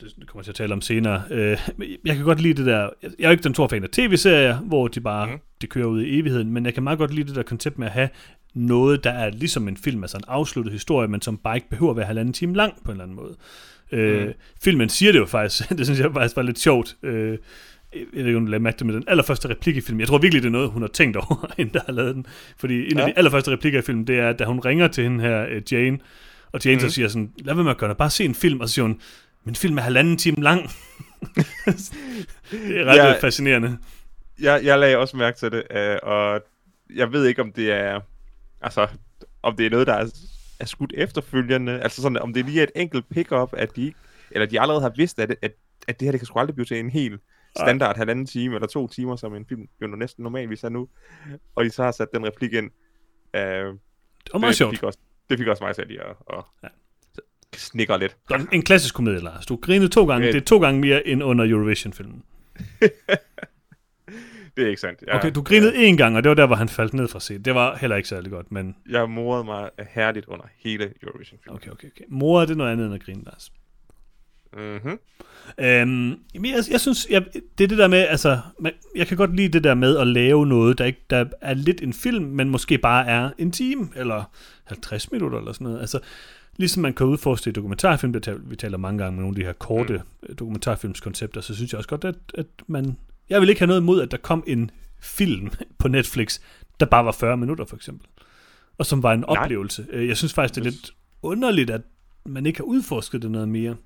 det 0.00 0.28
kommer 0.28 0.40
jeg 0.40 0.44
til 0.44 0.52
at 0.52 0.56
tale 0.56 0.72
om 0.72 0.80
senere. 0.80 1.22
Øh, 1.30 1.70
jeg 2.04 2.16
kan 2.16 2.24
godt 2.24 2.40
lide 2.40 2.54
det 2.54 2.66
der... 2.66 2.90
Jeg 3.02 3.10
er 3.18 3.28
jo 3.28 3.30
ikke 3.30 3.42
den 3.42 3.54
store 3.54 3.68
fan 3.68 3.84
af 3.84 3.90
tv-serier, 3.90 4.58
hvor 4.58 4.88
de 4.88 5.00
bare 5.00 5.26
mm. 5.26 5.38
de 5.62 5.66
kører 5.66 5.86
ud 5.86 6.02
i 6.02 6.18
evigheden, 6.18 6.52
men 6.52 6.64
jeg 6.64 6.74
kan 6.74 6.82
meget 6.82 6.98
godt 6.98 7.14
lide 7.14 7.28
det 7.28 7.36
der 7.36 7.42
koncept 7.42 7.78
med 7.78 7.86
at 7.86 7.92
have 7.92 8.08
noget, 8.54 9.04
der 9.04 9.10
er 9.10 9.30
ligesom 9.30 9.68
en 9.68 9.76
film, 9.76 10.04
altså 10.04 10.16
en 10.16 10.24
afsluttet 10.28 10.72
historie, 10.72 11.08
men 11.08 11.20
som 11.20 11.38
bare 11.38 11.56
ikke 11.56 11.68
behøver 11.68 11.90
at 11.90 11.96
være 11.96 12.06
halvanden 12.06 12.32
time 12.32 12.54
lang 12.54 12.74
på 12.84 12.90
en 12.90 12.90
eller 12.90 13.04
anden 13.04 13.16
måde. 13.16 13.36
Øh, 13.92 14.26
Mm. 14.26 14.32
Filmen 14.62 14.88
siger 14.88 15.12
det 15.12 15.18
jo 15.18 15.26
faktisk, 15.26 15.68
det 15.78 15.86
synes 15.86 16.00
jeg 16.00 16.10
faktisk 16.12 16.36
var 16.36 16.42
lidt 16.42 16.58
sjovt. 16.58 16.96
Øh, 17.02 17.38
jeg 17.94 18.00
ved 18.12 18.26
ikke, 18.26 18.36
om 18.36 18.44
du 18.46 18.50
lagde 18.50 18.62
mærke 18.62 18.78
til 18.78 18.86
med 18.86 18.94
den 18.94 19.04
allerførste 19.06 19.48
replik 19.48 19.76
i 19.76 19.80
filmen. 19.80 20.00
Jeg 20.00 20.08
tror 20.08 20.18
virkelig, 20.18 20.42
det 20.42 20.48
er 20.48 20.52
noget, 20.52 20.70
hun 20.70 20.82
har 20.82 20.88
tænkt 20.88 21.16
over, 21.16 21.50
inden 21.58 21.74
der 21.74 21.80
har 21.86 21.92
lavet 21.92 22.14
den. 22.14 22.26
Fordi 22.58 22.90
en 22.92 22.98
af 22.98 23.02
Ja. 23.02 23.06
de 23.08 23.18
allerførste 23.18 23.50
replikker 23.50 23.78
i 23.78 23.82
filmen, 23.82 24.06
det 24.06 24.18
er, 24.18 24.32
da 24.32 24.44
hun 24.44 24.60
ringer 24.60 24.88
til 24.88 25.04
hende 25.04 25.20
her, 25.24 25.46
øh, 25.50 25.62
Jane, 25.72 25.98
og 26.52 26.60
Jane 26.64 26.74
mm. 26.76 26.80
så 26.80 26.90
siger 26.90 27.08
sådan, 27.08 27.32
lad 27.38 27.54
være 27.54 27.64
med 27.64 27.70
at 27.70 27.78
gøre 27.78 27.88
det, 27.90 27.96
bare 27.96 28.10
se 28.10 28.24
en 28.24 28.34
film, 28.34 28.60
og 28.60 28.68
så 28.68 28.74
siger 28.74 28.82
hun, 28.84 29.00
min 29.44 29.54
film 29.54 29.78
er 29.78 29.82
halvanden 29.82 30.16
time 30.16 30.42
lang. 30.42 30.62
det 32.50 32.80
er 32.80 32.84
ret 32.84 32.96
ja. 32.96 33.18
fascinerende. 33.20 33.78
Jeg, 34.40 34.60
jeg 34.64 34.78
lagde 34.78 34.96
også 34.96 35.16
mærke 35.16 35.38
til 35.38 35.50
det, 35.52 35.62
øh, 35.76 35.96
og 36.02 36.40
jeg 36.96 37.12
ved 37.12 37.26
ikke, 37.26 37.42
om 37.42 37.52
det 37.52 37.72
er, 37.72 38.00
altså, 38.60 38.86
om 39.42 39.56
det 39.56 39.66
er 39.66 39.70
noget, 39.70 39.86
der 39.86 39.94
er, 39.94 40.06
er 40.62 40.66
skudt 40.66 40.92
efterfølgende. 40.96 41.80
Altså 41.80 42.02
sådan, 42.02 42.18
om 42.18 42.32
det 42.34 42.44
lige 42.44 42.58
er 42.60 42.62
et 42.64 42.70
enkelt 42.76 43.08
pick-up, 43.08 43.48
at 43.52 43.76
de, 43.76 43.92
eller 44.30 44.46
de 44.46 44.60
allerede 44.60 44.82
har 44.82 44.92
vidst, 44.96 45.18
at, 45.18 45.34
at, 45.42 45.52
at 45.88 46.00
det 46.00 46.06
her 46.06 46.10
det 46.12 46.20
kan 46.20 46.26
sgu 46.26 46.38
aldrig 46.38 46.54
blive 46.54 46.66
til 46.66 46.78
en 46.78 46.90
helt 46.90 47.20
standard 47.56 47.96
halvanden 47.96 48.26
time 48.26 48.54
eller 48.54 48.68
to 48.68 48.88
timer, 48.88 49.16
som 49.16 49.34
en 49.34 49.46
film 49.46 49.68
jo 49.82 49.86
næsten 49.86 50.22
normalvis 50.22 50.64
er 50.64 50.68
nu. 50.68 50.88
Og 51.54 51.64
de 51.64 51.70
så 51.70 51.82
har 51.82 51.92
sat 51.92 52.08
den 52.14 52.26
replik 52.26 52.52
ind. 52.52 52.70
Uh, 53.36 53.40
Det 53.40 53.78
var 54.32 54.38
meget 54.38 54.56
sjovt. 54.56 54.70
Det 54.70 54.78
fik 54.78 54.86
også, 54.86 54.98
det 55.30 55.38
fik 55.38 55.46
også 55.46 55.64
mig 55.64 55.74
selv 55.74 55.90
i 55.90 55.96
at, 55.96 56.06
at 56.32 56.44
Ja. 56.62 56.68
snikker 57.56 57.96
lidt. 57.96 58.16
En 58.52 58.62
klassisk 58.62 58.94
komedie, 58.94 59.20
Lars. 59.20 59.46
Du 59.46 59.56
grinede 59.56 59.88
to 59.88 60.06
gange. 60.06 60.26
Det 60.26 60.36
er 60.36 60.40
to 60.40 60.58
gange 60.60 60.80
mere 60.80 61.06
end 61.06 61.22
under 61.22 61.44
Eurovision-filmen. 61.50 62.22
Det 64.56 64.64
er 64.64 64.68
ikke 64.68 64.80
sandt. 64.80 65.04
Jeg, 65.06 65.14
Okay, 65.14 65.30
du 65.34 65.42
grinede 65.42 65.90
én 65.90 65.96
gang, 65.96 66.16
og 66.16 66.24
det 66.24 66.28
var 66.28 66.34
der, 66.34 66.46
hvor 66.46 66.56
han 66.56 66.68
faldt 66.68 66.94
ned 66.94 67.08
fra 67.08 67.20
scenen. 67.20 67.42
Det 67.42 67.54
var 67.54 67.76
heller 67.76 67.96
ikke 67.96 68.08
særlig 68.08 68.30
godt, 68.30 68.52
men 68.52 68.76
Jeg 68.88 69.10
morede 69.10 69.44
mig 69.44 69.70
herligt 69.90 70.26
under 70.26 70.44
hele 70.58 70.92
Eurovision 71.02 71.38
film. 71.44 71.54
okay, 71.54 71.70
okay, 71.70 71.88
okay. 71.88 72.04
Mor, 72.08 72.44
det 72.44 72.56
noget 72.56 72.72
andet 72.72 72.86
end 72.86 72.94
at 72.94 73.04
grine, 73.04 73.22
Lars. 73.24 73.52
Mm-hmm. 74.56 74.98
Øhm, 75.58 76.10
jeg, 76.34 76.64
jeg 76.70 76.80
synes, 76.80 77.06
jeg, 77.10 77.24
det 77.58 77.64
er 77.64 77.68
det 77.68 77.78
der 77.78 77.88
med, 77.88 77.98
altså, 77.98 78.40
man, 78.58 78.72
jeg 78.96 79.06
kan 79.06 79.16
godt 79.16 79.36
lide 79.36 79.48
det 79.48 79.64
der 79.64 79.74
med 79.74 79.98
at 79.98 80.06
lave 80.06 80.46
noget, 80.46 80.78
der, 80.78 80.84
ikke, 80.84 81.00
der 81.10 81.24
er 81.40 81.54
lidt 81.54 81.82
en 81.82 81.92
film, 81.92 82.24
men 82.24 82.50
måske 82.50 82.78
bare 82.78 83.06
er 83.06 83.30
en 83.38 83.50
time, 83.50 83.88
eller 83.96 84.30
50 84.64 85.12
minutter, 85.12 85.38
eller 85.38 85.52
sådan 85.52 85.64
noget. 85.64 85.80
Altså, 85.80 85.98
ligesom 86.56 86.82
man 86.82 86.94
kan 86.94 87.06
udforske 87.06 87.50
i 87.50 87.52
dokumentarfilm, 87.52 88.12
det 88.12 88.50
vi 88.50 88.56
taler 88.56 88.78
mange 88.78 88.98
gange 88.98 89.16
med 89.16 89.22
nogle 89.22 89.34
af 89.36 89.40
de 89.40 89.44
her 89.46 89.52
korte 89.52 90.02
mm. 90.28 90.36
dokumentarfilmskoncepter, 90.36 91.40
så 91.40 91.54
synes 91.54 91.72
jeg 91.72 91.78
også 91.78 91.88
godt, 91.88 92.04
at, 92.04 92.14
at 92.34 92.46
man... 92.66 92.96
Jeg 93.32 93.40
vil 93.40 93.48
ikke 93.48 93.58
have 93.60 93.66
noget 93.66 93.80
imod, 93.80 94.02
at 94.02 94.10
der 94.10 94.16
kom 94.16 94.44
en 94.46 94.70
film 95.00 95.50
på 95.78 95.88
Netflix, 95.88 96.40
der 96.80 96.86
bare 96.86 97.04
var 97.04 97.12
40 97.12 97.36
minutter, 97.36 97.64
for 97.64 97.76
eksempel. 97.76 98.08
Og 98.78 98.86
som 98.86 99.02
var 99.02 99.12
en 99.12 99.20
Nej. 99.20 99.26
oplevelse. 99.42 99.86
Øh, 99.90 100.08
Jeg 100.08 100.16
synes 100.16 100.34
faktisk, 100.34 100.54
det 100.54 100.60
er 100.60 100.64
lidt 100.70 100.90
underligt, 101.22 101.70
at 101.70 101.80
man 102.26 102.46
ikke 102.46 102.58
har 102.58 102.64
udforsket 102.64 103.22
det 103.22 103.30
noget 103.30 103.48
mere. 103.48 103.76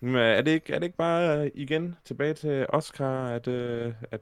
Men 0.00 0.14
er 0.14 0.42
det 0.42 0.50
ikke, 0.50 0.72
er 0.72 0.78
det 0.78 0.86
ikke 0.86 0.96
bare 0.96 1.44
øh, 1.44 1.50
igen 1.54 1.94
tilbage 2.04 2.34
til 2.34 2.66
Oscar, 2.68 3.26
at, 3.28 3.48
øh, 3.48 3.92
at 4.10 4.20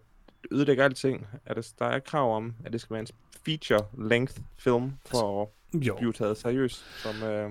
ødelægge 0.53 0.83
alting? 0.85 1.27
Er 1.47 1.55
det, 1.55 1.73
der 1.79 1.85
er 1.85 1.99
krav 1.99 2.37
om, 2.37 2.55
at 2.65 2.73
det 2.73 2.81
skal 2.81 2.95
være 2.95 3.01
en 3.01 3.09
feature-length 3.49 4.41
film 4.59 4.93
for 5.07 5.43
at 5.43 5.49
Jo. 5.87 5.97
blive 5.97 6.13
taget 6.13 6.37
seriøst? 6.37 6.85
Som, 7.03 7.23
øh, 7.23 7.51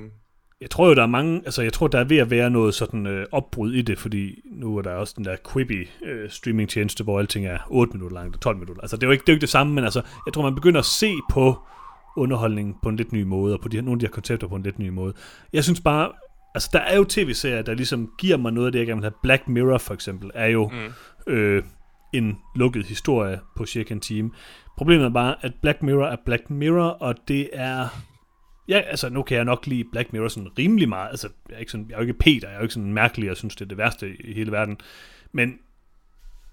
Jeg 0.62 0.70
tror 0.70 0.88
jo, 0.88 0.96
der 0.96 1.04
er 1.04 1.08
mange, 1.08 1.42
altså 1.46 1.62
jeg 1.62 1.74
tror, 1.74 1.88
der 1.88 2.00
er 2.00 2.04
ved 2.04 2.18
at 2.18 2.30
være 2.32 2.50
noget 2.50 2.74
sådan 2.74 3.08
øh, 3.08 3.26
opbrud 3.32 3.74
i 3.74 3.82
det, 3.82 4.00
fordi 4.00 4.40
nu 4.46 4.78
er 4.78 4.82
der 4.82 4.92
også 4.92 5.14
den 5.18 5.26
der 5.26 5.36
Quibi 5.54 5.90
øh, 6.04 6.30
streamingtjeneste, 6.30 7.04
hvor 7.04 7.20
alting 7.20 7.46
er 7.46 7.58
8 7.70 7.94
minutter 7.94 8.18
langt 8.18 8.36
og 8.36 8.42
12 8.42 8.58
minutter. 8.58 8.82
Altså 8.82 8.98
det 8.98 9.04
er 9.04 9.08
jo 9.08 9.12
ikke 9.12 9.22
det, 9.22 9.30
er 9.30 9.34
ikke 9.34 9.42
det 9.42 9.50
samme, 9.50 9.74
men 9.74 9.84
altså 9.84 10.02
jeg 10.26 10.34
tror, 10.34 10.44
man 10.44 10.56
begynder 10.56 10.80
at 10.80 10.86
se 10.86 11.12
på 11.32 11.56
underholdningen 12.18 12.76
på 12.84 12.90
en 12.90 12.96
lidt 12.96 13.12
ny 13.12 13.24
måde, 13.24 13.54
og 13.54 13.62
på 13.62 13.68
de, 13.68 13.78
her- 13.78 13.82
nogle 13.82 13.96
af 13.96 14.00
de 14.00 14.06
her 14.06 14.12
koncepter 14.12 14.48
på 14.48 14.56
en 14.56 14.64
lidt 14.64 14.80
ny 14.80 14.90
måde. 14.90 15.14
Jeg 15.54 15.64
synes 15.64 15.82
bare, 15.82 16.12
altså 16.56 16.70
der 16.74 16.80
er 16.80 16.98
jo 16.98 17.04
tv-serier, 17.04 17.62
der 17.62 17.74
ligesom 17.74 18.10
giver 18.20 18.38
mig 18.38 18.52
noget 18.54 18.66
af 18.68 18.72
det, 18.72 18.80
jeg 18.80 18.88
gerne 18.88 19.02
vil 19.02 19.06
have. 19.10 19.20
Black 19.24 19.48
Mirror 19.48 19.78
for 19.78 19.94
eksempel, 19.94 20.32
er 20.34 20.48
jo 20.48 20.72
mm. 21.28 21.34
øh, 21.34 21.64
en 22.14 22.38
lukket 22.56 22.86
historie 22.86 23.40
på 23.58 23.66
cirka 23.66 23.94
en 23.94 24.00
time. 24.00 24.32
Problemet 24.78 25.06
er 25.06 25.10
bare, 25.10 25.36
at 25.42 25.52
Black 25.62 25.84
Mirror 25.84 26.06
er 26.08 26.18
Black 26.26 26.50
Mirror, 26.50 26.90
og 26.90 27.16
det 27.28 27.50
er... 27.54 27.88
Ja, 28.68 28.80
altså 28.80 29.10
nu 29.10 29.24
kan 29.24 29.38
jeg 29.38 29.46
nok 29.46 29.68
lide 29.68 29.84
Black 29.92 30.14
Mirror 30.14 30.28
sådan 30.28 30.50
rimelig 30.60 30.90
meget. 30.90 31.10
Altså, 31.10 31.30
jeg 31.50 31.56
er, 31.56 31.60
ikke 31.60 31.72
sådan, 31.72 31.86
jeg 31.90 31.94
er 31.96 31.98
jo 32.00 32.02
ikke 32.02 32.14
Peter, 32.14 32.48
jeg 32.48 32.54
er 32.54 32.60
jo 32.60 32.64
ikke 32.64 32.74
sådan 32.74 32.94
mærkelig, 32.94 33.32
og 33.32 33.38
synes, 33.38 33.56
det 33.56 33.62
er 33.66 33.70
det 33.70 33.78
værste 33.78 34.16
i 34.22 34.34
hele 34.34 34.52
verden. 34.52 34.78
Men 35.32 35.60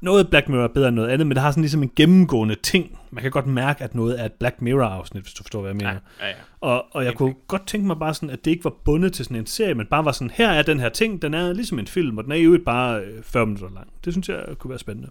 noget 0.01 0.31
Black 0.31 0.49
Mirror 0.49 0.65
er 0.65 0.69
bedre 0.69 0.89
end 0.89 0.97
noget 0.97 1.09
andet, 1.09 1.27
men 1.27 1.35
det 1.35 1.43
har 1.43 1.51
sådan 1.51 1.63
ligesom 1.63 1.83
en 1.83 1.91
gennemgående 1.97 2.55
ting. 2.55 2.99
Man 3.11 3.23
kan 3.23 3.31
godt 3.31 3.47
mærke, 3.47 3.85
at 3.85 3.95
noget 3.95 4.21
er 4.21 4.25
et 4.25 4.33
Black 4.33 4.63
Mirror-afsnit, 4.63 5.23
hvis 5.23 5.35
du 5.35 5.43
forstår, 5.43 5.61
hvad 5.61 5.71
jeg 5.71 5.77
mener. 5.77 5.99
ja, 6.21 6.27
ja. 6.29 6.35
Og, 6.61 6.87
og 6.95 7.03
jeg 7.03 7.11
Helt 7.11 7.19
kunne 7.19 7.35
godt 7.49 7.67
tænke 7.67 7.87
mig 7.87 7.99
bare 7.99 8.15
sådan, 8.15 8.31
at 8.31 8.45
det 8.45 8.51
ikke 8.51 8.65
var 8.65 8.75
bundet 8.85 9.13
til 9.13 9.25
sådan 9.25 9.37
en 9.37 9.47
serie, 9.47 9.75
men 9.75 9.87
bare 9.87 10.05
var 10.05 10.13
sådan, 10.13 10.31
her 10.31 10.51
er 10.51 10.63
den 10.63 10.81
her 10.81 10.89
ting, 10.89 11.23
den 11.23 11.35
er 11.35 11.53
ligesom 11.53 11.79
en 11.79 11.87
film, 11.87 12.19
og 12.19 12.25
den 12.25 12.33
er 12.33 12.37
jo 12.37 12.53
ikke 12.53 12.65
bare 12.65 13.01
øh, 13.01 13.23
40 13.23 13.47
minutter 13.47 13.71
lang. 13.75 13.93
Det 14.05 14.13
synes 14.15 14.29
jeg 14.29 14.45
kunne 14.59 14.69
være 14.69 14.79
spændende. 14.79 15.11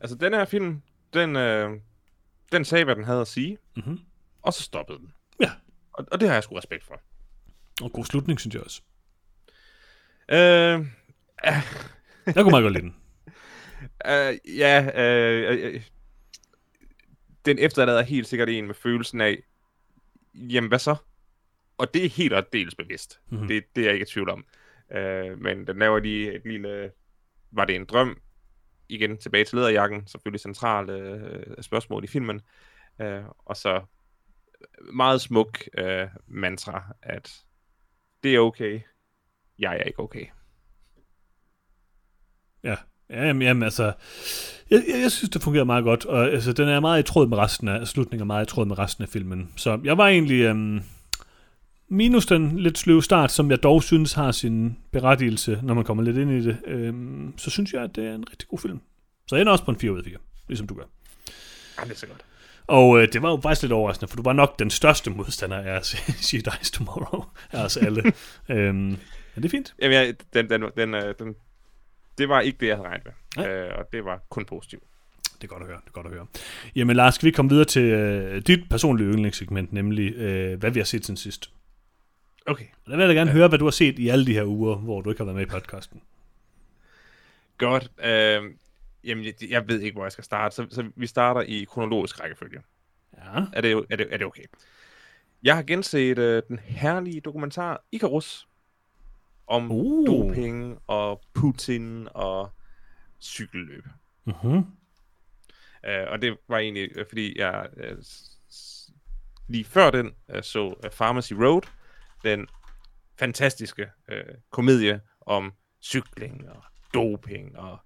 Altså, 0.00 0.16
den 0.16 0.32
her 0.34 0.44
film, 0.44 0.80
den, 1.14 1.36
øh, 1.36 1.70
den 2.52 2.64
sagde, 2.64 2.84
hvad 2.84 2.96
den 2.96 3.04
havde 3.04 3.20
at 3.20 3.28
sige, 3.28 3.58
Mm-hmm. 3.76 3.98
og 4.42 4.52
så 4.54 4.62
stoppede 4.62 4.98
den. 4.98 5.12
Ja. 5.40 5.50
Og, 5.92 6.06
og 6.12 6.20
det 6.20 6.28
har 6.28 6.34
jeg 6.34 6.42
sgu 6.42 6.54
respekt 6.54 6.84
for. 6.84 7.00
Og 7.82 7.92
god 7.92 8.04
slutning, 8.04 8.40
synes 8.40 8.54
jeg 8.54 8.62
også. 8.62 8.82
Øh, 10.28 10.86
Jeg 12.34 12.44
kunne 12.44 12.50
meget 12.50 12.62
godt 12.64 12.72
lide 12.72 12.82
den. 12.84 12.96
øh, 14.06 14.58
ja, 14.58 14.90
øh, 14.94 15.74
øh, 15.74 15.82
den 17.44 17.58
efterlader 17.58 18.02
helt 18.02 18.26
sikkert 18.26 18.48
en 18.48 18.66
med 18.66 18.74
følelsen 18.74 19.20
af, 19.20 19.42
jamen 20.34 20.68
hvad 20.68 20.78
så? 20.78 20.96
Og 21.78 21.94
det 21.94 22.04
er 22.04 22.08
helt 22.08 22.32
og 22.32 22.52
dels 22.52 22.74
bevidst. 22.74 23.20
Mhm. 23.26 23.34
Mm-hmm. 23.34 23.48
Det, 23.48 23.64
det 23.76 23.80
er 23.80 23.84
jeg 23.84 23.94
ikke 23.94 24.04
i 24.04 24.12
tvivl 24.12 24.30
om. 24.30 24.44
Øh, 24.92 25.38
men 25.38 25.66
den 25.66 25.78
laver 25.78 25.98
lige 25.98 26.34
et 26.34 26.42
lille... 26.44 26.90
Var 27.50 27.64
det 27.64 27.76
en 27.76 27.84
drøm? 27.84 28.20
Igen 28.88 29.18
tilbage 29.18 29.44
til 29.44 29.58
lederjakken. 29.58 30.06
Selvfølgelig 30.06 30.40
centrale 30.40 30.92
øh, 30.92 31.62
spørgsmål 31.62 32.04
i 32.04 32.06
filmen. 32.06 32.40
Øh, 33.00 33.22
og 33.38 33.56
så 33.56 33.82
meget 34.92 35.20
smuk 35.20 35.58
øh, 35.78 36.06
mantra, 36.26 36.82
at 37.02 37.32
det 38.22 38.34
er 38.34 38.38
okay. 38.38 38.80
Jeg 39.58 39.76
er 39.76 39.82
ikke 39.82 40.00
okay. 40.00 40.26
Ja, 42.64 42.76
ja 43.10 43.26
jamen, 43.26 43.42
jamen 43.42 43.62
altså, 43.62 43.92
jeg, 44.70 44.82
jeg, 44.88 45.00
jeg 45.02 45.12
synes, 45.12 45.30
det 45.30 45.42
fungerer 45.42 45.64
meget 45.64 45.84
godt, 45.84 46.04
og 46.04 46.24
altså, 46.26 46.52
den 46.52 46.68
er 46.68 46.80
meget 46.80 47.00
i 47.00 47.06
tråd 47.06 47.26
med 47.26 47.38
resten 47.38 47.68
af, 47.68 47.88
slutningen 47.88 48.22
er 48.22 48.26
meget 48.26 48.46
i 48.46 48.50
tråd 48.50 48.66
med 48.66 48.78
resten 48.78 49.02
af 49.02 49.08
filmen. 49.08 49.52
Så 49.56 49.80
jeg 49.84 49.98
var 49.98 50.08
egentlig, 50.08 50.40
øhm, 50.40 50.82
minus 51.88 52.26
den 52.26 52.60
lidt 52.60 52.78
sløve 52.78 53.02
start, 53.02 53.32
som 53.32 53.50
jeg 53.50 53.62
dog 53.62 53.82
synes 53.82 54.12
har 54.12 54.32
sin 54.32 54.78
berettigelse, 54.90 55.60
når 55.62 55.74
man 55.74 55.84
kommer 55.84 56.02
lidt 56.02 56.16
ind 56.16 56.30
i 56.30 56.40
det, 56.44 56.58
øhm, 56.66 57.38
så 57.38 57.50
synes 57.50 57.72
jeg, 57.72 57.82
at 57.82 57.96
det 57.96 58.06
er 58.06 58.14
en 58.14 58.24
rigtig 58.30 58.48
god 58.48 58.58
film. 58.58 58.80
Så 59.28 59.36
jeg 59.36 59.40
ender 59.40 59.52
også 59.52 59.64
på 59.64 59.70
en 59.70 59.78
4 59.78 59.92
ud 59.92 59.98
af 59.98 60.04
4, 60.04 60.16
ligesom 60.48 60.66
du 60.66 60.74
gør. 60.74 60.84
Ja, 61.78 61.84
det 61.84 61.90
er 61.90 61.96
så 61.96 62.06
godt. 62.06 62.24
Og 62.68 63.02
øh, 63.02 63.08
det 63.12 63.22
var 63.22 63.30
jo 63.30 63.40
faktisk 63.42 63.62
lidt 63.62 63.72
overraskende, 63.72 64.08
for 64.08 64.16
du 64.16 64.22
var 64.22 64.32
nok 64.32 64.58
den 64.58 64.70
største 64.70 65.10
modstander 65.10 65.56
af 65.56 65.76
at 65.76 65.86
She 66.26 66.38
Dies 66.38 66.70
Tomorrow 66.70 67.24
af 67.52 67.64
os 67.64 67.76
alle. 67.76 68.02
øhm, 68.48 68.74
men 68.74 68.98
det 69.36 69.44
er 69.44 69.48
fint. 69.48 69.74
Jamen, 69.82 69.94
jeg, 69.94 70.14
den, 70.34 70.50
den, 70.50 70.64
den, 70.76 70.94
øh, 70.94 71.14
den, 71.18 71.34
det 72.18 72.28
var 72.28 72.40
ikke 72.40 72.58
det, 72.60 72.66
jeg 72.66 72.76
havde 72.76 72.88
regnet 72.88 73.04
med. 73.04 73.44
Nej. 73.44 73.54
Øh, 73.54 73.78
og 73.78 73.84
det 73.92 74.04
var 74.04 74.22
kun 74.28 74.44
positivt. 74.44 74.82
Det 75.34 75.44
er 75.44 75.48
godt 75.48 75.62
at 75.62 75.68
høre, 75.68 75.80
det 75.80 75.88
er 75.88 75.92
godt 75.92 76.06
at 76.06 76.12
høre. 76.12 76.26
Jamen 76.76 76.96
Lars, 76.96 77.14
skal 77.14 77.26
vi 77.26 77.30
komme 77.30 77.48
videre 77.48 77.64
til 77.64 77.82
øh, 77.82 78.42
dit 78.46 78.68
personlige 78.70 79.08
yndlingssegment, 79.08 79.72
nemlig 79.72 80.14
øh, 80.14 80.58
hvad 80.58 80.70
vi 80.70 80.80
har 80.80 80.84
set 80.84 81.04
siden 81.04 81.16
sidst. 81.16 81.50
Okay. 82.46 82.64
Og 82.84 82.90
der 82.90 82.96
vil 82.96 83.02
jeg 83.02 83.08
da 83.08 83.14
gerne 83.14 83.30
høre, 83.30 83.48
hvad 83.48 83.58
du 83.58 83.64
har 83.64 83.70
set 83.70 83.98
i 83.98 84.08
alle 84.08 84.26
de 84.26 84.32
her 84.32 84.44
uger, 84.44 84.76
hvor 84.76 85.00
du 85.00 85.10
ikke 85.10 85.20
har 85.20 85.24
været 85.24 85.36
med 85.36 85.46
i 85.46 85.48
podcasten. 85.48 86.00
Godt. 87.58 87.90
Øh, 88.04 88.42
jamen, 89.04 89.24
jeg, 89.24 89.34
jeg 89.50 89.68
ved 89.68 89.80
ikke, 89.80 89.94
hvor 89.94 90.04
jeg 90.04 90.12
skal 90.12 90.24
starte, 90.24 90.54
så, 90.54 90.66
så 90.70 90.90
vi 90.96 91.06
starter 91.06 91.40
i 91.40 91.64
kronologisk 91.68 92.20
rækkefølge. 92.20 92.62
Ja. 93.16 93.44
Er 93.52 93.60
det, 93.60 93.86
er 93.90 93.96
det, 93.96 94.06
er 94.10 94.16
det 94.16 94.26
okay? 94.26 94.44
Jeg 95.42 95.56
har 95.56 95.62
genset 95.62 96.18
øh, 96.18 96.42
den 96.48 96.58
herlige 96.58 97.20
dokumentar 97.20 97.84
Icarus 97.92 98.48
om 99.46 99.70
Uh. 99.70 100.06
doping 100.06 100.78
og 100.86 101.22
Putin 101.34 102.08
og 102.10 102.50
cykelløb. 103.20 103.84
Uh-huh. 104.28 104.46
Uh, 105.88 106.08
og 106.08 106.22
det 106.22 106.38
var 106.48 106.58
egentlig, 106.58 106.90
øh, 106.96 107.06
fordi 107.08 107.38
jeg 107.38 107.68
s- 108.02 108.90
lige 109.48 109.64
før 109.64 109.90
den 109.90 110.06
uh, 110.34 110.42
så 110.42 110.66
uh, 110.66 110.90
Pharmacy 110.90 111.32
Road, 111.32 111.62
den 112.24 112.46
fantastiske 113.18 113.90
uh, 114.12 114.34
komedie 114.50 115.00
om 115.20 115.52
cykling 115.82 116.48
og 116.50 116.62
doping 116.94 117.58
og 117.58 117.78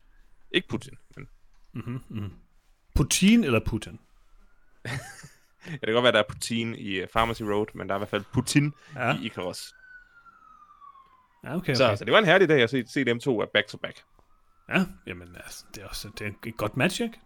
ikke 0.54 0.68
Putin, 0.68 0.94
men 1.16 1.28
Uh-huh. 1.76 2.00
Uh-huh. 2.10 2.30
Putin 2.94 3.44
eller 3.44 3.60
Putin? 3.60 3.98
ja, 4.86 4.90
det 5.72 5.80
kan 5.84 5.92
godt 5.92 6.02
være, 6.02 6.12
der 6.12 6.18
er 6.18 6.28
Putin 6.28 6.74
i 6.74 7.02
uh, 7.02 7.08
Pharmacy 7.08 7.42
Road, 7.42 7.66
men 7.74 7.88
der 7.88 7.94
er 7.94 7.98
i 7.98 8.00
hvert 8.00 8.08
fald 8.08 8.24
Putin 8.32 8.72
Ja, 8.94 9.08
ja. 9.08 9.18
i 9.18 9.26
Icarus. 9.26 9.74
ja 11.44 11.56
okay. 11.56 11.74
Så, 11.74 11.84
okay. 11.84 11.96
så 11.96 12.04
det 12.04 12.12
var 12.12 12.18
en 12.18 12.24
herlig 12.24 12.48
dag 12.48 12.62
at 12.62 12.70
se, 12.70 12.84
se 12.86 13.04
dem 13.04 13.20
to 13.20 13.42
af 13.42 13.48
back 13.54 13.66
to 13.68 13.78
back. 13.78 14.02
Ja, 14.68 14.84
jamen 15.06 15.28
altså, 15.44 15.64
det 15.74 15.82
er 15.82 15.86
også 15.88 16.08
det 16.18 16.26
er 16.26 16.30
et 16.46 16.56
godt 16.56 16.76
match, 16.76 17.02
ikke? 17.02 17.20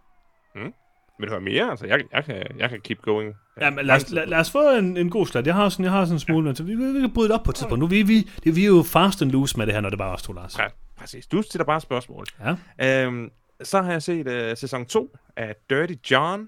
Vil 1.18 1.28
du 1.28 1.32
høre 1.32 1.40
mere? 1.40 1.70
Altså, 1.70 1.86
jeg, 1.86 2.00
jeg, 2.12 2.24
kan, 2.24 2.46
jeg 2.58 2.70
kan 2.70 2.80
keep 2.80 3.02
going. 3.02 3.34
Ja, 3.60 3.70
men 3.70 3.86
lad 3.86 3.94
os, 3.96 4.10
lad, 4.10 4.26
lad 4.26 4.38
os 4.38 4.50
få 4.50 4.76
en, 4.78 4.96
en 4.96 5.10
god 5.10 5.26
slat. 5.26 5.46
Jeg 5.46 5.54
har 5.54 5.68
sådan, 5.68 5.84
jeg 5.84 5.92
har 5.92 6.04
sådan 6.04 6.16
en 6.16 6.20
smule, 6.20 6.44
men 6.44 6.56
så 6.56 6.62
vi, 6.62 6.74
vi, 6.74 6.92
vi 6.92 7.00
kan 7.00 7.14
bryde 7.14 7.28
det 7.28 7.38
op 7.38 7.44
på 7.44 7.50
et 7.50 7.54
tidspunkt. 7.54 7.80
Nu 7.80 7.86
vi, 7.86 8.02
vi, 8.02 8.30
det, 8.44 8.56
vi 8.56 8.62
er 8.62 8.66
jo 8.66 8.82
fast 8.82 9.22
and 9.22 9.30
loose 9.30 9.58
med 9.58 9.66
det 9.66 9.74
her, 9.74 9.80
når 9.80 9.90
det 9.90 9.98
bare 9.98 10.10
er 10.10 10.14
os 10.14 10.22
to, 10.22 10.32
Lars. 10.32 10.58
Ja, 10.58 10.66
præcis. 10.96 11.26
Du 11.26 11.42
stiller 11.42 11.64
bare 11.64 11.80
spørgsmål. 11.80 12.26
Ja. 12.78 13.04
Øhm, 13.06 13.30
så 13.62 13.82
har 13.82 13.92
jeg 13.92 14.02
set 14.02 14.26
uh, 14.50 14.56
sæson 14.56 14.86
2 14.86 15.16
af 15.36 15.54
Dirty 15.70 16.10
John. 16.10 16.40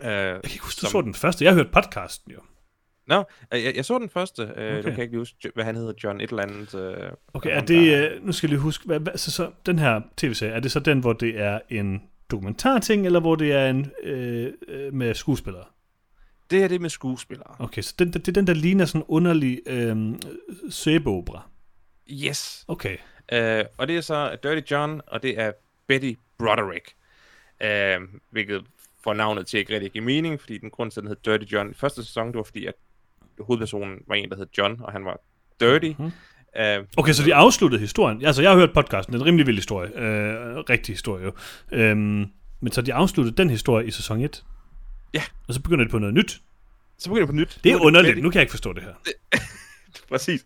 Uh, 0.00 0.06
Jeg 0.06 0.40
kan 0.44 0.50
ikke 0.52 0.64
huske, 0.64 0.78
du 0.80 0.86
Som- 0.86 0.90
så 0.90 1.00
den 1.00 1.14
første. 1.14 1.44
Jeg 1.44 1.52
har 1.52 1.56
hørt 1.56 1.70
podcasten 1.72 2.32
jo. 2.32 2.38
Nå, 3.06 3.24
jeg, 3.52 3.76
jeg 3.76 3.84
så 3.84 3.98
den 3.98 4.08
første. 4.08 4.42
Uh, 4.42 4.48
okay. 4.50 4.82
Du 4.82 4.90
kan 4.94 5.04
ikke 5.04 5.18
huske, 5.18 5.50
hvad 5.54 5.64
han 5.64 5.76
hedder. 5.76 5.92
John 6.04 6.20
et 6.20 6.30
eller 6.30 6.42
andet. 6.42 6.74
Uh, 6.74 7.12
Okay, 7.34 7.50
er 7.56 7.60
det, 7.60 8.10
øh, 8.12 8.26
nu 8.26 8.32
skal 8.32 8.46
jeg 8.46 8.50
lige 8.50 8.60
huske, 8.62 8.86
hvad, 8.86 9.00
hvad, 9.00 9.18
så, 9.18 9.30
så, 9.30 9.50
den 9.66 9.78
her 9.78 10.00
tv-serie, 10.16 10.52
er 10.52 10.60
det 10.60 10.72
så 10.72 10.80
den, 10.80 11.00
hvor 11.00 11.12
det 11.12 11.40
er 11.40 11.60
en 11.68 12.02
dokumentarting, 12.30 13.06
eller 13.06 13.20
hvor 13.20 13.34
det 13.36 13.52
er 13.52 13.70
en 13.70 13.90
øh, 14.02 14.52
øh, 14.68 14.94
med 14.94 15.14
skuespillere? 15.14 15.64
Det 16.50 16.64
er 16.64 16.68
det 16.68 16.80
med 16.80 16.90
skuespillere. 16.90 17.54
Okay, 17.58 17.82
så 17.82 17.94
den, 17.98 18.12
det 18.12 18.28
er 18.28 18.32
den, 18.32 18.46
der 18.46 18.54
ligner 18.54 18.84
sådan 18.84 19.00
en 19.00 19.04
underlig 19.08 19.60
øhm, 19.66 20.20
sæbeopera. 20.70 21.48
Yes. 22.10 22.64
Okay. 22.68 22.96
Uh, 23.32 23.64
og 23.78 23.88
det 23.88 23.96
er 23.96 24.00
så 24.00 24.36
Dirty 24.42 24.72
John, 24.72 25.00
og 25.06 25.22
det 25.22 25.40
er 25.40 25.52
Betty 25.86 26.12
Broderick. 26.38 26.94
Uh, 27.64 28.08
hvilket 28.30 28.64
får 29.04 29.14
navnet 29.14 29.46
til 29.46 29.58
ikke 29.58 29.74
rigtig 29.74 29.92
give 29.92 30.04
mening, 30.04 30.40
fordi 30.40 30.58
den 30.58 30.70
grund 30.70 30.90
til, 30.90 31.00
at 31.00 31.02
den 31.02 31.08
hed 31.08 31.16
Dirty 31.24 31.52
John 31.52 31.70
i 31.70 31.74
første 31.74 32.04
sæson, 32.04 32.26
det 32.26 32.36
var 32.36 32.42
fordi, 32.42 32.66
at 32.66 32.74
hovedpersonen 33.40 33.98
var 34.06 34.14
en, 34.14 34.30
der 34.30 34.36
hed 34.36 34.46
John, 34.58 34.80
og 34.82 34.92
han 34.92 35.04
var 35.04 35.20
dirty. 35.60 35.92
Mhm. 35.98 36.12
Uh, 36.58 36.84
Okay, 36.96 37.12
så 37.12 37.22
de 37.24 37.34
afsluttede 37.34 37.80
historien. 37.80 38.24
Altså, 38.24 38.42
jeg 38.42 38.50
har 38.50 38.58
hørt 38.58 38.72
podcasten. 38.72 39.12
Det 39.12 39.18
er 39.18 39.22
en 39.22 39.26
rimelig 39.26 39.46
vild 39.46 39.56
historie. 39.56 39.98
Øh, 39.98 40.56
rigtig 40.56 40.92
historie 40.92 41.24
jo. 41.24 41.32
Øhm, 41.72 42.26
men 42.60 42.72
så 42.72 42.82
de 42.82 42.94
afsluttede 42.94 43.36
den 43.36 43.50
historie 43.50 43.86
i 43.86 43.90
sæson 43.90 44.20
1. 44.20 44.44
Ja. 45.14 45.22
Og 45.48 45.54
så 45.54 45.60
begynder 45.60 45.84
de 45.84 45.90
på 45.90 45.98
noget 45.98 46.14
nyt. 46.14 46.40
så 46.98 47.08
begynder 47.08 47.26
det 47.26 47.28
på 47.28 47.36
nyt. 47.36 47.60
Det 47.64 47.72
er 47.72 47.76
underligt. 47.76 48.22
Nu 48.22 48.30
kan 48.30 48.38
jeg 48.38 48.42
ikke 48.42 48.50
forstå 48.50 48.72
det 48.72 48.82
her. 48.82 48.92
Præcis. 50.08 50.44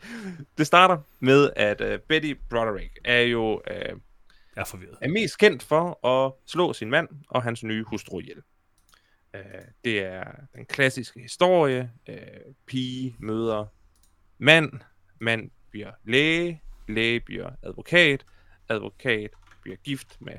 Det 0.59 0.67
starter 0.67 0.99
med, 1.21 1.51
at 1.57 1.81
uh, 1.81 2.01
Betty 2.09 2.33
Broderick 2.51 2.99
er 3.05 3.21
jo 3.21 3.55
uh, 3.55 3.99
er 4.57 4.65
forvirret. 4.65 4.99
er 5.01 5.09
mest 5.09 5.39
kendt 5.39 5.63
for 5.63 6.07
at 6.07 6.33
slå 6.47 6.73
sin 6.73 6.91
mand 6.91 7.09
og 7.29 7.43
hans 7.43 7.65
nye 7.65 7.85
hustru 7.85 8.21
ihjel. 8.21 8.43
Uh, 9.35 9.41
det 9.85 9.99
er 10.05 10.25
den 10.55 10.65
klassiske 10.67 11.21
historie. 11.21 11.91
Uh, 12.09 12.15
pige 12.67 13.17
møder 13.19 13.67
mand, 14.39 14.73
mand 15.21 15.51
bliver 15.71 15.91
læge, 16.05 16.63
læge 16.89 17.21
bliver 17.21 17.51
advokat, 17.63 18.25
advokat 18.69 19.31
bliver 19.63 19.77
gift 19.77 20.17
med 20.21 20.35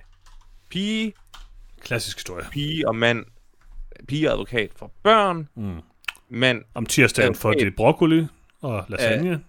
pige, 0.69 1.13
Klassisk 1.81 2.17
historie. 2.17 2.45
pige 2.51 2.87
og 2.87 2.95
mand, 2.95 3.25
pige 4.07 4.27
og 4.29 4.33
advokat 4.33 4.71
for 4.75 4.91
børn, 5.03 5.49
Mm. 5.55 5.81
mand, 6.29 6.63
Om 6.73 6.85
tirsdagen 6.85 7.35
får 7.35 7.49
Advokat. 7.49 7.65
de 7.67 7.71
broccoli 7.75 8.25
og 8.61 8.85
lasagne. 8.89 9.43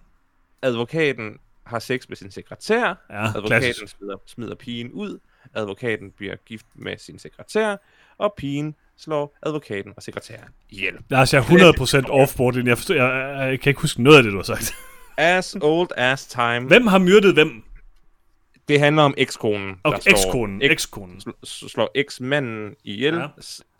advokaten 0.61 1.37
har 1.65 1.79
sex 1.79 2.09
med 2.09 2.17
sin 2.17 2.31
sekretær, 2.31 2.83
Ja, 3.09 3.25
advokaten 3.27 3.47
klassisk. 3.61 3.97
smider, 3.97 4.17
smider 4.25 4.55
pigen 4.55 4.91
ud, 4.91 5.19
advokaten 5.53 6.11
bliver 6.11 6.35
gift 6.45 6.65
med 6.75 6.97
sin 6.97 7.19
sekretær, 7.19 7.75
og 8.17 8.33
pigen 8.37 8.75
slår 8.97 9.37
advokaten 9.43 9.93
og 9.97 10.03
sekretæren 10.03 10.49
ihjel. 10.69 10.93
Lars, 11.09 11.33
jeg 11.33 11.39
er 11.39 11.43
100% 12.03 12.09
offboard. 12.09 12.55
Jeg, 12.65 12.77
forstår, 12.77 12.95
jeg, 12.95 13.37
jeg, 13.39 13.49
jeg 13.51 13.59
kan 13.59 13.69
ikke 13.69 13.81
huske 13.81 14.03
noget 14.03 14.17
af 14.17 14.23
det, 14.23 14.31
du 14.31 14.37
har 14.37 14.43
sagt. 14.43 14.73
As 15.17 15.55
old 15.61 15.89
as 15.97 16.27
time. 16.27 16.59
Hvem 16.67 16.87
har 16.87 16.97
myrdet 16.99 17.33
hvem? 17.33 17.63
Det 18.67 18.79
handler 18.79 19.03
om 19.03 19.13
ekskonen. 19.17 19.75
Okay, 19.83 19.99
ekskonen. 20.11 20.61
Ek- 20.61 20.71
Ekskonen. 20.71 21.21
sl- 21.47 21.67
slår 21.69 21.91
eksmanden 21.95 22.75
ihjel. 22.83 23.13
Ja. 23.15 23.27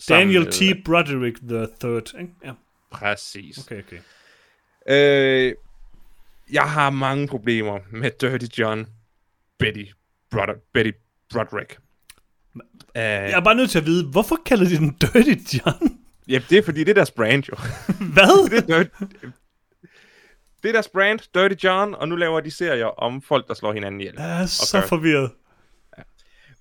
Daniel 0.09 0.45
T. 0.51 0.84
Broderick 0.86 1.38
the 1.49 1.67
Third. 1.79 2.13
Ikke? 2.19 2.34
Ja, 2.45 2.51
Præcis. 2.91 3.57
okay, 3.57 3.79
okay. 3.84 3.97
Øh, 4.89 5.53
jeg 6.51 6.63
har 6.63 6.89
mange 6.89 7.27
problemer 7.27 7.79
med 7.91 8.11
Dirty 8.21 8.59
John, 8.59 8.88
Betty, 9.59 9.84
Broder, 10.32 10.53
Betty 10.73 10.91
Broderick. 11.34 11.77
Uh, 12.55 12.61
Jeg 12.95 13.32
er 13.32 13.39
bare 13.39 13.55
nødt 13.55 13.69
til 13.69 13.79
at 13.79 13.86
vide, 13.86 14.05
hvorfor 14.07 14.38
kalder 14.45 14.65
de 14.69 14.77
den 14.77 14.97
Dirty 15.01 15.55
John? 15.57 15.99
ja, 16.27 16.41
det 16.49 16.57
er 16.57 16.61
fordi, 16.63 16.79
det 16.79 16.89
er 16.89 16.93
deres 16.93 17.11
brand 17.11 17.43
jo. 17.43 17.55
Hvad? 18.13 18.49
det, 18.49 18.57
er 18.69 18.77
dirty, 18.77 19.03
det 20.63 20.69
er 20.69 20.73
deres 20.73 20.88
brand, 20.88 21.19
Dirty 21.34 21.65
John, 21.65 21.95
og 21.95 22.07
nu 22.07 22.15
laver 22.15 22.39
de 22.39 22.51
serier 22.51 22.86
om 22.86 23.21
folk, 23.21 23.47
der 23.47 23.53
slår 23.53 23.73
hinanden 23.73 24.01
ihjel. 24.01 24.15
Jeg 24.17 24.41
er 24.41 24.45
så 24.45 24.77
Okay. 24.77 24.88
forvirret. 24.88 25.32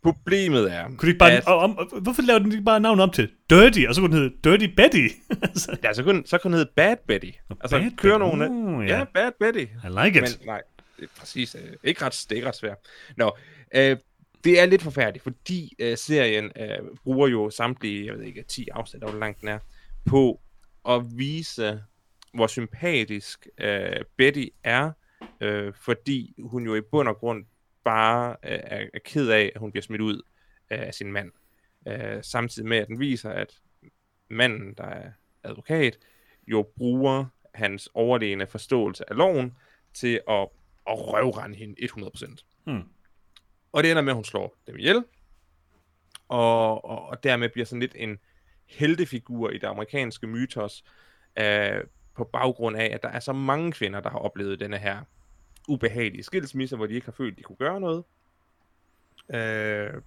Problemet 0.03 0.72
er, 0.72 0.84
Kunne 0.84 0.96
de 1.01 1.07
ikke 1.07 1.18
bare, 1.18 1.32
at, 1.32 1.46
om, 1.46 1.88
hvorfor 2.03 2.22
laver 2.22 2.38
den 2.38 2.53
ikke 2.53 2.64
bare 2.64 2.80
navnet 2.80 3.03
om 3.03 3.11
til 3.11 3.30
Dirty, 3.51 3.80
og 3.88 3.94
så 3.94 4.01
kunne 4.01 4.12
den 4.12 4.22
hedde 4.22 4.36
Dirty 4.44 4.74
Betty? 4.76 5.07
Altså, 5.42 5.76
ja, 5.82 5.92
så 5.92 6.03
kunne, 6.03 6.22
så 6.26 6.38
kunne 6.38 6.53
den 6.53 6.59
hedde 6.59 6.70
Bad 6.76 6.96
Betty. 7.09 7.30
Altså, 7.61 7.78
Bad 7.78 7.96
køre 7.96 8.18
Betty. 8.18 8.36
nogle... 8.38 8.78
Uh, 8.78 8.86
ja. 8.86 8.98
ja, 8.98 9.05
Bad 9.05 9.32
Betty. 9.40 9.64
I 9.84 9.88
like 10.05 10.18
it. 10.18 10.38
Men 10.38 10.46
nej, 10.46 10.62
det 10.96 11.05
er 11.05 11.20
præcis. 11.20 11.55
Øh, 11.55 11.61
ikke 11.84 12.05
ret, 12.05 12.26
det 12.28 12.32
er 12.32 12.36
ikke 12.36 12.48
ret 12.48 12.57
svært. 12.57 12.76
Nå, 13.16 13.36
øh, 13.74 13.96
det 14.44 14.61
er 14.61 14.66
lidt 14.66 14.82
forfærdeligt, 14.82 15.22
fordi 15.22 15.72
øh, 15.78 15.96
serien 15.96 16.44
øh, 16.44 16.78
bruger 17.05 17.28
jo 17.28 17.51
samtlige, 17.51 18.07
jeg 18.07 18.14
ved 18.14 18.22
ikke, 18.24 18.42
10 18.42 18.68
afsnit, 18.72 19.03
hvor 19.03 19.18
langt 19.18 19.40
den 19.40 19.48
er, 19.48 19.59
på 20.07 20.40
at 20.88 21.03
vise, 21.16 21.82
hvor 22.34 22.46
sympatisk 22.46 23.46
øh, 23.61 23.96
Betty 24.16 24.44
er, 24.64 24.90
øh, 25.40 25.72
fordi 25.84 26.34
hun 26.42 26.64
jo 26.64 26.74
i 26.74 26.80
bund 26.80 27.09
og 27.09 27.16
grund 27.16 27.44
bare 27.84 28.36
øh, 28.44 28.58
er, 28.62 28.86
er 28.94 28.98
ked 29.04 29.28
af, 29.28 29.52
at 29.54 29.60
hun 29.60 29.70
bliver 29.72 29.82
smidt 29.82 30.00
ud 30.00 30.22
øh, 30.70 30.80
af 30.80 30.94
sin 30.94 31.12
mand. 31.12 31.32
Øh, 31.88 32.22
samtidig 32.22 32.68
med, 32.68 32.78
at 32.78 32.88
den 32.88 33.00
viser, 33.00 33.30
at 33.30 33.58
manden, 34.30 34.74
der 34.74 34.84
er 34.84 35.10
advokat, 35.44 35.98
jo 36.46 36.62
bruger 36.76 37.24
hans 37.54 37.88
overlegne 37.94 38.46
forståelse 38.46 39.10
af 39.10 39.16
loven 39.16 39.54
til 39.94 40.20
at, 40.28 40.48
at 40.86 40.98
røvrende 40.98 41.56
hende 41.56 41.74
100%. 41.82 42.44
Hmm. 42.64 42.82
Og 43.72 43.82
det 43.82 43.90
ender 43.90 44.02
med, 44.02 44.12
at 44.12 44.16
hun 44.16 44.24
slår 44.24 44.56
dem 44.66 44.78
ihjel, 44.78 45.04
og, 46.28 46.84
og, 46.84 47.06
og 47.06 47.22
dermed 47.24 47.48
bliver 47.48 47.66
sådan 47.66 47.80
lidt 47.80 47.94
en 47.96 48.18
heltefigur 48.66 49.50
i 49.50 49.58
det 49.58 49.66
amerikanske 49.66 50.26
mytos, 50.26 50.84
øh, 51.38 51.84
på 52.16 52.24
baggrund 52.24 52.76
af, 52.76 52.90
at 52.94 53.02
der 53.02 53.08
er 53.08 53.20
så 53.20 53.32
mange 53.32 53.72
kvinder, 53.72 54.00
der 54.00 54.10
har 54.10 54.18
oplevet 54.18 54.60
denne 54.60 54.78
her 54.78 55.02
ubehagelige 55.70 56.22
skilsmisse, 56.22 56.76
hvor 56.76 56.86
de 56.86 56.94
ikke 56.94 57.04
har 57.04 57.12
følt, 57.12 57.38
de 57.38 57.42
kunne 57.42 57.56
gøre 57.56 57.80
noget. 57.80 58.04
Øh, 59.34 60.02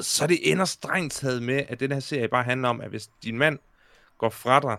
så 0.00 0.26
det 0.26 0.50
ender 0.50 0.64
strengt 0.64 1.12
taget 1.12 1.42
med, 1.42 1.64
at 1.68 1.80
den 1.80 1.92
her 1.92 2.00
serie 2.00 2.28
bare 2.28 2.44
handler 2.44 2.68
om, 2.68 2.80
at 2.80 2.90
hvis 2.90 3.10
din 3.22 3.38
mand 3.38 3.58
går 4.18 4.28
fra 4.28 4.60
dig, 4.60 4.76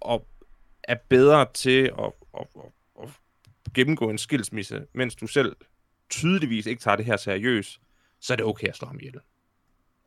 og 0.00 0.26
er 0.82 0.96
bedre 1.08 1.46
til 1.54 1.92
at, 1.98 2.12
at, 2.40 2.46
at, 3.02 3.08
at 3.66 3.72
gennemgå 3.74 4.10
en 4.10 4.18
skilsmisse, 4.18 4.86
mens 4.92 5.14
du 5.14 5.26
selv 5.26 5.56
tydeligvis 6.10 6.66
ikke 6.66 6.82
tager 6.82 6.96
det 6.96 7.04
her 7.04 7.16
seriøst, 7.16 7.80
så 8.20 8.32
er 8.32 8.36
det 8.36 8.46
okay 8.46 8.68
at 8.68 8.76
slå 8.76 8.86
ham 8.86 8.98
ihjel. 8.98 9.20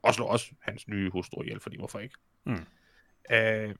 Og 0.03 0.14
slå 0.14 0.26
også 0.26 0.51
hans 0.59 0.88
nye 0.88 1.09
hustru 1.09 1.43
ihjel, 1.43 1.59
fordi 1.59 1.78
hvorfor 1.78 1.99
ikke? 1.99 2.16
Mm. 2.43 2.66
Øh, 3.32 3.76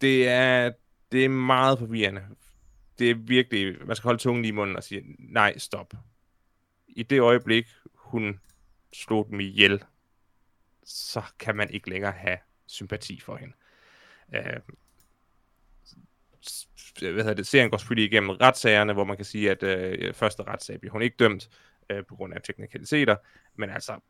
det, 0.00 0.28
er, 0.28 0.72
det 1.12 1.24
er 1.24 1.28
meget 1.28 1.78
forvirrende. 1.78 2.26
Det 2.98 3.10
er 3.10 3.14
virkelig, 3.14 3.86
man 3.86 3.96
skal 3.96 4.08
holde 4.08 4.22
tungen 4.22 4.42
lige 4.42 4.52
i 4.52 4.54
munden 4.54 4.76
og 4.76 4.84
sige, 4.84 5.16
nej, 5.18 5.58
stop. 5.58 5.94
I 6.88 7.02
det 7.02 7.20
øjeblik, 7.20 7.66
hun 7.94 8.40
slog 8.92 9.26
dem 9.30 9.40
ihjel, 9.40 9.84
så 10.84 11.22
kan 11.38 11.56
man 11.56 11.70
ikke 11.70 11.90
længere 11.90 12.12
have 12.12 12.38
sympati 12.66 13.20
for 13.20 13.36
hende. 13.36 13.54
Øh, 14.34 14.60
hvad 16.98 17.24
hedder 17.24 17.34
det, 17.34 17.46
serien 17.46 17.70
går 17.70 17.76
selvfølgelig 17.76 18.12
igennem 18.12 18.30
retssagerne, 18.30 18.92
hvor 18.92 19.04
man 19.04 19.16
kan 19.16 19.24
sige, 19.24 19.50
at 19.50 19.62
øh, 19.62 20.14
første 20.14 20.42
retssag 20.42 20.80
bliver 20.80 20.92
hun 20.92 21.02
ikke 21.02 21.16
dømt 21.16 21.50
øh, 21.90 22.04
på 22.06 22.16
grund 22.16 22.34
af 22.34 22.42
teknikaliteter, 22.42 23.16
men 23.56 23.70
altså, 23.70 24.00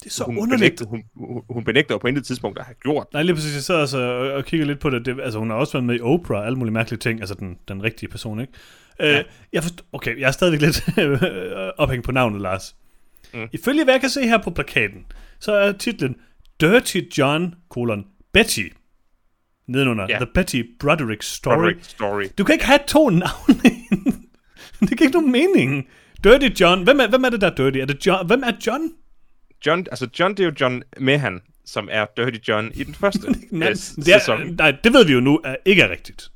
det 0.00 0.06
er 0.06 0.10
så 0.10 0.24
hun 0.24 0.38
underligt. 0.38 0.60
benægter, 0.60 0.86
hun, 0.86 1.02
hun, 1.16 1.42
hun 1.50 1.64
benægter 1.64 1.94
jo 1.94 1.98
på 1.98 2.06
intet 2.06 2.24
tidspunkt 2.26 2.58
at 2.58 2.64
have 2.64 2.74
gjort. 2.82 3.06
Nej, 3.12 3.22
lige 3.22 3.34
præcis. 3.34 3.54
Jeg 3.54 3.62
sidder 3.62 3.80
altså 3.80 3.98
og, 3.98 4.30
og 4.32 4.44
kigger 4.44 4.66
lidt 4.66 4.78
på 4.78 4.90
det. 4.90 5.06
det. 5.06 5.20
Altså, 5.20 5.38
hun 5.38 5.50
har 5.50 5.56
også 5.56 5.72
været 5.72 5.84
med 5.84 5.96
i 5.96 6.00
Oprah 6.00 6.40
og 6.40 6.46
alle 6.46 6.58
mulige 6.58 6.72
mærkelige 6.74 6.98
ting. 6.98 7.20
Altså, 7.20 7.34
den, 7.34 7.58
den 7.68 7.82
rigtige 7.82 8.08
person, 8.08 8.40
ikke? 8.40 8.52
Ja. 9.00 9.06
Ja. 9.10 9.18
Øh, 9.18 9.24
jeg 9.52 9.62
forstår, 9.62 9.84
okay, 9.92 10.20
jeg 10.20 10.26
er 10.28 10.30
stadigvæk 10.30 10.60
lidt 10.60 10.84
ophængt 11.78 12.04
på 12.04 12.12
navnet, 12.12 12.40
Lars. 12.40 12.76
Mm. 13.34 13.48
Ifølge 13.52 13.84
hvad 13.84 13.94
jeg 13.94 14.00
kan 14.00 14.10
se 14.10 14.22
her 14.26 14.38
på 14.42 14.50
plakaten, 14.50 15.06
så 15.40 15.52
er 15.52 15.72
titlen 15.72 16.16
Dirty 16.60 16.98
John, 17.18 17.54
colon, 17.68 18.04
Betty. 18.32 18.62
Nedenunder, 19.68 20.06
Ja. 20.08 20.16
The 20.16 20.26
Betty 20.34 20.62
Broderick 20.80 21.22
Story. 21.22 21.54
Broderick 21.54 21.84
Story. 21.84 22.24
Du 22.38 22.44
kan 22.44 22.52
ikke 22.52 22.64
have 22.64 22.80
to 22.88 23.10
navne. 23.10 23.54
det 24.80 24.88
kan 24.88 25.00
ikke 25.00 25.12
nogen 25.12 25.32
mening. 25.32 25.86
Dirty 26.24 26.60
John. 26.62 26.82
Hvem 26.84 27.00
er, 27.00 27.08
hvem 27.08 27.24
er 27.24 27.30
det, 27.30 27.40
der 27.40 27.50
er 27.50 27.54
dirty? 27.54 27.78
Er 27.78 27.84
det 27.86 28.06
John? 28.06 28.26
Hvem 28.26 28.42
er 28.46 28.52
John? 28.66 28.82
John, 29.66 29.86
altså 29.90 30.08
John, 30.18 30.30
det 30.34 30.40
er 30.40 30.44
jo 30.44 30.52
John 30.60 30.82
Mehan, 31.00 31.40
som 31.64 31.88
er 31.92 32.06
Dirty 32.16 32.48
John 32.48 32.70
i 32.74 32.84
den 32.84 32.94
første 32.94 33.20
Nej, 33.50 33.68
øh, 33.68 33.74
det 33.74 34.08
er, 34.14 34.18
sæson. 34.18 34.40
nej, 34.58 34.70
det 34.84 34.92
ved 34.92 35.04
vi 35.06 35.12
jo 35.12 35.20
nu 35.20 35.40
er, 35.44 35.56
ikke 35.64 35.82
er 35.82 35.90
rigtigt. 35.90 36.30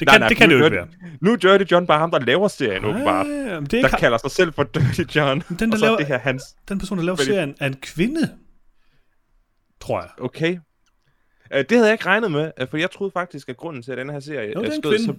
Det 0.00 0.08
kan, 0.08 0.22
det, 0.22 0.36
kan 0.36 0.48
nu 0.48 0.54
det 0.54 0.60
jo 0.60 0.64
ikke 0.64 0.76
være. 0.76 0.88
Nu 1.20 1.32
er 1.32 1.36
Dirty 1.36 1.72
John 1.72 1.86
bare 1.86 1.98
ham, 1.98 2.10
der 2.10 2.18
laver 2.18 2.48
serien, 2.48 2.84
åbenbart. 2.84 3.26
Ah, 3.26 3.32
men 3.62 3.64
det 3.66 3.80
er 3.80 3.88
Der 3.88 3.96
kalder 3.96 4.18
sig 4.18 4.30
selv 4.30 4.52
for 4.52 4.62
Dirty 4.62 5.16
John. 5.16 5.42
Den, 5.48 5.58
der 5.58 5.72
og 5.72 5.78
så 5.78 5.84
laver- 5.84 5.94
er 5.94 5.98
det 5.98 6.06
her 6.06 6.18
hans... 6.18 6.42
den 6.68 6.78
person, 6.78 6.98
der 6.98 7.04
laver 7.04 7.16
Fordi- 7.16 7.30
serien, 7.30 7.54
er 7.60 7.66
en 7.66 7.76
kvinde. 7.82 8.30
Tror 9.80 10.00
jeg. 10.00 10.10
Okay. 10.18 10.52
Uh, 11.54 11.58
det 11.58 11.70
havde 11.70 11.84
jeg 11.86 11.92
ikke 11.92 12.06
regnet 12.06 12.30
med, 12.32 12.50
uh, 12.62 12.68
for 12.68 12.76
jeg 12.76 12.90
troede 12.90 13.10
faktisk, 13.10 13.48
at 13.48 13.56
grunden 13.56 13.82
til, 13.82 13.92
at 13.92 13.98
den 13.98 14.10
her 14.10 14.20
serie 14.20 14.52
Jo, 14.54 14.60
øh, 14.60 14.66
en 14.66 14.72
skød, 14.82 14.98
så, 14.98 15.14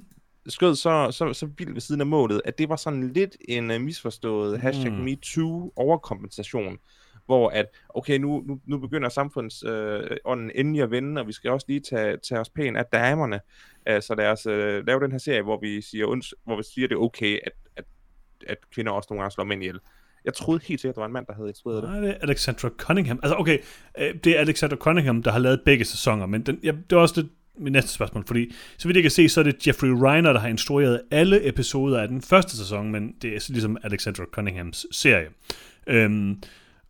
skød 0.47 0.75
så, 0.75 1.11
så, 1.11 1.33
så 1.33 1.45
vildt 1.57 1.73
ved 1.73 1.81
siden 1.81 2.01
af 2.01 2.07
målet, 2.07 2.41
at 2.45 2.57
det 2.57 2.69
var 2.69 2.75
sådan 2.75 3.11
lidt 3.13 3.35
en 3.49 3.71
uh, 3.71 3.81
misforstået 3.81 4.59
hashtag 4.61 4.91
Mm. 4.91 4.97
MeToo 4.97 5.71
overkompensation, 5.75 6.77
hvor 7.31 7.49
at, 7.49 7.65
okay, 7.89 8.17
nu, 8.17 8.43
nu, 8.45 8.59
nu 8.65 8.77
begynder 8.77 9.09
samfundsånden 9.09 10.49
øh, 10.49 10.55
endelig 10.55 10.81
at 10.81 10.91
vende, 10.91 11.21
og 11.21 11.27
vi 11.27 11.33
skal 11.33 11.51
også 11.51 11.65
lige 11.69 11.79
tage, 11.79 12.17
tage 12.17 12.41
os 12.41 12.49
pænt 12.49 12.77
af 12.77 12.85
damerne, 12.85 13.39
Altså 13.85 14.07
så 14.07 14.15
lad 14.15 14.27
os 14.27 14.45
øh, 14.45 14.87
lave 14.87 14.99
den 14.99 15.11
her 15.11 15.17
serie, 15.17 15.41
hvor 15.41 15.59
vi 15.61 15.81
siger, 15.81 16.05
unds, 16.05 16.33
hvor 16.45 16.57
vi 16.57 16.63
siger, 16.73 16.87
det 16.87 16.95
er 16.95 16.99
okay, 16.99 17.39
at, 17.43 17.51
at, 17.75 17.85
at 18.47 18.57
kvinder 18.73 18.91
også 18.91 19.07
nogle 19.09 19.21
gange 19.21 19.33
slår 19.33 19.43
mænd 19.43 19.63
ihjel. 19.63 19.79
Jeg 20.25 20.33
troede 20.33 20.61
helt 20.63 20.81
sikkert, 20.81 20.93
at 20.93 20.95
der 20.95 21.01
var 21.01 21.07
en 21.07 21.13
mand, 21.13 21.25
der 21.25 21.33
havde 21.33 21.49
instrueret 21.49 21.83
det. 21.83 21.91
Nej, 21.91 21.99
det 21.99 22.09
er 22.09 22.17
Alexandra 22.21 22.69
Cunningham. 22.77 23.19
Altså, 23.23 23.35
okay, 23.35 23.57
øh, 23.97 24.15
det 24.23 24.37
er 24.37 24.39
Alexandra 24.39 24.75
Cunningham, 24.75 25.23
der 25.23 25.31
har 25.31 25.39
lavet 25.39 25.61
begge 25.65 25.85
sæsoner, 25.85 26.25
men 26.25 26.41
den, 26.41 26.59
ja, 26.63 26.71
det 26.89 26.95
er 26.95 26.99
også 26.99 27.21
det, 27.21 27.29
mit 27.57 27.73
næste 27.73 27.89
spørgsmål, 27.89 28.27
fordi 28.27 28.53
så 28.77 28.87
vidt 28.87 28.95
jeg 28.95 29.03
kan 29.03 29.11
se, 29.11 29.29
så 29.29 29.39
er 29.39 29.43
det 29.43 29.67
Jeffrey 29.67 29.89
Reiner, 29.89 30.33
der 30.33 30.39
har 30.39 30.47
instrueret 30.47 31.01
alle 31.11 31.47
episoder 31.47 32.01
af 32.01 32.07
den 32.07 32.21
første 32.21 32.57
sæson, 32.57 32.91
men 32.91 33.15
det 33.21 33.35
er 33.35 33.39
så 33.39 33.53
ligesom 33.53 33.77
Alexandra 33.83 34.23
Cunninghams 34.31 34.85
serie. 34.91 35.27
Øhm, 35.87 36.41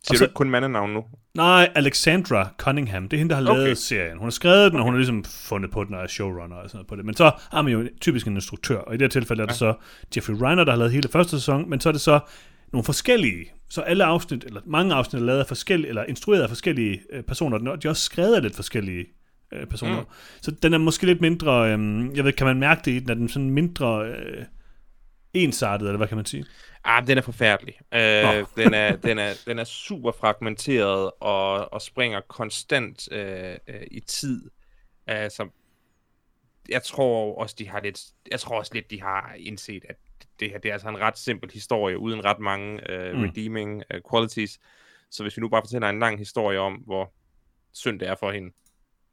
Siger 0.06 0.18
så- 0.18 0.24
du 0.24 0.28
ikke 0.28 0.34
kun 0.34 0.50
mandenavn 0.50 0.92
nu? 0.92 1.04
Nej, 1.34 1.70
Alexandra 1.74 2.48
Cunningham. 2.58 3.08
Det 3.08 3.16
er 3.16 3.18
hende, 3.18 3.34
der 3.34 3.40
har 3.42 3.50
Okay. 3.50 3.60
lavet 3.62 3.78
serien. 3.78 4.18
Hun 4.18 4.26
har 4.26 4.30
skrevet 4.30 4.70
den, 4.72 4.78
og 4.78 4.84
hun 4.84 4.92
har 4.94 4.98
ligesom 4.98 5.24
fundet 5.24 5.70
på 5.70 5.84
den 5.84 5.94
og 5.94 6.02
er 6.02 6.06
showrunner 6.06 6.56
og 6.56 6.68
sådan 6.70 6.76
noget 6.76 6.86
på 6.86 6.96
det. 6.96 7.04
Men 7.04 7.14
så 7.16 7.30
er 7.52 7.62
man 7.62 7.72
jo 7.72 7.88
typisk 8.00 8.26
en 8.26 8.34
instruktør, 8.34 8.76
og 8.78 8.94
i 8.94 8.96
det 8.96 9.02
her 9.04 9.08
tilfælde 9.08 9.42
er 9.42 9.46
det 9.46 9.56
så 9.56 9.74
Jeffrey 10.16 10.34
Reiner, 10.40 10.64
der 10.64 10.72
har 10.72 10.78
lavet 10.78 10.92
hele 10.92 11.08
første 11.08 11.30
sæson, 11.30 11.70
men 11.70 11.80
så 11.80 11.88
er 11.88 11.92
det 11.92 12.00
så 12.00 12.20
nogle 12.72 12.84
forskellige, 12.84 13.44
så 13.70 13.80
alle 13.80 14.04
afsnit, 14.04 14.44
eller 14.44 14.60
mange 14.66 14.94
afsnit 14.94 15.22
er 15.22 15.26
lavet 15.26 15.38
af 15.40 15.46
forskellige, 15.46 15.88
eller 15.88 16.04
instrueret 16.04 16.42
af 16.42 16.48
forskellige 16.48 17.00
øh, 17.12 17.22
personer, 17.22 17.70
og 17.70 17.82
de 17.82 17.86
er 17.88 17.90
også 17.90 18.02
skrevet 18.02 18.34
af 18.34 18.42
lidt 18.42 18.54
forskellige 18.56 19.04
øh, 19.54 19.66
personer. 19.66 20.00
Mm. 20.00 20.06
Så 20.42 20.50
den 20.50 20.74
er 20.74 20.78
måske 20.78 21.06
lidt 21.06 21.20
mindre, 21.20 21.72
øh, 21.72 22.06
jeg 22.16 22.24
ved, 22.24 22.32
kan 22.32 22.46
man 22.46 22.58
mærke 22.58 22.80
det 22.84 22.90
i 22.92 22.98
den, 22.98 23.10
er 23.10 23.14
den 23.14 23.28
sådan 23.28 23.50
mindre 23.50 24.06
øh, 24.06 24.44
ensartet, 25.34 25.86
eller 25.86 25.96
hvad 25.96 26.08
kan 26.08 26.16
man 26.16 26.26
sige? 26.26 26.44
Ah, 26.84 27.06
den 27.06 27.18
er 27.18 27.22
forfærdelig. 27.22 27.74
Øh, 27.94 28.46
den, 28.64 28.74
er, 28.74 28.96
den, 28.96 29.18
er, 29.18 29.32
den 29.46 29.58
er 29.58 29.64
super 29.64 30.12
fragmenteret 30.12 31.10
og, 31.20 31.72
og 31.72 31.82
springer 31.82 32.20
konstant 32.20 33.12
øh, 33.12 33.56
øh, 33.68 33.82
i 33.90 34.00
tid. 34.00 34.50
Altså, 35.06 35.48
jeg 36.68 36.82
tror 36.82 37.40
også, 37.40 37.56
de 37.58 37.68
har 37.68 37.80
lidt, 37.80 38.00
jeg 38.30 38.40
tror 38.40 38.58
også 38.58 38.74
lidt, 38.74 38.90
de 38.90 39.02
har 39.02 39.34
indset, 39.38 39.84
at 39.88 39.96
det 40.40 40.50
her 40.50 40.58
det 40.58 40.68
er 40.68 40.72
altså 40.72 40.88
en 40.88 41.00
ret 41.00 41.18
simpel 41.18 41.50
historie, 41.50 41.98
uden 41.98 42.24
ret 42.24 42.38
mange 42.38 42.90
øh, 42.90 43.16
Mm. 43.16 43.22
redeeming 43.22 43.82
øh, 43.90 44.00
qualities. 44.10 44.60
Så 45.10 45.22
hvis 45.22 45.36
vi 45.36 45.40
nu 45.40 45.48
bare 45.48 45.62
fortæller 45.62 45.88
en 45.88 45.98
lang 45.98 46.18
historie 46.18 46.58
om, 46.58 46.72
hvor 46.74 47.12
synd 47.72 48.00
det 48.00 48.08
er 48.08 48.14
for 48.14 48.32
hende, 48.32 48.52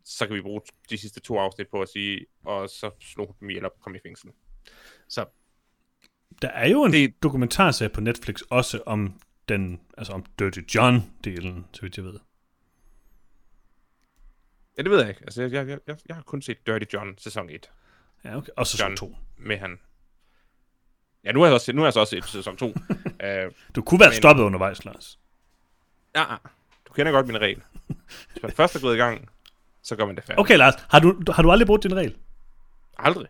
så 0.06 0.28
kan 0.28 0.36
vi 0.36 0.42
bruge 0.42 0.62
de 0.90 0.98
sidste 0.98 1.20
to 1.20 1.38
afsnit 1.40 1.68
på 1.68 1.82
at 1.82 1.90
sige, 1.90 2.26
og 2.46 2.70
så 2.70 2.92
slog 3.02 3.28
hun 3.28 3.36
dem 3.40 3.50
ihjel 3.50 3.66
og 3.66 3.74
kom 3.84 3.96
i 3.96 4.00
fængsel. 4.06 4.30
Så 5.10 5.26
Der 6.42 6.48
er 6.48 6.68
jo 6.70 6.84
en 6.84 6.94
Det- 6.94 7.24
dokumentarserie 7.24 7.90
på 7.90 8.02
Netflix 8.02 8.42
også 8.50 8.82
om 8.86 9.20
den, 9.50 9.80
altså 9.98 10.14
om 10.14 10.26
Dirty 10.40 10.60
John-delen, 10.78 11.64
så 11.74 11.82
vidt 11.82 11.98
jeg 11.98 12.06
ved. 12.06 12.20
Ja, 14.78 14.84
det 14.84 14.92
ved 14.92 15.00
jeg 15.00 15.10
ikke. 15.10 15.22
Altså, 15.24 15.42
jeg, 15.42 15.52
jeg, 15.54 15.68
jeg, 15.88 15.98
jeg 16.08 16.16
har 16.16 16.24
kun 16.24 16.42
set 16.42 16.68
Dirty 16.68 16.86
John 16.94 17.18
sæson 17.18 17.50
1 17.50 17.70
Ja, 18.26 18.38
okay. 18.38 18.52
Og 18.58 18.68
sæson 18.68 18.88
John. 18.88 18.98
2. 18.98 19.16
med 19.38 19.58
han. 19.58 19.80
Ja, 21.24 21.32
nu 21.32 21.40
har 21.40 21.48
jeg, 21.48 21.54
også, 21.54 21.74
nu 21.74 21.82
har 21.82 21.86
jeg 21.86 21.94
så 21.94 22.00
også 22.00 22.10
set 22.12 22.26
sæson 22.26 22.58
2. 22.58 22.66
uh, 22.68 22.74
Du 23.76 23.82
kunne 23.82 24.00
være 24.00 24.10
Men- 24.10 24.16
stoppet 24.16 24.44
undervejs, 24.44 24.86
Lars. 24.86 25.20
ja, 26.16 26.26
du 26.88 26.94
kender 26.94 27.12
godt 27.12 27.28
min 27.28 27.42
regel. 27.42 27.62
Hvis 28.32 28.44
man 28.44 28.52
først 28.52 28.76
er 28.76 28.80
gået 28.80 28.96
i 28.96 28.98
gang, 28.98 29.30
så 29.84 29.96
gør 29.96 30.06
man 30.06 30.16
det 30.16 30.24
færdigt. 30.24 30.40
Okay, 30.40 30.58
Lars, 30.58 30.74
har 30.90 31.00
du, 31.00 31.22
har 31.32 31.44
du 31.44 31.52
aldrig 31.52 31.68
brugt 31.68 31.84
din 31.84 31.96
regel? 31.96 32.18
Aldrig. 32.98 33.28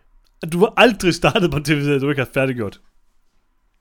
Du 0.52 0.58
har 0.58 0.74
aldrig 0.76 1.14
startet 1.14 1.50
på 1.50 1.56
en 1.56 1.64
tv 1.64 2.00
du 2.00 2.08
ikke 2.10 2.20
har 2.24 2.30
færdiggjort. 2.34 2.80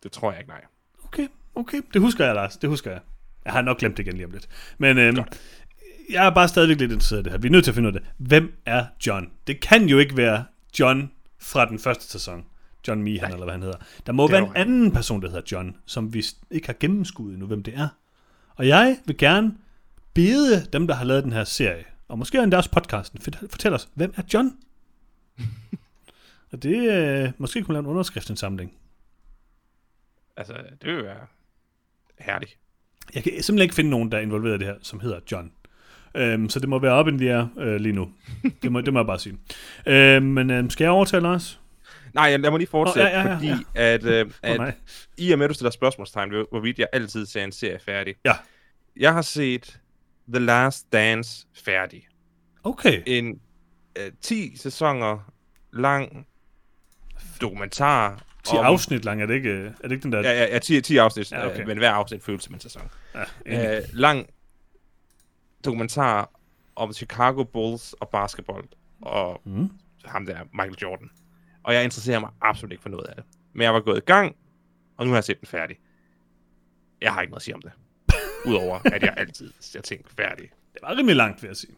Det 0.04 0.12
tror 0.12 0.32
jeg 0.32 0.40
ikke, 0.40 0.50
nej. 0.50 0.62
Okay, 1.04 1.28
okay. 1.56 1.82
Det 1.94 2.02
husker 2.02 2.26
jeg, 2.26 2.36
Lars. 2.36 2.58
Det 2.58 2.70
husker 2.70 2.92
jeg. 2.92 3.00
Jeg 3.46 3.54
har 3.54 3.62
nok 3.62 3.78
glemt 3.78 3.98
det 3.98 4.04
igen 4.04 4.14
lige 4.16 4.26
om 4.26 4.32
lidt. 4.32 4.50
Men 4.78 4.98
øhm, 4.98 5.18
jeg 6.10 6.26
er 6.26 6.30
bare 6.30 6.48
stadigvæk 6.48 6.78
lidt 6.80 6.92
interesseret 6.92 7.20
i 7.20 7.24
det 7.24 7.32
her. 7.32 7.40
Vi 7.40 7.48
er 7.48 7.52
nødt 7.52 7.64
til 7.64 7.72
at 7.72 7.76
finde 7.76 7.90
ud 7.90 7.94
af 7.96 8.02
det. 8.02 8.10
Hvem 8.18 8.54
er 8.66 8.86
John? 9.08 9.32
Det 9.48 9.60
kan 9.60 9.86
jo 9.90 9.98
ikke 9.98 10.18
være 10.18 10.44
John 10.80 11.12
fra 11.40 11.66
den 11.66 11.80
første 11.80 12.06
sæson. 12.12 12.46
John 12.88 13.04
Meehan, 13.04 13.32
eller 13.32 13.44
hvad 13.44 13.54
han 13.54 13.62
hedder. 13.62 13.78
Der 14.06 14.12
må 14.14 14.24
Det 14.24 14.32
være 14.32 14.42
en 14.42 14.52
anden 14.56 14.92
person, 14.92 15.22
der 15.22 15.28
hedder 15.30 15.42
John, 15.52 15.76
som 15.86 16.14
vi 16.14 16.26
ikke 16.52 16.68
har 16.68 16.76
gennemskuddet 16.80 17.34
endnu, 17.34 17.48
hvem 17.48 17.64
det 17.64 17.74
er. 17.78 17.88
Og 18.56 18.68
jeg 18.68 18.98
vil 19.06 19.18
gerne 19.18 19.56
bede 20.14 20.66
dem, 20.74 20.88
der 20.88 20.96
har 20.96 21.06
lavet 21.06 21.24
den 21.24 21.32
her 21.32 21.44
serie, 21.44 21.84
og 22.08 22.20
måske 22.20 22.38
endda 22.44 22.58
også 22.58 22.72
podcasten, 22.72 23.22
for- 23.22 23.32
fortæl 23.50 23.74
os, 23.74 23.90
hvem 23.94 24.14
er 24.18 24.22
John? 24.34 24.58
og 26.52 26.64
det 26.64 26.92
øh, 26.92 27.32
måske 27.38 27.64
kunne 27.64 27.74
lave 27.74 27.80
en 27.84 27.88
underskriftsindsamling. 27.90 28.72
Altså, 30.40 30.54
det 30.82 30.96
vil 30.96 31.04
være 31.04 31.26
herligt. 32.20 32.58
Jeg 33.16 33.24
kan 33.24 33.32
simpelthen 33.32 33.62
ikke 33.62 33.76
finde 33.76 33.90
nogen, 33.90 34.12
der 34.12 34.18
er 34.18 34.22
involveret 34.22 34.56
i 34.56 34.58
det 34.58 34.68
her, 34.68 34.76
som 34.82 35.00
hedder 35.00 35.20
John. 35.32 35.52
Øhm, 36.16 36.50
så 36.50 36.60
det 36.60 36.70
må 36.70 36.80
være 36.80 36.92
op 36.92 37.08
in 37.08 37.18
the 37.18 37.34
air 37.34 37.48
øh, 37.58 37.76
lige 37.76 37.94
nu. 37.94 38.12
Det 38.64 38.72
må, 38.72 38.82
det 38.82 38.94
må 38.94 39.00
jeg 39.00 39.06
bare 39.06 39.20
sige. 39.20 39.38
Øhm, 39.86 40.26
men 40.26 40.50
øhm, 40.50 40.70
skal 40.70 40.84
jeg 40.84 40.92
overtale 40.92 41.22
Lars? 41.24 41.62
Nej, 42.14 42.38
lad 42.38 42.50
mig 42.52 42.58
lige 42.58 42.70
fortsætte, 42.70 43.08
Åh, 43.08 43.14
ja, 43.14 43.22
ja, 43.22 43.28
ja, 43.28 43.36
fordi 43.36 43.48
ja. 43.48 43.94
at, 43.94 44.04
øh, 44.04 44.32
at 44.44 44.58
nej. 44.58 44.74
i 45.18 45.32
og 45.32 45.38
med, 45.38 45.46
at 45.46 45.50
du 45.50 45.54
stiller 45.54 45.72
spørgsmålstegn 45.72 46.32
ved, 46.32 46.46
hvorvidt 46.52 46.80
jeg 46.80 46.88
altid 46.94 47.26
ser 47.26 47.44
en 47.44 47.52
serie 47.52 47.80
færdig. 47.80 48.16
Ja. 48.26 48.34
Jeg 48.96 49.14
har 49.14 49.22
set 49.22 49.80
The 50.34 50.46
Last 50.46 50.94
Dance 50.94 51.48
færdig. 51.54 52.08
Okay. 52.64 53.02
En 53.08 53.40
øh, 53.98 54.12
10 54.22 54.58
sæsoner 54.58 55.32
lang 55.74 56.28
dokumentar 57.42 58.29
10 58.52 58.56
afsnit 58.58 59.06
lang, 59.06 59.22
er 59.22 59.26
det 59.26 59.34
ikke, 59.34 59.50
øh, 59.50 59.66
er 59.66 59.72
det 59.88 59.92
ikke 59.92 60.04
den 60.04 60.12
der... 60.12 60.20
Ja, 60.20 60.32
ja, 60.44 60.54
ja 60.54 60.60
10, 60.60 60.82
10 60.82 60.98
afsnit, 60.98 61.32
Ja, 61.32 61.46
okay. 61.46 61.56
okay. 61.56 61.66
men 61.66 61.78
hver 61.78 61.92
afsnit 61.92 62.24
føles 62.24 62.44
som 62.44 62.54
en 62.54 62.60
sæson. 62.60 62.82
ja. 63.46 63.78
Øh, 63.78 63.84
lang 63.94 64.28
dokumentar 65.66 66.32
om 66.76 66.94
Chicago 66.94 67.44
Bulls 67.44 67.94
og 67.94 68.10
basketball, 68.10 68.64
og 69.02 69.42
Mm. 69.46 69.70
ham 70.06 70.26
der, 70.26 70.38
Michael 70.54 70.76
Jordan. 70.82 71.10
Og 71.64 71.74
jeg 71.74 71.84
interesserer 71.84 72.20
mig 72.20 72.30
absolut 72.42 72.72
ikke 72.72 72.82
for 72.82 72.90
noget 72.90 73.08
af 73.08 73.16
det. 73.16 73.24
Men 73.54 73.62
jeg 73.62 73.74
var 73.74 73.80
gået 73.80 73.98
i 73.98 74.06
gang, 74.06 74.36
og 74.98 75.06
nu 75.06 75.12
har 75.12 75.18
jeg 75.18 75.24
set 75.24 75.40
den 75.40 75.48
færdig. 75.48 75.78
Jeg 77.02 77.14
har 77.14 77.22
ikke 77.22 77.32
noget 77.32 77.40
at 77.42 77.44
sige 77.46 77.56
om 77.56 77.62
det. 77.62 77.72
Udover, 78.46 78.80
at 78.86 79.04
jeg 79.04 79.14
altid 79.18 79.54
ser 79.60 79.82
ting 79.82 80.06
færdig. 80.18 80.50
Det 80.74 80.80
var 80.82 80.98
rimelig 80.98 81.16
langt, 81.16 81.42
vil 81.42 81.48
jeg 81.48 81.56
sige. 81.58 81.74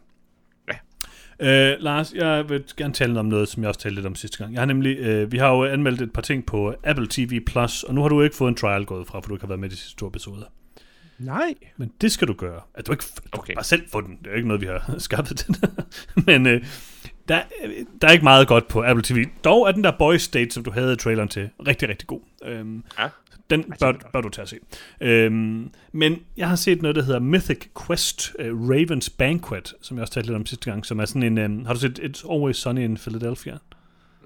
Øh, 1.42 1.76
Lars, 1.80 2.12
jeg 2.14 2.48
vil 2.48 2.64
gerne 2.76 2.94
tale 2.94 3.20
om 3.20 3.26
noget, 3.26 3.48
som 3.48 3.62
jeg 3.62 3.68
også 3.68 3.80
talte 3.80 3.94
lidt 3.94 4.06
om 4.06 4.14
sidste 4.14 4.38
gang. 4.38 4.52
Jeg 4.52 4.60
har 4.60 4.66
nemlig, 4.66 4.98
øh, 4.98 5.32
vi 5.32 5.38
har 5.38 5.48
jo 5.48 5.64
anmeldt 5.64 6.02
et 6.02 6.12
par 6.12 6.22
ting 6.22 6.46
på 6.46 6.74
Apple 6.84 7.06
TV+, 7.10 7.40
Plus, 7.46 7.82
og 7.82 7.94
nu 7.94 8.02
har 8.02 8.08
du 8.08 8.22
ikke 8.22 8.36
fået 8.36 8.48
en 8.48 8.54
trial 8.54 8.84
gået 8.84 9.06
fra, 9.06 9.20
for 9.20 9.28
du 9.28 9.34
ikke 9.34 9.42
har 9.42 9.48
været 9.48 9.60
med 9.60 9.68
i 9.68 9.72
de 9.72 9.76
sidste 9.76 9.96
to 9.96 10.08
episoder. 10.08 10.44
Nej. 11.18 11.54
Men 11.76 11.92
det 12.00 12.12
skal 12.12 12.28
du 12.28 12.32
gøre. 12.32 12.60
At 12.74 12.86
du 12.86 12.92
ikke 12.92 13.04
du 13.32 13.38
okay. 13.38 13.54
Bare 13.54 13.64
selv 13.64 13.82
få 13.92 14.00
den. 14.00 14.16
Det 14.18 14.26
er 14.26 14.30
jo 14.30 14.36
ikke 14.36 14.48
noget, 14.48 14.60
vi 14.60 14.66
har 14.66 14.94
skaffet 14.98 15.38
til 15.38 15.56
Men 16.26 16.46
øh, 16.46 16.64
der, 17.28 17.40
der 18.02 18.08
er 18.08 18.12
ikke 18.12 18.24
meget 18.24 18.48
godt 18.48 18.68
på 18.68 18.84
Apple 18.84 19.02
TV. 19.02 19.26
Dog 19.44 19.68
er 19.68 19.72
den 19.72 19.84
der 19.84 19.92
Boy 19.98 20.16
State, 20.16 20.50
som 20.50 20.64
du 20.64 20.70
havde 20.70 20.92
i 20.92 20.96
traileren 20.96 21.28
til, 21.28 21.50
rigtig, 21.66 21.88
rigtig 21.88 22.08
god. 22.08 22.20
Øhm, 22.44 22.84
Ja. 22.98 23.08
Den 23.50 23.64
bør, 23.80 23.92
bør 24.12 24.20
du 24.20 24.28
tage 24.28 24.42
at 24.42 24.48
se. 24.48 24.56
Øhm, 25.00 25.70
men 25.92 26.18
jeg 26.36 26.48
har 26.48 26.56
set 26.56 26.82
noget, 26.82 26.96
der 26.96 27.02
hedder 27.02 27.20
Mythic 27.20 27.68
Quest 27.86 28.32
uh, 28.38 28.44
Raven's 28.70 29.08
Banquet, 29.18 29.74
som 29.80 29.96
jeg 29.96 30.02
også 30.02 30.12
talte 30.14 30.28
lidt 30.28 30.36
om 30.36 30.46
sidste 30.46 30.70
gang, 30.70 30.86
som 30.86 30.98
er 31.00 31.04
sådan 31.04 31.38
en... 31.38 31.38
Um, 31.58 31.64
har 31.66 31.74
du 31.74 31.80
set 31.80 31.98
It's 31.98 32.32
Always 32.32 32.56
Sunny 32.56 32.80
in 32.80 32.96
Philadelphia? 32.96 33.58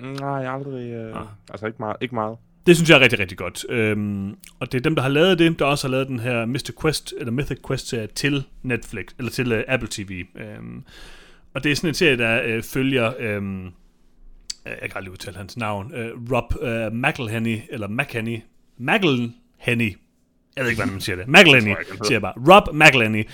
Nej, 0.01 0.47
aldrig. 0.55 0.91
Øh, 0.91 1.17
Ah. 1.17 1.21
ah. 1.21 1.27
Altså 1.51 1.67
ikke 1.67 1.77
meget. 1.79 1.97
Ikke 2.01 2.15
meget. 2.15 2.39
Det 2.67 2.77
synes 2.77 2.91
jeg 2.91 2.97
er 2.97 3.01
rigtig, 3.01 3.19
rigtig 3.19 3.39
godt. 3.39 3.65
Øhm, 3.69 4.37
og 4.61 4.73
det 4.73 4.79
er 4.79 4.83
dem, 4.83 4.95
der 4.95 5.03
har 5.03 5.09
lavet 5.09 5.39
det, 5.39 5.59
der 5.59 5.65
også 5.65 5.87
har 5.87 5.91
lavet 5.93 6.09
den 6.09 6.21
her 6.21 6.47
Mr. 6.47 6.71
Quest, 6.83 7.15
eller 7.19 7.33
Mythic 7.33 7.59
Quest 7.67 7.89
serie 7.89 8.07
til 8.07 8.45
Netflix, 8.63 9.05
eller 9.19 9.31
til 9.31 9.53
uh, 9.53 9.59
Apple 9.69 9.89
TV. 9.91 10.25
Øhm, 10.37 10.83
og 11.55 11.65
det 11.65 11.73
er 11.73 11.77
sådan 11.77 11.89
en 11.91 11.95
serie, 11.95 12.19
der 12.19 12.43
øh, 12.45 12.63
følger, 12.63 13.13
øhm, 13.19 13.65
jeg 14.65 14.79
kan 14.83 14.93
aldrig 14.95 15.13
udtale 15.13 15.37
hans 15.37 15.57
navn, 15.57 15.95
øh, 15.95 16.11
Rob 16.33 16.55
øh, 16.63 16.93
McElhenney, 16.93 17.59
eller 17.71 17.89
McHenny, 17.89 18.39
McElhenney, 18.79 19.97
jeg 20.57 20.65
ved 20.65 20.71
ikke, 20.71 20.79
hvordan 20.79 20.93
man 20.93 21.01
siger 21.01 21.17
det, 21.17 21.29
McElhenney, 21.35 21.75
siger 22.03 22.15
jeg 22.15 22.21
bare, 22.21 22.35
Rob 22.37 22.75
McElhenney, 22.75 23.25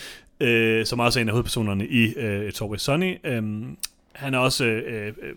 øh, 0.40 0.86
som 0.86 1.00
også 1.00 1.20
er 1.20 1.22
en 1.22 1.28
af 1.28 1.32
hovedpersonerne 1.32 1.86
i 1.86 2.14
øh, 2.14 2.48
It's 2.48 2.62
Always 2.62 2.82
Sunny. 2.82 3.16
Øhm, 3.24 3.76
han 4.12 4.34
er 4.34 4.38
også 4.38 4.64
øh, 4.64 5.06
øh, 5.06 5.12
øh, 5.22 5.34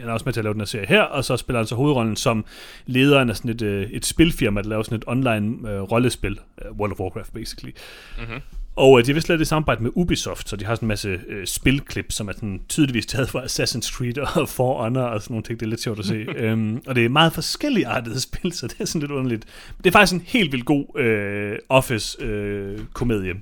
han 0.00 0.08
er 0.08 0.12
også 0.12 0.24
med 0.24 0.32
til 0.32 0.40
at 0.40 0.44
lave 0.44 0.52
den 0.52 0.60
her 0.60 0.66
serie 0.66 0.86
her, 0.86 1.02
og 1.02 1.24
så 1.24 1.36
spiller 1.36 1.60
han 1.60 1.66
så 1.66 1.74
hovedrollen 1.74 2.16
som 2.16 2.44
lederen 2.86 3.30
af 3.30 3.36
sådan 3.36 3.50
et, 3.50 3.62
øh, 3.62 3.90
et 3.90 4.06
spilfirma, 4.06 4.62
der 4.62 4.68
laver 4.68 4.82
sådan 4.82 4.98
et 4.98 5.04
online 5.06 5.70
øh, 5.70 5.80
rollespil, 5.80 6.38
øh, 6.64 6.72
World 6.72 6.92
of 6.92 7.00
Warcraft 7.00 7.32
basically. 7.32 7.72
Mm-hmm. 8.18 8.40
Og 8.76 8.98
øh, 8.98 9.04
de 9.04 9.10
har 9.10 9.14
vist 9.14 9.28
lavet 9.28 9.38
det 9.38 9.48
samarbejde 9.48 9.82
med 9.82 9.90
Ubisoft, 9.94 10.48
så 10.48 10.56
de 10.56 10.64
har 10.64 10.74
sådan 10.74 10.86
en 10.86 10.88
masse 10.88 11.20
øh, 11.28 11.46
spilklip, 11.46 12.12
som 12.12 12.28
er 12.28 12.32
sådan 12.32 12.60
tydeligvis 12.68 13.06
taget 13.06 13.28
fra 13.28 13.44
Assassin's 13.44 13.96
Creed 13.96 14.18
og 14.18 14.48
For 14.56 14.82
Honor 14.82 15.02
og 15.02 15.22
sådan 15.22 15.34
nogle 15.34 15.44
ting. 15.44 15.60
Det 15.60 15.66
er 15.66 15.70
lidt 15.70 15.82
sjovt 15.82 15.98
at 15.98 16.04
se. 16.04 16.14
øhm, 16.36 16.82
og 16.86 16.94
det 16.94 17.04
er 17.04 17.08
meget 17.08 17.32
forskellige 17.32 17.86
artede 17.86 18.20
spil, 18.20 18.52
så 18.52 18.66
det 18.66 18.80
er 18.80 18.84
sådan 18.84 19.00
lidt 19.00 19.12
underligt. 19.12 19.44
Det 19.78 19.86
er 19.86 19.90
faktisk 19.92 20.14
en 20.14 20.22
helt 20.26 20.52
vildt 20.52 20.64
god 20.64 21.00
øh, 21.00 21.58
Office-komedie. 21.68 23.34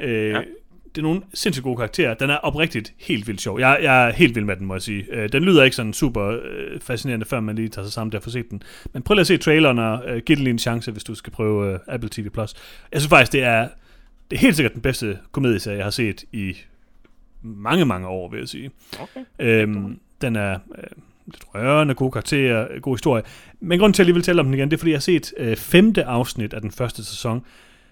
Øh, 0.00 0.30
Ja. 0.30 0.40
Det 0.94 0.98
er 0.98 1.02
nogle 1.02 1.22
sindssygt 1.34 1.64
gode 1.64 1.76
karakterer. 1.76 2.14
Den 2.14 2.30
er 2.30 2.36
oprigtigt 2.36 2.92
helt 2.98 3.26
vildt 3.26 3.40
sjov. 3.40 3.60
Jeg, 3.60 3.78
jeg 3.82 4.08
er 4.08 4.12
helt 4.12 4.34
vild 4.34 4.44
med 4.44 4.56
den, 4.56 4.66
må 4.66 4.74
jeg 4.74 4.82
sige. 4.82 5.04
Øh, 5.10 5.28
den 5.32 5.42
lyder 5.42 5.64
ikke 5.64 5.76
sådan 5.76 5.92
super 5.92 6.26
øh, 6.26 6.80
fascinerende, 6.80 7.26
før 7.26 7.40
man 7.40 7.56
lige 7.56 7.68
tager 7.68 7.86
sig 7.86 7.92
sammen 7.92 8.16
at 8.16 8.22
få 8.22 8.30
set 8.30 8.50
den. 8.50 8.62
Men 8.92 9.02
prøv 9.02 9.14
lige 9.14 9.20
at 9.20 9.26
se 9.26 9.36
traileren 9.36 9.78
og 9.78 10.02
øh, 10.06 10.22
giv 10.26 10.36
den 10.36 10.44
lige 10.44 10.52
en 10.52 10.58
chance, 10.58 10.92
hvis 10.92 11.04
du 11.04 11.14
skal 11.14 11.32
prøve 11.32 11.72
øh, 11.72 11.78
Apple 11.88 12.10
TV+. 12.12 12.28
Plus. 12.28 12.54
Jeg 12.92 13.00
synes 13.00 13.08
faktisk, 13.08 13.32
det 13.32 13.42
er 13.42 13.68
det 14.32 14.38
er 14.38 14.40
helt 14.40 14.56
sikkert 14.56 14.74
den 14.74 14.82
bedste 14.82 15.18
komedieserie, 15.32 15.76
jeg 15.76 15.86
har 15.86 15.90
set 15.90 16.24
i 16.32 16.56
mange, 17.42 17.84
mange 17.84 18.08
år, 18.08 18.30
vil 18.30 18.38
jeg 18.38 18.48
sige. 18.48 18.70
Okay. 19.00 19.20
Øhm, 19.38 20.00
den 20.20 20.36
er, 20.36 20.58
øh, 20.78 20.84
lidt 21.26 21.44
rørende, 21.54 21.94
gode 21.94 22.10
karakterer, 22.10 22.80
god 22.80 22.96
historie. 22.96 23.22
Men 23.60 23.78
grunden 23.78 23.92
til, 23.92 24.02
at 24.02 24.04
jeg 24.04 24.06
lige 24.06 24.14
vil 24.14 24.22
tale 24.22 24.40
om 24.40 24.46
den 24.46 24.54
igen, 24.54 24.70
det 24.70 24.76
er, 24.76 24.78
fordi 24.78 24.90
jeg 24.90 24.96
har 24.96 25.00
set 25.00 25.32
øh, 25.36 25.56
femte 25.56 26.04
afsnit 26.04 26.54
af 26.54 26.60
den 26.60 26.70
første 26.70 27.04
sæson, 27.04 27.44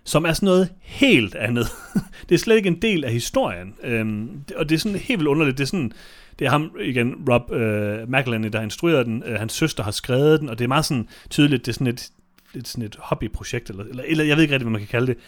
som 0.04 0.24
er 0.24 0.32
sådan 0.32 0.46
noget 0.46 0.68
helt 0.80 1.34
andet. 1.34 1.66
det 2.28 2.34
er 2.34 2.38
slet 2.38 2.56
ikke 2.56 2.68
en 2.68 2.82
del 2.82 3.04
af 3.04 3.12
historien. 3.12 3.74
Øhm, 3.82 4.44
og 4.56 4.68
det 4.68 4.74
er 4.74 4.78
sådan 4.78 4.98
helt 4.98 5.18
vildt 5.18 5.28
underligt. 5.28 5.58
Det 5.58 5.64
er 5.64 5.68
sådan, 5.68 5.92
det 6.38 6.46
er 6.46 6.50
ham 6.50 6.76
igen, 6.80 7.14
Rob 7.28 7.52
øh, 7.52 8.08
McElhenney, 8.08 8.48
der 8.48 8.58
har 8.58 8.64
instrueret 8.64 9.06
den. 9.06 9.22
Øh, 9.26 9.38
hans 9.38 9.52
søster 9.52 9.82
har 9.82 9.90
skrevet 9.90 10.40
den, 10.40 10.48
og 10.48 10.58
det 10.58 10.64
er 10.64 10.68
meget 10.68 10.84
sådan 10.84 11.08
tydeligt, 11.30 11.66
det 11.66 11.72
er 11.72 11.74
sådan 11.74 11.86
et, 11.86 12.10
lidt 12.54 12.68
sådan 12.68 12.84
et 12.84 12.96
hobbyprojekt, 12.98 13.70
eller, 13.70 13.84
eller, 13.84 14.04
eller 14.06 14.24
jeg 14.24 14.36
ved 14.36 14.42
ikke 14.42 14.54
rigtig, 14.54 14.64
hvad 14.64 14.72
man 14.72 14.80
kan 14.80 14.88
kalde 14.88 15.06
det, 15.06 15.16
et 15.16 15.20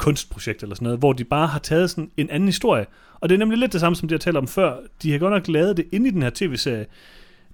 kunstprojekt 0.00 0.62
eller 0.62 0.74
sådan 0.74 0.84
noget, 0.84 0.98
hvor 0.98 1.12
de 1.12 1.24
bare 1.24 1.46
har 1.46 1.58
taget 1.58 1.90
sådan 1.90 2.10
en 2.16 2.30
anden 2.30 2.48
historie. 2.48 2.86
Og 3.20 3.28
det 3.28 3.34
er 3.34 3.38
nemlig 3.38 3.58
lidt 3.58 3.72
det 3.72 3.80
samme, 3.80 3.96
som 3.96 4.08
det 4.08 4.12
jeg 4.12 4.20
talte 4.20 4.38
om 4.38 4.48
før. 4.48 4.76
De 5.02 5.12
har 5.12 5.18
godt 5.18 5.32
nok 5.32 5.48
lavet 5.48 5.76
det 5.76 5.86
ind 5.92 6.06
i 6.06 6.10
den 6.10 6.22
her 6.22 6.30
tv-serie, 6.34 6.86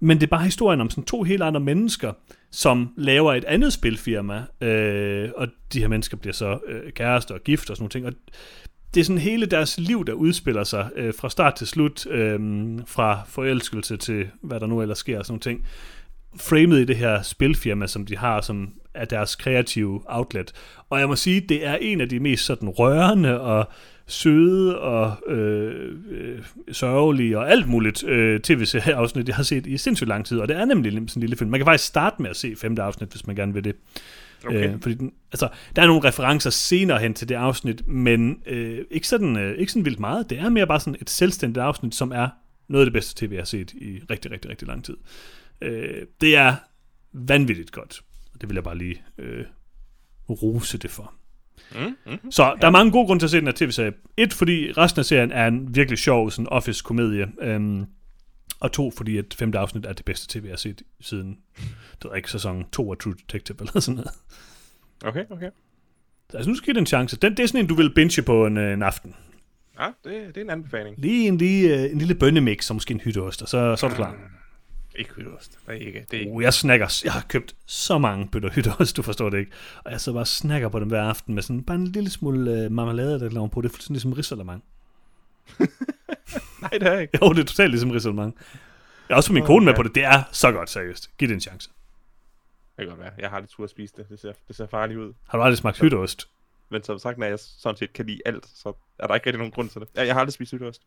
men 0.01 0.17
det 0.17 0.27
er 0.27 0.31
bare 0.31 0.45
historien 0.45 0.81
om 0.81 0.91
sådan 0.91 1.05
to 1.05 1.23
helt 1.23 1.43
andre 1.43 1.61
mennesker, 1.61 2.13
som 2.51 2.89
laver 2.97 3.35
et 3.35 3.45
andet 3.45 3.73
spilfirma, 3.73 4.43
øh, 4.61 5.31
og 5.37 5.49
de 5.73 5.81
her 5.81 5.89
mennesker 5.89 6.17
bliver 6.17 6.33
så 6.33 6.59
øh, 6.69 6.93
kærester 6.93 7.35
og 7.35 7.41
gift 7.45 7.71
og 7.71 7.77
sådan 7.77 7.83
nogle 7.83 7.91
ting, 7.91 8.07
og 8.07 8.13
det 8.95 9.01
er 9.01 9.05
sådan 9.05 9.21
hele 9.21 9.47
deres 9.47 9.79
liv, 9.79 10.05
der 10.05 10.13
udspiller 10.13 10.65
sig 10.65 10.91
øh, 10.97 11.15
fra 11.15 11.31
start 11.31 11.55
til 11.55 11.67
slut, 11.67 12.07
øh, 12.07 12.41
fra 12.87 13.21
forelskelse 13.27 13.97
til 13.97 14.29
hvad 14.43 14.61
der 14.61 14.67
nu 14.67 14.83
ellers 14.83 14.99
sker 14.99 15.19
og 15.19 15.27
sådan 15.27 15.33
nogle 15.33 15.41
ting, 15.41 15.67
framet 16.41 16.81
i 16.81 16.85
det 16.85 16.97
her 16.97 17.23
spilfirma, 17.23 17.87
som 17.87 18.07
de 18.07 18.17
har, 18.17 18.41
som 18.41 18.73
er 18.97 19.05
deres 19.05 19.37
kreative 19.37 20.03
outlet. 20.07 20.53
Og 20.91 21.01
jeg 21.01 21.09
må 21.09 21.17
sige, 21.17 21.41
det 21.41 21.67
er 21.67 21.77
en 21.81 22.01
af 22.01 22.09
de 22.09 22.21
mest 22.21 22.45
sådan 22.45 22.69
rørende 22.69 23.41
og 23.41 23.69
søde 24.07 24.79
og 24.79 25.17
øh, 25.27 25.93
øh, 26.11 26.39
sørgelige 26.73 27.39
og 27.39 27.51
alt 27.51 27.69
muligt 27.69 28.05
øh, 28.05 28.41
tv-afsnit, 28.41 29.29
jeg 29.29 29.37
har 29.37 29.43
set 29.43 29.67
i 29.67 29.79
sindssygt 29.79 30.09
lang 30.09 30.27
tid. 30.27 30.39
Og 30.39 30.49
det 30.49 30.57
er 30.57 30.65
nemlig 30.65 30.93
sådan 30.93 31.09
en 31.17 31.21
lille 31.21 31.37
film. 31.37 31.51
Man 31.51 31.61
kan 31.61 31.67
faktisk 31.67 31.89
starte 31.89 32.23
med 32.23 32.31
at 32.31 32.37
se 32.37 32.57
femte 32.57 32.83
afsnit, 32.83 33.11
hvis 33.11 33.27
man 33.27 33.37
gerne 33.37 33.55
vil 33.55 33.65
det. 33.65 33.77
Okay. 34.47 34.75
Øh, 34.75 34.81
fordi 34.81 34.95
den, 34.95 35.13
altså, 35.33 35.49
der 35.77 35.83
er 35.83 35.87
nogle 35.87 36.09
referencer 36.09 36.51
senere 36.51 36.99
hen 36.99 37.15
til 37.15 37.29
det 37.29 37.35
afsnit, 37.35 37.89
men 37.89 38.43
øh, 38.47 38.85
ikke, 38.91 39.09
sådan, 39.09 39.37
øh, 39.37 39.59
ikke 39.59 39.73
sådan 39.73 39.85
vildt 39.85 40.01
meget. 40.01 40.31
Det 40.31 40.39
er 40.39 40.49
mere 40.49 40.67
bare 40.67 40.81
sådan 40.81 40.97
et 41.01 41.11
selvstændigt 41.11 41.63
afsnit, 41.63 41.95
som 41.95 42.13
er 42.13 42.29
noget 42.69 42.83
af 42.83 42.87
det 42.87 42.93
bedste 42.93 43.27
tv, 43.27 43.33
jeg 43.33 43.41
har 43.41 43.45
set 43.45 43.73
i 43.73 44.01
rigtig, 44.11 44.31
rigtig, 44.31 44.51
rigtig 44.51 44.69
lang 44.69 44.85
tid. 44.85 44.97
Øh, 45.61 46.03
det 46.21 46.37
er 46.37 46.55
vanvittigt 47.13 47.73
godt. 47.73 48.01
Det 48.41 48.49
vil 48.49 48.55
jeg 48.55 48.65
bare 48.65 48.79
lige 48.79 49.03
øh, 49.19 49.45
rose 50.31 50.79
det 50.79 50.91
for. 50.91 51.15
Mm, 51.75 51.97
mm, 52.07 52.31
så 52.31 52.43
der 52.43 52.57
ja. 52.61 52.67
er 52.67 52.71
mange 52.71 52.93
gode 52.93 53.07
grunde 53.07 53.21
til 53.21 53.27
at 53.27 53.31
se 53.31 53.37
den 53.37 53.47
her 53.47 53.53
tv-serie. 53.53 53.93
Et, 54.17 54.33
fordi 54.33 54.73
resten 54.73 54.99
af 54.99 55.05
serien 55.05 55.33
er 55.33 55.47
en 55.47 55.75
virkelig 55.75 55.99
sjov 55.99 56.31
sådan 56.31 56.49
office-komedie. 56.49 57.29
Øhm, 57.41 57.87
og 58.61 58.73
to, 58.73 58.91
fordi 58.91 59.19
at 59.19 59.35
femte 59.39 59.59
afsnit 59.59 59.87
er 59.87 59.93
det 59.93 60.05
bedste 60.05 60.39
tv, 60.39 60.45
jeg 60.45 60.53
har 60.53 60.57
set 60.57 60.83
siden, 61.01 61.39
det 62.03 62.11
ikke 62.17 62.31
sæson 62.31 62.65
2 62.73 62.93
af 62.93 62.99
True 62.99 63.15
Detective 63.15 63.57
eller 63.61 63.81
sådan 63.81 63.95
noget. 63.95 64.11
Okay, 65.05 65.25
okay. 65.31 65.51
Så 66.31 66.37
altså, 66.37 66.51
nu 66.51 66.57
skal 66.57 66.65
give 66.65 66.75
det 66.75 66.81
en 66.81 66.87
chance. 66.87 67.17
Den, 67.17 67.37
det 67.37 67.43
er 67.43 67.47
sådan 67.47 67.61
en, 67.61 67.67
du 67.67 67.75
vil 67.75 67.95
binge 67.95 68.23
på 68.23 68.47
en, 68.47 68.57
øh, 68.57 68.73
en 68.73 68.83
aften. 68.83 69.15
Ja, 69.81 69.87
det, 70.05 70.35
det 70.35 70.37
er 70.37 70.45
en 70.45 70.51
anbefaling. 70.51 70.97
Lige 70.99 71.29
en, 71.29 71.39
lige, 71.39 71.77
øh, 71.77 71.93
en 71.93 71.99
lille 71.99 72.15
bønnemix, 72.15 72.71
og 72.71 72.77
måske 72.77 72.95
en 72.95 73.01
hytteost, 73.01 73.43
og 73.43 73.49
så, 73.49 73.77
så 73.77 73.87
er 73.87 73.91
du 73.91 73.97
klar. 73.97 74.13
Mm. 74.13 74.19
Ikke 74.99 75.15
hytteost. 75.15 75.59
Det 75.67 75.75
er 75.75 75.87
ikke. 75.87 76.07
Det 76.11 76.17
er 76.17 76.21
ikke. 76.21 76.33
Uh, 76.33 76.43
jeg 76.43 76.55
snakker. 76.55 77.01
Jeg 77.05 77.13
har 77.13 77.25
købt 77.29 77.57
så 77.67 77.99
mange 77.99 78.29
bøtter 78.29 78.51
hytteost, 78.51 78.97
du 78.97 79.03
forstår 79.03 79.31
det 79.31 79.39
ikke. 79.39 79.53
Og 79.85 79.93
jeg 79.93 80.01
så 80.01 80.13
bare 80.13 80.27
snakker 80.27 80.69
på 80.69 80.81
dem 80.81 80.89
hver 80.89 81.03
aften 81.03 81.35
med 81.35 81.43
sådan 81.43 81.63
bare 81.63 81.77
en 81.77 81.87
lille 81.87 82.11
smule 82.11 82.67
uh, 82.67 82.73
marmelade, 82.73 83.21
der 83.21 83.31
laver 83.31 83.49
på. 83.49 83.61
Det 83.61 83.69
er 83.69 83.73
fuldstændig 83.73 83.95
ligesom 83.95 84.13
risalemang. 84.13 84.65
Nej, 86.63 86.71
det 86.71 86.83
er 86.83 86.99
ikke. 86.99 87.19
Jo, 87.23 87.33
det 87.33 87.39
er 87.39 87.45
totalt 87.45 87.71
ligesom 87.71 87.91
risalemang. 87.91 88.37
Jeg 89.09 89.15
har 89.15 89.17
også 89.17 89.33
min 89.33 89.43
oh, 89.43 89.47
kone 89.47 89.65
med 89.65 89.75
på 89.75 89.83
det. 89.83 89.95
Det 89.95 90.05
er 90.05 90.23
så 90.33 90.53
godt, 90.53 90.71
seriøst. 90.71 91.17
Giv 91.19 91.29
det 91.29 91.35
en 91.35 91.41
chance. 91.41 91.71
Det 92.77 92.83
kan 92.83 92.89
godt 92.89 93.01
være. 93.01 93.13
Jeg 93.19 93.29
har 93.29 93.37
aldrig 93.37 93.51
tur 93.51 93.65
at 93.65 93.71
spise 93.71 93.95
det. 93.97 94.09
Det 94.09 94.21
ser, 94.21 94.33
det 94.49 94.57
ser 94.57 94.67
farligt 94.67 94.99
ud. 94.99 95.13
Har 95.29 95.39
du 95.39 95.45
aldrig 95.45 95.59
smagt 95.59 95.81
hytteost? 95.81 96.29
Men 96.69 96.83
som 96.83 96.99
sagt, 96.99 97.19
når 97.19 97.27
jeg 97.27 97.39
sådan 97.39 97.77
set 97.77 97.93
kan 97.93 98.07
lide 98.07 98.21
alt, 98.25 98.47
så 98.47 98.73
er 98.99 99.07
der 99.07 99.15
ikke 99.15 99.27
rigtig 99.27 99.39
nogen 99.39 99.53
grund 99.53 99.69
til 99.69 99.81
det. 99.81 99.89
Jeg 99.95 100.15
har 100.15 100.21
aldrig 100.21 100.33
spist 100.33 100.51
hytteost. 100.51 100.83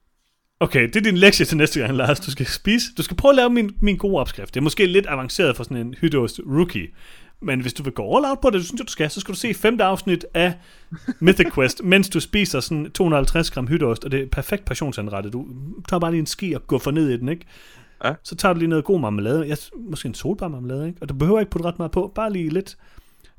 Okay, 0.62 0.84
det 0.88 0.96
er 0.96 1.02
din 1.02 1.18
lektie 1.18 1.46
til 1.46 1.58
næste 1.58 1.80
gang, 1.80 1.94
Lars. 1.94 2.20
Du 2.20 2.32
skal 2.32 2.46
spise. 2.46 2.86
Du 2.98 3.04
skal 3.04 3.18
prøve 3.18 3.32
at 3.32 3.36
lave 3.36 3.50
min, 3.50 3.72
min 3.82 3.98
gode 3.98 4.18
opskrift. 4.18 4.54
Det 4.54 4.60
er 4.60 4.64
måske 4.64 4.86
lidt 4.86 5.06
avanceret 5.10 5.56
for 5.56 5.64
sådan 5.64 5.78
en 5.78 5.94
hytteost 5.94 6.40
rookie. 6.46 6.88
Men 7.42 7.62
hvis 7.62 7.74
du 7.74 7.84
vil 7.84 7.94
gå 7.94 8.18
all 8.18 8.26
out 8.26 8.40
på 8.42 8.50
det, 8.50 8.60
du 8.60 8.66
synes, 8.66 8.82
du 8.82 8.92
skal, 8.92 9.10
så 9.10 9.20
skal 9.20 9.34
du 9.34 9.40
se 9.40 9.54
femte 9.54 9.84
afsnit 9.84 10.26
af 10.34 10.54
Mythic 11.20 11.54
Quest, 11.54 11.84
mens 11.94 12.10
du 12.10 12.20
spiser 12.20 12.60
sådan 12.60 12.92
250 12.92 13.52
gram 13.52 13.68
hytteost, 13.68 14.06
og 14.06 14.12
det 14.12 14.22
er 14.22 14.26
perfekt 14.32 14.66
passionsanrettet. 14.66 15.34
Du 15.34 15.48
tager 15.90 16.00
bare 16.00 16.12
lige 16.12 16.20
en 16.20 16.26
ski 16.26 16.54
og 16.54 16.68
går 16.68 16.78
for 16.78 16.92
ned 16.92 17.10
i 17.10 17.18
den, 17.18 17.30
ikke? 17.30 17.46
Ja. 18.04 18.14
Så 18.24 18.36
tager 18.36 18.54
du 18.54 18.60
lige 18.60 18.70
noget 18.70 18.86
god 18.86 19.00
marmelade, 19.00 19.46
ja, 19.46 19.56
måske 19.76 20.08
en 20.08 20.14
solbærmarmelade, 20.14 20.88
ikke? 20.88 20.98
Og 21.02 21.10
du 21.10 21.14
behøver 21.14 21.40
ikke 21.40 21.50
putte 21.50 21.68
ret 21.68 21.80
meget 21.80 21.92
på, 21.92 22.12
bare 22.16 22.34
lige 22.34 22.50
lidt 22.50 22.78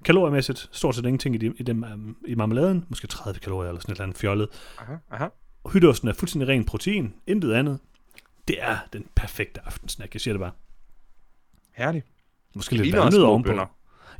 kaloriemæssigt, 0.05 0.69
stort 0.73 0.95
set 0.95 1.05
ingenting 1.05 1.35
i, 1.35 1.39
de, 1.39 1.53
i, 1.57 1.63
dem, 1.63 1.85
um, 1.95 2.17
i 2.27 2.35
marmeladen, 2.35 2.85
måske 2.89 3.07
30 3.07 3.41
kalorier 3.41 3.69
eller 3.69 3.81
sådan 3.81 3.93
et 3.93 3.97
eller 3.97 4.05
andet 4.05 4.19
fjollet. 4.19 4.49
Aha, 4.79 4.95
aha. 5.11 5.27
Hytteosten 5.73 6.09
er 6.09 6.13
fuldstændig 6.13 6.49
ren 6.49 6.65
protein, 6.65 7.15
intet 7.27 7.53
andet. 7.53 7.79
Det 8.49 8.57
er 8.63 8.79
den 8.93 9.07
perfekte 9.15 9.61
aftensnack, 9.65 10.15
jeg 10.15 10.21
siger 10.21 10.35
det 10.35 10.41
bare. 10.41 10.53
Herligt. 11.73 12.07
Måske 12.55 12.77
lidt 12.77 12.97
vandet 12.97 13.25
ovenpå. 13.25 13.49
Bønder. 13.49 13.67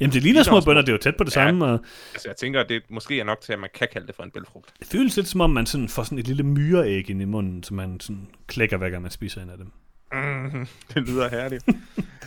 Jamen, 0.01 0.13
det 0.13 0.23
ligner 0.23 0.43
små 0.43 0.61
bønder, 0.61 0.83
det 0.83 0.89
er 0.89 0.93
jo 0.93 0.99
tæt 0.99 1.17
på 1.17 1.25
det 1.25 1.37
ja, 1.37 1.45
samme. 1.45 1.65
Og... 1.65 1.81
Altså, 2.13 2.29
jeg 2.29 2.37
tænker, 2.37 2.61
at 2.61 2.69
det 2.69 2.83
måske 2.91 3.21
er 3.21 3.25
nok 3.25 3.41
til, 3.41 3.53
at 3.53 3.59
man 3.59 3.71
kan 3.75 3.89
kalde 3.93 4.07
det 4.07 4.15
for 4.15 4.23
en 4.23 4.31
bælfrugt. 4.31 4.75
Det 4.79 4.87
føles 4.87 5.17
lidt 5.17 5.29
som 5.29 5.41
om, 5.41 5.51
man 5.51 5.67
sådan 5.67 5.89
får 5.89 6.03
sådan 6.03 6.19
et 6.19 6.27
lille 6.27 6.43
myreæg 6.43 7.11
ind 7.11 7.23
i 7.23 7.25
munden, 7.25 7.63
som 7.63 7.77
man 7.77 8.01
sådan 8.01 8.29
klækker 8.47 8.77
hver 8.77 8.91
gang 8.91 9.03
man 9.03 9.11
spiser 9.11 9.43
en 9.43 9.51
af 9.51 9.57
dem. 9.57 9.73
Mm, 10.13 10.67
det 10.95 11.09
lyder 11.09 11.29
herligt. 11.29 11.65
ja, 11.67 11.73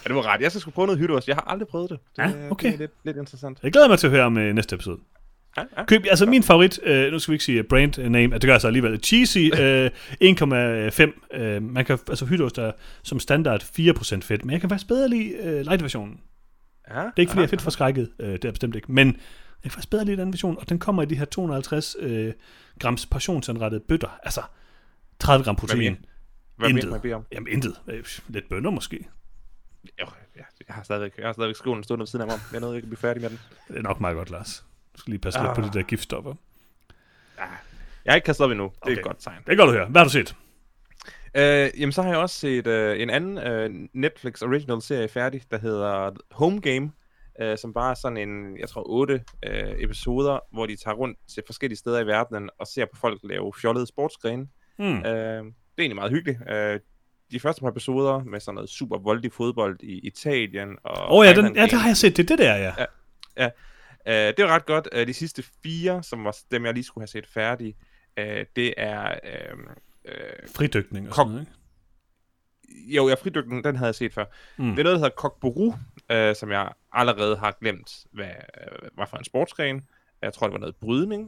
det 0.07 0.15
var 0.15 0.33
ret. 0.33 0.41
Jeg 0.41 0.51
skal 0.51 0.61
sgu 0.61 0.71
prøve 0.71 0.85
noget 0.85 0.99
hytteost. 0.99 1.27
Jeg 1.27 1.35
har 1.35 1.41
aldrig 1.41 1.67
prøvet 1.67 1.89
det. 1.89 1.99
Det, 2.15 2.23
ja, 2.23 2.51
okay. 2.51 2.67
det 2.67 2.73
er 2.73 2.77
lidt, 2.77 2.91
lidt 3.03 3.17
interessant. 3.17 3.59
Jeg 3.63 3.71
glæder 3.71 3.87
mig 3.87 3.99
til 3.99 4.07
at 4.07 4.11
høre 4.11 4.23
om 4.23 4.37
uh, 4.37 4.43
næste 4.43 4.75
episode. 4.75 4.99
Ja, 5.57 5.63
ja. 5.77 5.85
Køb, 5.85 6.05
altså 6.09 6.25
min 6.25 6.43
favorit, 6.43 6.79
øh, 6.83 7.11
nu 7.11 7.19
skal 7.19 7.31
vi 7.31 7.35
ikke 7.35 7.45
sige 7.45 7.63
brand 7.63 8.09
name, 8.09 8.33
det 8.33 8.43
gør 8.43 8.53
jeg 8.53 8.61
så 8.61 8.67
alligevel, 8.67 8.99
Cheesy, 9.03 9.37
øh, 9.61 9.89
1,5. 10.23 11.37
Øh, 11.37 11.63
man 11.63 11.85
kan, 11.85 11.99
altså 12.09 12.25
hytteost 12.25 12.57
er 12.57 12.71
som 13.03 13.19
standard 13.19 13.61
4% 13.61 14.21
fedt, 14.21 14.45
men 14.45 14.51
jeg 14.51 14.61
kan 14.61 14.69
faktisk 14.69 14.87
bedre 14.87 15.09
lide 15.09 15.33
øh, 15.33 15.61
light-versionen. 15.61 16.19
Ja, 16.89 16.99
det 16.99 17.05
er 17.05 17.19
ikke 17.19 17.29
fordi, 17.29 17.39
jeg 17.39 17.45
er 17.45 17.49
fedt 17.49 17.61
forskrækket, 17.61 18.09
øh, 18.19 18.33
det 18.33 18.45
er 18.45 18.51
bestemt 18.51 18.75
ikke, 18.75 18.91
men 18.91 19.07
jeg 19.07 19.15
kan 19.63 19.71
faktisk 19.71 19.89
bedre 19.89 20.05
lide 20.05 20.17
den 20.17 20.31
version, 20.31 20.57
og 20.59 20.69
den 20.69 20.79
kommer 20.79 21.03
i 21.03 21.05
de 21.05 21.15
her 21.15 21.25
250 21.25 21.95
øh, 21.99 22.33
grams 22.79 23.05
portionsanrettede 23.05 23.83
bøtter, 23.87 24.19
altså 24.23 24.41
30 25.19 25.43
gram 25.43 25.55
protein. 25.55 25.97
Hvad 26.57 26.69
intet. 26.69 26.89
man 26.89 27.01
beder 27.01 27.15
om? 27.15 27.25
Jamen 27.31 27.53
intet. 27.53 27.75
Øh, 27.87 28.03
lidt 28.27 28.49
bønder 28.49 28.71
måske. 28.71 29.07
Jo, 30.01 30.05
ja, 30.35 30.41
jeg 30.67 30.75
har 30.75 30.83
stadigvæk, 30.83 31.17
jeg 31.17 31.25
har 31.25 31.33
stadigvæk 31.33 31.55
skolen 31.55 31.83
stående 31.83 32.01
ved 32.01 32.07
siden 32.07 32.21
af 32.21 32.27
mig. 32.27 32.39
Jeg 32.51 32.61
nåede 32.61 32.75
ikke 32.75 32.85
at 32.85 32.89
blive 32.89 32.97
færdig 32.97 33.21
med 33.21 33.29
den. 33.29 33.39
Det 33.67 33.77
er 33.77 33.81
nok 33.81 34.01
meget 34.01 34.15
godt, 34.15 34.29
Lars. 34.29 34.65
Du 34.95 34.99
skal 34.99 35.11
lige 35.11 35.21
passe 35.21 35.39
ah. 35.39 35.45
lidt 35.45 35.55
på 35.55 35.61
de 35.61 35.79
der 35.79 35.85
giftstoffer. 35.85 36.33
Ja. 37.37 37.43
Jeg 38.05 38.11
har 38.11 38.15
ikke 38.15 38.25
kastet 38.25 38.43
op 38.43 38.51
endnu. 38.51 38.65
Det 38.65 38.81
okay. 38.81 38.93
er 38.93 38.97
et 38.97 39.03
godt 39.03 39.17
tegn. 39.19 39.37
Det 39.45 39.51
er 39.51 39.55
godt 39.55 39.69
at 39.69 39.75
høre. 39.75 39.85
Hvad 39.85 39.99
har 39.99 40.05
du 40.05 40.11
set? 40.11 40.35
Uh, 41.37 41.79
jamen, 41.81 41.91
så 41.91 42.01
har 42.01 42.09
jeg 42.09 42.17
også 42.17 42.39
set 42.39 42.67
uh, 42.67 43.01
en 43.01 43.09
anden 43.09 43.37
uh, 43.37 43.87
Netflix 43.93 44.41
original 44.41 44.81
serie 44.81 45.07
færdig, 45.07 45.41
der 45.51 45.57
hedder 45.57 46.11
Home 46.31 46.61
Game, 46.61 46.91
uh, 47.43 47.57
som 47.57 47.73
bare 47.73 47.91
er 47.91 47.93
sådan 47.93 48.17
en, 48.17 48.59
jeg 48.59 48.69
tror, 48.69 48.83
otte 48.89 49.23
uh, 49.47 49.83
episoder, 49.83 50.39
hvor 50.51 50.65
de 50.65 50.75
tager 50.75 50.95
rundt 50.95 51.17
til 51.33 51.43
forskellige 51.45 51.77
steder 51.77 51.99
i 51.99 52.07
verdenen 52.07 52.49
og 52.59 52.67
ser 52.67 52.85
på 52.85 52.99
folk 52.99 53.19
lave 53.23 53.53
fjollede 53.61 53.87
sportsgrene. 53.87 54.47
Hmm. 54.77 54.87
Uh, 54.87 55.03
det 55.03 55.07
er 55.07 55.43
egentlig 55.79 55.95
meget 55.95 56.11
hyggeligt. 56.11 56.39
Uh, 56.41 56.79
de 57.31 57.39
første 57.39 57.61
par 57.61 57.69
episoder 57.69 58.23
med 58.23 58.39
sådan 58.39 58.55
noget 58.55 58.69
super 58.69 58.97
voldig 58.97 59.33
fodbold 59.33 59.79
i 59.83 59.99
Italien. 59.99 60.69
Åh 60.69 61.11
oh, 61.11 61.25
ja, 61.25 61.33
den, 61.33 61.55
ja, 61.55 61.63
det 61.63 61.73
har 61.73 61.89
jeg 61.89 61.97
set. 61.97 62.17
Det 62.17 62.29
det 62.29 62.39
der, 62.39 62.55
ja. 62.55 62.73
Ja, 62.77 62.85
ja. 63.37 63.49
Uh, 64.05 64.13
det 64.13 64.39
var 64.39 64.47
ret 64.47 64.65
godt. 64.65 64.89
Uh, 64.95 65.01
de 65.01 65.13
sidste 65.13 65.43
fire, 65.63 66.03
som 66.03 66.25
var 66.25 66.37
dem, 66.51 66.65
jeg 66.65 66.73
lige 66.73 66.83
skulle 66.83 67.01
have 67.01 67.07
set 67.07 67.27
færdige, 67.27 67.75
uh, 68.21 68.25
det 68.55 68.73
er... 68.77 69.19
Uh, 69.23 69.59
uh, 70.05 70.49
Fridykning 70.55 71.09
og 71.09 71.15
sådan 71.15 71.31
noget, 71.31 71.41
ikke? 71.41 71.53
Jo, 72.95 73.09
ja, 73.09 73.13
fridykning, 73.13 73.63
den 73.63 73.75
havde 73.75 73.87
jeg 73.87 73.95
set 73.95 74.13
før. 74.13 74.25
Mm. 74.57 74.69
Det 74.69 74.79
er 74.79 74.83
noget, 74.83 74.95
der 74.95 75.05
hedder 75.05 75.15
Kokboru, 75.15 75.67
uh, 76.13 76.35
som 76.35 76.51
jeg 76.51 76.71
allerede 76.91 77.37
har 77.37 77.57
glemt, 77.61 78.05
hvad 78.11 78.25
uh, 78.25 78.97
var 78.97 79.05
for 79.05 79.17
en 79.17 79.25
sportsgren. 79.25 79.81
Jeg 80.21 80.33
tror, 80.33 80.47
det 80.47 80.53
var 80.53 80.59
noget 80.59 80.75
brydning. 80.75 81.23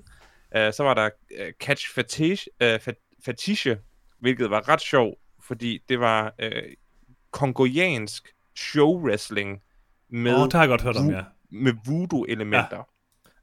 Uh, 0.55 0.73
så 0.73 0.83
var 0.83 0.93
der 0.93 1.09
uh, 1.39 1.51
Catch 1.59 1.93
Fetiche, 1.93 2.51
uh, 2.63 2.93
Fetiche, 3.25 3.77
hvilket 4.19 4.49
var 4.49 4.69
ret 4.69 4.81
sjovt, 4.81 5.19
fordi 5.41 5.83
det 5.89 5.99
var 5.99 6.33
uh, 6.43 6.49
kongoliansk 7.31 8.33
show 8.55 9.01
wrestling 9.01 9.61
med... 10.09 10.33
Åh, 10.33 10.41
oh, 10.41 10.45
det 10.45 10.53
har 10.53 10.61
jeg 10.61 10.69
godt 10.69 10.81
hørt 10.81 10.97
om, 10.97 11.09
ja 11.09 11.23
med 11.55 11.73
voodoo-elementer. 11.85 12.83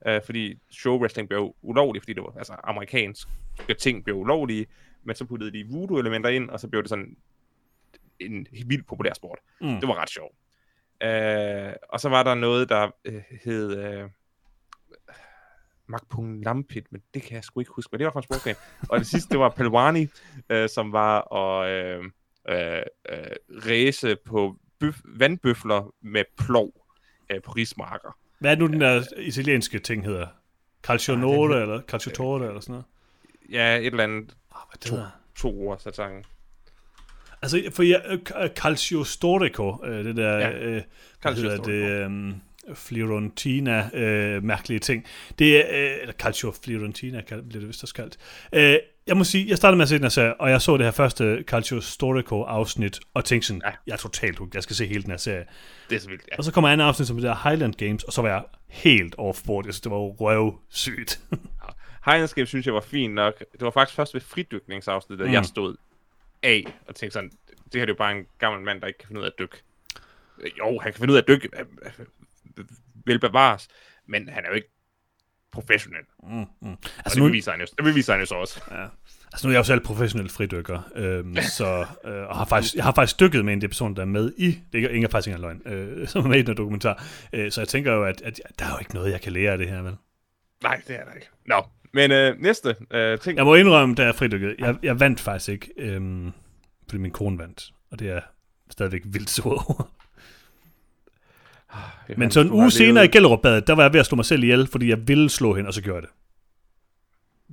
Ja. 0.06 0.16
Uh, 0.16 0.22
fordi 0.24 0.58
show-wrestling 0.70 1.28
blev 1.28 1.54
ulovligt, 1.62 2.02
fordi 2.02 2.12
det 2.12 2.22
var 2.22 2.38
altså 2.38 2.56
amerikansk 2.64 3.28
ting 3.78 4.04
blev 4.04 4.16
ulovlige, 4.16 4.66
men 5.02 5.16
så 5.16 5.24
puttede 5.24 5.52
de 5.52 5.64
voodoo-elementer 5.64 6.28
ind, 6.28 6.50
og 6.50 6.60
så 6.60 6.68
blev 6.68 6.82
det 6.82 6.88
sådan 6.88 7.16
en 8.20 8.46
vildt 8.66 8.86
populær 8.86 9.12
sport. 9.14 9.38
Mm. 9.60 9.80
Det 9.80 9.88
var 9.88 10.02
ret 10.02 10.10
sjovt. 10.10 10.34
Uh, 11.04 11.72
og 11.88 12.00
så 12.00 12.08
var 12.08 12.22
der 12.22 12.34
noget, 12.34 12.68
der 12.68 12.90
uh, 13.08 13.22
hed... 13.44 14.02
Uh, 14.04 14.10
Magpung 15.86 16.44
Lampit, 16.44 16.92
men 16.92 17.02
det 17.14 17.22
kan 17.22 17.34
jeg 17.34 17.44
sgu 17.44 17.60
ikke 17.60 17.72
huske, 17.76 17.88
men 17.92 17.98
det 17.98 18.04
var 18.04 18.12
fra 18.12 18.20
en 18.20 18.24
sportsgren. 18.24 18.56
og 18.88 18.98
det 18.98 19.06
sidste, 19.06 19.30
det 19.30 19.38
var 19.38 19.48
Pelwani, 19.48 20.02
uh, 20.52 20.66
som 20.68 20.92
var 20.92 21.34
at 21.34 21.98
uh, 21.98 22.04
uh, 22.50 22.82
uh, 23.12 23.66
race 23.68 24.16
på 24.16 24.56
bøf, 24.80 25.00
vandbøfler 25.04 25.94
med 26.02 26.24
plov 26.38 26.81
øh, 27.34 27.42
på 27.42 27.52
rismarker. 27.52 28.16
Hvad 28.38 28.50
er 28.52 28.56
nu, 28.56 28.66
den 28.66 28.80
der 28.80 29.02
italienske 29.18 29.78
ting 29.78 30.04
hedder? 30.04 30.26
Calcionore, 30.82 31.62
eller 31.62 31.80
Calciotore, 31.82 32.46
eller 32.48 32.60
sådan 32.60 32.72
noget? 32.72 32.84
Ja, 33.50 33.76
et 33.76 33.86
eller 33.86 34.04
andet 34.04 34.34
Oh, 34.50 34.56
hvad 34.70 34.78
det 34.78 34.80
to, 34.80 34.94
hedder? 34.94 35.10
to 35.36 35.60
ord 35.60 35.78
sat 35.78 35.96
sammen. 35.96 36.24
Altså, 37.42 37.62
for 37.72 37.82
jeg, 37.82 38.02
øh, 38.42 38.48
Calcio 38.48 39.04
Storico, 39.04 39.84
øh, 39.84 40.04
det 40.04 40.16
der, 40.16 40.38
Ja, 40.38 40.48
ja. 40.48 40.58
øh, 40.58 40.82
Calcio 41.22 41.48
hedder 41.50 41.62
det, 41.62 42.06
um, 42.06 42.42
Fiorentina, 42.74 43.90
øh, 43.94 44.42
mærkelige 44.44 44.78
ting. 44.78 45.04
Det 45.38 45.56
er, 45.56 45.92
øh, 45.94 46.00
eller 46.00 46.12
Calcio 46.12 46.52
Fiorentina, 46.64 47.20
bliver 47.20 47.42
det 47.50 47.68
vist 47.68 47.82
også 47.82 47.94
kaldt. 47.94 48.16
Øh, 48.52 48.76
jeg 49.06 49.16
må 49.16 49.24
sige, 49.24 49.48
jeg 49.48 49.56
startede 49.56 49.76
med 49.76 49.82
at 49.82 49.88
se 49.88 49.94
den 49.94 50.02
her 50.02 50.08
serie, 50.08 50.40
og 50.40 50.50
jeg 50.50 50.60
så 50.62 50.76
det 50.76 50.86
her 50.86 50.90
første 50.90 51.44
Calcio 51.46 51.80
Storico 51.80 52.42
afsnit, 52.42 53.00
og 53.14 53.24
tænkte 53.24 53.46
sådan, 53.48 53.62
ja. 53.64 53.68
Ja. 53.70 53.74
jeg 53.86 53.92
er 53.92 53.96
totalt 53.96 54.38
hooked, 54.38 54.54
jeg 54.54 54.62
skal 54.62 54.76
se 54.76 54.86
hele 54.86 55.02
den 55.02 55.10
her 55.10 55.16
serie. 55.18 55.46
Det 55.90 55.96
er 55.96 56.00
så 56.00 56.08
vildt, 56.08 56.28
ja. 56.32 56.36
Og 56.38 56.44
så 56.44 56.52
kommer 56.52 56.68
andet 56.70 56.84
afsnit 56.84 57.08
som 57.08 57.16
det 57.16 57.24
der 57.24 57.48
Highland 57.48 57.74
Games, 57.74 58.02
og 58.04 58.12
så 58.12 58.22
var 58.22 58.28
jeg 58.28 58.44
helt 58.68 59.14
offboard. 59.18 59.64
Jeg 59.66 59.74
synes, 59.74 59.80
det 59.80 59.90
var 59.92 59.96
røvsygt. 59.98 61.20
Highlandscape 62.04 62.46
synes 62.46 62.66
jeg 62.66 62.74
var 62.74 62.80
fint 62.80 63.14
nok. 63.14 63.38
Det 63.38 63.60
var 63.60 63.70
faktisk 63.70 63.96
først 63.96 64.14
ved 64.14 64.20
fridykningsafsnittet, 64.20 65.26
Mm. 65.26 65.32
jeg 65.32 65.44
stod 65.44 65.76
af 66.42 66.64
og 66.88 66.94
tænkte 66.94 67.12
sådan, 67.12 67.30
det 67.64 67.74
her 67.74 67.82
er 67.82 67.86
jo 67.88 67.94
bare 67.94 68.12
en 68.18 68.26
gammel 68.38 68.62
mand, 68.64 68.80
der 68.80 68.86
ikke 68.86 68.98
kan 68.98 69.06
finde 69.08 69.20
ud 69.20 69.24
af 69.26 69.30
at 69.30 69.38
dykke. 69.38 69.56
Jo, 70.58 70.78
han 70.78 70.92
kan 70.92 70.98
finde 71.00 71.12
ud 71.12 71.16
af 71.16 71.22
at 71.22 71.28
dykke, 71.28 71.48
øh, 71.58 71.66
øh, 72.58 72.64
vel 73.06 73.18
bevares, 73.18 73.68
men 74.06 74.28
han 74.28 74.44
er 74.44 74.48
jo 74.48 74.54
ikke 74.54 74.68
professionel. 75.52 76.02
Mm, 76.22 76.28
mm. 76.38 76.44
Og 76.62 76.78
Altså, 76.98 77.14
det 77.14 77.18
nu, 77.22 77.28
beviser 77.28 77.50
han 77.50 77.60
jo, 77.60 77.66
det 77.76 77.84
beviser 77.84 78.12
han 78.12 78.20
jo 78.20 78.26
så 78.26 78.34
også. 78.34 78.60
ja. 78.70 78.82
altså, 79.32 79.46
nu 79.46 79.48
er 79.48 79.52
jeg 79.52 79.58
jo 79.58 79.64
selv 79.64 79.80
professionel 79.80 80.28
fridykker, 80.28 80.90
øhm, 80.96 81.36
så, 81.36 81.86
øh, 82.04 82.28
og 82.28 82.36
har 82.36 82.44
faktisk, 82.44 82.74
jeg 82.74 82.84
har 82.84 82.92
faktisk 82.92 83.20
dykket 83.20 83.44
med 83.44 83.52
en 83.52 83.60
personer, 83.60 83.94
der 83.94 84.02
er 84.02 84.06
med 84.06 84.32
i, 84.38 84.58
det 84.72 84.84
er 84.84 84.88
ikke 84.88 85.08
faktisk 85.10 85.34
engang 85.36 85.62
løgn, 85.64 85.74
øh, 85.74 86.08
som 86.08 86.24
er 86.24 86.28
med 86.28 86.38
i 86.38 86.42
den 86.42 86.56
dokumentar. 86.56 87.04
Øh, 87.32 87.52
så 87.52 87.60
jeg 87.60 87.68
tænker 87.68 87.92
jo, 87.92 88.04
at, 88.04 88.22
at 88.22 88.40
der 88.58 88.64
er 88.64 88.70
jo 88.70 88.78
ikke 88.78 88.94
noget, 88.94 89.12
jeg 89.12 89.20
kan 89.20 89.32
lære 89.32 89.52
af 89.52 89.58
det 89.58 89.68
her, 89.68 89.82
vel? 89.82 89.96
Nej, 90.62 90.80
det 90.88 90.96
er 91.00 91.04
der 91.04 91.12
ikke. 91.12 91.28
Nå, 91.46 91.62
men 91.94 92.10
øh, 92.10 92.40
næste 92.40 92.76
øh, 92.90 93.18
ting. 93.18 93.36
Jeg 93.36 93.44
må 93.44 93.54
indrømme, 93.54 93.94
da 93.94 94.04
jeg 94.04 94.14
fridykkede, 94.14 94.54
jeg, 94.58 94.76
jeg 94.82 95.00
vandt 95.00 95.20
faktisk 95.20 95.48
ikke, 95.48 95.72
øhm, 95.76 96.32
fordi 96.88 96.98
min 96.98 97.10
kone 97.10 97.38
vandt, 97.38 97.72
og 97.90 97.98
det 97.98 98.10
er 98.10 98.20
stadigvæk 98.70 99.02
vildt 99.04 99.30
sur 99.30 99.70
over. 99.70 99.90
Men 102.16 102.30
så 102.30 102.40
en 102.40 102.50
uge 102.50 102.70
senere 102.70 103.04
i 103.04 103.08
Gellerup-badet, 103.08 103.66
der 103.66 103.74
var 103.74 103.82
jeg 103.82 103.92
ved 103.92 104.00
at 104.00 104.06
slå 104.06 104.16
mig 104.16 104.24
selv 104.24 104.42
ihjel, 104.42 104.66
fordi 104.66 104.88
jeg 104.88 105.08
ville 105.08 105.30
slå 105.30 105.54
hende, 105.54 105.68
og 105.68 105.74
så 105.74 105.82
gjorde 105.82 105.96
jeg 105.96 106.02
det. 106.02 106.10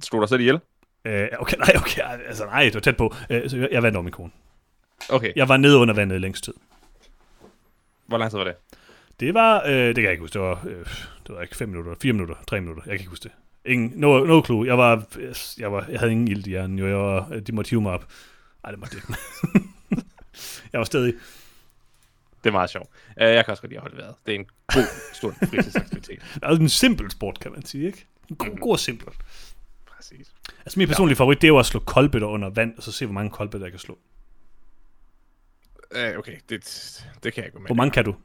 Slog 0.06 0.22
dig 0.22 0.30
selv 0.30 0.42
ihjel? 0.42 0.60
Øh, 1.06 1.28
okay, 1.40 1.58
nej, 1.58 1.74
okay, 1.76 2.02
altså 2.28 2.46
nej, 2.46 2.64
det 2.64 2.74
var 2.74 2.80
tæt 2.80 2.98
på. 2.98 3.16
Øh, 3.30 3.50
så 3.50 3.58
jeg, 3.58 3.70
jeg 3.72 3.84
vandt 3.84 3.96
over 3.96 4.04
min 4.04 4.12
kone. 4.12 4.32
Okay, 5.10 5.32
Jeg 5.36 5.50
var 5.50 5.58
nede 5.58 5.78
under 5.78 5.94
vandet 5.94 6.16
i 6.16 6.20
længst 6.20 6.44
tid. 6.44 6.54
hvor 8.08 8.18
lang 8.18 8.32
tid 8.32 8.38
var 8.38 8.44
det? 8.46 8.56
Det 9.20 9.34
var, 9.34 9.64
øh, 9.66 9.72
det 9.74 9.96
kan 9.96 10.04
jeg 10.04 10.12
ikke 10.12 10.22
huske, 10.22 10.34
det 10.34 10.42
var, 10.42 10.62
øh, 10.68 10.86
det 11.28 11.36
var 11.36 11.42
ikke 11.42 11.56
5 11.56 11.70
minutter, 11.70 11.96
4 12.02 12.14
minutter, 12.14 12.36
3 12.48 12.62
minutter, 12.62 12.84
jeg 12.86 12.92
kan 12.92 13.00
ikke 13.00 13.10
huske 13.10 13.24
det. 13.24 13.32
Ingen, 13.66 13.92
no, 13.96 14.24
no 14.26 14.42
clue, 14.46 14.68
jeg 14.68 14.78
var, 14.78 15.04
jeg, 15.60 15.72
var, 15.72 15.86
jeg 15.90 16.00
havde 16.00 16.12
ingen 16.12 16.28
ild 16.28 16.48
i 16.48 16.50
hjernen, 16.50 16.80
jo, 16.80 16.88
jeg 16.88 16.98
var, 16.98 17.40
de 17.48 17.52
måtte 17.52 17.70
hive 17.70 17.82
mig 17.82 17.92
op. 17.92 18.06
Ej, 18.64 18.72
det 18.72 18.80
måtte 18.80 18.96
de 18.96 19.02
ikke. 19.02 19.14
jeg 20.74 20.80
var 20.80 20.84
stadig, 20.86 21.14
Det 22.44 22.50
er 22.50 22.52
meget 22.52 22.70
sjovt. 22.70 22.90
Uh, 23.08 23.24
jeg 23.24 23.46
kan 23.46 23.52
også 23.52 23.62
godt 23.62 23.70
lide 23.70 23.78
at 23.78 23.82
holde 23.82 23.98
vejret. 23.98 24.16
Det 24.26 24.36
er 24.36 24.40
en 24.40 24.46
god 24.68 25.14
stund 25.14 25.36
fritidsaktivitet. 25.50 26.20
det 26.34 26.44
er 26.44 26.50
en 26.50 26.70
simpel 26.70 27.12
sport, 27.12 27.40
kan 27.40 27.52
man 27.52 27.66
sige, 27.66 27.86
ikke? 27.86 28.08
En 28.30 28.36
god, 28.36 28.60
god 28.60 28.72
og 28.72 28.80
simpel. 28.80 29.08
Præcis. 29.86 30.34
Altså 30.60 30.80
min 30.80 30.88
personlige 30.88 31.16
favorit, 31.16 31.42
det 31.42 31.48
er 31.48 31.52
jo 31.52 31.60
at 31.60 31.66
slå 31.66 31.80
koldbøtter 31.80 32.28
under 32.28 32.50
vand, 32.50 32.78
og 32.78 32.84
så 32.84 32.92
se, 32.92 33.06
hvor 33.06 33.14
mange 33.14 33.32
koldbøtter 33.32 33.66
jeg 33.68 33.72
kan 33.72 33.80
slå. 33.80 34.00
Uh, 35.96 36.18
okay, 36.18 36.38
det, 36.50 36.64
det 37.24 37.34
kan 37.34 37.44
jeg 37.44 37.52
gå 37.52 37.60
med. 37.60 37.68
Hvor 37.68 37.76
mange 37.76 37.92
kan 37.92 38.06
du? 38.06 38.16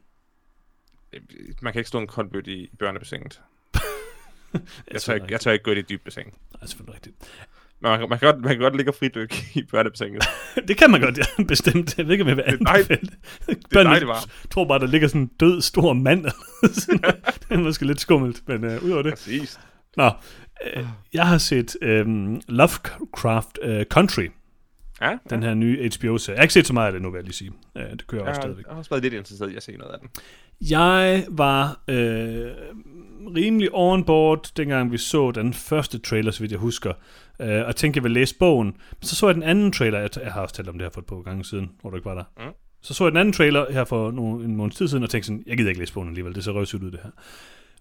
Man 1.61 1.73
kan 1.73 1.79
ikke 1.79 1.87
stå 1.87 1.99
en 1.99 2.07
kold 2.07 2.29
bøtte 2.29 2.51
i, 2.51 2.69
børnebassinet. 2.79 3.41
Jeg 4.91 5.01
tør, 5.01 5.13
ikke, 5.13 5.27
jeg 5.29 5.41
tør 5.41 5.51
ikke 5.51 5.63
gå 5.63 5.71
i 5.71 5.75
det 5.75 5.89
dybe 5.89 6.03
bassin. 6.03 6.23
Nej, 6.23 6.65
selvfølgelig 6.65 6.95
rigtigt. 6.95 7.15
Men 7.81 7.89
man, 7.89 7.99
kan- 7.99 8.09
man, 8.09 8.19
kan 8.19 8.31
godt, 8.33 8.41
man 8.41 8.49
kan 8.51 8.59
godt 8.59 8.75
ligge 8.75 8.91
og 8.91 8.95
fridykke 8.95 9.35
i 9.53 9.63
børnebassinet. 9.71 10.23
Det 10.67 10.77
kan 10.77 10.91
man 10.91 11.01
godt, 11.01 11.17
ja, 11.17 11.43
bestemt. 11.47 11.97
Jeg 11.97 12.05
ved 12.05 12.11
ikke, 12.11 12.21
om 12.23 12.27
jeg 12.27 12.37
vil 12.37 12.45
Det 12.45 12.59
dejligt. 12.67 12.91
anbefale 12.91 13.11
det. 13.47 13.77
Er 13.77 13.83
dejligt 13.83 14.07
varmt. 14.07 14.31
tror 14.51 14.65
bare, 14.67 14.79
der 14.79 14.87
ligger 14.87 15.07
sådan 15.07 15.21
en 15.21 15.31
død, 15.39 15.61
stor 15.61 15.93
mand. 15.93 16.23
det 16.23 17.49
er 17.49 17.57
måske 17.57 17.85
lidt 17.85 17.99
skummelt, 18.01 18.41
men 18.47 18.63
uh, 18.63 18.83
udover 18.83 19.01
det. 19.01 19.11
Præcis. 19.13 19.59
Nå, 19.97 20.11
øh, 20.75 20.85
jeg 21.13 21.27
har 21.27 21.37
set 21.37 21.75
øhm, 21.81 22.41
Lovecraft 22.47 23.59
øh, 23.61 23.85
Country, 23.85 24.27
Ja, 25.01 25.17
den 25.29 25.43
her 25.43 25.53
nye 25.53 25.89
HBO-serie. 25.99 26.35
Jeg 26.35 26.39
har 26.39 26.43
ikke 26.43 26.53
set 26.53 26.67
så 26.67 26.73
meget 26.73 26.87
af 26.87 26.93
det 26.93 27.01
nu, 27.01 27.09
vil 27.11 27.17
jeg 27.17 27.23
lige 27.23 27.33
sige. 27.33 27.51
Øh, 27.77 27.83
det 27.91 28.07
kører 28.07 28.21
jeg, 28.21 28.29
også 28.29 28.39
har, 28.39 28.41
stadigvæk. 28.41 28.65
jeg 28.65 28.71
har 28.73 28.77
også 28.77 28.89
været 28.89 29.03
lidt 29.03 29.13
interesseret 29.13 29.51
i 29.51 29.55
at 29.55 29.63
se 29.63 29.71
noget 29.77 29.93
af 29.93 29.99
den. 29.99 30.09
Jeg 30.69 31.25
var 31.29 31.79
øh, 31.87 32.51
rimelig 33.35 33.69
on 33.73 34.03
board, 34.03 34.51
dengang 34.57 34.91
vi 34.91 34.97
så 34.97 35.31
den 35.31 35.53
første 35.53 35.97
trailer, 35.99 36.31
så 36.31 36.39
vidt 36.39 36.51
jeg 36.51 36.59
husker, 36.59 36.93
øh, 37.39 37.67
og 37.67 37.75
tænkte, 37.75 37.97
jeg 37.97 38.03
ville 38.03 38.19
læse 38.19 38.35
bogen. 38.37 38.67
Men 38.67 39.07
så 39.07 39.15
så 39.15 39.27
jeg 39.27 39.35
den 39.35 39.43
anden 39.43 39.71
trailer, 39.71 39.99
jeg, 39.99 40.09
jeg 40.23 40.31
har 40.31 40.41
også 40.41 40.55
talt 40.55 40.69
om 40.69 40.77
det 40.77 40.85
her 40.85 40.89
for 40.89 41.01
et 41.01 41.07
par 41.07 41.21
gange 41.21 41.45
siden, 41.45 41.71
hvor 41.81 41.89
du 41.89 41.95
ikke 41.95 42.05
var 42.05 42.15
der. 42.15 42.45
Mm. 42.45 42.53
Så 42.81 42.93
så 42.93 43.03
jeg 43.03 43.11
den 43.11 43.17
anden 43.17 43.33
trailer 43.33 43.71
her 43.71 43.83
for 43.83 44.11
nogle, 44.11 44.45
en 44.45 44.55
måneds 44.55 44.75
tid 44.75 44.87
siden, 44.87 45.03
og 45.03 45.09
tænkte 45.09 45.27
sådan, 45.27 45.43
jeg 45.47 45.57
gider 45.57 45.69
ikke 45.69 45.81
læse 45.81 45.93
bogen 45.93 46.09
alligevel, 46.09 46.35
det 46.35 46.43
ser 46.43 46.51
røvsygt 46.51 46.83
ud 46.83 46.91
det 46.91 46.99
her. 47.03 47.09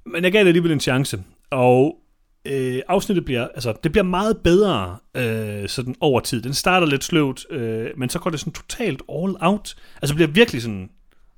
Men 0.06 0.24
jeg 0.24 0.32
gav 0.32 0.40
det 0.40 0.48
alligevel 0.48 0.72
en 0.72 0.80
chance, 0.80 1.22
og 1.50 1.98
øh, 2.44 2.82
afsnittet 2.88 3.24
bliver, 3.24 3.48
altså, 3.48 3.74
det 3.82 3.92
bliver 3.92 4.04
meget 4.04 4.38
bedre 4.44 4.98
øh, 5.16 5.68
sådan 5.68 5.94
over 6.00 6.20
tid. 6.20 6.42
Den 6.42 6.54
starter 6.54 6.86
lidt 6.86 7.04
sløvt, 7.04 7.46
øh, 7.50 7.90
men 7.96 8.08
så 8.08 8.18
går 8.18 8.30
det 8.30 8.40
sådan 8.40 8.52
totalt 8.52 9.02
all 9.12 9.36
out. 9.40 9.76
Altså 10.02 10.14
bliver 10.14 10.28
virkelig 10.28 10.62
sådan, 10.62 10.90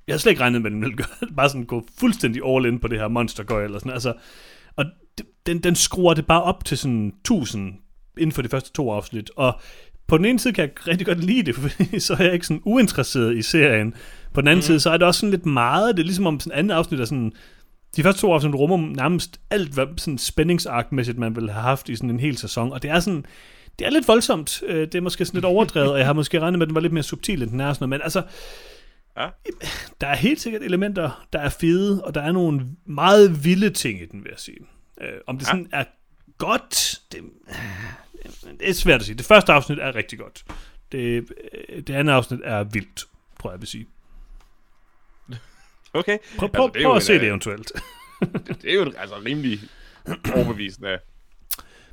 jeg 0.07 0.13
havde 0.13 0.21
slet 0.21 0.31
ikke 0.31 0.41
regnet 0.41 0.61
med, 0.61 0.71
at 0.71 0.73
den 0.73 0.81
ville 0.81 0.97
gøre, 0.97 1.29
bare 1.35 1.49
sådan 1.49 1.65
gå 1.65 1.85
fuldstændig 1.99 2.41
all 2.45 2.65
in 2.65 2.79
på 2.79 2.87
det 2.87 2.99
her 2.99 3.07
monster 3.07 3.57
eller 3.57 3.79
sådan, 3.79 3.91
altså, 3.91 4.13
og 4.75 4.85
den, 5.45 5.59
den 5.59 5.75
skruer 5.75 6.13
det 6.13 6.27
bare 6.27 6.43
op 6.43 6.65
til 6.65 6.77
sådan 6.77 7.07
1000 7.07 7.73
inden 8.19 8.31
for 8.31 8.41
de 8.41 8.49
første 8.49 8.71
to 8.71 8.91
afsnit, 8.91 9.31
og 9.35 9.59
på 10.07 10.17
den 10.17 10.25
ene 10.25 10.39
side 10.39 10.53
kan 10.53 10.61
jeg 10.61 10.87
rigtig 10.87 11.07
godt 11.07 11.23
lide 11.23 11.43
det, 11.43 11.55
for 11.57 11.99
så 11.99 12.13
er 12.13 12.23
jeg 12.23 12.33
ikke 12.33 12.47
sådan 12.47 12.61
uinteresseret 12.65 13.37
i 13.37 13.41
serien. 13.41 13.93
På 14.33 14.41
den 14.41 14.47
anden 14.47 14.57
mm. 14.57 14.61
side, 14.61 14.79
så 14.79 14.89
er 14.89 14.97
det 14.97 15.07
også 15.07 15.19
sådan 15.19 15.31
lidt 15.31 15.45
meget, 15.45 15.95
det 15.97 16.03
er 16.03 16.05
ligesom 16.05 16.27
om 16.27 16.39
sådan 16.39 16.59
andet 16.59 16.75
afsnit 16.75 16.99
er 16.99 17.05
sådan, 17.05 17.31
de 17.95 18.03
første 18.03 18.21
to 18.21 18.33
afsnit 18.33 18.55
rummer 18.55 18.77
nærmest 18.95 19.39
alt, 19.49 19.73
hvad 19.73 19.85
sådan 19.97 20.17
spændingsarkmæssigt 20.17 21.17
man 21.17 21.35
ville 21.35 21.51
have 21.51 21.63
haft 21.63 21.89
i 21.89 21.95
sådan 21.95 22.09
en 22.09 22.19
hel 22.19 22.37
sæson, 22.37 22.73
og 22.73 22.81
det 22.81 22.89
er 22.89 22.99
sådan, 22.99 23.25
det 23.79 23.87
er 23.87 23.91
lidt 23.91 24.07
voldsomt, 24.07 24.63
Øh, 24.67 24.81
det 24.81 24.95
er 24.95 25.01
måske 25.01 25.25
sådan 25.25 25.37
lidt 25.37 25.45
overdrevet, 25.55 25.91
og 25.91 25.97
jeg 25.97 26.05
har 26.05 26.13
måske 26.13 26.39
regnet 26.39 26.59
med, 26.59 26.65
at 26.65 26.69
den 26.69 26.75
var 26.75 26.81
lidt 26.81 26.93
mere 26.93 27.03
subtil, 27.03 27.41
end 27.43 27.51
den 27.51 27.59
er, 27.59 27.73
sådan 27.73 27.83
noget, 27.83 27.89
men 27.89 28.01
altså, 28.03 28.21
Ja. 29.17 29.27
der 30.01 30.07
er 30.07 30.15
helt 30.15 30.41
sikkert 30.41 30.61
elementer, 30.61 31.27
der 31.33 31.39
er 31.39 31.49
fede, 31.49 32.03
og 32.03 32.15
der 32.15 32.21
er 32.21 32.31
nogle 32.31 32.61
meget 32.85 33.45
vilde 33.45 33.69
ting 33.69 34.01
i 34.01 34.05
den, 34.05 34.23
vil 34.23 34.29
jeg 34.29 34.39
sige. 34.39 34.57
Øh, 35.01 35.07
om 35.27 35.37
det 35.37 35.45
Ja. 35.45 35.51
sådan 35.51 35.67
er 35.71 35.83
godt, 36.37 37.01
det, 37.11 37.21
det 38.59 38.69
er 38.69 38.73
svært 38.73 38.99
at 38.99 39.05
sige. 39.05 39.15
Det 39.15 39.25
første 39.25 39.53
afsnit 39.53 39.79
er 39.79 39.95
rigtig 39.95 40.19
godt. 40.19 40.45
Det, 40.91 40.99
øh, 40.99 41.81
det 41.81 41.89
andet 41.89 42.13
afsnit 42.13 42.39
er 42.43 42.63
vildt, 42.63 43.05
tror 43.41 43.49
jeg, 43.49 43.53
jeg 43.53 43.61
vil 43.61 43.67
sige. 43.67 43.87
Okay. 45.93 46.17
Prøv, 46.37 46.49
prøv, 46.49 46.65
Altså, 46.65 46.83
prøv 46.83 46.95
at 46.95 47.03
se 47.03 47.13
en, 47.13 47.19
det 47.19 47.25
øh, 47.25 47.29
eventuelt. 47.29 47.71
Det, 48.47 48.61
det 48.61 48.71
er 48.71 48.75
jo 48.75 48.93
altså 48.97 49.15
rimelig 49.25 49.59
overbevisende 50.35 50.97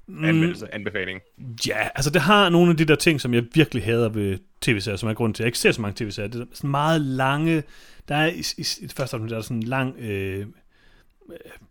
Mm. 0.07 0.25
anmeldelse, 0.25 0.75
anbefaling. 0.75 1.21
Ja, 1.66 1.89
altså 1.95 2.11
det 2.11 2.21
har 2.23 2.49
nogle 2.49 2.71
af 2.71 2.77
de 2.77 2.85
der 2.85 2.95
ting, 2.95 3.21
som 3.21 3.35
jeg 3.35 3.45
virkelig 3.55 3.85
hader 3.85 4.09
ved 4.09 4.39
tv-serier, 4.61 4.97
som 4.97 5.09
er 5.09 5.15
grund 5.15 5.35
til, 5.35 5.43
at 5.43 5.45
jeg 5.45 5.49
ikke 5.49 5.59
ser 5.59 5.73
så 5.73 5.81
mange 5.81 6.05
tv-serier. 6.05 6.31
Det 6.31 6.41
er 6.41 6.45
sådan 6.55 6.71
meget 6.71 7.01
lange, 7.01 7.62
der 8.09 8.16
er 8.16 8.27
i, 8.27 8.39
i, 8.59 8.66
i 8.81 8.87
det 8.87 8.93
første 8.97 9.16
afsnit, 9.16 9.31
der 9.31 9.37
er 9.37 9.41
sådan 9.41 9.57
en 9.57 9.62
lang 9.62 9.97
øh, 9.99 10.47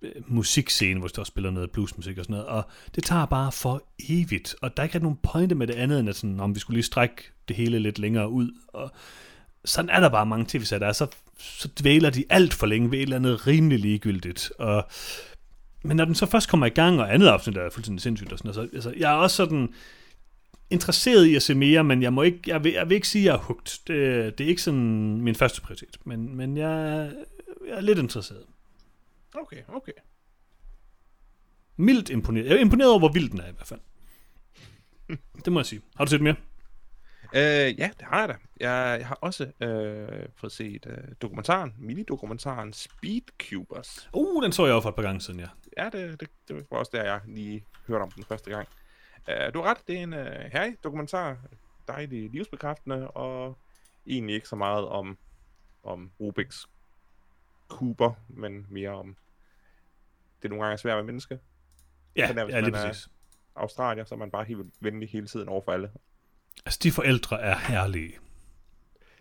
øh, 0.01 0.11
musikscene, 0.27 0.99
hvor 0.99 1.07
de 1.07 1.21
også 1.21 1.30
spiller 1.30 1.51
noget 1.51 1.71
bluesmusik 1.71 2.17
og 2.17 2.23
sådan 2.23 2.34
noget, 2.34 2.47
og 2.47 2.63
det 2.95 3.03
tager 3.03 3.25
bare 3.25 3.51
for 3.51 3.84
evigt, 4.09 4.55
og 4.61 4.77
der 4.77 4.84
er 4.84 4.88
ikke 4.88 4.99
nogen 4.99 5.17
pointe 5.23 5.55
med 5.55 5.67
det 5.67 5.73
andet, 5.73 5.99
end 5.99 6.09
at 6.09 6.15
sådan, 6.15 6.39
om 6.39 6.55
vi 6.55 6.59
skulle 6.59 6.75
lige 6.75 6.85
strække 6.85 7.15
det 7.47 7.55
hele 7.55 7.80
lidt 7.80 7.99
længere 7.99 8.30
ud, 8.30 8.51
og 8.67 8.91
sådan 9.65 9.89
er 9.89 9.99
der 9.99 10.09
bare 10.09 10.25
mange 10.25 10.45
tv-serier, 10.47 10.80
der 10.80 10.88
er, 10.88 10.93
så, 10.93 11.07
så 11.38 11.69
dvæler 11.81 12.09
de 12.09 12.23
alt 12.30 12.53
for 12.53 12.65
længe 12.65 12.91
ved 12.91 12.97
et 12.97 13.03
eller 13.03 13.15
andet 13.15 13.47
rimelig 13.47 13.80
ligegyldigt, 13.80 14.51
og 14.59 14.88
men 15.85 15.97
når 15.97 16.05
den 16.05 16.15
så 16.15 16.25
først 16.25 16.49
kommer 16.49 16.65
i 16.65 16.69
gang, 16.69 16.99
og 16.99 17.13
andet 17.13 17.27
afsnit 17.27 17.57
er 17.57 17.69
fuldstændig 17.69 18.01
sindssygt 18.01 18.34
og 18.34 18.38
sådan 18.38 18.53
så 18.53 18.61
altså, 18.61 18.93
jeg 18.97 19.11
er 19.11 19.15
også 19.15 19.35
sådan 19.35 19.69
interesseret 20.69 21.25
i 21.25 21.35
at 21.35 21.41
se 21.41 21.55
mere, 21.55 21.84
men 21.84 22.03
jeg 22.03 22.13
må 22.13 22.21
ikke, 22.21 22.39
jeg 22.47 22.63
vil, 22.63 22.71
jeg 22.71 22.89
vil 22.89 22.95
ikke 22.95 23.07
sige, 23.07 23.21
at 23.21 23.25
jeg 23.25 23.34
er 23.34 23.43
hugt. 23.43 23.80
Det, 23.88 24.38
det 24.38 24.43
er 24.43 24.47
ikke 24.47 24.61
sådan 24.61 25.21
min 25.21 25.35
første 25.35 25.61
prioritet, 25.61 25.97
men, 26.05 26.35
men 26.35 26.57
jeg, 26.57 27.09
jeg 27.67 27.77
er 27.77 27.81
lidt 27.81 27.99
interesseret. 27.99 28.43
Okay, 29.35 29.64
okay. 29.68 29.91
Mildt 31.77 32.10
imponeret. 32.10 32.45
Jeg 32.45 32.55
er 32.55 32.60
imponeret 32.60 32.89
over, 32.89 32.99
hvor 32.99 33.11
vild 33.11 33.30
den 33.30 33.39
er 33.39 33.47
i 33.47 33.51
hvert 33.51 33.68
fald. 33.68 33.80
Det 35.45 35.53
må 35.53 35.60
jeg 35.60 35.65
sige. 35.65 35.81
Har 35.95 36.05
du 36.05 36.10
set 36.10 36.22
mere? 36.22 36.35
Øh, 37.35 37.80
ja, 37.80 37.89
det 37.99 38.01
har 38.01 38.19
jeg 38.19 38.30
da. 38.30 38.35
Jeg, 38.60 38.99
jeg 38.99 39.07
har 39.07 39.15
også 39.22 39.51
øh, 39.61 40.30
fået 40.35 40.51
set 40.51 40.85
øh, 40.85 40.97
dokumentaren, 41.22 41.76
mini-dokumentaren 41.77 42.73
Speedcubers. 42.73 44.10
Uh, 44.14 44.43
den 44.43 44.51
så 44.51 44.65
jeg 44.65 44.73
jo 44.73 44.80
for 44.80 44.89
et 44.89 44.95
par 44.95 45.01
gange 45.01 45.22
siden, 45.22 45.39
ja. 45.39 45.47
Ja, 45.77 45.89
det, 45.89 46.19
det, 46.19 46.30
det 46.47 46.65
var 46.72 46.77
også 46.77 46.91
der, 46.93 47.03
jeg 47.03 47.22
lige 47.27 47.65
hørte 47.88 48.03
om 48.03 48.11
den 48.11 48.23
første 48.23 48.49
gang. 48.49 48.68
Uh, 49.27 49.53
du 49.53 49.61
har 49.61 49.69
ret, 49.69 49.88
det 49.88 49.97
er 49.97 50.03
en 50.03 50.14
uh, 50.14 50.51
herlig 50.51 50.77
dokumentar. 50.84 51.38
Dejlig 51.88 52.30
livsbekræftende, 52.30 53.11
og 53.11 53.57
egentlig 54.07 54.35
ikke 54.35 54.47
så 54.47 54.55
meget 54.55 54.88
om 54.88 55.18
om 55.84 56.11
Rubik's 56.22 56.68
kuber, 57.68 58.14
men 58.27 58.68
mere 58.69 58.89
om, 58.89 59.15
det 60.44 60.48
er 60.48 60.49
nogle 60.49 60.65
gange 60.65 60.78
svært 60.78 60.91
at 60.91 60.98
være 60.98 61.06
menneske. 61.06 61.40
Ja, 62.15 62.32
er, 62.34 62.48
ja 62.49 62.60
lige 62.60 62.78
er- 62.78 62.88
præcis. 62.88 63.07
Australier, 63.56 64.06
så 64.06 64.15
er 64.15 64.20
man 64.20 64.32
bare 64.32 64.44
helt 64.44 64.60
venlig 64.82 65.10
hele 65.10 65.28
tiden 65.28 65.49
over 65.49 65.61
for 65.65 65.72
alle. 65.72 65.90
Altså, 66.65 66.80
de 66.84 66.91
forældre 66.91 67.41
er 67.41 67.57
herlige. 67.57 68.14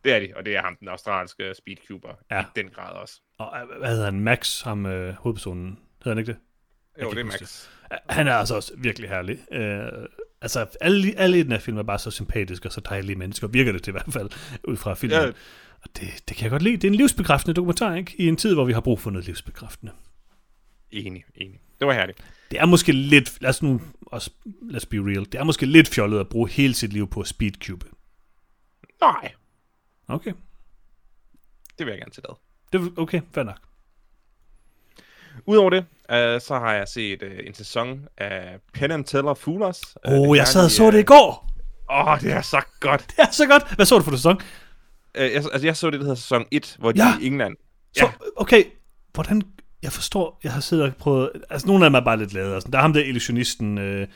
Det 0.05 0.13
er 0.13 0.21
de, 0.21 0.33
og 0.37 0.45
det 0.45 0.57
er 0.57 0.63
ham, 0.63 0.77
den 0.77 0.89
australske 0.89 1.55
speedcuber, 1.59 2.09
Ja. 2.31 2.41
i 2.41 2.45
den 2.57 2.69
grad 2.69 2.93
også. 2.93 3.21
Og 3.39 3.61
øh, 3.61 3.79
hvad 3.79 3.91
hedder 3.91 4.05
han? 4.05 4.21
Max, 4.21 4.63
ham 4.63 4.87
øh, 4.87 5.15
hovedpersonen. 5.15 5.79
Hedder 5.99 6.11
han 6.11 6.19
ikke 6.19 6.33
det? 6.33 6.39
Jo, 7.03 7.11
det 7.11 7.19
er 7.19 7.25
Max. 7.25 7.67
Han 8.09 8.29
er 8.29 8.35
altså 8.35 8.55
også 8.55 8.73
virkelig 8.79 9.09
herlig. 9.09 9.39
Øh, 9.53 10.07
altså, 10.41 10.67
alle, 10.81 11.13
alle 11.19 11.39
i 11.39 11.43
den 11.43 11.53
her 11.53 11.59
film 11.59 11.79
er 11.79 11.83
bare 11.83 11.99
så 11.99 12.11
sympatiske 12.11 12.69
og 12.69 12.73
så 12.73 12.81
dejlige 12.81 13.17
mennesker. 13.17 13.47
Virker 13.47 13.73
det 13.73 13.83
til 13.83 13.91
i 13.91 13.93
hvert 13.93 14.13
fald, 14.13 14.31
ud 14.65 14.77
fra 14.77 14.95
filmen. 14.95 15.19
Ja. 15.21 15.27
Og 15.83 15.89
det, 15.97 16.09
det 16.29 16.37
kan 16.37 16.43
jeg 16.43 16.51
godt 16.51 16.63
lide. 16.63 16.77
Det 16.77 16.85
er 16.85 16.89
en 16.89 16.95
livsbekræftende 16.95 17.55
dokumentar, 17.55 17.95
ikke? 17.95 18.15
I 18.19 18.29
en 18.29 18.37
tid, 18.37 18.55
hvor 18.55 18.65
vi 18.65 18.73
har 18.73 18.81
brug 18.81 19.01
for 19.01 19.11
noget 19.11 19.27
livsbekræftende. 19.27 19.93
Enig, 20.93 21.25
enig. 21.35 21.61
Det 21.79 21.87
var 21.87 21.93
herligt. 21.95 22.25
Det 22.51 22.61
er 22.61 22.67
måske 22.67 22.93
lidt, 22.93 23.41
lad 23.43 23.51
os 23.51 23.63
nu 23.63 23.81
også, 24.07 24.31
let's 24.47 24.87
be 24.91 24.97
real, 24.97 25.25
det 25.25 25.35
er 25.35 25.45
måske 25.45 25.67
lidt 25.67 25.89
fjollet 25.89 26.21
at 26.21 26.29
bruge 26.29 26.49
hele 26.51 26.75
sit 26.75 26.93
liv 26.93 27.09
på 27.11 27.21
at 27.21 27.27
speedcube. 27.27 27.87
Nej, 29.01 29.33
Okay, 30.09 30.33
det 31.79 31.87
vil 31.87 31.93
jeg 31.93 31.99
gerne 32.01 32.11
til 32.13 32.23
ad. 32.29 32.35
det, 32.73 32.99
okay, 32.99 33.21
fair 33.35 33.45
nok. 33.45 33.59
Udover 35.47 35.71
det, 35.71 35.85
øh, 36.11 36.41
så 36.41 36.59
har 36.59 36.73
jeg 36.73 36.89
set 36.89 37.23
øh, 37.23 37.47
en 37.47 37.55
sæson 37.55 38.09
af 38.19 38.59
Penn 38.73 38.93
and 38.93 39.05
Teller 39.05 39.35
Foolers. 39.35 39.81
Åh, 40.05 40.13
oh, 40.21 40.37
jeg 40.37 40.49
sad 40.49 40.65
og 40.65 40.71
så 40.71 40.91
det 40.91 41.01
i 41.01 41.03
går. 41.03 41.51
Åh, 41.91 42.07
oh, 42.09 42.21
det 42.21 42.33
er 42.33 42.43
så 42.43 42.63
godt. 42.81 43.01
Det 43.11 43.19
er 43.19 43.31
så 43.31 43.47
godt. 43.47 43.75
Hvad 43.75 43.87
så 43.87 43.99
du 43.99 44.05
for 44.05 44.11
sæson? 44.11 44.41
Øh, 45.15 45.23
jeg, 45.33 45.33
altså, 45.35 45.61
jeg 45.67 45.77
så 45.77 45.91
det, 45.91 46.01
der 46.01 46.05
hedder 46.07 46.15
sæson 46.17 46.45
1, 46.51 46.77
hvor 46.79 46.93
de 46.93 46.99
Ja. 47.05 47.15
er 47.15 47.21
i 47.21 47.27
England. 47.27 47.57
Så, 47.97 48.11
okay, 48.37 48.65
hvordan... 49.15 49.43
Jeg 49.83 49.93
forstår, 49.93 50.41
jeg 50.45 50.53
har 50.53 50.61
siddet 50.61 50.87
og 50.87 50.97
prøvet... 50.97 51.31
Altså, 51.51 51.67
nogle 51.67 51.85
af 51.85 51.91
dem 51.91 51.95
er 51.95 52.01
bare 52.01 52.19
lidt 52.19 52.33
lavet. 52.33 52.55
Altså, 52.55 52.69
der 52.71 52.79
er 52.79 52.83
ham 52.83 52.93
der 52.93 53.01
illusionisten, 53.05 53.79
øh, 53.79 54.07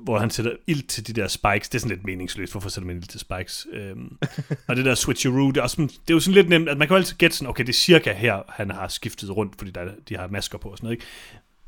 hvor 0.00 0.18
han 0.18 0.30
sætter 0.30 0.52
ild 0.66 0.82
til 0.82 1.06
de 1.06 1.12
der 1.12 1.28
spikes. 1.28 1.68
Det 1.68 1.74
er 1.74 1.80
sådan 1.80 1.96
lidt 1.96 2.06
meningsløst. 2.06 2.52
Hvorfor 2.52 2.68
sætter 2.68 2.86
man 2.86 2.96
ild 2.96 3.04
til 3.04 3.20
spikes? 3.20 3.66
Øhm, 3.72 4.18
og 4.68 4.76
det 4.76 4.84
der 4.84 4.94
switcheroo, 4.94 5.48
det 5.50 5.56
er, 5.56 5.62
også 5.62 5.74
sådan, 5.74 5.88
det 5.88 6.10
er 6.10 6.14
jo 6.14 6.20
sådan 6.20 6.34
lidt 6.34 6.48
nemt, 6.48 6.68
at 6.68 6.78
man 6.78 6.88
kan 6.88 6.94
jo 6.94 6.98
altid 6.98 7.16
gætte 7.16 7.36
sådan, 7.36 7.48
okay, 7.48 7.62
det 7.64 7.68
er 7.68 7.72
cirka 7.72 8.12
her, 8.12 8.42
han 8.48 8.70
har 8.70 8.88
skiftet 8.88 9.36
rundt, 9.36 9.54
fordi 9.58 9.70
der, 9.70 9.88
de 10.08 10.16
har 10.16 10.26
masker 10.28 10.58
på 10.58 10.68
og 10.68 10.76
sådan 10.78 10.86
noget, 10.86 10.96
ikke? 10.96 11.06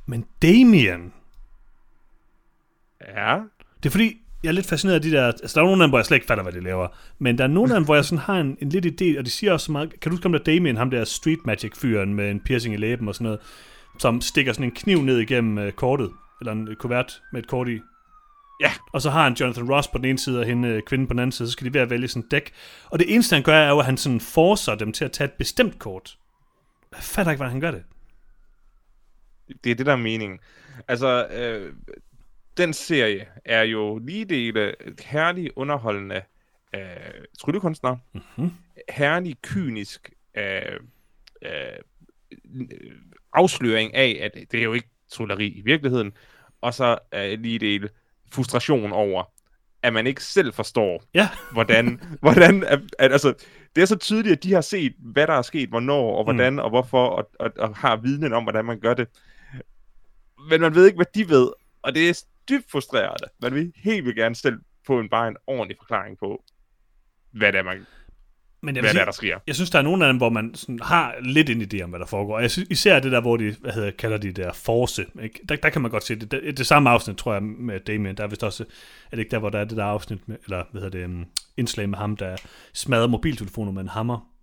Men 0.06 0.26
Damien, 0.42 1.12
Ja. 3.16 3.40
det 3.82 3.86
er 3.88 3.90
fordi, 3.90 4.16
jeg 4.44 4.50
er 4.50 4.52
lidt 4.52 4.66
fascineret 4.66 4.94
af 4.94 5.02
de 5.02 5.10
der... 5.10 5.26
Altså, 5.26 5.54
der 5.54 5.60
er 5.60 5.66
nogle 5.66 5.82
af 5.82 5.86
dem, 5.86 5.90
hvor 5.90 5.98
jeg 5.98 6.06
slet 6.06 6.16
ikke 6.16 6.26
fatter, 6.26 6.42
hvad 6.42 6.52
de 6.52 6.60
laver. 6.60 6.88
Men 7.18 7.38
der 7.38 7.44
er 7.44 7.48
nogle 7.48 7.74
af 7.74 7.80
dem, 7.80 7.84
hvor 7.84 7.94
jeg 7.94 8.04
sådan 8.04 8.18
har 8.18 8.40
en, 8.40 8.56
en 8.60 8.68
lidt 8.68 8.86
idé, 8.86 9.18
og 9.18 9.24
de 9.24 9.30
siger 9.30 9.52
også 9.52 9.66
så 9.66 9.72
meget... 9.72 10.00
Kan 10.00 10.10
du 10.10 10.16
huske 10.16 10.26
om 10.26 10.32
der 10.32 10.38
Damien, 10.38 10.76
ham 10.76 10.90
der 10.90 11.04
street 11.04 11.38
magic-fyren 11.46 12.14
med 12.14 12.30
en 12.30 12.40
piercing 12.40 12.74
i 12.74 12.76
læben 12.76 13.08
og 13.08 13.14
sådan 13.14 13.24
noget, 13.24 13.40
som 13.98 14.20
stikker 14.20 14.52
sådan 14.52 14.64
en 14.64 14.70
kniv 14.70 15.02
ned 15.02 15.18
igennem 15.18 15.58
øh, 15.58 15.72
kortet, 15.72 16.10
eller 16.40 16.52
en 16.52 16.68
øh, 16.68 16.76
kuvert 16.76 17.22
med 17.32 17.42
et 17.42 17.48
kort 17.48 17.68
i. 17.68 17.80
Ja. 18.60 18.72
Og 18.92 19.02
så 19.02 19.10
har 19.10 19.24
han 19.24 19.32
Jonathan 19.32 19.70
Ross 19.70 19.88
på 19.88 19.98
den 19.98 20.04
ene 20.04 20.18
side, 20.18 20.40
og 20.40 20.46
hende 20.46 20.68
øh, 20.68 20.82
kvinden 20.82 21.08
på 21.08 21.12
den 21.12 21.18
anden 21.18 21.32
side, 21.32 21.48
så 21.48 21.52
skal 21.52 21.66
de 21.66 21.74
ved 21.74 21.80
at 21.80 21.90
vælge 21.90 22.08
sådan 22.08 22.22
et 22.22 22.30
dæk. 22.30 22.52
Og 22.90 22.98
det 22.98 23.14
eneste, 23.14 23.34
han 23.34 23.42
gør, 23.42 23.58
er 23.58 23.68
jo, 23.68 23.78
at 23.78 23.84
han 23.84 23.96
sådan 23.96 24.20
forcer 24.20 24.74
dem 24.74 24.92
til 24.92 25.04
at 25.04 25.12
tage 25.12 25.28
et 25.28 25.32
bestemt 25.32 25.78
kort. 25.78 26.18
Jeg 26.92 27.02
fatter 27.02 27.32
ikke, 27.32 27.38
hvordan 27.38 27.52
han 27.52 27.60
gør 27.60 27.70
det. 27.70 27.82
Det 29.64 29.70
er 29.70 29.74
det, 29.74 29.86
der 29.86 29.92
er 29.92 29.96
meningen. 29.96 30.38
Altså, 30.88 31.26
øh, 31.26 31.72
den 32.56 32.72
serie 32.72 33.26
er 33.44 33.62
jo 33.62 33.98
lige 33.98 34.24
dele 34.24 34.74
herlig 35.04 35.50
underholdende 35.56 36.22
øh, 36.74 36.80
tryllekunstner, 37.40 37.96
Mm-hmm. 38.12 38.50
herlig 38.88 39.36
kynisk 39.42 40.10
øh, 40.36 40.80
øh, 41.42 41.78
afsløring 43.32 43.94
af, 43.94 44.18
at 44.22 44.50
det 44.52 44.60
er 44.60 44.64
jo 44.64 44.72
ikke 44.72 44.88
trylleri 45.10 45.46
i 45.48 45.60
virkeligheden, 45.60 46.12
og 46.60 46.74
så 46.74 46.98
øh, 47.14 47.40
lige 47.40 47.58
dele 47.58 47.88
frustration 48.32 48.92
over, 48.92 49.24
at 49.82 49.92
man 49.92 50.06
ikke 50.06 50.24
selv 50.24 50.52
forstår, 50.52 51.02
Ja. 51.14 51.28
hvordan, 51.52 52.00
hvordan 52.20 52.64
at, 52.64 52.80
at, 52.98 53.12
altså, 53.12 53.34
det 53.76 53.82
er 53.82 53.86
så 53.86 53.96
tydeligt, 53.96 54.32
at 54.32 54.42
de 54.42 54.52
har 54.52 54.60
set, 54.60 54.94
hvad 54.98 55.26
der 55.26 55.32
er 55.32 55.42
sket, 55.42 55.68
hvornår, 55.68 56.16
og 56.16 56.24
hvordan, 56.24 56.52
mm. 56.52 56.58
og 56.58 56.70
hvorfor, 56.70 57.06
og, 57.06 57.30
og, 57.40 57.52
og 57.58 57.76
har 57.76 57.96
viden 57.96 58.32
om, 58.32 58.42
hvordan 58.42 58.64
man 58.64 58.80
gør 58.80 58.94
det. 58.94 59.08
Men 60.50 60.60
man 60.60 60.74
ved 60.74 60.86
ikke, 60.86 60.96
hvad 60.96 61.06
de 61.14 61.28
ved, 61.28 61.48
og 61.82 61.94
det 61.94 62.08
er 62.08 62.24
dybt 62.48 62.70
frustrerende. 62.70 63.26
Man 63.42 63.54
vil 63.54 63.72
helt 63.76 64.04
vildt 64.04 64.16
gerne 64.16 64.34
selv 64.34 64.58
få 64.86 65.00
en 65.00 65.08
bare 65.08 65.28
en 65.28 65.36
ordentlig 65.46 65.76
forklaring 65.80 66.18
på, 66.18 66.44
hvad 67.32 67.52
det 67.52 67.58
er, 67.58 67.62
man, 67.62 67.86
Men 68.62 68.76
jeg 68.76 68.82
vil 68.82 68.82
hvad 68.82 68.82
det 68.82 68.90
sige, 68.90 69.00
er, 69.00 69.04
der 69.04 69.12
sker. 69.12 69.38
Jeg 69.46 69.54
synes, 69.54 69.70
der 69.70 69.78
er 69.78 69.82
nogle 69.82 70.06
af 70.06 70.12
dem, 70.12 70.16
hvor 70.16 70.28
man 70.28 70.54
sådan 70.54 70.78
har 70.82 71.14
lidt 71.20 71.50
en 71.50 71.62
idé 71.62 71.82
om, 71.82 71.90
hvad 71.90 72.00
der 72.00 72.06
foregår. 72.06 72.40
Jeg 72.40 72.50
synes, 72.50 72.68
især 72.70 73.00
det 73.00 73.12
der, 73.12 73.20
hvor 73.20 73.36
de, 73.36 73.56
hvad 73.60 73.72
hedder, 73.72 73.90
kalder 73.90 74.18
de 74.18 74.32
der 74.32 74.52
force, 74.52 75.06
ikke? 75.22 75.40
Der, 75.48 75.56
der 75.56 75.70
kan 75.70 75.82
man 75.82 75.90
godt 75.90 76.04
se 76.04 76.14
det. 76.14 76.30
Det, 76.30 76.58
det 76.58 76.66
samme 76.66 76.90
afsnit, 76.90 77.16
tror 77.16 77.32
jeg, 77.32 77.42
med 77.42 77.80
Damien, 77.80 78.16
der 78.16 78.22
er 78.22 78.28
vist 78.28 78.44
også, 78.44 78.64
er 79.04 79.10
det 79.10 79.18
ikke 79.18 79.30
der, 79.30 79.38
hvor 79.38 79.50
der 79.50 79.58
er 79.58 79.64
det 79.64 79.76
der 79.76 79.84
afsnit, 79.84 80.28
med, 80.28 80.36
eller 80.44 80.64
hvad 80.70 80.82
hedder 80.82 80.98
det, 80.98 81.04
um, 81.06 81.26
indslag 81.56 81.88
med 81.88 81.98
ham, 81.98 82.16
der 82.16 82.36
smadrer 82.74 83.06
mobiltelefoner 83.06 83.72
med 83.72 83.82
en 83.82 83.88
hammer. 83.88 84.33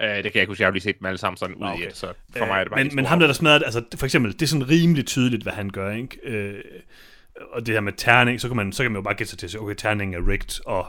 Uh, 0.00 0.06
det 0.06 0.22
kan 0.22 0.24
jeg 0.34 0.42
ikke 0.42 0.50
huske, 0.50 0.62
jeg 0.62 0.66
har 0.66 0.72
lige 0.72 0.82
set 0.82 0.98
dem 0.98 1.06
alle 1.06 1.18
sammen 1.18 1.36
sådan 1.36 1.54
ud 1.54 1.62
i 1.66 1.70
okay. 1.70 1.86
et, 1.86 1.96
så 1.96 2.12
for 2.36 2.46
mig 2.46 2.54
er 2.60 2.64
det 2.64 2.70
bare 2.70 2.80
men, 2.84 2.90
en 2.92 2.96
men 2.96 3.04
ham 3.04 3.20
der, 3.20 3.26
der 3.26 3.34
smadrer 3.34 3.64
altså 3.64 3.82
for 3.96 4.04
eksempel, 4.06 4.32
det 4.32 4.42
er 4.42 4.46
sådan 4.46 4.68
rimelig 4.68 5.06
tydeligt, 5.06 5.42
hvad 5.42 5.52
han 5.52 5.70
gør, 5.70 5.90
ikke? 5.90 6.18
Øh, 6.24 6.54
og 7.52 7.66
det 7.66 7.74
her 7.74 7.80
med 7.80 7.92
terning, 7.96 8.40
så 8.40 8.48
kan 8.48 8.56
man, 8.56 8.72
så 8.72 8.82
kan 8.82 8.92
man 8.92 8.98
jo 8.98 9.02
bare 9.02 9.14
gætte 9.14 9.30
sig 9.30 9.38
til 9.38 9.46
at 9.46 9.50
sige, 9.50 9.60
okay, 9.60 9.74
terningen 9.78 10.22
er 10.22 10.28
rigged, 10.28 10.66
og 10.66 10.86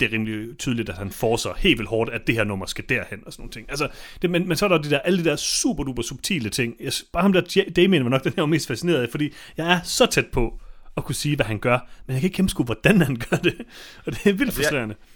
det 0.00 0.06
er 0.08 0.12
rimelig 0.12 0.58
tydeligt, 0.58 0.88
at 0.88 0.94
han 0.94 1.10
forser 1.10 1.50
helt 1.56 1.78
vildt 1.78 1.88
hårdt, 1.90 2.10
at 2.10 2.26
det 2.26 2.34
her 2.34 2.44
nummer 2.44 2.66
skal 2.66 2.84
derhen, 2.88 3.22
og 3.26 3.32
sådan 3.32 3.42
nogle 3.42 3.52
ting. 3.52 3.66
Altså, 3.70 3.88
det, 4.22 4.30
men, 4.30 4.48
men 4.48 4.56
så 4.56 4.64
er 4.64 4.68
der 4.68 4.78
de 4.78 4.90
der, 4.90 4.98
alle 4.98 5.18
de 5.18 5.24
der 5.30 5.36
super 5.36 5.84
duper 5.84 6.02
subtile 6.02 6.50
ting. 6.50 6.76
Jeg, 6.80 6.92
bare 7.12 7.22
ham 7.22 7.32
der, 7.32 7.64
Damien 7.76 8.04
var 8.04 8.10
nok 8.10 8.24
den 8.24 8.32
her 8.36 8.46
mest 8.46 8.66
fascineret 8.66 9.02
af, 9.02 9.08
fordi 9.10 9.32
jeg 9.56 9.72
er 9.72 9.80
så 9.84 10.06
tæt 10.06 10.26
på 10.26 10.60
at 10.96 11.04
kunne 11.04 11.14
sige, 11.14 11.36
hvad 11.36 11.46
han 11.46 11.58
gør, 11.58 11.78
men 12.06 12.14
jeg 12.14 12.20
kan 12.20 12.26
ikke 12.26 12.36
gennemskue, 12.36 12.64
hvordan 12.64 13.00
han 13.00 13.16
gør 13.30 13.36
det. 13.36 13.54
Og 14.06 14.12
det 14.12 14.26
er 14.26 14.32
vildt 14.32 14.40
jeg- 14.40 14.52
frustrerende. 14.52 14.94
jeg 14.98 15.13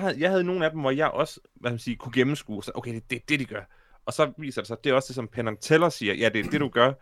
havde, 0.00 0.16
jeg 0.18 0.30
havde 0.30 0.44
nogle 0.44 0.64
af 0.64 0.70
dem, 0.70 0.80
hvor 0.80 0.90
jeg 0.90 1.10
også 1.10 1.40
hvad 1.54 1.70
man 1.70 1.78
siger, 1.78 1.96
kunne 1.96 2.12
gennemskue, 2.12 2.64
så 2.64 2.72
okay, 2.74 2.90
det 2.90 2.96
er 2.96 3.06
det, 3.10 3.28
det, 3.28 3.40
de 3.40 3.44
gør. 3.44 3.62
Og 4.06 4.12
så 4.12 4.32
viser 4.38 4.60
det 4.60 4.66
sig, 4.68 4.76
det 4.84 4.90
er 4.90 4.94
også 4.94 5.08
det, 5.08 5.14
som 5.14 5.28
Penn 5.28 5.56
Teller 5.56 5.88
siger, 5.88 6.14
ja, 6.14 6.28
det 6.28 6.46
er 6.46 6.50
det, 6.50 6.60
du 6.60 6.68
gør. 6.68 6.92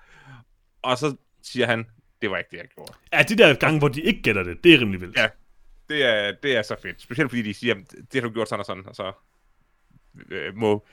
Og 0.82 0.98
så 0.98 1.16
siger 1.42 1.66
han, 1.66 1.86
det 2.22 2.30
var 2.30 2.38
ikke 2.38 2.50
det, 2.50 2.56
jeg 2.56 2.66
gjorde. 2.74 2.92
Ja, 3.12 3.22
de 3.22 3.38
der 3.38 3.54
gange, 3.54 3.78
hvor 3.78 3.88
de 3.88 4.02
ikke 4.02 4.22
gætter 4.22 4.42
det, 4.42 4.64
det 4.64 4.74
er 4.74 4.80
rimelig 4.80 5.00
vildt. 5.00 5.16
Ja. 5.16 5.28
Det 5.88 6.04
er, 6.04 6.32
det 6.42 6.56
er 6.56 6.62
så 6.62 6.76
fedt. 6.82 7.02
Specielt 7.02 7.30
fordi 7.30 7.42
de 7.42 7.54
siger, 7.54 7.74
det 7.74 8.14
har 8.14 8.20
du 8.20 8.30
gjort 8.30 8.48
sådan 8.48 8.60
og 8.60 8.66
sådan, 8.66 8.86
og 8.86 8.96
så 8.96 9.12
øh, 10.30 10.56
må 10.56 10.86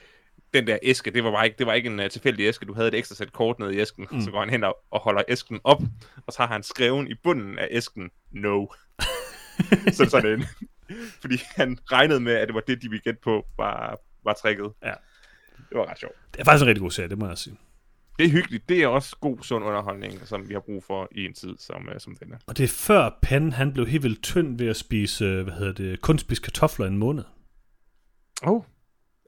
den 0.53 0.67
der 0.67 0.77
æske, 0.83 1.11
det 1.11 1.23
var 1.23 1.31
bare 1.31 1.45
ikke, 1.45 1.57
det 1.57 1.67
var 1.67 1.73
ikke 1.73 1.89
en 1.89 1.99
uh, 1.99 2.07
tilfældig 2.07 2.45
æske, 2.45 2.65
du 2.65 2.73
havde 2.73 2.87
et 2.87 2.93
ekstra 2.93 3.15
sæt 3.15 3.33
kort 3.33 3.59
nede 3.59 3.75
i 3.75 3.79
æsken, 3.79 4.07
mm. 4.11 4.21
så 4.21 4.31
går 4.31 4.39
han 4.39 4.49
hen 4.49 4.63
og, 4.63 4.77
og 4.91 4.99
holder 4.99 5.23
æsken 5.27 5.59
op, 5.63 5.81
og 6.27 6.33
så 6.33 6.41
har 6.41 6.47
han 6.47 6.63
skrevet 6.63 7.09
i 7.09 7.15
bunden 7.23 7.59
af 7.59 7.67
æsken, 7.71 8.09
no. 8.31 8.65
så 9.97 10.05
sådan 10.09 10.39
en, 10.39 10.45
fordi 11.21 11.37
han 11.55 11.77
regnede 11.91 12.19
med, 12.19 12.33
at 12.33 12.47
det 12.47 12.55
var 12.55 12.61
det, 12.67 12.81
de 12.81 12.89
ville 12.89 13.01
gætte 13.01 13.19
på, 13.23 13.45
var, 13.57 13.99
var 14.23 14.33
tricket. 14.33 14.71
Ja. 14.83 14.93
Det 15.69 15.77
var 15.77 15.85
ret 15.85 15.99
sjovt. 15.99 16.15
Det 16.33 16.39
er 16.39 16.43
faktisk 16.43 16.63
en 16.63 16.67
rigtig 16.67 16.81
god 16.81 16.91
serie, 16.91 17.09
det 17.09 17.17
må 17.17 17.27
jeg 17.27 17.37
sige. 17.37 17.57
Det 18.19 18.25
er 18.25 18.29
hyggeligt. 18.29 18.69
Det 18.69 18.83
er 18.83 18.87
også 18.87 19.15
god, 19.21 19.37
sund 19.41 19.65
underholdning, 19.65 20.27
som 20.27 20.49
vi 20.49 20.53
har 20.53 20.61
brug 20.61 20.83
for 20.83 21.07
i 21.11 21.25
en 21.25 21.33
tid 21.33 21.55
som, 21.59 21.87
uh, 21.87 21.99
som 21.99 22.15
denne. 22.15 22.39
Og 22.47 22.57
det 22.57 22.63
er 22.63 22.67
før 22.67 23.19
Penn, 23.21 23.53
han 23.53 23.73
blev 23.73 23.87
helt 23.87 24.03
vildt 24.03 24.23
tynd 24.23 24.57
ved 24.57 24.67
at 24.67 24.75
spise, 24.75 25.25
øh, 25.25 25.43
hvad 25.43 25.53
hedder 25.53 25.73
det, 25.73 26.01
kun 26.01 26.19
spise 26.19 26.41
kartofler 26.41 26.85
i 26.85 26.89
en 26.89 26.97
måned. 26.97 27.23
Oh. 28.43 28.61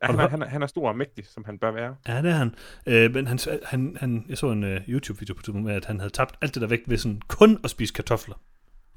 Ja, 0.02 0.08
han, 0.08 0.20
er, 0.20 0.30
han, 0.30 0.42
er, 0.42 0.48
han 0.48 0.64
er 0.64 0.68
stor 0.68 0.90
og 0.90 0.98
mægtig, 0.98 1.26
som 1.26 1.46
han 1.46 1.60
bør 1.60 1.72
være. 1.72 1.96
Ja, 2.08 2.22
det 2.22 2.32
er 2.32 2.36
han. 2.36 2.56
Øh, 2.86 3.14
men 3.14 3.28
han, 3.28 3.40
han, 3.66 3.98
han, 4.00 4.26
jeg 4.30 4.38
så 4.38 4.52
en 4.52 4.64
uh, 4.64 4.90
YouTube-video 4.90 5.34
på 5.34 5.42
det 5.46 5.56
med, 5.56 5.74
at 5.76 5.86
han 5.86 6.00
havde 6.00 6.14
tabt 6.14 6.36
alt 6.42 6.54
det 6.54 6.62
der 6.62 6.68
vægt 6.68 6.90
ved 6.90 6.98
sådan 6.98 7.22
kun 7.28 7.60
at 7.64 7.70
spise 7.70 7.94
kartofler. 7.94 8.36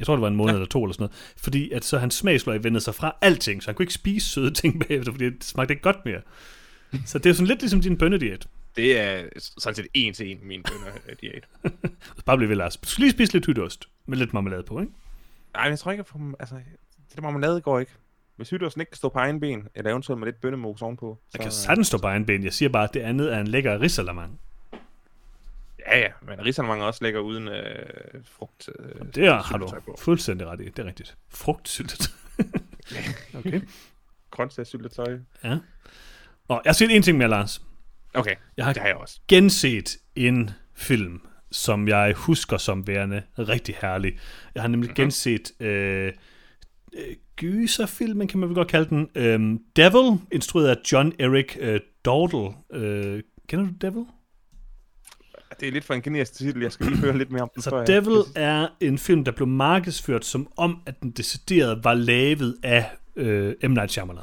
Jeg 0.01 0.06
tror, 0.06 0.16
det 0.16 0.22
var 0.22 0.28
en 0.28 0.36
måned 0.36 0.52
ja. 0.52 0.56
eller 0.56 0.68
to 0.68 0.85
eller 0.85 0.94
sådan 0.94 1.02
noget. 1.02 1.35
Fordi 1.36 1.70
at 1.70 1.85
så 1.85 1.98
hans 1.98 2.14
smagsløg 2.14 2.64
vendte 2.64 2.81
sig 2.81 2.94
fra 2.94 3.16
alting, 3.20 3.62
så 3.62 3.68
han 3.70 3.74
kunne 3.74 3.82
ikke 3.85 3.94
spise 3.94 4.28
søde 4.28 4.51
ting 4.51 4.81
bagefter, 4.89 5.12
fordi 5.12 5.24
det 5.24 5.44
smagte 5.44 5.72
ikke 5.72 5.82
godt 5.82 6.05
mere. 6.05 6.20
Så 7.06 7.18
det 7.18 7.31
er 7.31 7.35
sådan 7.35 7.47
lidt 7.47 7.60
ligesom 7.60 7.81
din 7.81 7.98
bønnediæt. 7.98 8.47
Det 8.77 9.01
er 9.01 9.24
sådan 9.59 9.74
set 9.74 9.86
en 9.94 10.14
til 10.14 10.31
en 10.31 10.39
min 10.43 10.62
bønner-diæt. 10.62 11.48
Så 12.16 12.24
bare 12.24 12.36
blive 12.36 12.48
ved, 12.48 12.56
Lars. 12.56 12.77
Du 12.77 12.89
skal 12.89 13.02
lige 13.02 13.12
spise 13.12 13.32
lidt 13.32 13.47
hytteost 13.47 13.89
med 14.06 14.18
lidt 14.18 14.35
marmelade 14.35 14.62
på, 14.62 14.81
ikke? 14.81 14.93
Nej, 15.55 15.64
jeg 15.64 15.78
tror 15.78 15.90
ikke, 15.90 16.05
at 16.14 16.35
altså, 16.40 16.55
det 17.09 17.16
der 17.16 17.22
marmelade 17.22 17.60
går 17.60 17.78
ikke. 17.78 17.93
Hvis 18.36 18.51
hyttersen 18.51 18.81
ikke 18.81 18.90
kan 18.90 18.97
stå 18.97 19.09
på 19.09 19.18
egen 19.18 19.40
ben, 19.40 19.68
eller 19.74 19.90
eventuelt 19.90 20.18
med 20.18 20.28
lidt 20.28 20.40
bønnemos 20.40 20.82
ovenpå. 20.82 21.18
Jeg 21.35 21.40
kan 21.40 21.52
sagtens 21.52 21.86
stå 21.86 21.98
på 21.98 22.06
egen 22.06 22.27
ben. 22.27 22.44
Jeg 22.44 22.52
siger 22.52 22.68
bare, 22.68 22.85
at 22.85 22.94
det 22.94 23.01
andet 23.01 23.35
er 23.35 23.40
en 23.40 23.47
lækker 23.47 23.81
risalamang. 23.81 24.40
Ja, 25.86 25.98
ja, 25.98 26.09
men 26.23 26.44
risalemang 26.47 26.82
også 26.82 27.05
lægger 27.05 27.20
uden 27.20 27.48
øh, 27.48 27.86
frugt. 28.24 28.69
Øh, 28.78 29.07
Det 29.15 29.24
er, 29.27 29.43
har 29.43 29.59
du 29.59 29.69
fuldstændig 29.98 30.47
ret 30.47 30.61
i. 30.61 30.65
Det 30.65 30.78
er 30.78 30.85
rigtigt. 30.85 31.16
Frugtsyltet. 31.28 32.11
okay. 33.39 33.61
Grøntsagssyltetøj. 34.31 35.19
Ja. 35.44 35.59
Og 36.48 36.62
jeg 36.65 36.70
har 36.70 36.74
set 36.74 36.97
en 36.97 37.02
ting 37.02 37.19
mere, 37.19 37.28
Lars. 37.28 37.62
Okay, 38.15 38.35
Jeg 38.57 38.65
har 38.65 38.73
det 38.73 38.81
har 38.82 38.89
jeg 38.89 38.97
også. 38.97 39.20
genset 39.28 39.97
en 40.16 40.51
film, 40.74 41.20
som 41.51 41.89
jeg 41.89 42.12
husker 42.16 42.57
som 42.57 42.86
værende 42.86 43.23
rigtig 43.39 43.77
herlig. 43.82 44.19
Jeg 44.55 44.62
har 44.62 44.69
nemlig 44.69 44.89
Mhm. 44.90 44.93
mm-hmm. 44.98 45.05
genset 45.05 45.61
øh, 45.61 46.12
øh, 46.97 47.16
gyserfilmen, 47.36 48.28
kan 48.28 48.39
man 48.40 48.48
vel 48.48 48.55
godt 48.55 48.69
kalde 48.69 48.89
den. 48.89 49.09
Øhm, 49.15 49.59
Devil, 49.77 50.19
instrueret 50.32 50.69
af 50.69 50.77
John 50.93 51.12
Eric 51.19 51.57
øh, 51.61 51.81
Dordel. 52.05 52.55
Øh, 52.73 53.23
kender 53.48 53.66
du 53.66 53.73
Devil? 53.81 54.05
Det 55.61 55.69
er 55.69 55.73
lidt 55.73 55.85
for 55.85 55.95
en 55.95 56.03
generisk 56.03 56.32
titel, 56.35 56.62
jeg 56.62 56.73
skal 56.73 56.87
lige 56.87 56.99
høre 56.99 57.19
lidt 57.19 57.31
mere 57.31 57.43
om 57.43 57.51
den. 57.55 57.62
Så 57.62 57.77
jeg- 57.77 57.87
Devil 57.87 58.16
er 58.37 58.69
en 58.81 58.99
film, 58.99 59.24
der 59.24 59.32
blev 59.32 59.49
markedsført 59.49 60.24
som 60.24 60.53
om, 60.57 60.82
at 60.87 61.01
den 61.01 61.11
decideret 61.11 61.85
var 61.85 61.95
lavet 61.95 62.57
af 62.62 62.91
øh, 63.16 63.55
M. 63.65 63.70
Night 63.70 63.91
Shyamalan. 63.93 64.23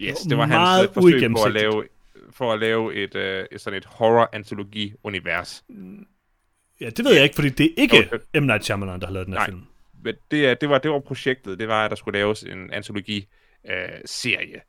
Yes, 0.00 0.16
det 0.18 0.38
var 0.38 0.46
meget 0.46 0.78
hans 0.78 0.88
øh, 0.88 0.94
forsøg 0.94 1.30
på 1.30 1.42
at 1.44 1.52
lave, 1.52 1.84
for 2.30 2.52
at 2.52 2.60
lave 2.60 2.94
et, 2.94 3.14
øh, 3.14 3.44
et 3.52 3.60
sådan 3.60 3.76
et 3.76 3.84
horror-antologi-univers. 3.84 5.64
Ja, 6.80 6.90
det 6.90 7.04
ved 7.04 7.14
jeg 7.14 7.22
ikke, 7.22 7.34
fordi 7.34 7.48
det 7.48 7.66
er 7.66 7.70
ikke 7.76 7.96
Okay. 7.98 8.40
M. 8.40 8.44
Night 8.46 8.64
Shyamalan, 8.64 9.00
der 9.00 9.06
har 9.06 9.12
lavet 9.12 9.26
den 9.26 9.34
her 9.34 9.38
Nej. 9.40 9.46
film. 9.46 9.62
Men 10.04 10.14
det, 10.30 10.60
det, 10.60 10.68
var, 10.68 10.78
det 10.78 10.90
var 10.90 10.98
projektet, 11.00 11.58
det 11.58 11.68
var, 11.68 11.84
at 11.84 11.90
der 11.90 11.96
skulle 11.96 12.18
laves 12.18 12.42
en 12.42 12.70
antologi-serie. 12.72 14.60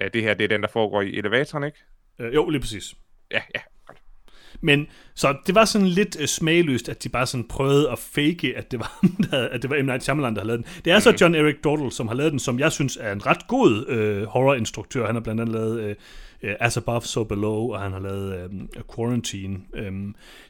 Øh, 0.00 0.10
det 0.12 0.22
her, 0.22 0.34
det 0.34 0.44
er 0.44 0.48
den, 0.48 0.62
der 0.62 0.68
foregår 0.68 1.02
i 1.02 1.16
elevatoren, 1.18 1.64
ikke? 1.64 1.78
Øh, 2.20 2.34
jo, 2.34 2.48
lige 2.50 2.60
præcis. 2.60 2.94
Ja, 3.30 3.40
ja. 3.54 3.60
Men 4.60 4.86
så 5.14 5.36
det 5.46 5.54
var 5.54 5.64
sådan 5.64 5.88
lidt 5.88 6.16
øh, 6.20 6.26
smagløst, 6.26 6.88
at 6.88 7.04
de 7.04 7.08
bare 7.08 7.26
sådan 7.26 7.44
prøvede 7.44 7.90
at 7.90 7.98
fake, 7.98 8.56
at 8.56 8.70
det 8.70 8.78
var, 8.78 9.04
der, 9.30 9.48
at 9.48 9.62
det 9.62 9.70
var 9.70 9.82
M. 9.82 9.86
Night 9.86 10.02
Shyamalan, 10.02 10.34
der 10.34 10.40
havde 10.40 10.48
lavet 10.48 10.64
den. 10.64 10.82
Det 10.84 10.92
er 10.92 10.98
så 10.98 11.16
John 11.20 11.34
Eric 11.34 11.56
Dordel, 11.64 11.92
som 11.92 12.08
har 12.08 12.14
lavet 12.14 12.32
den, 12.32 12.38
som 12.38 12.58
jeg 12.58 12.72
synes 12.72 12.98
er 13.00 13.12
en 13.12 13.26
ret 13.26 13.46
god 13.46 13.86
øh, 13.88 14.22
horrorinstruktør. 14.24 15.06
Han 15.06 15.14
har 15.14 15.22
blandt 15.22 15.40
andet 15.40 15.54
lavet 15.54 15.80
øh, 15.80 15.94
øh, 16.42 16.54
As 16.60 16.76
Above, 16.76 17.00
So 17.00 17.24
Below, 17.24 17.72
og 17.72 17.80
han 17.80 17.92
har 17.92 18.00
lavet 18.00 18.38
øh, 18.38 18.84
Quarantine. 18.96 19.58
Øh, 19.74 19.92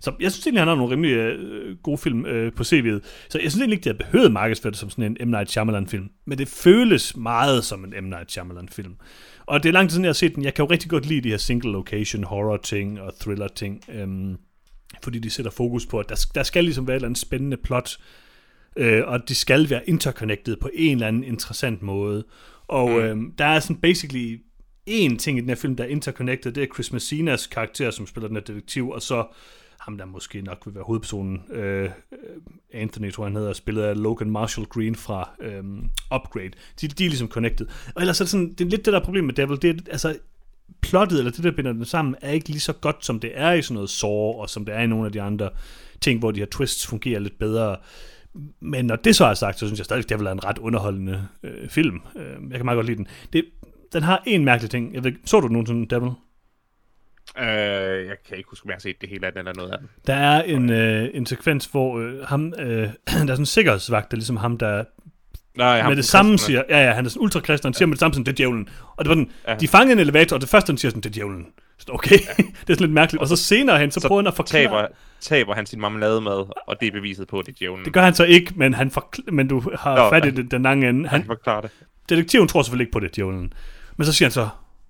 så 0.00 0.12
jeg 0.20 0.32
synes 0.32 0.46
egentlig, 0.46 0.60
han 0.60 0.68
har 0.68 0.74
nogle 0.74 0.92
rimelig 0.92 1.12
øh, 1.12 1.76
gode 1.76 1.98
film 1.98 2.26
øh, 2.26 2.52
på 2.52 2.62
CV'et. 2.62 3.00
Så 3.28 3.38
jeg 3.38 3.50
synes 3.50 3.56
egentlig 3.56 3.76
ikke, 3.76 3.84
det 3.84 3.96
har 3.96 4.10
behøvet 4.10 4.32
markedsført 4.32 4.76
som 4.76 4.90
sådan 4.90 5.16
en 5.20 5.28
M. 5.28 5.30
Night 5.30 5.50
Shyamalan-film. 5.50 6.08
Men 6.26 6.38
det 6.38 6.48
føles 6.48 7.16
meget 7.16 7.64
som 7.64 7.84
en 7.84 8.04
M. 8.04 8.08
Night 8.08 8.32
Shyamalan-film. 8.32 8.94
Og 9.46 9.62
det 9.62 9.68
er 9.68 9.72
lang 9.72 9.88
tid 9.88 9.94
siden, 9.94 10.04
jeg 10.04 10.08
har 10.08 10.14
set 10.14 10.34
den. 10.34 10.44
Jeg 10.44 10.54
kan 10.54 10.64
jo 10.64 10.70
rigtig 10.70 10.90
godt 10.90 11.06
lide 11.06 11.20
de 11.20 11.28
her 11.28 11.36
single 11.36 11.72
location 11.72 12.24
horror 12.24 12.56
ting 12.56 13.00
og 13.00 13.12
thriller 13.20 13.48
ting. 13.48 13.80
Øhm, 13.88 14.36
fordi 15.02 15.18
de 15.18 15.30
sætter 15.30 15.50
fokus 15.50 15.86
på, 15.86 16.00
at 16.00 16.08
der, 16.08 16.26
der 16.34 16.42
skal 16.42 16.64
ligesom 16.64 16.86
være 16.86 16.94
et 16.94 16.98
eller 16.98 17.08
andet 17.08 17.20
spændende 17.20 17.56
plot, 17.56 17.98
øh, 18.76 19.02
og 19.06 19.28
de 19.28 19.34
skal 19.34 19.70
være 19.70 19.88
interconnected 19.88 20.56
på 20.56 20.70
en 20.74 20.92
eller 20.92 21.06
anden 21.06 21.24
interessant 21.24 21.82
måde. 21.82 22.24
Og 22.68 22.90
mm. 22.90 22.96
øhm, 22.96 23.32
der 23.38 23.44
er 23.44 23.60
sådan 23.60 23.76
basically 23.76 24.40
én 24.88 25.16
ting 25.16 25.38
i 25.38 25.40
den 25.40 25.48
her 25.48 25.56
film, 25.56 25.76
der 25.76 25.84
er 25.84 25.88
interconnected, 25.88 26.52
det 26.52 26.62
er 26.62 26.74
Chris 26.74 26.92
Messinas 26.92 27.46
karakter, 27.46 27.90
som 27.90 28.06
spiller 28.06 28.28
den 28.28 28.36
her 28.36 28.44
detektiv, 28.44 28.90
og 28.90 29.02
så 29.02 29.26
ham, 29.80 29.98
der 29.98 30.04
måske 30.04 30.42
nok 30.42 30.62
vil 30.66 30.74
være 30.74 30.84
hovedpersonen, 30.84 31.42
øh, 31.52 31.90
Anthony, 32.72 33.12
tror 33.12 33.24
jeg, 33.24 33.28
han 33.28 33.36
hedder, 33.36 33.52
spillet 33.52 33.82
af 33.82 34.02
Logan 34.02 34.30
Marshall 34.30 34.66
Green 34.66 34.94
fra 34.94 35.30
øh, 35.40 35.64
Upgrade. 36.14 36.50
De, 36.80 36.88
de 36.88 37.04
er 37.04 37.08
ligesom 37.08 37.28
connected. 37.28 37.66
Og 37.94 38.02
ellers 38.02 38.20
er 38.20 38.24
det 38.24 38.30
sådan, 38.30 38.54
det 38.54 38.60
er 38.60 38.68
lidt 38.68 38.84
det 38.84 38.92
der 38.92 39.04
problem 39.04 39.24
med 39.24 39.34
Devil, 39.34 39.62
det 39.62 39.70
er, 39.70 39.90
altså, 39.90 40.18
plottet, 40.80 41.18
eller 41.18 41.32
det 41.32 41.44
der 41.44 41.50
binder 41.50 41.72
den 41.72 41.84
sammen, 41.84 42.14
er 42.20 42.30
ikke 42.30 42.48
lige 42.48 42.60
så 42.60 42.72
godt, 42.72 43.04
som 43.04 43.20
det 43.20 43.30
er 43.34 43.52
i 43.52 43.62
sådan 43.62 43.74
noget 43.74 43.90
Saw, 43.90 44.10
og 44.10 44.50
som 44.50 44.64
det 44.64 44.74
er 44.74 44.80
i 44.80 44.86
nogle 44.86 45.06
af 45.06 45.12
de 45.12 45.22
andre 45.22 45.50
ting, 46.00 46.18
hvor 46.18 46.30
de 46.30 46.40
her 46.40 46.46
twists 46.46 46.86
fungerer 46.86 47.20
lidt 47.20 47.38
bedre. 47.38 47.76
Men 48.60 48.84
når 48.84 48.96
det 48.96 49.16
så 49.16 49.24
er 49.24 49.34
sagt, 49.34 49.58
så 49.58 49.66
synes 49.66 49.78
jeg 49.78 49.84
stadig, 49.84 50.04
at 50.04 50.10
Devil 50.10 50.26
er 50.26 50.32
en 50.32 50.44
ret 50.44 50.58
underholdende 50.58 51.28
øh, 51.42 51.68
film. 51.68 52.00
Øh, 52.16 52.50
jeg 52.50 52.58
kan 52.58 52.64
meget 52.64 52.76
godt 52.76 52.86
lide 52.86 52.96
den. 52.96 53.06
Det, 53.32 53.44
den 53.92 54.02
har 54.02 54.22
en 54.26 54.44
mærkelig 54.44 54.70
ting. 54.70 54.94
Jeg 54.94 55.04
ved, 55.04 55.12
så 55.24 55.40
du 55.40 55.48
nogensinde 55.48 55.94
Devil? 55.94 56.10
Øh, 57.38 58.06
jeg 58.06 58.16
kan 58.28 58.36
ikke 58.36 58.48
huske, 58.50 58.64
om 58.66 58.70
jeg 58.70 58.74
har 58.74 58.80
set 58.80 59.00
det 59.00 59.08
hele 59.08 59.26
af 59.26 59.32
den 59.32 59.38
eller 59.38 59.52
noget 59.56 59.70
af 59.70 59.78
den. 59.78 59.88
Der 60.06 60.14
er 60.14 60.42
en, 60.42 60.70
øh, 60.70 61.08
en 61.14 61.26
sekvens, 61.26 61.66
hvor 61.66 61.98
øh, 61.98 62.24
ham, 62.24 62.54
øh, 62.58 62.66
der 62.68 62.88
er 63.12 63.18
sådan 63.18 63.38
en 63.40 63.46
sikkerhedsvagt, 63.46 64.10
der 64.10 64.14
er 64.14 64.18
ligesom 64.18 64.36
ham, 64.36 64.58
der 64.58 64.84
Nej, 65.56 65.88
med 65.88 65.96
det 65.96 66.04
samme 66.04 66.38
siger, 66.38 66.62
ja, 66.68 66.84
ja, 66.86 66.92
han 66.92 67.04
er 67.04 67.08
sådan 67.08 67.22
ultrakristen, 67.22 67.66
han 67.68 67.74
siger 67.74 67.86
med 67.86 67.94
det 67.94 68.00
samme 68.00 68.14
sådan, 68.14 68.24
det 68.26 68.32
er 68.32 68.36
djævlen. 68.36 68.68
Og 68.96 69.04
det 69.04 69.08
var 69.08 69.14
den, 69.14 69.30
ja. 69.46 69.52
Ja. 69.52 69.58
de 69.58 69.68
fangede 69.68 69.92
en 69.92 69.98
elevator, 69.98 70.36
og 70.36 70.40
det 70.40 70.48
første, 70.48 70.70
han 70.70 70.78
siger 70.78 70.90
sådan, 70.90 71.00
det 71.00 71.08
er 71.10 71.12
djævlen. 71.14 71.46
Så 71.78 71.86
okay, 71.92 72.18
det 72.36 72.38
er 72.38 72.54
sådan 72.68 72.76
lidt 72.80 72.92
mærkeligt. 72.92 73.20
Og 73.22 73.28
så 73.28 73.36
senere 73.36 73.78
hen, 73.78 73.90
så, 73.90 74.00
Så 74.00 74.08
prøver 74.08 74.22
han 74.22 74.26
at 74.26 74.34
forklare, 74.34 74.62
Taber, 74.64 74.86
taber 75.20 75.54
han 75.54 75.66
sin 75.66 75.80
marmelademad, 75.80 76.44
og 76.66 76.80
det 76.80 76.86
er 76.86 76.92
beviset 76.92 77.28
på, 77.28 77.38
at 77.38 77.46
det 77.46 77.52
er 77.52 77.56
djævlen. 77.58 77.84
det 77.84 77.92
gør 77.92 78.02
han 78.02 78.14
så 78.14 78.24
ikke, 78.24 78.52
men, 78.56 78.74
han 78.74 78.90
forkl- 78.98 79.30
men 79.32 79.48
du 79.48 79.72
har 79.78 79.96
Nå, 79.96 80.10
fat 80.10 80.24
i 80.24 80.28
ja. 80.28 80.34
den, 80.34 80.46
den 80.50 80.62
lange 80.62 80.88
ende. 80.88 81.08
Han 81.08 81.20
Han, 81.20 81.26
forklarer 81.26 81.60
det. 81.60 81.70
detektiven 82.08 82.48
tror 82.48 82.62
selvfølgelig 82.62 82.84
ikke 82.84 82.92
på 82.92 83.00
det, 83.00 83.16
djævlen. 83.16 83.52
Men 83.97 84.05
så 84.06 84.12
siger 84.12 84.27
han 84.27 84.32
så, 84.32 84.48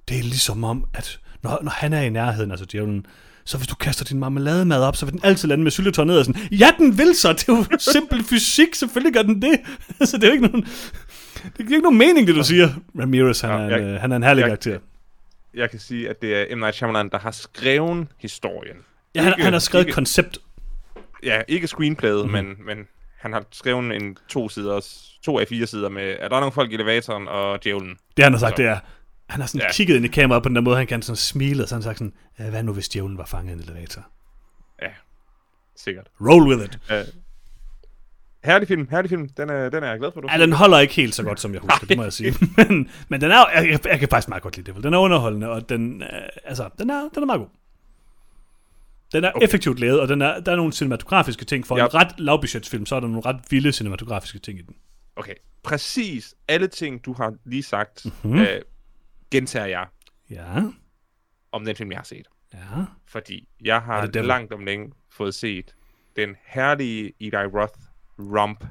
det 0.09 0.19
er 0.19 0.23
ligesom 0.23 0.65
om, 0.65 0.85
at 0.95 1.21
når, 1.43 1.59
når 1.63 1.71
han 1.71 1.93
er 1.93 2.01
i 2.03 2.09
nærheden, 2.11 2.51
altså 2.51 2.67
djævlen, 2.73 3.07
så 3.45 3.57
hvis 3.57 3.69
du 3.69 3.75
kaster 3.75 4.05
din 4.05 4.19
marmelademad 4.21 4.83
op, 4.83 4.97
så 4.97 5.07
vil 5.07 5.13
den 5.13 5.21
altid 5.25 5.49
lande 5.49 5.65
med 5.65 5.71
syltetøj 5.71 6.05
ned 6.05 6.19
og 6.19 6.25
sådan, 6.25 6.43
ja, 6.53 6.71
den 6.79 6.99
vil 6.99 7.15
så, 7.15 7.33
det 7.33 7.49
er 7.49 7.53
jo 7.57 7.65
simpel 7.79 8.25
fysik, 8.25 8.75
selvfølgelig 8.75 9.15
gør 9.15 9.23
den 9.23 9.43
det. 9.43 9.61
så 10.09 10.17
det 10.17 10.25
er 10.25 10.29
jo 10.29 10.33
ikke 10.33 10.47
nogen, 10.47 10.63
det 11.43 11.57
giver 11.57 11.71
ikke 11.71 11.83
nogen 11.83 11.99
mening, 11.99 12.27
det 12.27 12.35
du 12.37 12.45
siger. 12.45 12.69
Ramirez, 13.01 13.41
han, 13.41 13.51
Ja, 13.51 13.57
er, 13.57 13.65
en, 13.65 13.71
jeg- 13.71 13.81
øh, 13.95 14.01
han 14.01 14.13
er 14.13 14.17
en 14.17 14.23
herlig 14.23 14.41
jeg- 14.41 14.49
karakter. 14.49 14.79
Jeg 15.55 15.71
kan 15.71 15.81
sige, 15.81 16.09
at 16.11 16.23
det 16.23 16.37
er 16.53 16.57
M. 16.57 16.59
Night 16.59 16.75
Shyamalan, 16.77 17.09
der 17.09 17.19
har 17.19 17.31
skrevet 17.31 18.07
historien. 18.19 18.77
Ja, 19.15 19.23
han, 19.23 19.33
Ikke- 19.33 19.43
han 19.45 19.53
har 19.53 19.61
skrevet 19.61 19.83
et 19.85 19.87
ikke- 19.89 19.95
koncept. 19.95 20.39
Ja, 21.23 21.41
ikke 21.49 21.67
screenplayet, 21.67 22.27
mm-hmm. 22.27 22.45
men, 22.47 22.67
men 22.67 22.87
han 23.19 23.33
har 23.33 23.45
skrevet 23.53 23.97
en 24.03 24.17
to 24.29 24.49
sider, 24.49 24.87
to 25.25 25.39
af 25.39 25.49
fire 25.49 25.67
sider 25.67 25.89
med, 25.89 26.03
at 26.03 26.31
der 26.31 26.37
er 26.37 26.41
nogle 26.41 26.53
folk 26.53 26.71
i 26.71 26.75
elevatoren 26.75 27.29
og 27.29 27.65
djævlen. 27.65 27.97
Det 28.17 28.25
han 28.25 28.33
har 28.33 28.41
sagt, 28.41 28.57
Så- 28.57 28.63
det 28.63 28.71
er, 28.71 28.79
han 29.29 29.41
har 29.41 29.49
sådan 29.49 29.61
ja. 29.67 29.73
Kigget 29.73 29.97
ind 29.97 30.05
i 30.05 30.09
kameraet 30.09 30.43
på 30.43 30.49
den 30.49 30.57
der 30.57 30.63
måde, 30.63 30.77
han 30.77 30.87
kan 30.87 31.03
sådan 31.03 31.17
smile, 31.17 31.63
og 31.63 31.69
så 31.69 31.75
han 31.75 31.83
sagt 31.83 31.99
sådan, 31.99 32.13
"Ja, 32.39 32.51
hvad 32.51 32.63
nu 32.63 32.73
hvis 32.73 32.89
djævlen 32.89 33.19
var 33.19 33.25
fanget 33.25 33.51
i 33.51 33.53
en 33.55 33.61
elevator? 33.61 34.07
Ja, 34.83 34.89
sikkert. 35.77 36.07
Roll 36.21 36.49
with 36.49 36.65
it. 36.65 36.79
Uh, 36.91 36.97
herlig 38.45 38.69
film, 38.69 38.89
herlig 38.91 39.09
film. 39.09 39.29
Den 39.29 39.51
er, 39.51 39.69
den 39.69 39.83
er 39.83 39.89
jeg 39.91 39.99
glad 39.99 40.11
for, 40.15 40.21
du 40.21 40.29
Ja, 40.33 40.39
den 40.39 40.53
holder 40.53 40.79
ikke 40.79 40.95
helt 40.95 41.15
så 41.15 41.23
godt, 41.23 41.41
som 41.41 41.53
jeg 41.53 41.61
husker, 41.61 41.87
det 41.87 41.97
må 41.97 42.03
jeg 42.03 42.13
sige. 42.13 42.35
Men, 42.57 42.91
men 43.09 43.21
den 43.21 43.31
er, 43.31 43.45
jeg, 43.55 43.69
jeg, 43.71 43.87
jeg 43.87 43.99
kan 43.99 44.09
faktisk 44.09 44.29
meget 44.29 44.43
godt 44.43 44.57
lide 44.57 44.73
det. 44.73 44.85
Den 44.85 44.95
er 44.95 44.99
underholdende, 44.99 45.49
og 45.51 45.69
den, 45.69 46.03
øh, 46.03 46.09
altså, 46.45 46.69
den, 46.79 46.91
er, 46.91 47.09
den 47.15 47.23
er 47.23 47.27
meget 47.27 47.39
god. 47.41 47.49
Den 49.17 49.25
er 49.25 49.33
okay. 49.35 49.45
Effektivt 49.45 49.79
lavet, 49.81 50.01
og 50.01 50.09
den 50.09 50.23
er, 50.23 50.41
der 50.41 50.53
er 50.53 50.57
nogle 50.57 50.73
cinematografiske 50.73 51.45
ting. 51.45 51.67
For. 51.67 51.77
Ja. 51.79 51.85
en 51.85 51.95
ret 51.95 52.21
lavbudgetsfilm, 52.21 52.87
så 52.87 52.97
er 52.97 53.01
der 53.01 53.07
nogle 53.09 53.23
ret 53.27 53.41
vilde 53.51 53.73
cinematografiske 53.73 54.39
ting 54.39 54.59
i 54.59 54.63
den. 54.63 54.77
Okay, 55.17 55.35
præcis 55.63 56.35
alle 56.49 56.67
ting, 56.69 57.05
du 57.05 57.13
har 57.13 57.35
lige 57.45 57.63
sagt, 57.63 58.05
Mhm. 58.05 58.15
mm-hmm. 58.23 58.41
uh, 58.41 58.47
gentager 59.31 59.67
jeg 59.67 59.87
Ja, 60.31 60.63
om 61.53 61.65
den 61.65 61.77
film, 61.77 61.91
jeg 61.91 61.99
har 61.99 62.05
set. 62.05 62.27
ja. 62.55 62.59
Fordi 63.09 63.49
jeg 63.65 63.81
har 63.83 64.07
det 64.07 64.25
langt 64.25 64.53
om 64.53 64.65
længe 64.65 64.93
fået 65.13 65.35
set 65.35 65.75
den 66.17 66.37
herlige 66.47 67.13
Eli 67.21 67.37
Roth 67.37 67.79
romp 68.19 68.65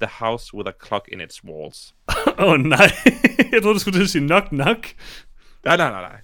The 0.00 0.10
House 0.18 0.54
with 0.54 0.68
a 0.68 0.72
Clock 0.86 1.08
in 1.12 1.20
its 1.20 1.44
Walls. 1.44 1.94
Åh 2.38 2.44
oh, 2.52 2.60
nej, 2.60 2.90
jeg 3.52 3.62
troede, 3.62 3.74
du 3.74 3.78
skulle 3.78 3.98
til 3.98 4.02
at 4.04 4.10
sige 4.10 4.26
nok 4.26 4.52
nok. 4.52 4.86
Nej, 5.64 5.76
nej, 5.76 5.90
nej, 5.90 6.02
nej. 6.02 6.20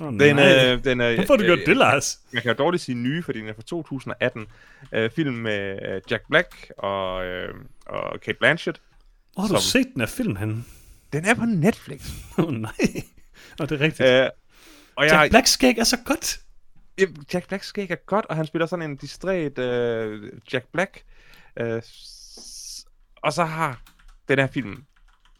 Oh, 0.00 0.06
Den, 0.12 0.36
nej. 0.36 0.72
øh, 0.72 0.84
den, 0.84 1.00
øh, 1.00 1.14
Hvorfor 1.14 1.32
har 1.34 1.38
du 1.38 1.44
gjort 1.44 1.58
øh, 1.58 1.66
det, 1.66 1.76
Lars? 1.76 2.20
Jeg 2.32 2.42
kan 2.42 2.48
jo 2.50 2.54
dårligt 2.58 2.82
sige 2.82 2.94
nye, 2.94 3.22
fordi 3.22 3.38
den 3.40 3.48
er 3.48 3.52
fra 3.54 3.62
2018. 3.62 4.46
Øh, 4.92 5.10
film 5.10 5.34
med 5.34 5.78
øh, 5.94 6.00
Jack 6.10 6.22
Black 6.28 6.70
og, 6.78 7.24
øh, 7.26 7.54
og 7.86 8.20
Kate 8.20 8.38
Blanchett. 8.38 8.80
Hvor 9.32 9.40
har 9.42 9.48
du 9.48 9.54
som- 9.54 9.60
set 9.62 9.86
den 9.94 10.02
af 10.02 10.08
film, 10.08 10.36
han? 10.36 10.64
Den 11.12 11.24
er 11.24 11.34
på 11.34 11.44
Netflix. 11.44 12.10
Åh 12.38 12.44
oh, 12.44 12.52
nej. 12.68 12.72
Og 13.60 13.68
det 13.70 13.80
er 13.80 13.84
rigtigt. 13.84 14.08
Øh, 14.08 14.28
og 14.96 15.04
jeg, 15.04 15.12
Jack 15.12 15.30
Black 15.30 15.46
skæg 15.46 15.78
er 15.78 15.84
så 15.84 15.96
godt. 16.04 16.40
Ja, 16.98 17.04
Jack 17.34 17.48
Black 17.48 17.62
skæg 17.64 17.90
er 17.90 17.96
godt, 18.06 18.26
og 18.26 18.36
han 18.36 18.46
spiller 18.46 18.66
sådan 18.66 18.90
en 18.90 18.96
distræt 18.96 19.58
øh, 19.58 20.32
Jack 20.52 20.66
Black. 20.72 21.02
Øh, 21.60 21.82
og 23.16 23.32
så 23.32 23.44
har 23.44 23.82
den 24.28 24.38
her 24.38 24.46
film 24.46 24.84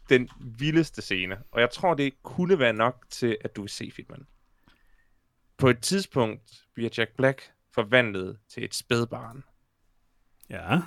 den 0.09 0.29
vildeste 0.39 1.01
scene, 1.01 1.37
og 1.51 1.61
jeg 1.61 1.69
tror, 1.71 1.93
det 1.93 2.13
kunne 2.23 2.59
være 2.59 2.73
nok 2.73 3.05
til, 3.09 3.37
at 3.43 3.55
du 3.55 3.61
vil 3.61 3.69
se 3.69 3.91
filmen. 3.95 4.25
På 5.59 5.67
et 5.69 5.79
tidspunkt 5.81 6.63
bliver 6.73 6.89
Jack 6.97 7.11
Black 7.17 7.51
forvandlet 7.73 8.39
til 8.49 8.63
et 8.63 8.75
spædbarn, 8.75 9.43
Ja. 10.49 10.79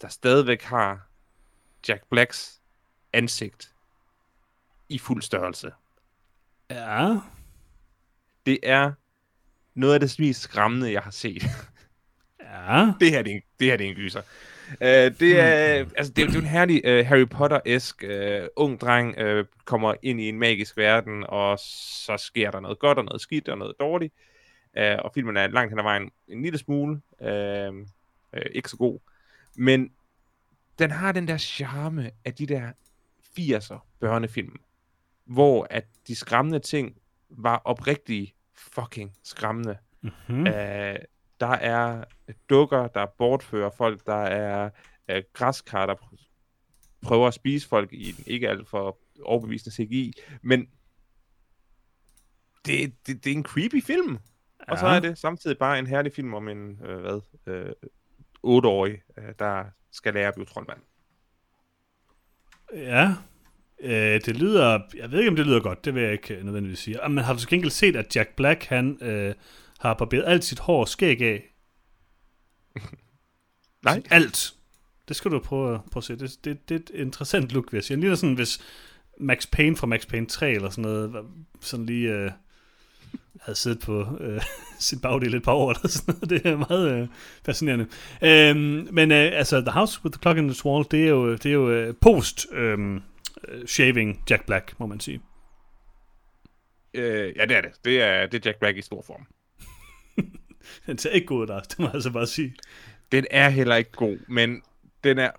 der 0.00 0.08
stadigvæk 0.08 0.62
har 0.62 1.08
Jack 1.88 2.02
Blacks 2.10 2.60
ansigt 3.12 3.74
i 4.88 4.98
fuld 4.98 5.22
størrelse. 5.22 5.72
Ja. 6.70 7.16
Det 8.46 8.58
er 8.62 8.92
noget 9.74 9.94
af 9.94 10.00
det 10.00 10.16
mest 10.18 10.40
skræmmende, 10.40 10.92
jeg 10.92 11.02
har 11.02 11.10
set. 11.10 11.42
Ja. 12.40 12.92
det 13.00 13.10
her 13.10 13.22
det 13.22 13.32
er 13.32 13.36
en, 13.36 13.42
det 13.60 13.66
her 13.66 13.76
det 13.76 13.86
er 13.86 13.90
en 13.90 13.96
gyser. 13.96 14.22
Uh, 14.70 15.18
det 15.20 15.40
er, 15.40 15.84
altså, 15.96 16.12
det, 16.12 16.22
er, 16.22 16.26
det 16.26 16.34
er 16.34 16.40
en 16.40 16.46
herlig 16.46 16.82
uh, 16.84 17.06
Harry 17.06 17.26
Potter-esk 17.26 18.04
uh, 18.04 18.46
ung 18.56 18.80
dreng 18.80 19.22
uh, 19.22 19.44
kommer 19.64 19.94
ind 20.02 20.20
i 20.20 20.28
en 20.28 20.38
magisk 20.38 20.76
verden, 20.76 21.24
og 21.28 21.58
så 21.58 22.16
sker 22.16 22.50
der 22.50 22.60
noget 22.60 22.78
godt 22.78 22.98
og 22.98 23.04
noget 23.04 23.20
skidt 23.20 23.48
og 23.48 23.58
noget 23.58 23.74
dårligt. 23.80 24.14
Uh, 24.76 25.04
og 25.04 25.10
filmen 25.14 25.36
er 25.36 25.46
langt 25.46 25.70
hen 25.70 25.78
ad 25.78 25.84
vejen 25.84 26.10
en 26.28 26.42
lille 26.42 26.58
smule 26.58 27.00
uh, 27.20 27.76
uh, 28.32 28.42
ikke 28.52 28.68
så 28.68 28.76
god. 28.76 28.98
Men 29.56 29.90
den 30.78 30.90
har 30.90 31.12
den 31.12 31.28
der 31.28 31.36
charme 31.36 32.10
af 32.24 32.34
de 32.34 32.46
der 32.46 32.72
80'er 33.38 33.78
børnefilm, 34.00 34.60
hvor 35.24 35.66
at 35.70 35.84
de 36.06 36.14
skræmmende 36.14 36.58
ting 36.58 36.96
var 37.30 37.62
oprigtigt 37.64 38.34
fucking 38.54 39.12
skræmmende. 39.22 39.76
Mm-hmm. 40.00 40.46
Øh, 40.46 40.96
der 41.40 41.46
er 41.46 42.04
dukker, 42.50 42.86
der 42.88 43.06
bortfører 43.18 43.70
folk, 43.70 44.06
der 44.06 44.22
er 44.22 44.70
øh, 45.10 45.22
græskar, 45.32 45.86
der 45.86 45.94
prøver 47.02 47.28
at 47.28 47.34
spise 47.34 47.68
folk 47.68 47.92
i 47.92 48.08
en 48.08 48.14
ikke 48.26 48.48
alt 48.48 48.68
for 48.68 48.98
overbevisende 49.22 49.74
CGI, 49.76 50.12
men 50.42 50.66
det, 52.66 52.94
det, 53.06 53.24
det 53.24 53.32
er 53.32 53.36
en 53.36 53.44
creepy 53.44 53.82
film. 53.84 54.18
Og 54.68 54.78
så 54.78 54.86
Ja. 54.86 54.94
er 54.96 55.00
det 55.00 55.18
samtidig 55.18 55.58
bare 55.58 55.78
en 55.78 55.86
herlig 55.86 56.12
film 56.12 56.34
om 56.34 56.48
en, 56.48 56.78
øh, 56.84 57.00
hvad, 57.00 57.20
øh, 57.46 57.72
8-årig, 58.44 59.02
øh, 59.18 59.24
der 59.38 59.64
skal 59.92 60.14
lære 60.14 60.28
at 60.28 60.34
blive 60.34 60.46
troldmand. 60.46 60.78
Ja. 62.74 63.14
Øh, 63.80 64.20
det 64.26 64.36
lyder... 64.36 64.80
Jeg 64.96 65.10
ved 65.10 65.18
ikke, 65.18 65.30
om 65.30 65.36
det 65.36 65.46
lyder 65.46 65.60
godt. 65.60 65.84
Det 65.84 65.94
vil 65.94 66.02
jeg 66.02 66.12
ikke 66.12 66.40
nødvendigvis 66.42 66.78
sige. 66.78 67.00
Ah, 67.00 67.10
Men 67.10 67.24
har 67.24 67.32
du 67.32 67.38
til 67.38 67.48
gengæld 67.48 67.70
set, 67.70 67.96
at 67.96 68.16
Jack 68.16 68.36
Black, 68.36 68.64
han 68.64 68.98
øh, 69.02 69.34
har 69.80 69.94
barberet 69.94 70.24
alt 70.26 70.44
sit 70.44 70.58
hår 70.58 70.80
og 70.80 70.88
skæg 70.88 71.22
af? 71.22 71.51
Nej. 73.84 74.02
Alt. 74.10 74.54
Det 75.08 75.16
skal 75.16 75.30
du 75.30 75.38
prøve, 75.38 75.80
prøve 75.92 76.00
at 76.00 76.04
se. 76.04 76.16
Det, 76.16 76.44
det, 76.44 76.68
det 76.68 76.74
er 76.74 76.78
et 76.78 76.90
interessant 77.00 77.52
look, 77.52 77.72
vil 77.72 77.78
jeg 77.78 77.84
sige. 77.84 78.00
Ligner 78.00 78.16
sådan, 78.16 78.34
hvis 78.34 78.60
Max 79.20 79.46
Payne 79.52 79.76
fra 79.76 79.86
Max 79.86 80.06
Payne 80.06 80.26
3 80.26 80.50
eller 80.50 80.70
sådan 80.70 80.82
noget, 80.82 81.26
sådan 81.60 81.86
lige 81.86 82.12
øh, 82.12 82.30
havde 83.40 83.58
siddet 83.58 83.80
på 83.80 84.16
øh, 84.20 84.42
sin 84.78 85.00
bagdel 85.00 85.34
et 85.34 85.42
par 85.42 85.52
år 85.52 85.70
eller 85.70 85.88
sådan 85.88 86.14
noget. 86.14 86.30
Det 86.30 86.52
er 86.52 86.56
meget 86.56 86.92
øh, 86.92 87.08
fascinerende. 87.44 87.86
Øhm, 88.22 88.88
men 88.92 89.12
øh, 89.12 89.30
altså, 89.32 89.60
The 89.60 89.70
House 89.70 90.00
with 90.04 90.12
the 90.12 90.22
Clock 90.22 90.38
in 90.38 90.48
the 90.48 90.66
Wall, 90.66 90.86
det 90.90 91.04
er 91.04 91.08
jo, 91.08 91.32
det 91.32 91.46
er 91.46 91.52
jo 91.52 91.70
øh, 91.70 91.94
post 92.00 92.46
øh, 92.52 93.00
shaving 93.66 94.24
Jack 94.30 94.46
Black, 94.46 94.80
må 94.80 94.86
man 94.86 95.00
sige. 95.00 95.20
Øh, 96.94 97.36
ja, 97.36 97.46
det 97.46 97.56
er 97.56 97.60
det. 97.60 97.70
Det 97.84 98.02
er, 98.02 98.26
det 98.26 98.46
er 98.46 98.50
Jack 98.50 98.58
Black 98.58 98.76
i 98.78 98.82
stor 98.82 99.02
form. 99.06 99.26
Den 100.86 100.98
ser 100.98 101.10
ikke 101.10 101.26
god 101.26 101.40
ud, 101.40 101.46
Lars. 101.46 101.66
Det 101.66 101.78
må 101.78 101.86
jeg 101.86 101.94
altså 101.94 102.10
bare 102.10 102.26
sige. 102.26 102.54
Den 103.12 103.26
er 103.30 103.48
heller 103.48 103.76
ikke 103.76 103.92
god, 103.92 104.18
men 104.28 104.62
den 105.04 105.18
er 105.18 105.30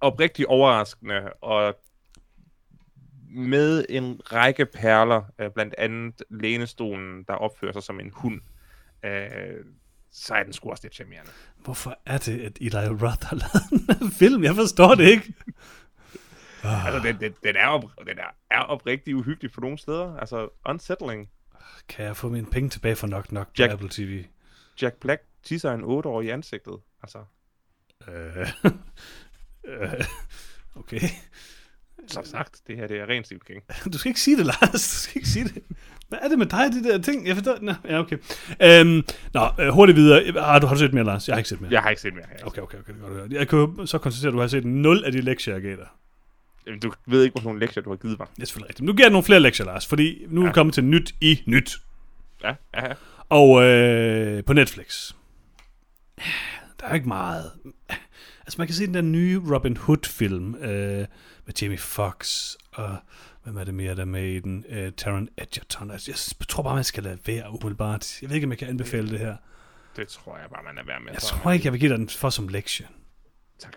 oprigtig 0.00 0.46
overraskende, 0.48 1.32
og 1.40 1.76
med 3.30 3.84
en 3.88 4.20
række 4.32 4.66
perler, 4.66 5.22
øh, 5.38 5.50
blandt 5.50 5.74
andet 5.78 6.22
lænestolen, 6.30 7.22
der 7.28 7.34
opfører 7.34 7.72
sig 7.72 7.82
som 7.82 8.00
en 8.00 8.10
hund, 8.14 8.40
øh, 9.04 9.64
så 10.12 10.34
er 10.34 10.42
den 10.42 10.52
sgu 10.52 10.70
også 10.70 10.84
lidt 10.84 10.94
charmerende. 10.94 11.30
Hvorfor 11.64 11.98
er 12.06 12.18
det, 12.18 12.40
at 12.40 12.58
Eli 12.60 12.76
Roth 12.76 13.26
har 13.26 13.36
lavet 13.36 14.00
her 14.00 14.10
film? 14.18 14.44
Jeg 14.44 14.54
forstår 14.54 14.94
det 14.94 15.04
ikke. 15.08 15.34
Altså, 16.64 17.00
den, 17.08 17.20
den, 17.20 17.34
den, 17.44 17.56
er, 17.56 17.66
op, 17.66 17.82
den 18.06 18.18
er, 18.18 18.34
er 18.50 18.60
oprigtig 18.60 19.16
uhyggelig 19.16 19.52
på 19.52 19.60
nogle 19.60 19.78
steder. 19.78 20.16
Altså, 20.16 20.48
unsettling. 20.66 21.28
Kan 21.88 22.04
jeg 22.04 22.16
få 22.16 22.28
mine 22.28 22.46
penge 22.46 22.68
tilbage 22.70 22.96
for 22.96 23.06
nok 23.06 23.32
nok 23.32 23.46
på 23.46 23.52
Jack- 23.62 23.72
Apple 23.72 23.88
TV? 23.90 24.24
Jack 24.82 24.96
Black 25.00 25.22
tisser 25.44 25.72
en 25.72 25.80
8-årig 25.84 26.26
i 26.26 26.30
ansigtet. 26.30 26.76
Altså, 27.02 27.18
Øh, 28.08 28.48
øh, 29.68 30.04
okay. 30.76 31.00
som 32.08 32.24
sagt, 32.24 32.60
det 32.66 32.76
her 32.76 32.86
det 32.86 33.00
er 33.00 33.08
ren 33.08 33.24
Stephen 33.24 33.40
King. 33.46 33.62
Du 33.92 33.98
skal 33.98 34.08
ikke 34.08 34.20
sige 34.20 34.36
det, 34.36 34.46
Lars. 34.46 34.70
Du 34.72 34.78
skal 34.78 35.18
ikke 35.18 35.28
sige 35.28 35.44
det. 35.44 35.62
Hvad 36.08 36.18
er 36.22 36.28
det 36.28 36.38
med 36.38 36.46
dig, 36.46 36.72
de 36.72 36.84
der 36.84 36.98
ting? 36.98 37.26
Jeg 37.26 37.36
forstår... 37.36 37.58
Nå, 37.60 37.72
ja, 37.84 37.98
okay. 37.98 38.18
Øhm, 38.62 39.02
nå, 39.34 39.48
øh, 39.60 39.68
hurtigt 39.68 39.96
videre. 39.96 40.32
Har 40.42 40.58
du, 40.58 40.66
har 40.66 40.74
du 40.74 40.80
set 40.80 40.94
mere, 40.94 41.04
Lars? 41.04 41.28
Jeg 41.28 41.34
har 41.34 41.38
ikke 41.38 41.48
set 41.48 41.60
mere. 41.60 41.72
Jeg 41.72 41.82
har 41.82 41.90
ikke 41.90 42.02
set 42.02 42.14
mere 42.14 42.24
her. 42.38 42.46
Okay, 42.46 42.62
okay, 42.62 42.78
okay. 42.78 42.92
Det 42.92 43.00
godt. 43.00 43.32
Jeg 43.32 43.48
kan 43.48 43.58
jo 43.58 43.86
så 43.86 43.98
konstatere, 43.98 44.28
at 44.28 44.32
du 44.34 44.40
har 44.40 44.46
set 44.46 44.64
0 44.64 45.04
af 45.04 45.12
de 45.12 45.20
lektier, 45.20 45.54
jeg 45.54 45.62
gav 45.62 45.76
dig. 45.76 45.88
Jamen, 46.66 46.80
Du 46.80 46.92
ved 47.06 47.22
ikke, 47.24 47.32
hvor 47.34 47.42
nogle 47.42 47.60
lektier, 47.60 47.82
du 47.82 47.90
har 47.90 47.96
givet 47.96 48.18
mig. 48.18 48.28
Det 48.36 48.42
er 48.42 48.46
selvfølgelig 48.46 48.68
rigtigt. 48.68 48.80
Men 48.80 48.86
nu 48.86 48.92
giver 48.92 49.06
jeg 49.06 49.12
nogle 49.12 49.24
flere 49.24 49.40
lektier, 49.40 49.66
Lars, 49.66 49.86
fordi 49.86 50.24
nu 50.28 50.42
er 50.42 50.46
vi 50.46 50.52
kommet 50.52 50.74
til 50.74 50.84
nyt 50.84 51.14
i 51.20 51.42
nyt. 51.46 51.76
Ja, 52.44 52.54
ja, 52.74 52.88
ja. 52.88 52.94
Og 53.30 53.62
øh, 53.62 54.44
på 54.44 54.52
Netflix. 54.52 55.12
Der 56.80 56.86
er 56.86 56.94
ikke 56.94 57.08
meget. 57.08 57.52
Altså 58.40 58.58
man 58.58 58.66
kan 58.66 58.74
se 58.74 58.86
den 58.86 58.94
der 58.94 59.00
nye 59.00 59.42
Robin 59.54 59.76
Hood-film 59.76 60.54
øh, 60.54 61.06
med 61.46 61.54
Jamie 61.62 61.78
Foxx 61.78 62.54
og 62.72 62.96
hvem 63.44 63.56
er 63.56 63.64
det 63.64 63.74
mere, 63.74 63.94
der 63.94 64.00
er 64.00 64.06
med 64.06 64.24
i 64.24 64.40
den? 64.40 64.64
Øh, 64.68 64.92
Taron 64.92 65.28
Egerton. 65.38 65.90
Altså, 65.90 66.10
jeg 66.10 66.46
tror 66.48 66.62
bare, 66.62 66.74
man 66.74 66.84
skal 66.84 67.02
lade 67.02 67.18
være 67.26 67.50
umiddelbart. 67.50 68.22
Jeg 68.22 68.28
ved 68.28 68.34
ikke, 68.34 68.44
om 68.44 68.50
jeg 68.50 68.58
kan 68.58 68.68
anbefale 68.68 69.10
det 69.10 69.18
her. 69.18 69.36
Det 69.96 70.08
tror 70.08 70.36
jeg 70.38 70.46
bare, 70.50 70.62
man 70.62 70.78
er 70.78 70.84
værd 70.86 71.02
med. 71.02 71.12
Jeg 71.12 71.22
tror 71.22 71.50
ikke, 71.50 71.64
jeg 71.64 71.72
vil 71.72 71.80
give 71.80 71.90
dig 71.90 71.98
den 71.98 72.08
for 72.08 72.30
som 72.30 72.48
lektie. 72.48 72.86
Tak. 73.58 73.76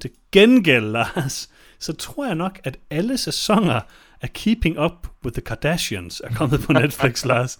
Til 0.00 0.10
gengæld, 0.32 0.84
Lars, 0.96 1.50
så 1.78 1.92
tror 1.92 2.26
jeg 2.26 2.34
nok, 2.34 2.60
at 2.64 2.78
alle 2.90 3.18
sæsoner 3.18 3.80
af 4.20 4.32
Keeping 4.32 4.78
Up 4.78 5.08
with 5.24 5.34
the 5.34 5.42
Kardashians 5.42 6.22
er 6.24 6.34
kommet 6.34 6.60
på 6.60 6.72
Netflix, 6.72 7.24
Lars. 7.30 7.58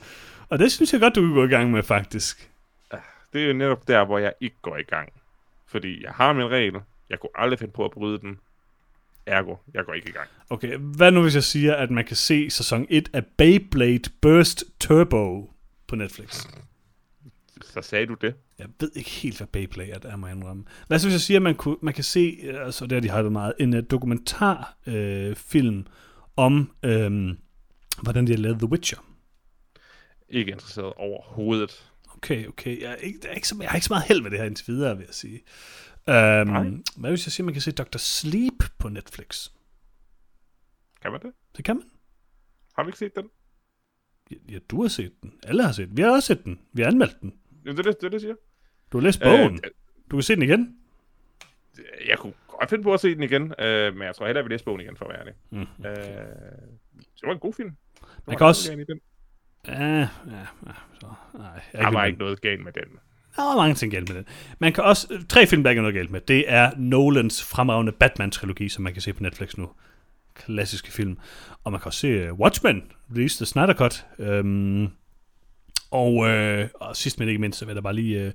Og 0.48 0.58
det 0.58 0.72
synes 0.72 0.92
jeg 0.92 1.00
godt, 1.00 1.14
du 1.14 1.20
kan 1.20 1.34
gå 1.34 1.44
i 1.44 1.48
gang 1.48 1.70
med, 1.70 1.82
faktisk. 1.82 2.50
Det 3.32 3.42
er 3.42 3.46
jo 3.46 3.52
netop 3.52 3.88
der, 3.88 4.04
hvor 4.04 4.18
jeg 4.18 4.32
ikke 4.40 4.56
går 4.62 4.76
i 4.76 4.82
gang. 4.82 5.12
Fordi 5.66 6.02
jeg 6.02 6.12
har 6.12 6.32
min 6.32 6.50
regel. 6.50 6.74
Jeg 7.10 7.20
kunne 7.20 7.30
aldrig 7.34 7.58
finde 7.58 7.72
på 7.72 7.84
at 7.84 7.90
bryde 7.90 8.20
den. 8.20 8.38
Ergo, 9.26 9.56
jeg 9.74 9.84
går 9.84 9.94
ikke 9.94 10.08
i 10.08 10.12
gang. 10.12 10.28
Okay, 10.50 10.76
hvad 10.76 11.10
nu 11.10 11.22
hvis 11.22 11.34
jeg 11.34 11.44
siger, 11.44 11.74
at 11.74 11.90
man 11.90 12.04
kan 12.04 12.16
se 12.16 12.50
sæson 12.50 12.86
1 12.90 13.08
af 13.12 13.26
Beyblade 13.26 14.10
Burst 14.20 14.64
Turbo 14.80 15.50
på 15.86 15.96
Netflix? 15.96 16.46
Så 17.62 17.82
sagde 17.82 18.06
du 18.06 18.14
det. 18.14 18.34
Jeg 18.58 18.66
ved 18.80 18.90
ikke 18.94 19.10
helt, 19.10 19.36
hvad 19.36 19.46
Beyblade 19.46 20.08
er, 20.08 20.16
må 20.16 20.26
jeg 20.26 20.36
indrømme. 20.36 20.64
Hvad 20.86 20.98
så 20.98 21.06
hvis 21.06 21.14
jeg 21.14 21.20
siger, 21.20 21.38
at 21.38 21.42
man, 21.42 21.54
kunne, 21.54 21.76
man 21.82 21.94
kan 21.94 22.04
se, 22.04 22.38
øh, 22.42 22.64
altså 22.64 22.86
det 22.86 22.92
har 22.92 23.00
de 23.00 23.18
hypet 23.18 23.32
meget, 23.32 23.52
en 23.60 23.74
uh, 23.74 23.80
dokumentarfilm 23.90 24.96
øh, 24.96 25.36
film 25.36 25.86
om, 26.36 26.72
øh, 26.82 27.36
hvordan 28.02 28.26
de 28.26 28.32
har 28.32 28.38
lavet 28.38 28.58
The 28.58 28.68
Witcher. 28.68 29.07
Ikke 30.28 30.52
interesseret 30.52 30.92
overhovedet. 30.96 31.92
Okay, 32.16 32.46
okay. 32.48 32.82
Jeg, 32.82 32.90
er 32.90 32.94
ikke, 32.96 33.18
der 33.22 33.28
er 33.28 33.34
ikke 33.34 33.48
så, 33.48 33.56
jeg 33.60 33.68
har 33.70 33.76
ikke 33.76 33.86
så 33.86 33.92
meget 33.92 34.04
held 34.08 34.22
med 34.22 34.30
det 34.30 34.38
her 34.38 34.46
indtil 34.46 34.66
videre, 34.66 34.96
vil 34.96 35.04
jeg 35.06 35.14
sige. 35.14 35.42
Um, 36.06 36.14
Nej. 36.14 36.62
hvad 36.96 37.10
hvis 37.10 37.26
jeg 37.26 37.32
siger, 37.32 37.44
at 37.44 37.46
man 37.46 37.54
kan 37.54 37.62
se 37.62 37.72
Dr. 37.72 37.98
Sleep 37.98 38.64
på 38.78 38.88
Netflix? 38.88 39.50
Kan 41.02 41.12
man 41.12 41.20
det? 41.22 41.32
Det 41.56 41.64
kan 41.64 41.76
man. 41.76 41.84
Har 42.76 42.84
vi 42.84 42.88
ikke 42.88 42.98
set 42.98 43.16
den? 43.16 43.30
Ja, 44.30 44.36
ja, 44.52 44.58
du 44.70 44.82
har 44.82 44.88
set 44.88 45.12
den. 45.22 45.32
Alle 45.42 45.62
har 45.64 45.72
set 45.72 45.88
den. 45.88 45.96
Vi 45.96 46.02
har 46.02 46.10
også 46.10 46.26
set 46.26 46.44
den. 46.44 46.60
Vi 46.72 46.82
har 46.82 46.88
anmeldt 46.88 47.20
den. 47.20 47.34
Jamen, 47.64 47.76
det 47.76 47.86
er 47.86 47.90
det, 47.90 48.00
det, 48.00 48.02
det 48.02 48.12
jeg 48.12 48.20
siger. 48.20 48.34
Du 48.92 48.98
har 48.98 49.02
læst 49.04 49.20
bogen. 49.20 49.54
Øh, 49.64 49.70
Du 50.10 50.16
kan 50.16 50.22
se 50.22 50.34
den 50.34 50.42
igen. 50.42 50.78
jeg 52.08 52.18
kunne 52.18 52.32
godt 52.48 52.70
finde 52.70 52.82
på 52.84 52.94
at 52.94 53.00
se 53.00 53.14
den 53.14 53.22
igen, 53.22 53.54
øh, 53.58 53.94
men 53.94 54.02
jeg 54.02 54.14
tror 54.14 54.26
hellere, 54.26 54.44
at 54.44 54.48
vi 54.48 54.54
læser 54.54 54.64
bogen 54.64 54.80
igen, 54.80 54.96
for 54.96 55.04
at 55.04 55.08
være 55.10 55.20
ærlig. 55.20 55.34
Mm. 55.50 55.60
Øh, 55.60 55.96
det 56.96 57.22
var 57.26 57.32
en 57.32 57.38
god 57.38 57.52
film. 57.54 57.70
Man 58.26 58.36
kan 58.36 58.46
også- 58.46 58.86
Ja, 59.66 59.98
ja. 59.98 60.06
Så, 61.00 61.06
nej, 61.38 61.46
jeg 61.72 61.80
er 61.80 61.82
Der 61.82 61.90
var 61.90 62.04
ikke 62.04 62.18
noget 62.18 62.40
galt 62.40 62.64
med 62.64 62.72
den. 62.72 62.82
Der 63.36 63.42
var 63.42 63.56
mange 63.56 63.74
ting 63.74 63.92
galt 63.92 64.08
med 64.08 64.16
den. 64.16 64.24
Man 64.58 64.72
kan 64.72 64.84
også... 64.84 65.06
øh, 65.10 65.20
Tre 65.28 65.46
film, 65.46 65.62
der 65.62 65.70
ikke 65.70 65.78
er 65.80 65.82
noget 65.82 65.94
galt 65.94 66.10
med. 66.10 66.20
Det 66.20 66.44
er 66.48 66.70
Nolans 66.76 67.44
fremragende 67.44 67.92
Batman-trilogi, 67.92 68.68
som 68.68 68.84
man 68.84 68.92
kan 68.92 69.02
se 69.02 69.12
på 69.12 69.22
Netflix 69.22 69.56
nu. 69.56 69.70
Klassiske 70.34 70.92
film. 70.92 71.18
Og 71.64 71.72
man 71.72 71.80
kan 71.80 71.86
også 71.86 72.00
se 72.00 72.30
uh, 72.32 72.38
Watchmen, 72.38 72.82
released 73.10 73.38
the 73.38 73.46
Snyder 73.46 73.74
Cut. 73.74 74.06
Um, 74.18 74.88
og, 75.90 76.28
øh, 76.28 76.68
og 76.74 76.96
sidst 76.96 77.18
men 77.18 77.28
ikke 77.28 77.40
mindst, 77.40 77.58
så 77.58 77.64
vil 77.64 77.70
jeg 77.72 77.76
da 77.76 77.80
bare 77.80 77.94
lige 77.94 78.20
øh, 78.20 78.32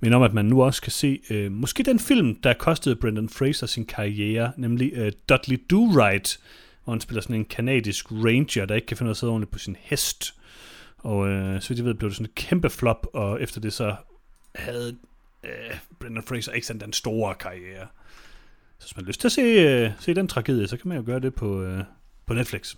minde 0.00 0.16
om, 0.16 0.22
at 0.22 0.34
man 0.34 0.44
nu 0.44 0.62
også 0.62 0.82
kan 0.82 0.92
se 0.92 1.20
øh, 1.30 1.52
måske 1.52 1.82
den 1.82 1.98
film, 1.98 2.34
der 2.34 2.52
kostede 2.52 2.96
Brendan 2.96 3.28
Fraser 3.28 3.66
sin 3.66 3.86
karriere, 3.86 4.52
nemlig 4.56 4.92
øh, 4.94 5.12
Dudley 5.28 5.58
Do-Right, 5.72 6.38
hvor 6.84 6.92
han 6.92 7.00
spiller 7.00 7.22
sådan 7.22 7.36
en 7.36 7.44
kanadisk 7.44 8.12
ranger, 8.12 8.64
der 8.66 8.74
ikke 8.74 8.86
kan 8.86 8.96
finde 8.96 9.08
ud 9.08 9.10
af 9.10 9.14
at 9.14 9.16
sidde 9.16 9.30
ordentligt 9.30 9.52
på 9.52 9.58
sin 9.58 9.76
hest. 9.80 10.34
Og 10.98 11.28
øh, 11.28 11.60
så 11.60 11.68
vidt 11.68 11.78
jeg 11.78 11.86
ved, 11.86 11.94
blev 11.94 12.10
det 12.10 12.16
sådan 12.16 12.30
et 12.30 12.34
kæmpe 12.34 12.70
flop, 12.70 13.06
og 13.12 13.42
efter 13.42 13.60
det 13.60 13.72
så 13.72 13.96
havde 14.54 14.96
øh, 15.44 15.50
Brendan 16.00 16.22
Fraser 16.22 16.52
ikke 16.52 16.66
sådan 16.66 16.80
den 16.80 16.92
store 16.92 17.34
karriere. 17.34 17.86
Så 18.78 18.86
hvis 18.86 18.96
man 18.96 19.04
har 19.04 19.08
lyst 19.08 19.20
til 19.20 19.28
at 19.28 19.32
se, 19.32 19.40
øh, 19.40 19.90
se 20.00 20.14
den 20.14 20.28
tragedie, 20.28 20.68
så 20.68 20.76
kan 20.76 20.88
man 20.88 20.96
jo 20.98 21.02
gøre 21.06 21.20
det 21.20 21.34
på, 21.34 21.62
øh, 21.62 21.84
på 22.26 22.34
Netflix. 22.34 22.74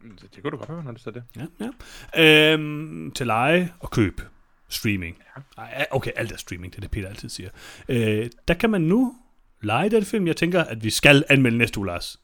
Mm, 0.00 0.16
Det, 0.16 0.34
det 0.34 0.42
kunne 0.42 0.50
du 0.50 0.56
godt 0.56 0.70
høre, 0.70 0.84
når 0.84 0.92
du 0.92 0.98
sagde 0.98 1.20
det. 1.20 1.48
Ja, 1.60 1.66
ja. 2.14 2.52
Øhm, 2.52 3.10
til 3.14 3.26
leje 3.26 3.72
og 3.80 3.90
køb. 3.90 4.20
Streaming. 4.68 5.18
Ja. 5.58 5.84
Okay, 5.90 6.10
alt 6.16 6.32
er 6.32 6.36
streaming, 6.36 6.72
det 6.72 6.78
er 6.78 6.80
det 6.80 6.90
Peter 6.90 7.08
altid 7.08 7.28
siger. 7.28 7.50
Øh, 7.88 8.30
der 8.48 8.54
kan 8.54 8.70
man 8.70 8.80
nu 8.80 9.14
lege 9.60 9.90
den 9.90 10.04
film, 10.04 10.26
jeg 10.26 10.36
tænker, 10.36 10.64
at 10.64 10.84
vi 10.84 10.90
skal 10.90 11.24
anmelde 11.28 11.58
næste 11.58 11.78
uge, 11.78 11.86
Lars. 11.86 12.20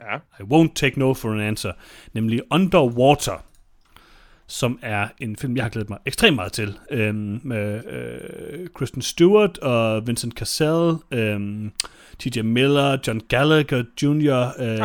Ja. 0.00 0.16
I 0.16 0.42
won't 0.42 0.72
take 0.74 0.98
no 0.98 1.14
for 1.14 1.32
an 1.32 1.40
answer. 1.40 1.72
Nemlig 2.12 2.42
Underwater, 2.50 3.44
som 4.46 4.78
er 4.82 5.08
en 5.18 5.36
film, 5.36 5.56
jeg 5.56 5.64
har 5.64 5.68
glædet 5.70 5.90
mig 5.90 5.98
ekstremt 6.06 6.34
meget 6.34 6.52
til. 6.52 6.78
Øhm, 6.90 7.40
med 7.42 7.84
øh, 7.86 8.68
Kristen 8.74 9.02
Stewart 9.02 9.58
og 9.58 10.06
Vincent 10.06 10.34
Cassell, 10.34 10.96
øhm, 11.10 11.72
T.J. 12.18 12.40
Miller, 12.40 12.98
John 13.06 13.20
Gallagher 13.28 13.84
Jr., 14.02 14.52
øh, 14.58 14.78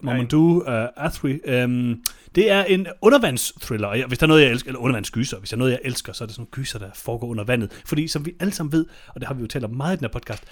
Mamadou 0.00 0.64
øh, 0.68 0.88
Athry. 0.96 1.38
Øhm, 1.44 2.02
det 2.34 2.50
er 2.50 2.64
en 2.64 2.86
undervandsthriller, 3.00 3.88
og 3.88 3.98
jeg, 3.98 4.06
hvis 4.06 4.18
der 4.18 4.26
er 4.26 4.28
noget, 4.28 4.42
jeg 4.42 4.50
elsker, 4.50 4.68
eller 4.68 4.80
undervandsgyser, 4.80 5.38
hvis 5.38 5.50
der 5.50 5.56
er 5.56 5.58
noget, 5.58 5.70
jeg 5.70 5.80
elsker, 5.84 6.12
så 6.12 6.24
er 6.24 6.26
det 6.26 6.34
sådan 6.34 6.40
nogle 6.40 6.50
gyser, 6.50 6.78
der 6.78 6.90
foregår 6.94 7.26
under 7.26 7.44
vandet. 7.44 7.82
Fordi 7.86 8.08
som 8.08 8.26
vi 8.26 8.32
alle 8.40 8.52
sammen 8.52 8.72
ved, 8.72 8.86
og 9.08 9.20
det 9.20 9.26
har 9.28 9.34
vi 9.34 9.40
jo 9.40 9.46
talt 9.46 9.64
om 9.64 9.70
meget 9.70 9.96
i 9.96 9.96
den 9.96 10.04
her 10.04 10.12
podcast, 10.12 10.44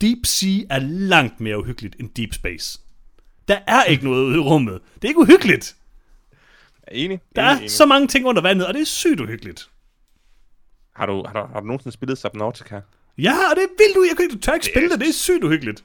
Deep 0.00 0.26
Sea 0.26 0.60
er 0.70 0.78
langt 0.78 1.40
mere 1.40 1.58
uhyggeligt 1.58 1.96
end 2.00 2.10
Deep 2.10 2.34
Space. 2.34 2.80
Der 3.48 3.58
er 3.66 3.84
ikke 3.84 4.04
noget 4.04 4.24
ude 4.24 4.36
i 4.36 4.40
rummet. 4.40 4.80
Det 4.94 5.04
er 5.04 5.08
ikke 5.08 5.20
uhyggeligt. 5.20 5.76
Jeg 6.86 7.00
er 7.00 7.04
enig. 7.04 7.20
Der 7.36 7.42
enig, 7.42 7.52
er 7.52 7.58
enig. 7.58 7.70
så 7.70 7.86
mange 7.86 8.08
ting 8.08 8.26
under 8.26 8.42
vandet, 8.42 8.66
og 8.66 8.74
det 8.74 8.80
er 8.80 8.86
sygt 8.86 9.20
uhyggeligt. 9.20 9.70
Har 10.92 11.06
du, 11.06 11.24
har, 11.26 11.46
du, 11.46 11.52
har 11.52 11.60
du 11.60 11.66
nogensinde 11.66 11.94
spillet 11.94 12.18
Subnautica? 12.18 12.80
Ja, 13.18 13.32
og 13.50 13.56
det 13.56 13.62
er 13.62 13.68
vildt 13.78 13.96
ud. 13.98 14.06
Jeg 14.06 14.16
kan 14.16 14.24
ikke, 14.24 14.34
du 14.34 14.40
tør 14.40 14.52
ikke 14.54 14.66
spille 14.66 14.90
det. 14.90 15.00
Det 15.00 15.08
er 15.08 15.12
sygt 15.12 15.44
uhyggeligt. 15.44 15.84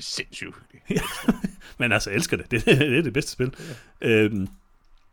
sindssygt. 0.00 0.54
Men 1.78 1.92
altså, 1.92 2.10
jeg 2.10 2.16
elsker 2.16 2.36
det. 2.36 2.50
Det, 2.50 2.64
det 2.80 2.98
er 2.98 3.02
det 3.02 3.12
bedste 3.12 3.32
spil. 3.32 3.54
Ja. 4.00 4.08
Øhm, 4.08 4.48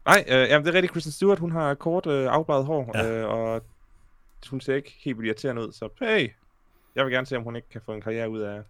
Nej, 0.05 0.23
øh, 0.27 0.49
jamen, 0.49 0.65
det 0.65 0.71
er 0.71 0.75
rigtigt. 0.75 0.93
Kristen 0.93 1.11
Stewart, 1.11 1.39
hun 1.39 1.51
har 1.51 1.73
kort 1.73 2.07
øh, 2.07 2.27
afbladet 2.31 2.65
hår, 2.65 2.91
ja. 2.95 3.11
øh, 3.11 3.29
og 3.29 3.63
hun 4.49 4.61
ser 4.61 4.75
ikke 4.75 4.97
helt 4.99 5.17
vildt 5.17 5.27
irriterende 5.27 5.67
ud, 5.67 5.71
så 5.71 5.89
hey, 5.99 6.29
jeg 6.95 7.05
vil 7.05 7.13
gerne 7.13 7.27
se, 7.27 7.37
om 7.37 7.43
hun 7.43 7.55
ikke 7.55 7.69
kan 7.69 7.81
få 7.85 7.93
en 7.93 8.01
karriere 8.01 8.29
ud 8.29 8.39
af, 8.39 8.61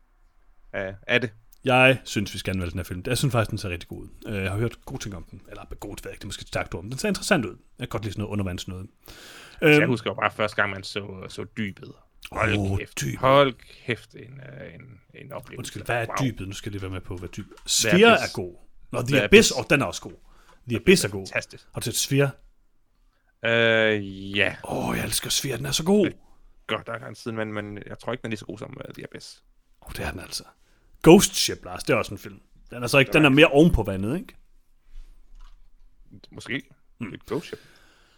af, 0.74 0.96
af 1.08 1.22
det. 1.22 1.30
jeg 1.64 1.98
synes, 2.04 2.34
vi 2.34 2.40
skal 2.40 2.52
anmelde 2.52 2.72
den 2.72 2.80
her 2.80 2.84
film. 2.84 3.04
Jeg 3.06 3.18
synes 3.18 3.32
faktisk, 3.32 3.50
den 3.50 3.58
ser 3.58 3.70
rigtig 3.70 3.90
god 3.90 4.02
ud. 4.04 4.08
Øh, 4.28 4.44
Jeg 4.44 4.52
har 4.52 4.58
hørt 4.58 4.78
gode 4.86 5.04
ting 5.04 5.16
om 5.16 5.24
den. 5.32 5.42
Eller 5.50 5.66
god, 5.80 5.90
ved 6.04 6.12
ikke, 6.12 6.20
det 6.20 6.24
er 6.24 6.28
måske 6.28 6.42
stærkt 6.44 6.74
ord, 6.76 6.84
men 6.84 6.92
den 6.92 7.00
ser 7.00 7.08
interessant 7.08 7.46
ud. 7.46 7.52
Jeg 7.52 7.58
kan 7.80 7.88
godt 7.88 8.04
lide 8.04 8.14
sådan 8.14 8.22
noget 8.22 8.32
undervandsnøde. 8.32 8.88
Så 9.60 9.68
jeg 9.68 9.82
Øhm, 9.82 9.90
husker 9.90 10.10
jo 10.10 10.14
bare 10.14 10.32
første 10.32 10.56
gang, 10.56 10.72
man 10.72 10.84
så, 10.84 11.26
så 11.30 11.46
dybet. 11.58 11.92
Hold 12.32 12.58
Åh, 12.58 12.78
kæft, 12.78 13.02
dybet. 13.02 13.20
hold 13.20 13.54
kæft, 13.86 14.14
en, 14.16 14.22
øh, 14.22 14.74
en, 14.76 14.82
en 15.24 15.32
oplevelse. 15.32 15.58
Undskyld, 15.60 15.84
hvad 15.86 15.96
er 16.02 16.06
Wow. 16.08 16.16
dybet? 16.28 16.48
Nu 16.48 16.54
skal 16.54 16.70
jeg 16.70 16.72
lige 16.72 16.82
være 16.82 16.92
med 16.92 17.02
på, 17.02 17.16
hvad 17.16 17.30
dybet 17.30 17.54
Sphere 17.66 18.12
Abyss. 18.14 18.24
er 18.24 18.36
god. 18.36 18.56
Nå, 18.92 19.02
The 19.02 19.24
Abyss, 19.24 19.52
og 19.52 19.66
den 19.70 19.82
er 19.82 19.86
også 19.86 20.02
god. 20.02 20.14
The 20.70 20.76
Abyss 20.78 21.04
er 21.04 21.10
god. 21.10 21.28
Fantastisk. 21.28 21.64
Har 21.74 21.80
du 21.82 21.86
set 21.86 21.96
Sphere? 21.96 22.30
Øh, 23.46 24.38
ja, 24.38 24.56
Åh, 24.64 24.88
oh, 24.90 24.98
jeg 24.98 25.06
elsker 25.06 25.30
Sphere, 25.30 25.58
den 25.58 25.66
er 25.66 25.72
så 25.72 25.84
god. 25.84 26.10
Godt 26.76 26.88
der 26.88 26.94
er 26.94 27.08
en 27.08 27.16
siden, 27.16 27.38
men, 27.38 27.54
men 27.54 27.78
jeg 27.88 28.00
tror 28.00 28.12
ikke, 28.12 28.22
den 28.22 28.28
er 28.28 28.30
lige 28.30 28.40
så 28.40 28.46
god 28.46 28.58
som 28.58 28.78
uh, 28.78 28.94
The 28.94 29.04
Abyss. 29.04 29.44
Åh, 29.82 29.88
oh, 29.88 29.94
det 29.98 30.06
er 30.06 30.12
den 30.12 30.20
altså. 30.20 30.44
Ghost 31.04 31.36
Ship, 31.36 31.66
Lars, 31.66 31.84
det 31.84 31.94
er 31.94 31.98
også 31.98 32.14
en 32.14 32.18
film. 32.18 32.40
Den 32.70 32.84
er 32.84 32.88
så 32.88 32.98
ikke, 32.98 33.14
den 33.14 33.26
er 33.26 33.30
mere 33.30 33.48
oven 33.48 33.72
på 33.72 33.84
vandet, 33.84 34.18
ikke? 34.18 34.36
Måske. 36.32 36.64
Mm. 37.00 37.14
Ghost 37.28 37.46
Ship. 37.46 37.60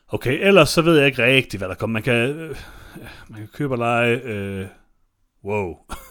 Okay, 0.07 0.47
ellers 0.47 0.69
så 0.69 0.81
ved 0.81 0.97
jeg 0.97 1.05
ikke 1.05 1.25
rigtigt, 1.25 1.59
hvad 1.59 1.69
der 1.69 1.75
kommer. 1.75 1.93
Man 1.93 2.03
kan, 2.03 2.13
øh, 2.13 2.57
man 3.29 3.39
kan 3.39 3.49
købe 3.53 3.73
og 3.73 3.77
lege... 3.77 4.21
Øh, 4.21 4.67
wow. 5.45 5.75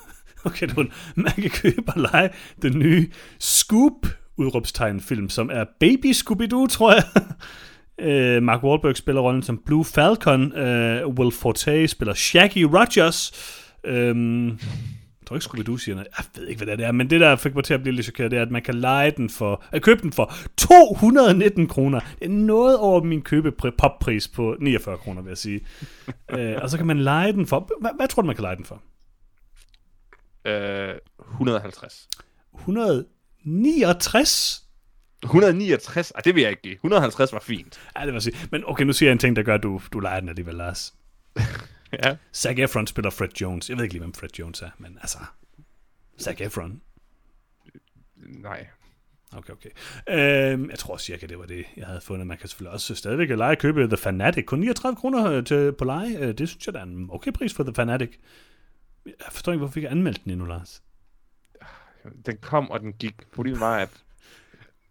Okay, 0.44 0.66
det 0.66 0.92
man 1.16 1.32
kan 1.32 1.50
købe 1.50 1.82
og 1.86 2.00
lege 2.00 2.30
den 2.62 2.78
nye 2.78 3.12
Scoop 3.38 4.06
udråbstegn 4.36 5.00
film, 5.00 5.28
som 5.28 5.50
er 5.50 5.64
Baby 5.80 6.12
Scooby-Doo, 6.12 6.66
tror 6.66 6.92
jeg. 6.92 7.04
Øh, 8.00 8.42
Mark 8.42 8.62
Wahlberg 8.62 8.96
spiller 8.96 9.22
rollen 9.22 9.42
som 9.42 9.62
Blue 9.66 9.84
Falcon. 9.84 10.52
Øh, 10.56 11.08
Will 11.08 11.32
Forte 11.32 11.88
spiller 11.88 12.14
Shaggy 12.14 12.62
Rogers. 12.62 13.32
Øhm, 13.84 14.48
jeg 14.48 14.56
tror 15.26 15.36
ikke 15.36 15.44
Scooby-Doo 15.44 15.78
siger 15.78 15.94
noget. 15.94 16.08
Jeg 16.18 16.24
ved 16.36 16.46
ikke, 16.48 16.64
hvad 16.64 16.76
det 16.76 16.84
er, 16.86 16.92
men 16.92 17.10
det 17.10 17.20
der 17.20 17.36
fik 17.36 17.54
mig 17.54 17.64
til 17.64 17.74
at 17.74 17.82
blive 17.82 17.94
lidt 17.94 18.06
chokeret, 18.06 18.30
det 18.30 18.38
er, 18.38 18.42
at 18.42 18.50
man 18.50 18.62
kan 18.62 18.74
lege 18.74 19.10
den 19.10 19.30
for, 19.30 19.64
at 19.72 19.82
købe 19.82 20.02
den 20.02 20.12
for 20.12 20.32
219 20.56 21.68
kroner. 21.68 22.00
Det 22.00 22.24
er 22.24 22.28
noget 22.28 22.78
over 22.78 23.02
min 23.02 23.22
købe-poppris 23.22 24.28
på 24.28 24.56
49 24.60 24.98
kroner, 24.98 25.22
vil 25.22 25.30
jeg 25.30 25.38
sige. 25.38 25.60
øh, 26.30 26.56
og 26.62 26.70
så 26.70 26.76
kan 26.76 26.86
man 26.86 26.98
lege 26.98 27.32
den 27.32 27.46
for, 27.46 27.70
hvad, 27.80 27.90
hvad 27.96 28.08
tror 28.08 28.22
du, 28.22 28.26
man 28.26 28.36
kan 28.36 28.42
lege 28.42 28.56
den 28.56 28.64
for? 28.64 28.82
Øh, 30.44 30.94
150. 31.30 32.08
169? 32.58 34.61
169? 35.22 36.10
Ej, 36.10 36.20
det 36.20 36.34
vil 36.34 36.40
jeg 36.40 36.50
ikke 36.50 36.62
give. 36.62 36.74
150 36.74 37.32
var 37.32 37.38
fint. 37.38 37.80
Ja, 37.98 38.06
det 38.06 38.14
jeg 38.14 38.22
sige. 38.22 38.36
Men 38.50 38.62
okay, 38.66 38.84
nu 38.84 38.92
siger 38.92 39.08
jeg 39.08 39.12
en 39.12 39.18
ting, 39.18 39.36
der 39.36 39.42
gør, 39.42 39.54
at 39.54 39.62
du, 39.62 39.80
du 39.92 40.00
leger 40.00 40.20
den 40.20 40.28
alligevel, 40.28 40.54
Lars. 40.54 40.94
Ja. 42.04 42.16
Zac 42.34 42.58
Efron 42.58 42.86
spiller 42.86 43.10
Fred 43.10 43.28
Jones. 43.40 43.68
Jeg 43.68 43.76
ved 43.76 43.84
ikke 43.84 43.94
lige, 43.94 44.00
hvem 44.00 44.14
Fred 44.14 44.28
Jones 44.38 44.62
er, 44.62 44.70
men 44.78 44.98
altså... 45.00 45.18
Zac 46.20 46.40
Efron. 46.40 46.80
Nej. 48.16 48.66
Okay, 49.36 49.52
okay. 49.52 49.70
Øhm, 50.52 50.70
jeg 50.70 50.78
tror 50.78 50.96
cirka, 50.96 51.26
det 51.26 51.38
var 51.38 51.46
det, 51.46 51.64
jeg 51.76 51.86
havde 51.86 52.00
fundet. 52.00 52.26
Man 52.26 52.38
kan 52.38 52.48
selvfølgelig 52.48 52.72
også 52.72 52.94
stadigvæk 52.94 53.28
lege 53.28 53.56
købe 53.56 53.86
The 53.86 53.96
Fanatic. 53.96 54.44
Kun 54.46 54.58
39 54.60 54.96
kroner 54.96 55.32
øh, 55.32 55.44
til, 55.44 55.72
på 55.72 55.84
leje. 55.84 56.18
Øh, 56.18 56.38
Det 56.38 56.48
synes 56.48 56.66
jeg, 56.66 56.74
der 56.74 56.80
er 56.80 56.84
en 56.84 57.08
okay 57.10 57.32
pris 57.32 57.54
for 57.54 57.64
The 57.64 57.74
Fanatic. 57.74 58.10
Jeg 59.06 59.14
forstår 59.30 59.52
ikke, 59.52 59.58
hvorfor 59.58 59.74
vi 59.74 59.78
ikke 59.80 59.88
har 59.88 59.96
anmeldt 59.96 60.24
den 60.24 60.32
endnu, 60.32 60.46
Lars. 60.46 60.82
Den 62.26 62.36
kom, 62.36 62.70
og 62.70 62.80
den 62.80 62.92
gik. 62.92 63.14
Problemet 63.34 63.60
var, 63.60 63.76
at 63.78 63.90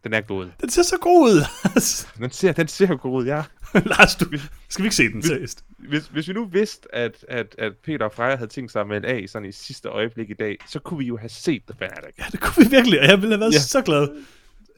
den 0.04 0.14
er 0.14 0.22
god. 0.22 0.50
Den 0.62 0.70
ser 0.70 0.84
så 0.84 0.98
god 1.02 1.30
ud, 1.30 1.36
Lars. 1.36 2.08
Den 2.18 2.32
ser, 2.32 2.52
den 2.52 2.68
ser 2.68 2.96
god 2.96 3.22
ud, 3.22 3.26
ja. 3.26 3.44
Lars, 3.74 4.16
du, 4.16 4.26
skal 4.70 4.84
vi 4.84 4.86
ikke 4.86 4.96
se 4.96 5.12
den 5.12 5.24
seriøst? 5.24 5.64
Hvis, 5.78 6.08
hvis 6.08 6.28
vi 6.28 6.34
nu 6.34 6.46
vidste, 6.46 6.96
at, 6.96 7.26
at, 7.28 7.56
at 7.58 7.74
Peter 7.84 8.06
og 8.06 8.14
Freja 8.14 8.36
havde 8.36 8.50
tænkt 8.50 8.72
sig 8.72 8.82
at 8.82 8.88
melde 8.88 9.08
af 9.08 9.26
sådan 9.28 9.48
i 9.48 9.52
sidste 9.52 9.90
øjeblik 9.90 10.30
i 10.30 10.34
dag, 10.34 10.58
så 10.68 10.80
kunne 10.80 10.98
vi 10.98 11.06
jo 11.06 11.18
have 11.18 11.30
set 11.30 11.64
The 11.68 11.78
Fanatic. 11.80 12.18
Ja, 12.20 12.24
det 12.32 12.40
kunne 12.40 12.66
vi 12.66 12.70
virkelig, 12.70 13.00
og 13.00 13.06
jeg 13.06 13.22
ville 13.22 13.34
have 13.34 13.40
været 13.40 13.52
ja. 13.52 13.56
Ja. 13.56 13.62
så 13.62 13.82
glad. 13.82 14.08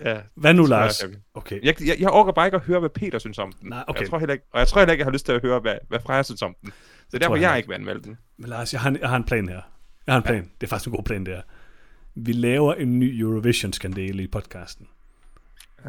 Ja. 0.06 0.20
Hvad 0.36 0.54
nu, 0.54 0.66
Lars? 0.66 1.04
jeg. 1.04 1.10
Okay. 1.34 1.60
Jeg, 1.64 1.82
jeg, 1.82 1.96
jeg 2.00 2.10
orker 2.10 2.32
bare 2.32 2.48
ikke 2.48 2.56
at 2.56 2.64
høre, 2.64 2.80
hvad 2.80 2.90
Peter 2.90 3.20
synes 3.20 3.40
om 3.40 3.52
den. 3.52 3.70
Nej, 3.70 3.84
okay. 3.88 4.02
Jeg 4.02 4.10
tror 4.10 4.20
heller 4.20 4.34
ikke, 4.34 4.46
og 4.52 4.60
jeg 4.60 4.68
tror 4.68 4.82
heller 4.82 4.92
ikke, 4.92 5.02
jeg 5.02 5.06
har 5.06 5.12
lyst 5.12 5.26
til 5.26 5.34
at 5.34 5.42
høre, 5.42 5.60
hvad, 5.60 5.76
hvad 5.88 6.00
Freja 6.06 6.24
synes 6.24 6.42
om 6.42 6.56
den. 6.62 6.72
Så 6.72 6.74
det 7.12 7.14
er 7.14 7.28
tror 7.28 7.36
derfor, 7.36 7.36
jeg 7.36 7.50
jeg, 7.50 7.58
ikke 7.58 7.70
vil 7.70 7.76
anmelde 7.76 8.04
den. 8.04 8.18
Men 8.38 8.50
Lars, 8.50 8.74
jeg 8.74 8.82
har, 8.82 8.90
en, 8.90 8.98
jeg 9.02 9.10
har 9.10 9.18
en 9.18 9.24
plan 9.24 9.48
her. 9.48 9.62
Jeg 10.08 10.14
har 10.14 10.18
en 10.18 10.24
plan. 10.24 10.52
Det 10.62 10.68
er 10.68 10.70
faktisk 10.70 10.88
en 10.88 10.94
god 10.94 11.04
plan, 11.04 11.26
det 11.26 11.34
her. 11.34 11.42
Vi 12.16 12.32
laver 12.32 12.74
en 12.74 13.00
ny 13.00 13.22
Eurovision-skandale 13.22 14.24
i 14.24 14.28
podcasten. 14.28 14.88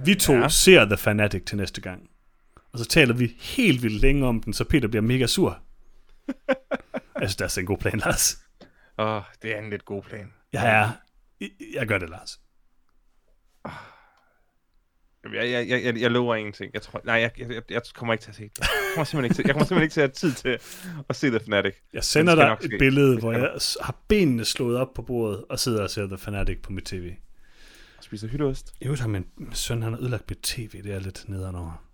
Vi 0.05 0.15
to 0.15 0.33
ja. 0.33 0.41
Ja. 0.41 0.49
ser 0.49 0.85
The 0.85 0.97
Fanatic 0.97 1.45
til 1.47 1.57
næste 1.57 1.81
gang. 1.81 2.11
Og 2.73 2.79
så 2.79 2.85
taler 2.85 3.15
vi 3.15 3.37
helt 3.41 3.83
vildt 3.83 4.01
længe 4.01 4.27
om 4.27 4.43
den, 4.43 4.53
så 4.53 4.65
Peter 4.65 4.89
bliver 4.89 5.03
mega 5.03 5.27
sur. 5.27 5.59
synes, 7.19 7.37
det 7.37 7.57
er 7.57 7.61
en 7.61 7.67
god 7.67 7.79
plan, 7.79 7.99
Lars. 7.99 8.39
Åh, 8.99 9.23
det 9.43 9.55
er 9.55 9.59
en 9.59 9.71
lidt 9.71 9.85
god 9.85 10.03
plan. 10.03 10.33
Jeg 10.53 10.81
er... 10.81 10.91
Jeg, 11.75 11.87
gør 11.87 11.99
det, 11.99 12.11
Lars. 12.11 12.41
Jeg, 15.35 15.51
jeg, 15.51 15.85
jeg, 15.85 16.01
jeg, 16.01 16.11
lover 16.11 16.35
ingenting. 16.35 16.71
Jeg 16.75 16.83
tror, 16.83 17.01
nej, 17.05 17.15
jeg, 17.15 17.31
jeg, 17.39 17.63
jeg 17.71 17.83
kommer 17.95 18.15
ikke 18.15 18.23
til 18.23 18.31
at 18.31 18.37
se 18.37 18.43
det. 18.43 18.59
Jeg 18.59 18.69
kommer 18.95 19.05
simpelthen 19.05 19.25
ikke 19.25 19.35
til, 19.35 19.45
jeg 19.47 19.55
kommer 19.55 19.67
simpelthen 19.67 19.83
ikke 19.83 19.93
til 19.93 20.01
at 20.01 20.09
have 20.23 20.33
tid 20.33 20.33
til 20.33 20.59
at 21.09 21.17
se 21.17 21.31
The 21.31 21.41
Fanatic. 21.41 21.75
Jeg 21.93 22.05
sender 22.05 22.35
dig 22.35 22.57
et 22.63 22.79
billede, 22.79 23.19
hvor 23.19 23.33
jeg 23.33 23.51
har 23.81 23.97
benene 24.09 24.45
slået 24.45 24.77
op 24.77 24.95
på 24.95 25.03
bordet 25.03 25.45
og 25.51 25.59
sidder 25.59 25.83
og 25.83 25.91
ser 25.91 26.07
The 26.07 26.19
Fanatic 26.19 26.63
på 26.63 26.73
mit 26.73 26.85
tv. 26.85 27.15
Spiser. 28.05 28.29
I 28.81 28.85
øvrigt 28.85 29.01
har 29.01 29.09
min 29.09 29.25
søn, 29.53 29.83
han 29.83 29.93
har 29.93 30.01
ødelagt 30.01 30.31
mit 30.31 30.39
tv, 30.39 30.83
det 30.83 30.95
er 30.95 31.01
lidt 31.01 31.25
nederen 31.29 31.57
over. 31.57 31.85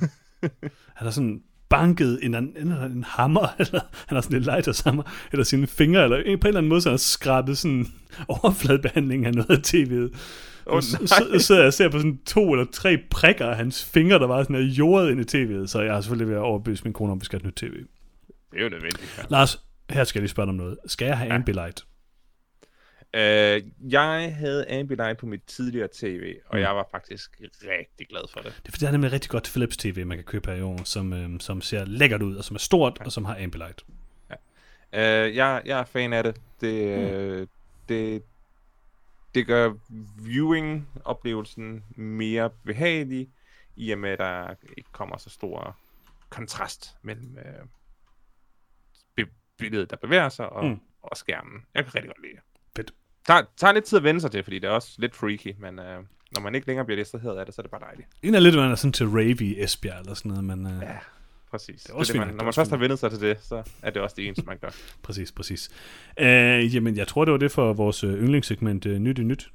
han 0.98 1.06
har 1.06 1.10
sådan 1.10 1.42
banket 1.68 2.18
en, 2.22 2.34
en, 2.34 2.56
en, 2.56 3.04
hammer, 3.04 3.48
eller 3.60 3.80
han 4.06 4.16
har 4.16 4.20
sådan 4.20 4.36
en 4.36 4.42
lightersammer, 4.42 5.02
eller 5.32 5.44
sine 5.44 5.66
fingre, 5.66 6.04
eller 6.04 6.16
på 6.16 6.28
en 6.28 6.46
eller 6.46 6.58
anden 6.58 6.68
måde, 6.68 6.80
så 6.80 6.88
han 6.88 6.92
har 6.92 6.98
skrabet 6.98 7.58
sådan 7.58 7.86
overfladebehandling 8.28 9.26
af 9.26 9.34
noget 9.34 9.50
af 9.50 9.60
tv'et. 9.66 10.18
Og 10.66 10.82
så, 10.82 10.96
så, 11.06 11.28
så 11.32 11.38
sidder 11.38 11.60
jeg 11.60 11.66
og 11.66 11.74
ser 11.74 11.88
på 11.88 11.98
sådan 11.98 12.18
to 12.26 12.52
eller 12.52 12.66
tre 12.72 12.98
prikker 13.10 13.46
af 13.46 13.56
hans 13.56 13.84
fingre, 13.84 14.18
der 14.18 14.26
var 14.26 14.42
sådan 14.42 14.56
er 14.56 14.60
jordet 14.60 15.10
ind 15.10 15.20
i 15.20 15.36
tv'et, 15.36 15.66
så 15.66 15.80
jeg 15.80 15.94
har 15.94 16.00
selvfølgelig 16.00 16.28
ved 16.28 16.36
at 16.36 16.42
overbevise 16.42 16.84
min 16.84 16.92
kone 16.92 17.12
om, 17.12 17.20
vi 17.20 17.24
skal 17.24 17.40
have 17.40 17.48
et 17.48 17.62
nyt 17.62 17.70
tv. 17.70 17.74
Det 18.52 18.58
er 18.58 18.62
jo 18.62 18.68
nødvendigt. 18.68 19.26
Lars, 19.28 19.64
her 19.90 20.04
skal 20.04 20.18
jeg 20.18 20.22
lige 20.22 20.30
spørge 20.30 20.46
dig 20.46 20.50
om 20.50 20.56
noget. 20.56 20.78
Skal 20.86 21.06
jeg 21.06 21.18
have 21.18 21.28
Ja. 21.28 21.34
Ambilight? 21.34 21.84
Øh, 23.14 23.62
jeg 23.92 24.34
havde 24.36 24.70
Ambilight 24.80 25.18
på 25.18 25.26
mit 25.26 25.42
tidligere 25.46 25.88
tv, 25.92 26.36
og 26.46 26.56
Mm. 26.56 26.60
jeg 26.62 26.76
var 26.76 26.88
faktisk 26.90 27.40
rigtig 27.40 28.08
glad 28.08 28.20
for 28.32 28.40
det. 28.40 28.52
Det 28.62 28.68
er 28.68 28.72
fordi, 28.72 28.80
der 28.82 28.88
er 28.88 28.92
nemlig 28.92 29.12
rigtig 29.12 29.30
godt 29.30 29.44
Philips 29.54 29.76
TV, 29.76 30.06
man 30.06 30.16
kan 30.18 30.24
købe 30.24 30.50
her 30.50 30.56
i 30.58 30.62
år, 30.62 30.84
som, 30.84 31.12
øhm, 31.12 31.40
som 31.40 31.60
ser 31.60 31.84
lækkert 31.84 32.22
ud, 32.22 32.36
og 32.36 32.44
som 32.44 32.54
er 32.54 32.58
stort, 32.58 32.98
og 33.00 33.12
som 33.12 33.24
har 33.24 33.36
Ambilight. 33.42 33.84
Øh, 34.92 35.36
jeg, 35.36 35.62
jeg 35.64 35.80
er 35.80 35.84
fan 35.84 36.12
af 36.12 36.22
det. 36.24 36.40
Det, 36.60 36.98
øh, 37.12 37.46
det, 37.88 38.22
det 39.34 39.46
gør 39.46 39.72
viewing-oplevelsen 40.18 41.84
mere 41.96 42.50
behagelig, 42.50 43.28
i 43.76 43.90
og 43.90 43.98
med, 43.98 44.10
at 44.10 44.18
der 44.18 44.54
ikke 44.76 44.90
kommer 44.92 45.16
så 45.16 45.30
stor 45.30 45.76
kontrast 46.28 46.96
mellem 47.02 47.38
øh, 47.38 47.66
billedet, 49.58 49.90
der 49.90 49.96
bevæger 49.96 50.28
sig, 50.28 50.48
og, 50.48 50.64
Mm. 50.64 50.70
mm. 50.70 50.80
og 51.02 51.16
skærmen. 51.16 51.66
Jeg 51.74 51.84
kan 51.84 51.94
rigtig 51.94 52.08
godt 52.10 52.22
lide 52.22 52.32
det. 52.34 52.42
Tager, 53.28 53.42
tager 53.56 53.72
lidt 53.72 53.84
tid 53.84 53.98
at 53.98 54.04
vende 54.04 54.20
sig 54.20 54.30
til, 54.30 54.42
fordi 54.42 54.58
det 54.58 54.68
er 54.68 54.70
også 54.70 54.94
lidt 54.98 55.16
freaky, 55.16 55.54
men 55.58 55.78
øh, 55.78 55.98
når 56.32 56.40
man 56.40 56.54
ikke 56.54 56.66
længere 56.66 56.84
bliver 56.84 57.00
distraheret 57.00 57.38
af 57.38 57.46
det, 57.46 57.54
så 57.54 57.60
er 57.60 57.62
det 57.62 57.70
bare 57.70 57.80
dejligt. 57.80 58.08
En 58.22 58.34
er 58.34 58.40
lidt, 58.40 58.54
man 58.54 58.70
er 58.70 58.74
sådan 58.74 58.92
til 58.92 59.06
rave 59.08 59.44
i 59.44 59.62
Esbjerg 59.62 60.00
eller 60.00 60.14
sådan 60.14 60.28
noget, 60.28 60.44
men 60.44 60.66
øh, 60.66 60.82
ja. 60.82 60.96
Præcis. 61.50 61.82
Det 61.82 61.90
er 61.90 61.94
også 61.94 62.12
det, 62.12 62.18
nok, 62.18 62.26
man, 62.26 62.28
det 62.28 62.36
når 62.36 62.44
man 62.44 62.54
først 62.54 62.70
har 62.70 62.76
vendet 62.76 62.98
sig 62.98 63.10
til 63.10 63.20
det, 63.20 63.38
så 63.42 63.62
er 63.82 63.90
det 63.90 64.02
også 64.02 64.14
det 64.18 64.26
eneste, 64.26 64.46
man 64.46 64.58
gør. 64.58 64.68
præcis, 65.02 65.32
præcis. 65.32 65.70
Øh, 66.18 66.74
jamen, 66.74 66.96
jeg 66.96 67.08
tror, 67.08 67.24
det 67.24 67.32
var 67.32 67.38
det 67.38 67.52
for 67.52 67.72
vores 67.72 68.04
øh, 68.04 68.22
yndlingssegment 68.22 68.86
øh, 68.86 68.98
Nyt 68.98 69.18
i 69.18 69.22
Nyt. 69.22 69.50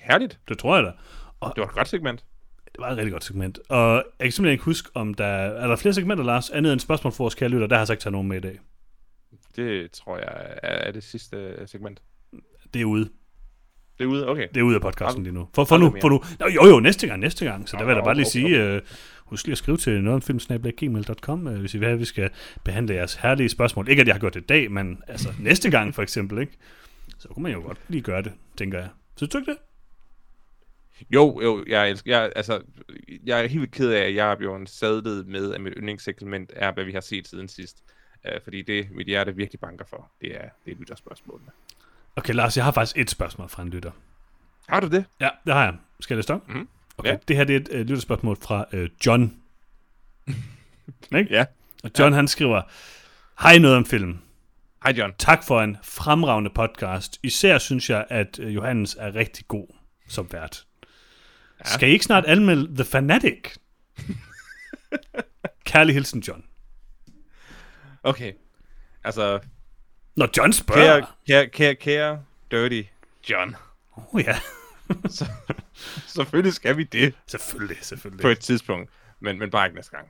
Herligt. 0.00 0.40
Det 0.48 0.58
tror 0.58 0.76
jeg 0.76 0.84
da. 0.84 0.90
Det 0.90 1.60
var 1.60 1.64
et 1.64 1.74
godt 1.74 1.88
segment. 1.88 2.24
Det 2.64 2.80
var 2.80 2.90
et 2.90 2.96
rigtig 2.96 3.12
godt 3.12 3.24
segment. 3.24 3.58
Og 3.68 3.94
jeg 3.94 4.04
kan 4.20 4.32
simpelthen 4.32 4.52
ikke 4.52 4.64
huske, 4.64 4.90
om 4.94 5.14
der... 5.14 5.26
Er 5.26 5.66
der 5.66 5.76
flere 5.76 5.92
segmenter, 5.94 6.24
Lars? 6.24 6.50
Andet 6.50 6.72
end 6.72 6.80
spørgsmål 6.80 7.12
for 7.12 7.24
vores 7.24 7.34
kære 7.34 7.48
lytter, 7.48 7.66
der 7.66 7.76
har 7.76 7.80
jeg 7.80 7.86
så 7.86 7.92
ikke 7.92 8.02
taget 8.02 8.12
nogen 8.12 8.28
med 8.28 8.36
i 8.36 8.40
dag. 8.40 8.60
Det 9.56 9.90
tror 9.90 10.16
jeg 10.18 10.58
er, 10.62 10.68
er 10.68 10.92
det 10.92 11.02
sidste 11.02 11.36
øh, 11.36 11.68
segment. 11.68 12.02
Det 12.74 12.80
er 12.80 12.84
ude. 12.84 13.08
Det 13.98 14.04
er 14.04 14.08
ude, 14.08 14.28
okay. 14.28 14.48
Det 14.54 14.60
er 14.60 14.64
ude 14.64 14.74
af 14.74 14.80
podcasten 14.80 15.22
lige 15.22 15.34
nu. 15.34 15.48
For, 15.54 15.64
for 15.64 15.78
nu, 15.78 15.96
for 16.00 16.08
nu. 16.08 16.22
Nå, 16.40 16.46
jo, 16.46 16.66
jo, 16.66 16.80
næste 16.80 17.06
gang, 17.06 17.20
næste 17.20 17.44
gang. 17.44 17.68
Så 17.68 17.76
der 17.76 17.84
vil 17.84 17.92
jeg 17.92 17.96
da 17.96 18.04
bare 18.04 18.14
lige 18.14 18.26
sige, 18.26 18.62
øh, 18.62 18.82
husk 19.24 19.46
lige 19.46 19.52
at 19.52 19.58
skrive 19.58 19.76
til 19.76 20.02
nogetomfilmsnabla.gmail.com, 20.02 21.48
øh, 21.48 21.60
hvis 21.60 21.74
I 21.74 21.78
vil 21.78 21.86
have, 21.86 21.94
at 21.94 22.00
vi 22.00 22.04
skal 22.04 22.30
behandle 22.64 22.94
jeres 22.94 23.14
herlige 23.14 23.48
spørgsmål. 23.48 23.88
Ikke, 23.88 24.00
at 24.00 24.06
jeg 24.06 24.14
har 24.14 24.20
gjort 24.20 24.34
det 24.34 24.40
i 24.40 24.46
dag, 24.46 24.70
men 24.70 25.02
altså 25.08 25.32
næste 25.40 25.70
gang 25.70 25.94
for 25.94 26.02
eksempel, 26.02 26.38
ikke? 26.38 26.52
Så 27.18 27.28
kunne 27.28 27.42
man 27.42 27.52
jo 27.52 27.60
godt 27.60 27.78
lige 27.88 28.02
gøre 28.02 28.22
det, 28.22 28.32
tænker 28.56 28.78
jeg. 28.78 28.88
Synes 29.16 29.30
du 29.30 29.38
ikke 29.38 29.50
det? 29.50 29.58
Jo, 31.10 31.40
jo, 31.42 31.64
jeg, 31.68 31.90
elsker, 31.90 32.18
jeg, 32.18 32.32
altså, 32.36 32.62
jeg 33.26 33.44
er 33.44 33.46
helt 33.46 33.72
ked 33.72 33.90
af, 33.90 34.00
at 34.00 34.14
jeg 34.14 34.32
er 34.32 34.36
blevet 34.36 34.68
sadlet 34.68 35.26
med, 35.26 35.54
at 35.54 35.60
mit 35.60 35.72
yndlingssegment 35.76 36.52
er, 36.56 36.72
hvad 36.72 36.84
vi 36.84 36.92
har 36.92 37.00
set 37.00 37.28
siden 37.28 37.48
sidst. 37.48 37.76
Uh, 38.24 38.30
fordi 38.44 38.62
det, 38.62 38.88
mit 38.90 39.06
hjerte 39.06 39.36
virkelig 39.36 39.60
banker 39.60 39.84
for, 39.84 40.10
det 40.20 40.36
er, 40.36 40.48
det 40.64 40.72
er 40.72 40.76
lytterspørgsmålene. 40.78 41.50
Okay, 42.16 42.34
Lars, 42.34 42.56
jeg 42.56 42.64
har 42.64 42.72
faktisk 42.72 42.98
et 42.98 43.10
spørgsmål 43.10 43.48
fra 43.48 43.62
en 43.62 43.68
lytter. 43.68 43.90
Har 44.68 44.80
du 44.80 44.88
det? 44.88 45.04
Ja, 45.20 45.28
det 45.46 45.54
har 45.54 45.64
jeg. 45.64 45.76
Skal 46.00 46.14
jeg 46.14 46.18
læse 46.18 46.32
det? 46.32 46.48
Mhm. 46.48 46.68
Okay, 46.98 47.10
Ja. 47.10 47.16
det 47.28 47.36
her 47.36 47.44
det 47.44 47.56
er 47.56 47.60
et 47.60 47.68
uh, 47.68 47.76
lytterspørgsmål 47.86 48.36
fra 48.36 48.64
uh, 48.72 48.84
John. 49.06 49.36
Ikke? 51.16 51.26
Ja. 51.34 51.44
Og 51.84 51.90
John 51.98 52.12
han 52.14 52.28
skriver, 52.28 52.62
Hej 53.40 53.58
noget 53.58 53.76
om 53.76 53.86
film. 53.86 54.18
Hej 54.82 54.92
John. 54.98 55.12
Tak 55.18 55.44
for 55.44 55.60
en 55.62 55.76
fremragende 55.82 56.50
podcast. 56.50 57.18
Især 57.22 57.58
synes 57.58 57.90
jeg, 57.90 58.06
at 58.08 58.38
øh, 58.38 58.54
Johannes 58.54 58.96
er 58.98 59.14
rigtig 59.14 59.48
god 59.48 59.66
som 60.08 60.28
vært. 60.32 60.66
Ja. 61.60 61.64
Skal 61.70 61.88
I 61.88 61.92
ikke 61.92 62.04
snart 62.04 62.24
anmelde 62.24 62.74
The 62.74 62.84
Fanatic? 62.84 63.48
Kærlig 65.64 65.94
hilsen, 65.94 66.20
John. 66.20 66.44
Okay. 68.06 68.32
Altså, 69.04 69.40
Når 70.16 70.28
John 70.36 70.52
spørger... 70.52 71.00
kære, 71.00 71.06
kære, 71.26 71.46
kære, 71.46 71.74
kære, 71.74 72.22
dirty 72.50 72.82
John. 73.30 73.56
Oh, 73.96 74.22
ja, 74.22 74.38
Så, 75.08 75.26
selvfølgelig 76.06 76.52
skal 76.54 76.76
vi 76.76 76.84
det 76.84 77.14
selvfølgelig, 77.26 77.76
selvfølgelig. 77.80 78.22
på 78.22 78.28
et 78.28 78.38
tidspunkt, 78.38 78.90
men, 79.20 79.38
men 79.38 79.50
bare 79.50 79.66
ikke 79.66 79.76
næste 79.76 79.96
gang. 79.96 80.08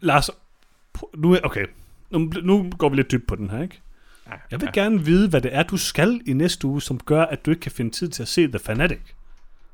Lars, 0.00 0.30
nu, 1.14 1.38
okay, 1.44 1.66
nu, 2.10 2.18
nu 2.18 2.70
går 2.78 2.88
vi 2.88 2.96
lidt 2.96 3.10
dybt 3.10 3.26
på 3.26 3.36
den 3.36 3.50
her, 3.50 3.62
ikke? 3.62 3.80
Ja, 4.26 4.32
Jeg 4.50 4.60
vil 4.60 4.66
ja. 4.76 4.80
gerne 4.80 5.04
vide, 5.04 5.28
hvad 5.28 5.40
det 5.40 5.54
er, 5.54 5.62
du 5.62 5.76
skal 5.76 6.20
i 6.26 6.32
næste 6.32 6.66
uge, 6.66 6.82
som 6.82 7.00
gør, 7.00 7.22
at 7.22 7.46
du 7.46 7.50
ikke 7.50 7.60
kan 7.60 7.72
finde 7.72 7.90
tid 7.90 8.08
til 8.08 8.22
at 8.22 8.28
se 8.28 8.46
The 8.48 8.58
Fanatic. 8.58 9.00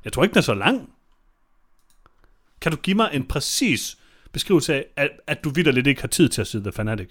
Jeg 0.05 0.12
tror 0.12 0.23
ikke, 0.23 0.32
den 0.32 0.39
er 0.39 0.43
så 0.43 0.55
lang. 0.55 0.93
Kan 2.61 2.73
du 2.73 2.78
give 2.78 2.97
mig 2.97 3.11
en 3.12 3.28
præcis 3.28 3.99
beskrivelse 4.32 4.74
af, 4.74 4.86
at, 4.97 5.11
at 5.27 5.44
du 5.44 5.51
vidderligt 5.51 5.86
ikke 5.86 6.01
har 6.01 6.09
tid 6.09 6.28
til 6.28 6.40
at 6.40 6.47
se 6.47 6.61
The 6.61 6.73
Fanatic? 6.73 7.09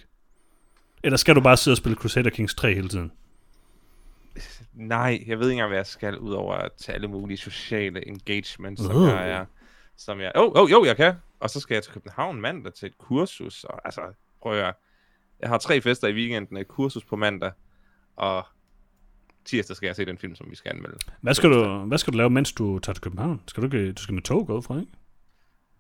Eller 1.04 1.18
skal 1.18 1.36
du 1.36 1.42
bare 1.42 1.58
sidde 1.58 1.74
og 1.74 1.78
spille 1.78 1.96
Crusader 1.96 2.30
Kings 2.30 2.56
3 2.56 2.74
hele 2.74 2.90
tiden? 2.90 3.12
Nej, 4.74 5.24
jeg 5.28 5.40
ved 5.40 5.48
ikke 5.48 5.54
engang, 5.54 5.70
hvad 5.70 5.78
jeg 5.78 5.86
skal, 5.86 6.18
ud 6.18 6.32
over 6.34 6.54
at 6.54 6.72
tage 6.78 6.96
alle 6.96 7.08
mulige 7.08 7.38
sociale 7.38 8.08
engagements, 8.08 8.82
som 8.82 8.96
Uh. 8.96 9.08
jeg 9.08 9.30
er. 9.30 9.46
Som 9.98 10.20
jeg... 10.20 10.32
Oh, 10.36 10.52
oh, 10.56 10.72
jo, 10.72 10.86
jeg 10.86 10.96
kan. 10.96 11.14
Og 11.40 11.50
så 11.50 11.60
skal 11.60 11.76
jeg 11.76 11.84
til 11.84 11.94
København 11.94 12.42
mandag 12.42 12.74
til 12.74 12.86
et 12.86 12.98
kursus. 12.98 13.64
Og, 13.64 13.82
altså, 13.86 14.02
prøv 14.42 14.60
at. 14.60 14.76
Jeg 15.40 15.50
har 15.50 15.58
tre 15.58 15.82
fester 15.82 16.08
i 16.08 16.14
weekenden, 16.14 16.58
et 16.58 16.68
kursus 16.68 17.06
på 17.06 17.16
mandag, 17.16 17.52
og 18.16 18.46
tirsdag 19.46 19.76
skal 19.76 19.88
jeg 19.88 19.96
se 19.96 20.06
den 20.06 20.18
film, 20.18 20.36
som 20.36 20.48
vi 20.50 20.56
skal 20.56 20.70
anmelde. 20.76 20.98
Hvad 21.22 21.34
skal, 21.34 21.50
du, 21.50 21.78
hvad 21.86 21.98
skal 21.98 22.14
du 22.14 22.18
lave, 22.18 22.30
mens 22.30 22.52
du 22.54 22.80
tager 22.80 22.94
til 22.94 23.02
København? 23.02 23.42
Skal 23.48 23.64
du, 23.64 23.78
ikke, 23.78 23.92
du 23.92 24.02
skal 24.02 24.14
med 24.14 24.22
tog 24.22 24.48
gå 24.48 24.62
fra, 24.62 24.80
ikke? 24.80 24.92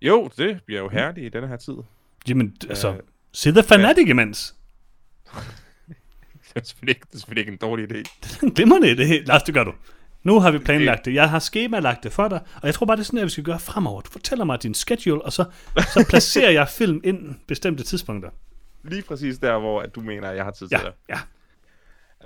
Jo, 0.01 0.29
det 0.37 0.59
bliver 0.65 0.81
jo 0.81 0.89
herligt 0.89 1.25
i 1.25 1.29
denne 1.29 1.47
her 1.47 1.57
tid. 1.57 1.73
Jamen, 2.29 2.55
altså, 2.69 2.89
Øh, 2.93 2.99
se 3.31 3.51
The 3.51 3.63
Fanatic 3.63 4.07
imens. 4.09 4.55
Det 6.53 6.61
er 6.61 6.65
selvfølgelig 6.65 6.95
ikke, 6.95 7.05
det 7.09 7.15
er 7.15 7.19
selvfølgelig 7.19 7.41
ikke 7.41 7.51
en 7.51 7.57
dårlig 7.57 7.91
idé. 7.91 8.27
Glimrende 8.55 8.97
det. 8.97 9.27
Lars, 9.27 9.43
det 9.43 9.53
gør 9.53 9.63
du. 9.63 9.73
Nu 10.23 10.39
har 10.39 10.51
vi 10.51 10.57
planlagt 10.59 11.05
det. 11.05 11.13
Jeg 11.13 11.29
har 11.29 11.39
skemalagt 11.39 12.03
det 12.03 12.11
for 12.13 12.27
dig, 12.27 12.39
og 12.55 12.65
jeg 12.65 12.73
tror 12.73 12.85
bare, 12.85 12.97
det 12.97 13.01
er 13.01 13.05
sådan, 13.05 13.19
at 13.19 13.25
vi 13.25 13.29
skal 13.29 13.43
gøre 13.43 13.59
fremover. 13.59 14.01
Du 14.01 14.09
fortæller 14.11 14.45
mig 14.45 14.63
din 14.63 14.73
schedule, 14.73 15.21
og 15.21 15.33
så, 15.33 15.45
så 15.77 16.05
placerer 16.09 16.51
jeg 16.51 16.67
film 16.69 17.01
ind 17.03 17.35
bestemte 17.47 17.83
tidspunkter. 17.83 18.29
Lige 18.83 19.01
præcis 19.01 19.37
der, 19.39 19.59
hvor 19.59 19.81
at 19.81 19.95
du 19.95 20.01
mener, 20.01 20.29
at 20.29 20.35
jeg 20.37 20.43
har 20.43 20.51
tid 20.51 20.67
til 20.67 20.77
Ja, 20.81 20.85
det. 20.87 20.93
ja. 21.09 21.19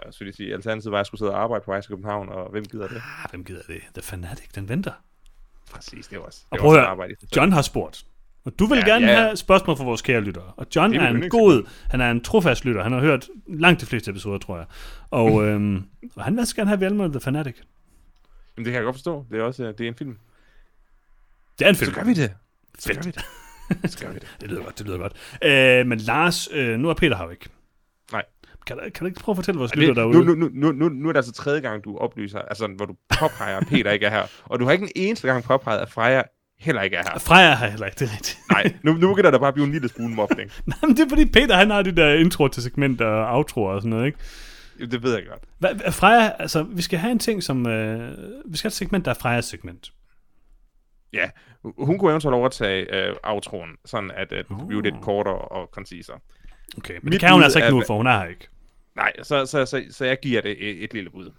Jeg 0.05 0.13
lige 0.19 0.33
sige, 0.33 0.53
alternativet 0.53 0.91
var, 0.91 0.97
at 0.97 0.99
jeg 0.99 1.05
skulle 1.05 1.19
sidde 1.19 1.31
og 1.31 1.43
arbejde 1.43 1.65
på 1.65 1.71
vej 1.71 1.81
til 1.81 1.89
København, 1.89 2.29
og 2.29 2.51
hvem 2.51 2.65
gider 2.65 2.87
det? 2.87 2.95
Ah, 2.95 3.29
hvem 3.29 3.43
gider 3.45 3.61
det? 3.67 3.81
The 3.93 4.01
Fanatic, 4.01 4.47
den 4.55 4.69
venter. 4.69 4.91
Præcis, 5.73 6.07
det 6.07 6.17
var 6.19 6.25
også. 6.25 6.39
Og 6.49 6.55
det 6.57 6.61
prøv 6.61 6.73
var 6.73 6.91
at 6.91 6.97
høre. 6.97 7.07
John 7.35 7.51
har 7.51 7.61
spurgt. 7.61 8.03
Og 8.45 8.59
du 8.59 8.65
vil 8.65 8.77
Ja, 8.77 8.85
gerne 8.85 9.07
ja. 9.07 9.21
have 9.21 9.37
spørgsmål 9.37 9.77
fra 9.77 9.83
vores 9.83 10.01
kære 10.01 10.21
lyttere. 10.21 10.43
Og 10.57 10.67
John 10.75 10.93
er 10.93 11.01
er 11.01 11.07
en 11.07 11.29
god, 11.29 11.67
han 11.89 12.01
er 12.01 12.11
en 12.11 12.21
trofast 12.21 12.65
lytter. 12.65 12.83
Han 12.83 12.91
har 12.91 12.99
hørt 12.99 13.29
langt 13.47 13.81
de 13.81 13.85
fleste 13.85 14.11
episoder, 14.11 14.37
tror 14.37 14.57
jeg. 14.57 14.65
Og, 15.11 15.43
øhm, 15.45 15.83
og 16.15 16.23
han 16.23 16.33
vil 16.33 16.39
også 16.41 16.55
gerne 16.55 16.69
have, 16.69 16.85
anmelder 16.85 17.11
The 17.11 17.19
Fanatic. 17.19 17.55
Jamen, 17.55 18.65
det 18.65 18.71
kan 18.71 18.73
jeg 18.73 18.83
godt 18.83 18.95
forstå. 18.95 19.25
Det 19.31 19.39
er 19.39 19.43
også 19.43 19.63
det 19.77 19.81
er 19.81 19.87
en 19.87 19.95
film. 19.95 20.17
Det 21.59 21.65
er 21.65 21.69
en 21.69 21.75
film. 21.75 21.91
Så 21.91 21.99
gør 21.99 22.05
vi 22.05 22.13
det. 22.13 22.33
Så 22.79 22.87
Fedt. 22.87 22.97
gør 22.97 23.03
vi 23.03 23.11
det. 23.11 23.91
Så 23.91 23.99
gør 24.05 24.13
vi 24.13 24.19
det. 24.19 24.27
Det 24.41 24.49
lyder 24.49 24.63
godt, 24.63 24.77
det 24.79 24.85
lyder 24.87 24.97
godt. 24.97 25.13
Øh, 25.43 25.87
men 25.87 25.97
Lars, 25.99 26.49
øh, 26.51 26.79
nu 26.79 26.89
er 26.89 26.93
Peter 26.93 27.17
her 27.17 27.29
ikke. 27.29 27.49
Kan 28.67 28.77
du, 28.77 28.81
kan 28.83 28.91
du 28.99 29.05
ikke 29.05 29.19
prøve 29.19 29.33
at 29.33 29.37
fortælle 29.37 29.59
vores 29.59 29.75
lytter 29.75 29.87
det, 29.87 29.95
derude? 29.97 30.25
nu, 30.25 30.35
nu, 30.35 30.49
nu, 30.53 30.71
nu, 30.71 30.89
nu 30.89 31.09
er 31.09 31.13
det 31.13 31.17
altså 31.17 31.31
tredje 31.33 31.61
gang, 31.61 31.83
du 31.83 31.97
oplyser, 31.97 32.39
altså 32.39 32.67
hvor 32.67 32.85
du 32.85 32.95
påpeger, 33.19 33.57
at 33.57 33.67
Peter 33.67 33.91
ikke 33.91 34.05
er 34.05 34.09
her. 34.09 34.23
Og 34.45 34.59
du 34.59 34.65
har 34.65 34.71
ikke 34.71 34.83
en 34.83 34.91
eneste 34.95 35.27
gang 35.27 35.43
påpeget, 35.43 35.79
at 35.79 35.91
Freja 35.91 36.21
heller 36.59 36.81
ikke 36.81 36.95
er 36.97 37.03
her. 37.11 37.19
Freja 37.19 37.49
har 37.51 37.67
heller 37.67 37.85
ikke, 37.85 37.95
det 37.99 38.07
er 38.09 38.13
rigtigt. 38.13 38.39
Nej, 38.51 38.73
nu, 38.83 38.93
nu 38.93 39.07
begynder 39.09 39.31
der 39.31 39.37
bare 39.39 39.47
at 39.47 39.53
blive 39.53 39.65
en 39.65 39.71
lille 39.71 39.89
smule 39.95 40.13
mobning. 40.15 40.51
Nej, 40.65 40.77
men 40.81 40.89
det 40.97 40.99
er 41.05 41.09
fordi 41.09 41.25
Peter, 41.25 41.55
han 41.55 41.69
har 41.69 41.81
de 41.81 41.91
der 41.95 42.13
intro 42.13 42.47
til 42.47 42.63
segmenter 42.63 43.05
og 43.05 43.37
outro 43.37 43.63
og 43.63 43.81
sådan 43.81 43.89
noget, 43.89 44.05
ikke? 44.05 44.17
Jo, 44.81 44.85
Det 44.85 45.03
ved 45.03 45.13
jeg 45.13 45.23
godt. 45.29 45.41
Hvad- 45.59 45.91
Freja, 45.91 46.31
altså, 46.39 46.63
vi 46.63 46.81
skal 46.81 46.99
have 46.99 47.11
en 47.11 47.19
ting 47.19 47.43
som, 47.43 47.67
øh, 47.67 48.11
vi 48.45 48.57
skal 48.57 48.67
have 48.67 48.69
et 48.69 48.73
segment, 48.73 49.05
der 49.05 49.11
er 49.11 49.15
Frejas 49.21 49.45
segment. 49.45 49.91
Ja, 51.13 51.29
hun 51.77 51.97
kunne 51.97 52.11
eventuelt 52.11 52.35
overtage 52.35 52.95
øh, 52.95 53.15
outroen, 53.23 53.69
sådan 53.85 54.11
at, 54.11 54.31
at 54.33 54.47
det 54.49 54.57
blev 54.67 54.81
lidt 54.81 54.95
Uh. 54.95 55.01
kortere 55.01 55.37
og 55.37 55.71
koncisere. 55.71 56.17
Okay, 56.77 56.93
men 56.93 56.99
Mit 57.03 57.11
det 57.11 57.19
kan 57.19 57.33
hun 57.33 57.43
altså 57.43 57.59
ikke 57.59 57.67
er- 57.67 57.71
nu, 57.71 57.83
for 57.87 57.97
hun 57.97 58.07
er 58.07 58.17
her 58.19 58.25
ikke. 58.25 58.47
Nej, 58.95 59.13
så, 59.23 59.45
så, 59.45 59.65
så, 59.65 59.85
så 59.91 60.05
jeg 60.05 60.19
giver 60.21 60.41
det 60.41 60.51
et, 60.69 60.83
et 60.83 60.93
lille 60.93 61.09
bud. 61.09 61.31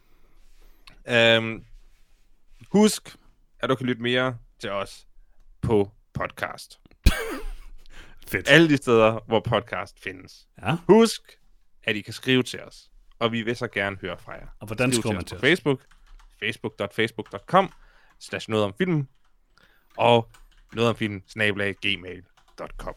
Um, 1.39 1.65
husk, 2.71 3.17
at 3.61 3.69
du 3.71 3.75
kan 3.75 3.87
lytte 3.87 4.03
mere 4.03 4.39
til 4.59 4.71
os 4.71 5.07
på 5.63 5.91
podcast. 6.13 6.81
Fedt. 8.29 8.49
Alle 8.49 8.69
de 8.69 8.77
steder, 8.77 9.21
hvor 9.27 9.41
podcast 9.41 10.01
findes. 10.01 10.49
Ja, 10.63 10.77
Husk, 10.87 11.23
at 11.85 11.97
I 11.97 12.01
kan 12.01 12.13
skrive 12.13 12.43
til 12.43 12.63
os, 12.63 12.91
og 13.19 13.33
vi 13.33 13.43
vil 13.43 13.57
så 13.57 13.69
gerne 13.69 13.97
høre 14.01 14.19
fra 14.19 14.33
jer. 14.33 14.47
og 14.61 14.67
hvordan 14.67 14.93
Skriv 14.93 15.01
skriver 15.03 15.13
til 15.13 15.15
man 15.15 15.25
os 15.25 15.29
til 15.29 15.35
på 15.35 15.37
os? 15.37 15.41
Facebook, 15.41 15.81
facebook.facebook.com, 16.41 17.73
slash 18.19 18.51
noget 18.51 18.65
om 18.65 18.75
film, 18.79 19.09
og 19.97 20.31
noget 20.73 20.91
om 20.91 20.97
film, 20.97 21.23
snabelag, 21.27 21.75
gmail.com. 21.75 22.95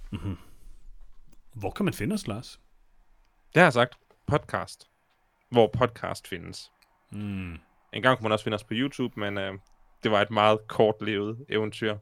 Hvor 1.54 1.72
kan 1.72 1.86
man 1.86 1.94
finde 1.94 2.14
os, 2.14 2.28
Lars? 2.28 2.60
Det 3.54 3.60
har 3.60 3.66
jeg 3.66 3.74
sagt. 3.74 3.98
Podcast. 4.28 4.90
Hvor 5.50 5.68
podcast 5.68 6.28
findes. 6.28 6.72
Mm. 7.12 7.54
En 7.94 8.02
gang 8.02 8.18
kunne 8.18 8.24
man 8.24 8.32
også 8.32 8.44
finde 8.44 8.56
os 8.56 8.64
på 8.64 8.74
YouTube, 8.74 9.20
men 9.20 9.38
øh, 9.38 9.54
det 10.04 10.12
var 10.12 10.22
et 10.22 10.32
meget 10.32 10.60
kortlevet 10.68 11.46
eventyr. 11.50 11.98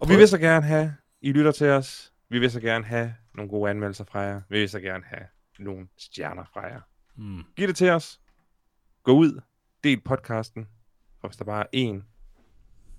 Og 0.00 0.08
vi 0.08 0.16
vil 0.16 0.28
så 0.28 0.38
gerne 0.38 0.66
have, 0.66 0.94
I 1.20 1.32
lytter 1.32 1.52
til 1.52 1.66
os. 1.66 2.12
Vi 2.28 2.38
vil 2.38 2.50
så 2.50 2.60
gerne 2.60 2.84
have 2.84 3.14
nogle 3.34 3.50
gode 3.50 3.70
anmeldelser 3.70 4.04
fra 4.04 4.20
jer. 4.20 4.40
Vi 4.48 4.58
vil 4.58 4.68
så 4.68 4.80
gerne 4.80 5.04
have 5.04 5.26
nogle 5.58 5.88
stjerner 5.96 6.44
fra 6.52 6.66
jer. 6.66 6.80
Mm. 7.16 7.42
Giv 7.56 7.68
det 7.68 7.76
til 7.76 7.90
os. 7.90 8.20
Gå 9.02 9.12
ud. 9.12 9.40
Del 9.84 10.00
podcasten. 10.00 10.68
Og 11.22 11.28
hvis 11.28 11.36
der 11.36 11.44
bare 11.44 11.62
er 11.62 11.68
en, 11.72 12.04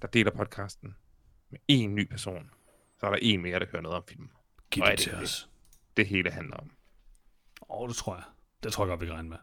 der 0.02 0.08
deler 0.08 0.32
podcasten 0.32 0.96
med 1.50 1.60
en 1.68 1.96
ny 1.96 2.10
person, 2.10 2.52
så 3.00 3.06
er 3.06 3.10
der 3.10 3.18
en 3.22 3.42
mere, 3.42 3.60
der 3.60 3.66
hører 3.72 3.82
noget 3.82 3.98
om 3.98 4.04
filmen. 4.08 4.32
Giv 4.72 4.84
det 4.84 4.92
det 4.92 5.00
til 5.00 5.12
fedt. 5.12 5.24
os. 5.24 5.50
Det 5.98 6.08
hele 6.08 6.32
handler 6.32 6.58
om. 6.58 6.72
Åh, 7.62 7.82
oh, 7.82 7.90
det 7.90 7.96
tror 7.96 8.16
jeg. 8.16 8.24
Det 8.64 8.74
tror 8.74 8.86
jeg 8.86 8.90
godt, 8.90 9.02
vi 9.02 9.06
kan 9.06 9.16
regne 9.16 9.30
med. 9.30 9.38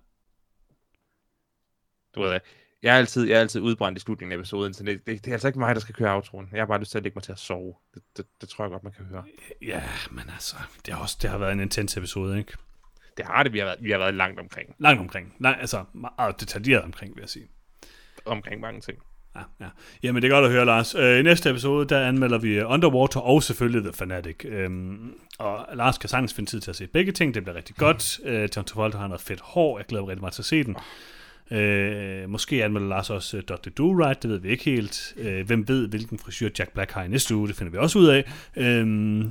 Du 2.15 2.23
ved, 2.23 2.41
jeg 2.83 2.95
er 2.95 2.99
altid, 2.99 3.29
jeg 3.29 3.37
er 3.37 3.41
altid 3.41 3.61
udbrændt 3.61 3.99
i 3.99 4.01
slutningen 4.01 4.33
af 4.33 4.37
episoden, 4.37 4.75
så 4.75 4.85
det, 4.85 5.07
det, 5.07 5.25
det 5.25 5.31
er 5.31 5.33
altså 5.33 5.49
ikke 5.49 5.59
mig, 5.59 5.75
der 5.75 5.81
skal 5.81 5.95
køre 5.95 6.15
outroen. 6.15 6.49
Jeg 6.53 6.61
har 6.61 6.67
bare 6.67 6.81
lyst 6.81 6.91
til 6.91 6.99
at 6.99 7.05
lægge 7.05 7.17
mig 7.17 7.23
til 7.23 7.33
at 7.33 7.39
sove. 7.39 7.75
Det, 7.95 8.03
det, 8.17 8.27
det 8.41 8.49
tror 8.49 8.65
jeg 8.65 8.71
godt, 8.71 8.83
man 8.83 8.93
kan 8.93 9.05
høre. 9.05 9.25
Ja, 9.63 9.83
men 10.11 10.31
altså, 10.31 10.57
det 10.87 10.95
har, 10.95 11.03
også, 11.03 11.19
det 11.23 11.31
har 11.31 11.39
været 11.39 11.53
en 11.53 11.61
intens 11.61 11.97
episode, 11.97 12.39
ikke? 12.39 12.53
Det 13.17 13.27
har 13.27 13.43
det, 13.43 13.53
vi 13.53 13.59
har 13.59 13.65
været, 13.67 13.79
vi 13.83 13.91
har 13.91 13.99
været 13.99 14.15
langt 14.15 14.41
omkring. 14.41 14.75
Langt 14.79 15.01
omkring. 15.01 15.37
Nej, 15.39 15.57
altså, 15.61 15.85
meget 15.93 16.41
detaljeret 16.41 16.83
omkring, 16.83 17.15
vil 17.15 17.23
jeg 17.23 17.29
sige. 17.29 17.49
Omkring 18.25 18.61
mange 18.61 18.81
ting. 18.81 18.99
Ja, 19.37 19.41
ja. 19.61 19.67
Jamen, 20.03 20.23
det 20.23 20.29
er 20.29 20.35
godt 20.35 20.45
at 20.45 20.51
høre, 20.51 20.65
Lars. 20.65 20.95
Øh, 20.95 21.19
I 21.19 21.23
næste 21.23 21.51
episode, 21.51 21.89
der 21.89 22.07
anmelder 22.09 22.39
vi 22.39 22.59
øh, 22.59 22.71
Underwater 22.71 23.21
og 23.21 23.43
selvfølgelig 23.43 23.83
The 23.83 23.93
Fanatic. 23.93 24.45
Øhm, 24.45 25.15
og 25.39 25.67
Lars 25.75 25.99
kan 25.99 26.09
sagtens 26.09 26.35
finde 26.35 26.51
tid 26.51 26.61
til 26.61 26.71
at 26.71 26.77
se 26.77 26.87
begge 26.87 27.13
ting. 27.13 27.35
Det 27.35 27.43
bliver 27.43 27.57
rigtig 27.57 27.77
godt. 27.77 28.21
Øh, 28.25 28.49
John 28.57 28.67
Travolta 28.67 28.99
har 28.99 29.07
noget 29.07 29.21
fedt 29.21 29.41
hår. 29.41 29.79
Jeg 29.79 29.87
glæder 29.87 30.03
mig 30.03 30.09
rigtig 30.09 30.23
meget 30.23 30.35
til 30.35 30.43
at 30.43 30.47
se 30.47 30.65
den. 30.65 30.77
Øh, 31.51 32.31
måske 32.31 32.65
anmelder 32.65 32.89
Lars 32.89 33.11
også 33.11 33.37
uh, 33.37 33.43
Dr. 33.43 33.69
Do-Right, 33.81 34.19
det 34.23 34.31
ved 34.31 34.39
vi 34.39 34.49
ikke 34.49 34.65
helt. 34.65 35.15
Øh, 35.17 35.47
hvem 35.47 35.69
ved, 35.69 35.89
hvilken 35.89 36.19
frisyr 36.19 36.49
Jack 36.59 36.73
Black 36.73 36.91
har 36.93 37.03
i 37.03 37.09
næste 37.09 37.35
uge, 37.35 37.49
det 37.49 37.57
finder 37.57 37.71
vi 37.71 37.79
også 37.79 37.99
ud 37.99 38.07
af. 38.07 38.33
Øh, 38.57 39.25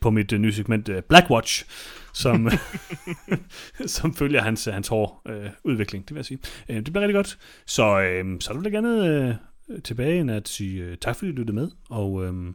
på 0.00 0.10
mit 0.10 0.32
uh, 0.32 0.38
nye 0.38 0.52
segment 0.52 0.88
uh, 0.88 0.98
Blackwatch, 1.08 1.64
som, 2.12 2.50
som 3.86 4.14
følger 4.14 4.42
hans, 4.42 4.64
hans 4.64 4.88
hår 4.88 5.22
øh, 5.28 5.50
udvikling, 5.64 6.08
det 6.08 6.14
vil 6.14 6.18
jeg 6.18 6.24
sige. 6.24 6.38
Øh, 6.68 6.76
det 6.76 6.84
bliver 6.84 7.00
rigtig 7.00 7.14
godt. 7.14 7.38
Så, 7.66 8.00
øh, 8.00 8.40
så 8.40 8.52
er 8.52 8.60
da 8.62 8.68
gerne 8.68 9.06
øh, 9.06 9.34
tilbage 9.84 10.20
end 10.20 10.30
at 10.30 10.48
sige 10.48 10.84
øh, 10.84 10.96
tak, 10.98 11.16
fordi 11.16 11.30
du 11.30 11.36
lyttede 11.36 11.54
med. 11.54 11.70
Og 11.90 12.24
øh, 12.24 12.54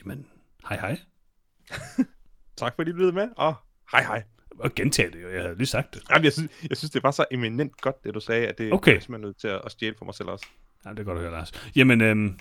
jamen, 0.00 0.26
hej 0.68 0.80
hej. 0.80 0.98
Tak 2.56 2.74
fordi 2.76 2.90
I 2.90 2.94
lyttede 2.94 3.12
med, 3.12 3.28
og 3.36 3.54
hej 3.92 4.02
hej. 4.02 4.22
Og 4.58 4.74
gentage 4.74 5.10
det, 5.10 5.32
jeg 5.32 5.42
havde 5.42 5.54
lige 5.54 5.66
sagt 5.66 5.94
det. 5.94 6.02
Jamen, 6.10 6.24
jeg, 6.24 6.32
synes, 6.32 6.50
jeg 6.70 6.76
synes, 6.76 6.90
det 6.90 7.02
var 7.02 7.10
så 7.10 7.24
eminent 7.30 7.80
godt, 7.80 8.04
det 8.04 8.14
du 8.14 8.20
sagde, 8.20 8.46
at 8.46 8.58
det 8.58 8.72
Okay. 8.72 8.96
er 8.96 9.00
simpelthen 9.00 9.20
nødt 9.20 9.40
til 9.40 9.48
at, 9.48 9.60
at 9.64 9.72
stjæle 9.72 9.94
for 9.98 10.04
mig 10.04 10.14
selv 10.14 10.28
også. 10.28 10.46
Ja, 10.84 10.90
det 10.90 10.98
er 10.98 11.04
godt 11.04 11.18
at 11.18 11.22
høre, 11.22 11.32
Lars. 11.32 11.52
Jamen, 11.76 12.00
øhm, 12.00 12.38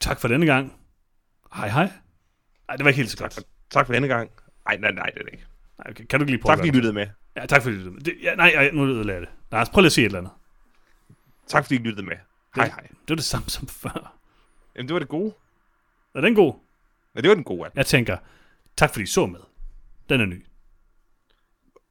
tak 0.00 0.20
for 0.20 0.28
denne 0.28 0.46
gang. 0.46 0.72
Hej, 1.54 1.68
hej. 1.68 1.92
Nej, 2.68 2.76
det 2.76 2.84
var 2.84 2.90
ikke 2.90 2.96
helt 2.96 3.10
så 3.10 3.18
godt. 3.18 3.38
Tak 3.70 3.86
for 3.86 3.92
denne 3.92 4.08
gang. 4.08 4.30
Nej, 4.68 4.76
nej, 4.76 4.90
nej, 4.90 5.06
det 5.06 5.20
er 5.20 5.24
det 5.24 5.32
ikke. 5.32 5.44
Nej, 5.78 5.90
okay. 5.90 6.04
Kan 6.04 6.20
du 6.20 6.26
lige 6.26 6.38
prøve 6.38 6.50
Tak 6.50 6.58
fordi 6.58 6.68
gøre 6.68 6.76
lyttede 6.76 6.92
med. 6.92 7.06
Ja, 7.36 7.46
tak 7.46 7.62
fordi 7.62 7.74
du 7.74 7.78
lyttede 7.78 7.94
med. 7.94 8.02
Det, 8.02 8.14
ja, 8.22 8.34
nej, 8.34 8.52
nej, 8.54 8.70
nu 8.70 8.86
ødelægger 8.86 9.12
jeg 9.12 9.20
det. 9.20 9.28
Lars, 9.52 9.68
prøv 9.70 9.80
lige 9.80 9.86
at 9.86 9.92
sige 9.92 10.04
et 10.04 10.08
eller 10.08 10.18
andet. 10.18 10.32
Tak 11.46 11.64
fordi 11.64 11.74
I 11.74 11.78
lyttede 11.78 12.06
med. 12.06 12.16
Hej 12.56 12.68
hej. 12.68 12.82
Det 12.88 13.08
var 13.08 13.16
det 13.16 13.24
samme 13.24 13.48
som 13.48 13.68
før. 13.68 14.18
Jamen, 14.76 14.88
det 14.88 14.94
var 14.94 14.98
det 14.98 15.08
gode. 15.08 15.34
Er 16.14 16.20
den 16.20 16.34
god? 16.34 16.54
Ja, 17.14 17.20
det 17.20 17.28
var 17.28 17.34
den 17.34 17.44
gode, 17.44 17.64
Anne. 17.64 17.72
Jeg 17.76 17.86
tænker, 17.86 18.16
tak 18.76 18.90
fordi 18.90 19.02
I 19.02 19.06
så 19.06 19.26
med. 19.26 19.40
Den 20.08 20.20
er 20.20 20.24
ny. 20.24 20.46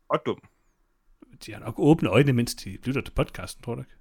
Og 0.10 0.22
dum. 0.26 0.40
De 1.46 1.52
har 1.54 1.60
nok 1.60 1.76
åbne 1.78 2.10
øjne, 2.10 2.34
mens 2.34 2.56
de 2.56 2.78
lytter 2.84 3.02
til 3.02 3.12
podcasten, 3.12 3.64
tror 3.64 3.76
du 3.76 3.82
ikke? 3.82 3.92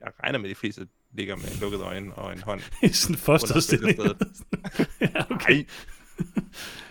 Jeg 0.00 0.12
regner 0.22 0.38
med, 0.38 0.50
at 0.50 0.56
de 0.56 0.60
fleste 0.60 0.88
ligger 1.12 1.36
med 1.36 1.60
lukkede 1.60 1.82
øjne 1.82 2.14
og 2.14 2.32
en 2.32 2.42
hånd. 2.42 2.60
I 2.82 2.88
sådan 2.88 3.14
en 3.14 3.18
fosterstilling. 3.18 3.98
Ja, 5.00 5.30
okay. 5.30 5.64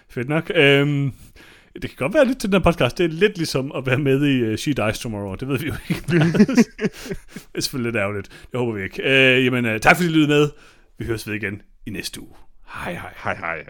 Fedt 0.10 0.30
nok. 0.30 0.52
Øhm, 0.56 1.14
det 1.82 1.90
kan 1.90 1.98
godt 1.98 2.14
være 2.14 2.26
lidt 2.26 2.40
til 2.40 2.52
den 2.52 2.62
her 2.62 2.72
podcast. 2.72 2.98
Det 2.98 3.04
er 3.04 3.10
lidt 3.10 3.38
ligesom 3.38 3.72
at 3.76 3.86
være 3.86 3.98
med 3.98 4.26
i 4.26 4.52
uh, 4.52 4.56
She 4.56 4.74
Dies 4.74 5.00
Tomorrow. 5.00 5.36
Det 5.36 5.48
ved 5.48 5.60
vi 5.60 5.68
jo 5.68 5.74
ikke. 5.90 6.02
det 6.10 7.56
er 7.56 7.62
selvfølgelig 7.62 7.92
lidt 7.92 8.02
ærgerligt. 8.02 8.30
Det 8.52 8.60
håber 8.60 8.74
vi 8.74 8.84
ikke. 8.84 9.04
Øh, 9.04 9.46
jamen, 9.46 9.66
uh, 9.66 9.78
tak 9.78 9.96
fordi 9.96 10.10
I 10.10 10.12
lyttede 10.12 10.28
med. 10.28 10.50
Vi 10.98 11.06
høres 11.06 11.28
ved 11.28 11.34
igen 11.34 11.62
i 11.86 11.90
næste 11.90 12.22
uge. 12.22 12.36
Hej 12.68 12.94
hej. 12.94 13.14
hej 13.24 13.36
hej. 13.36 13.66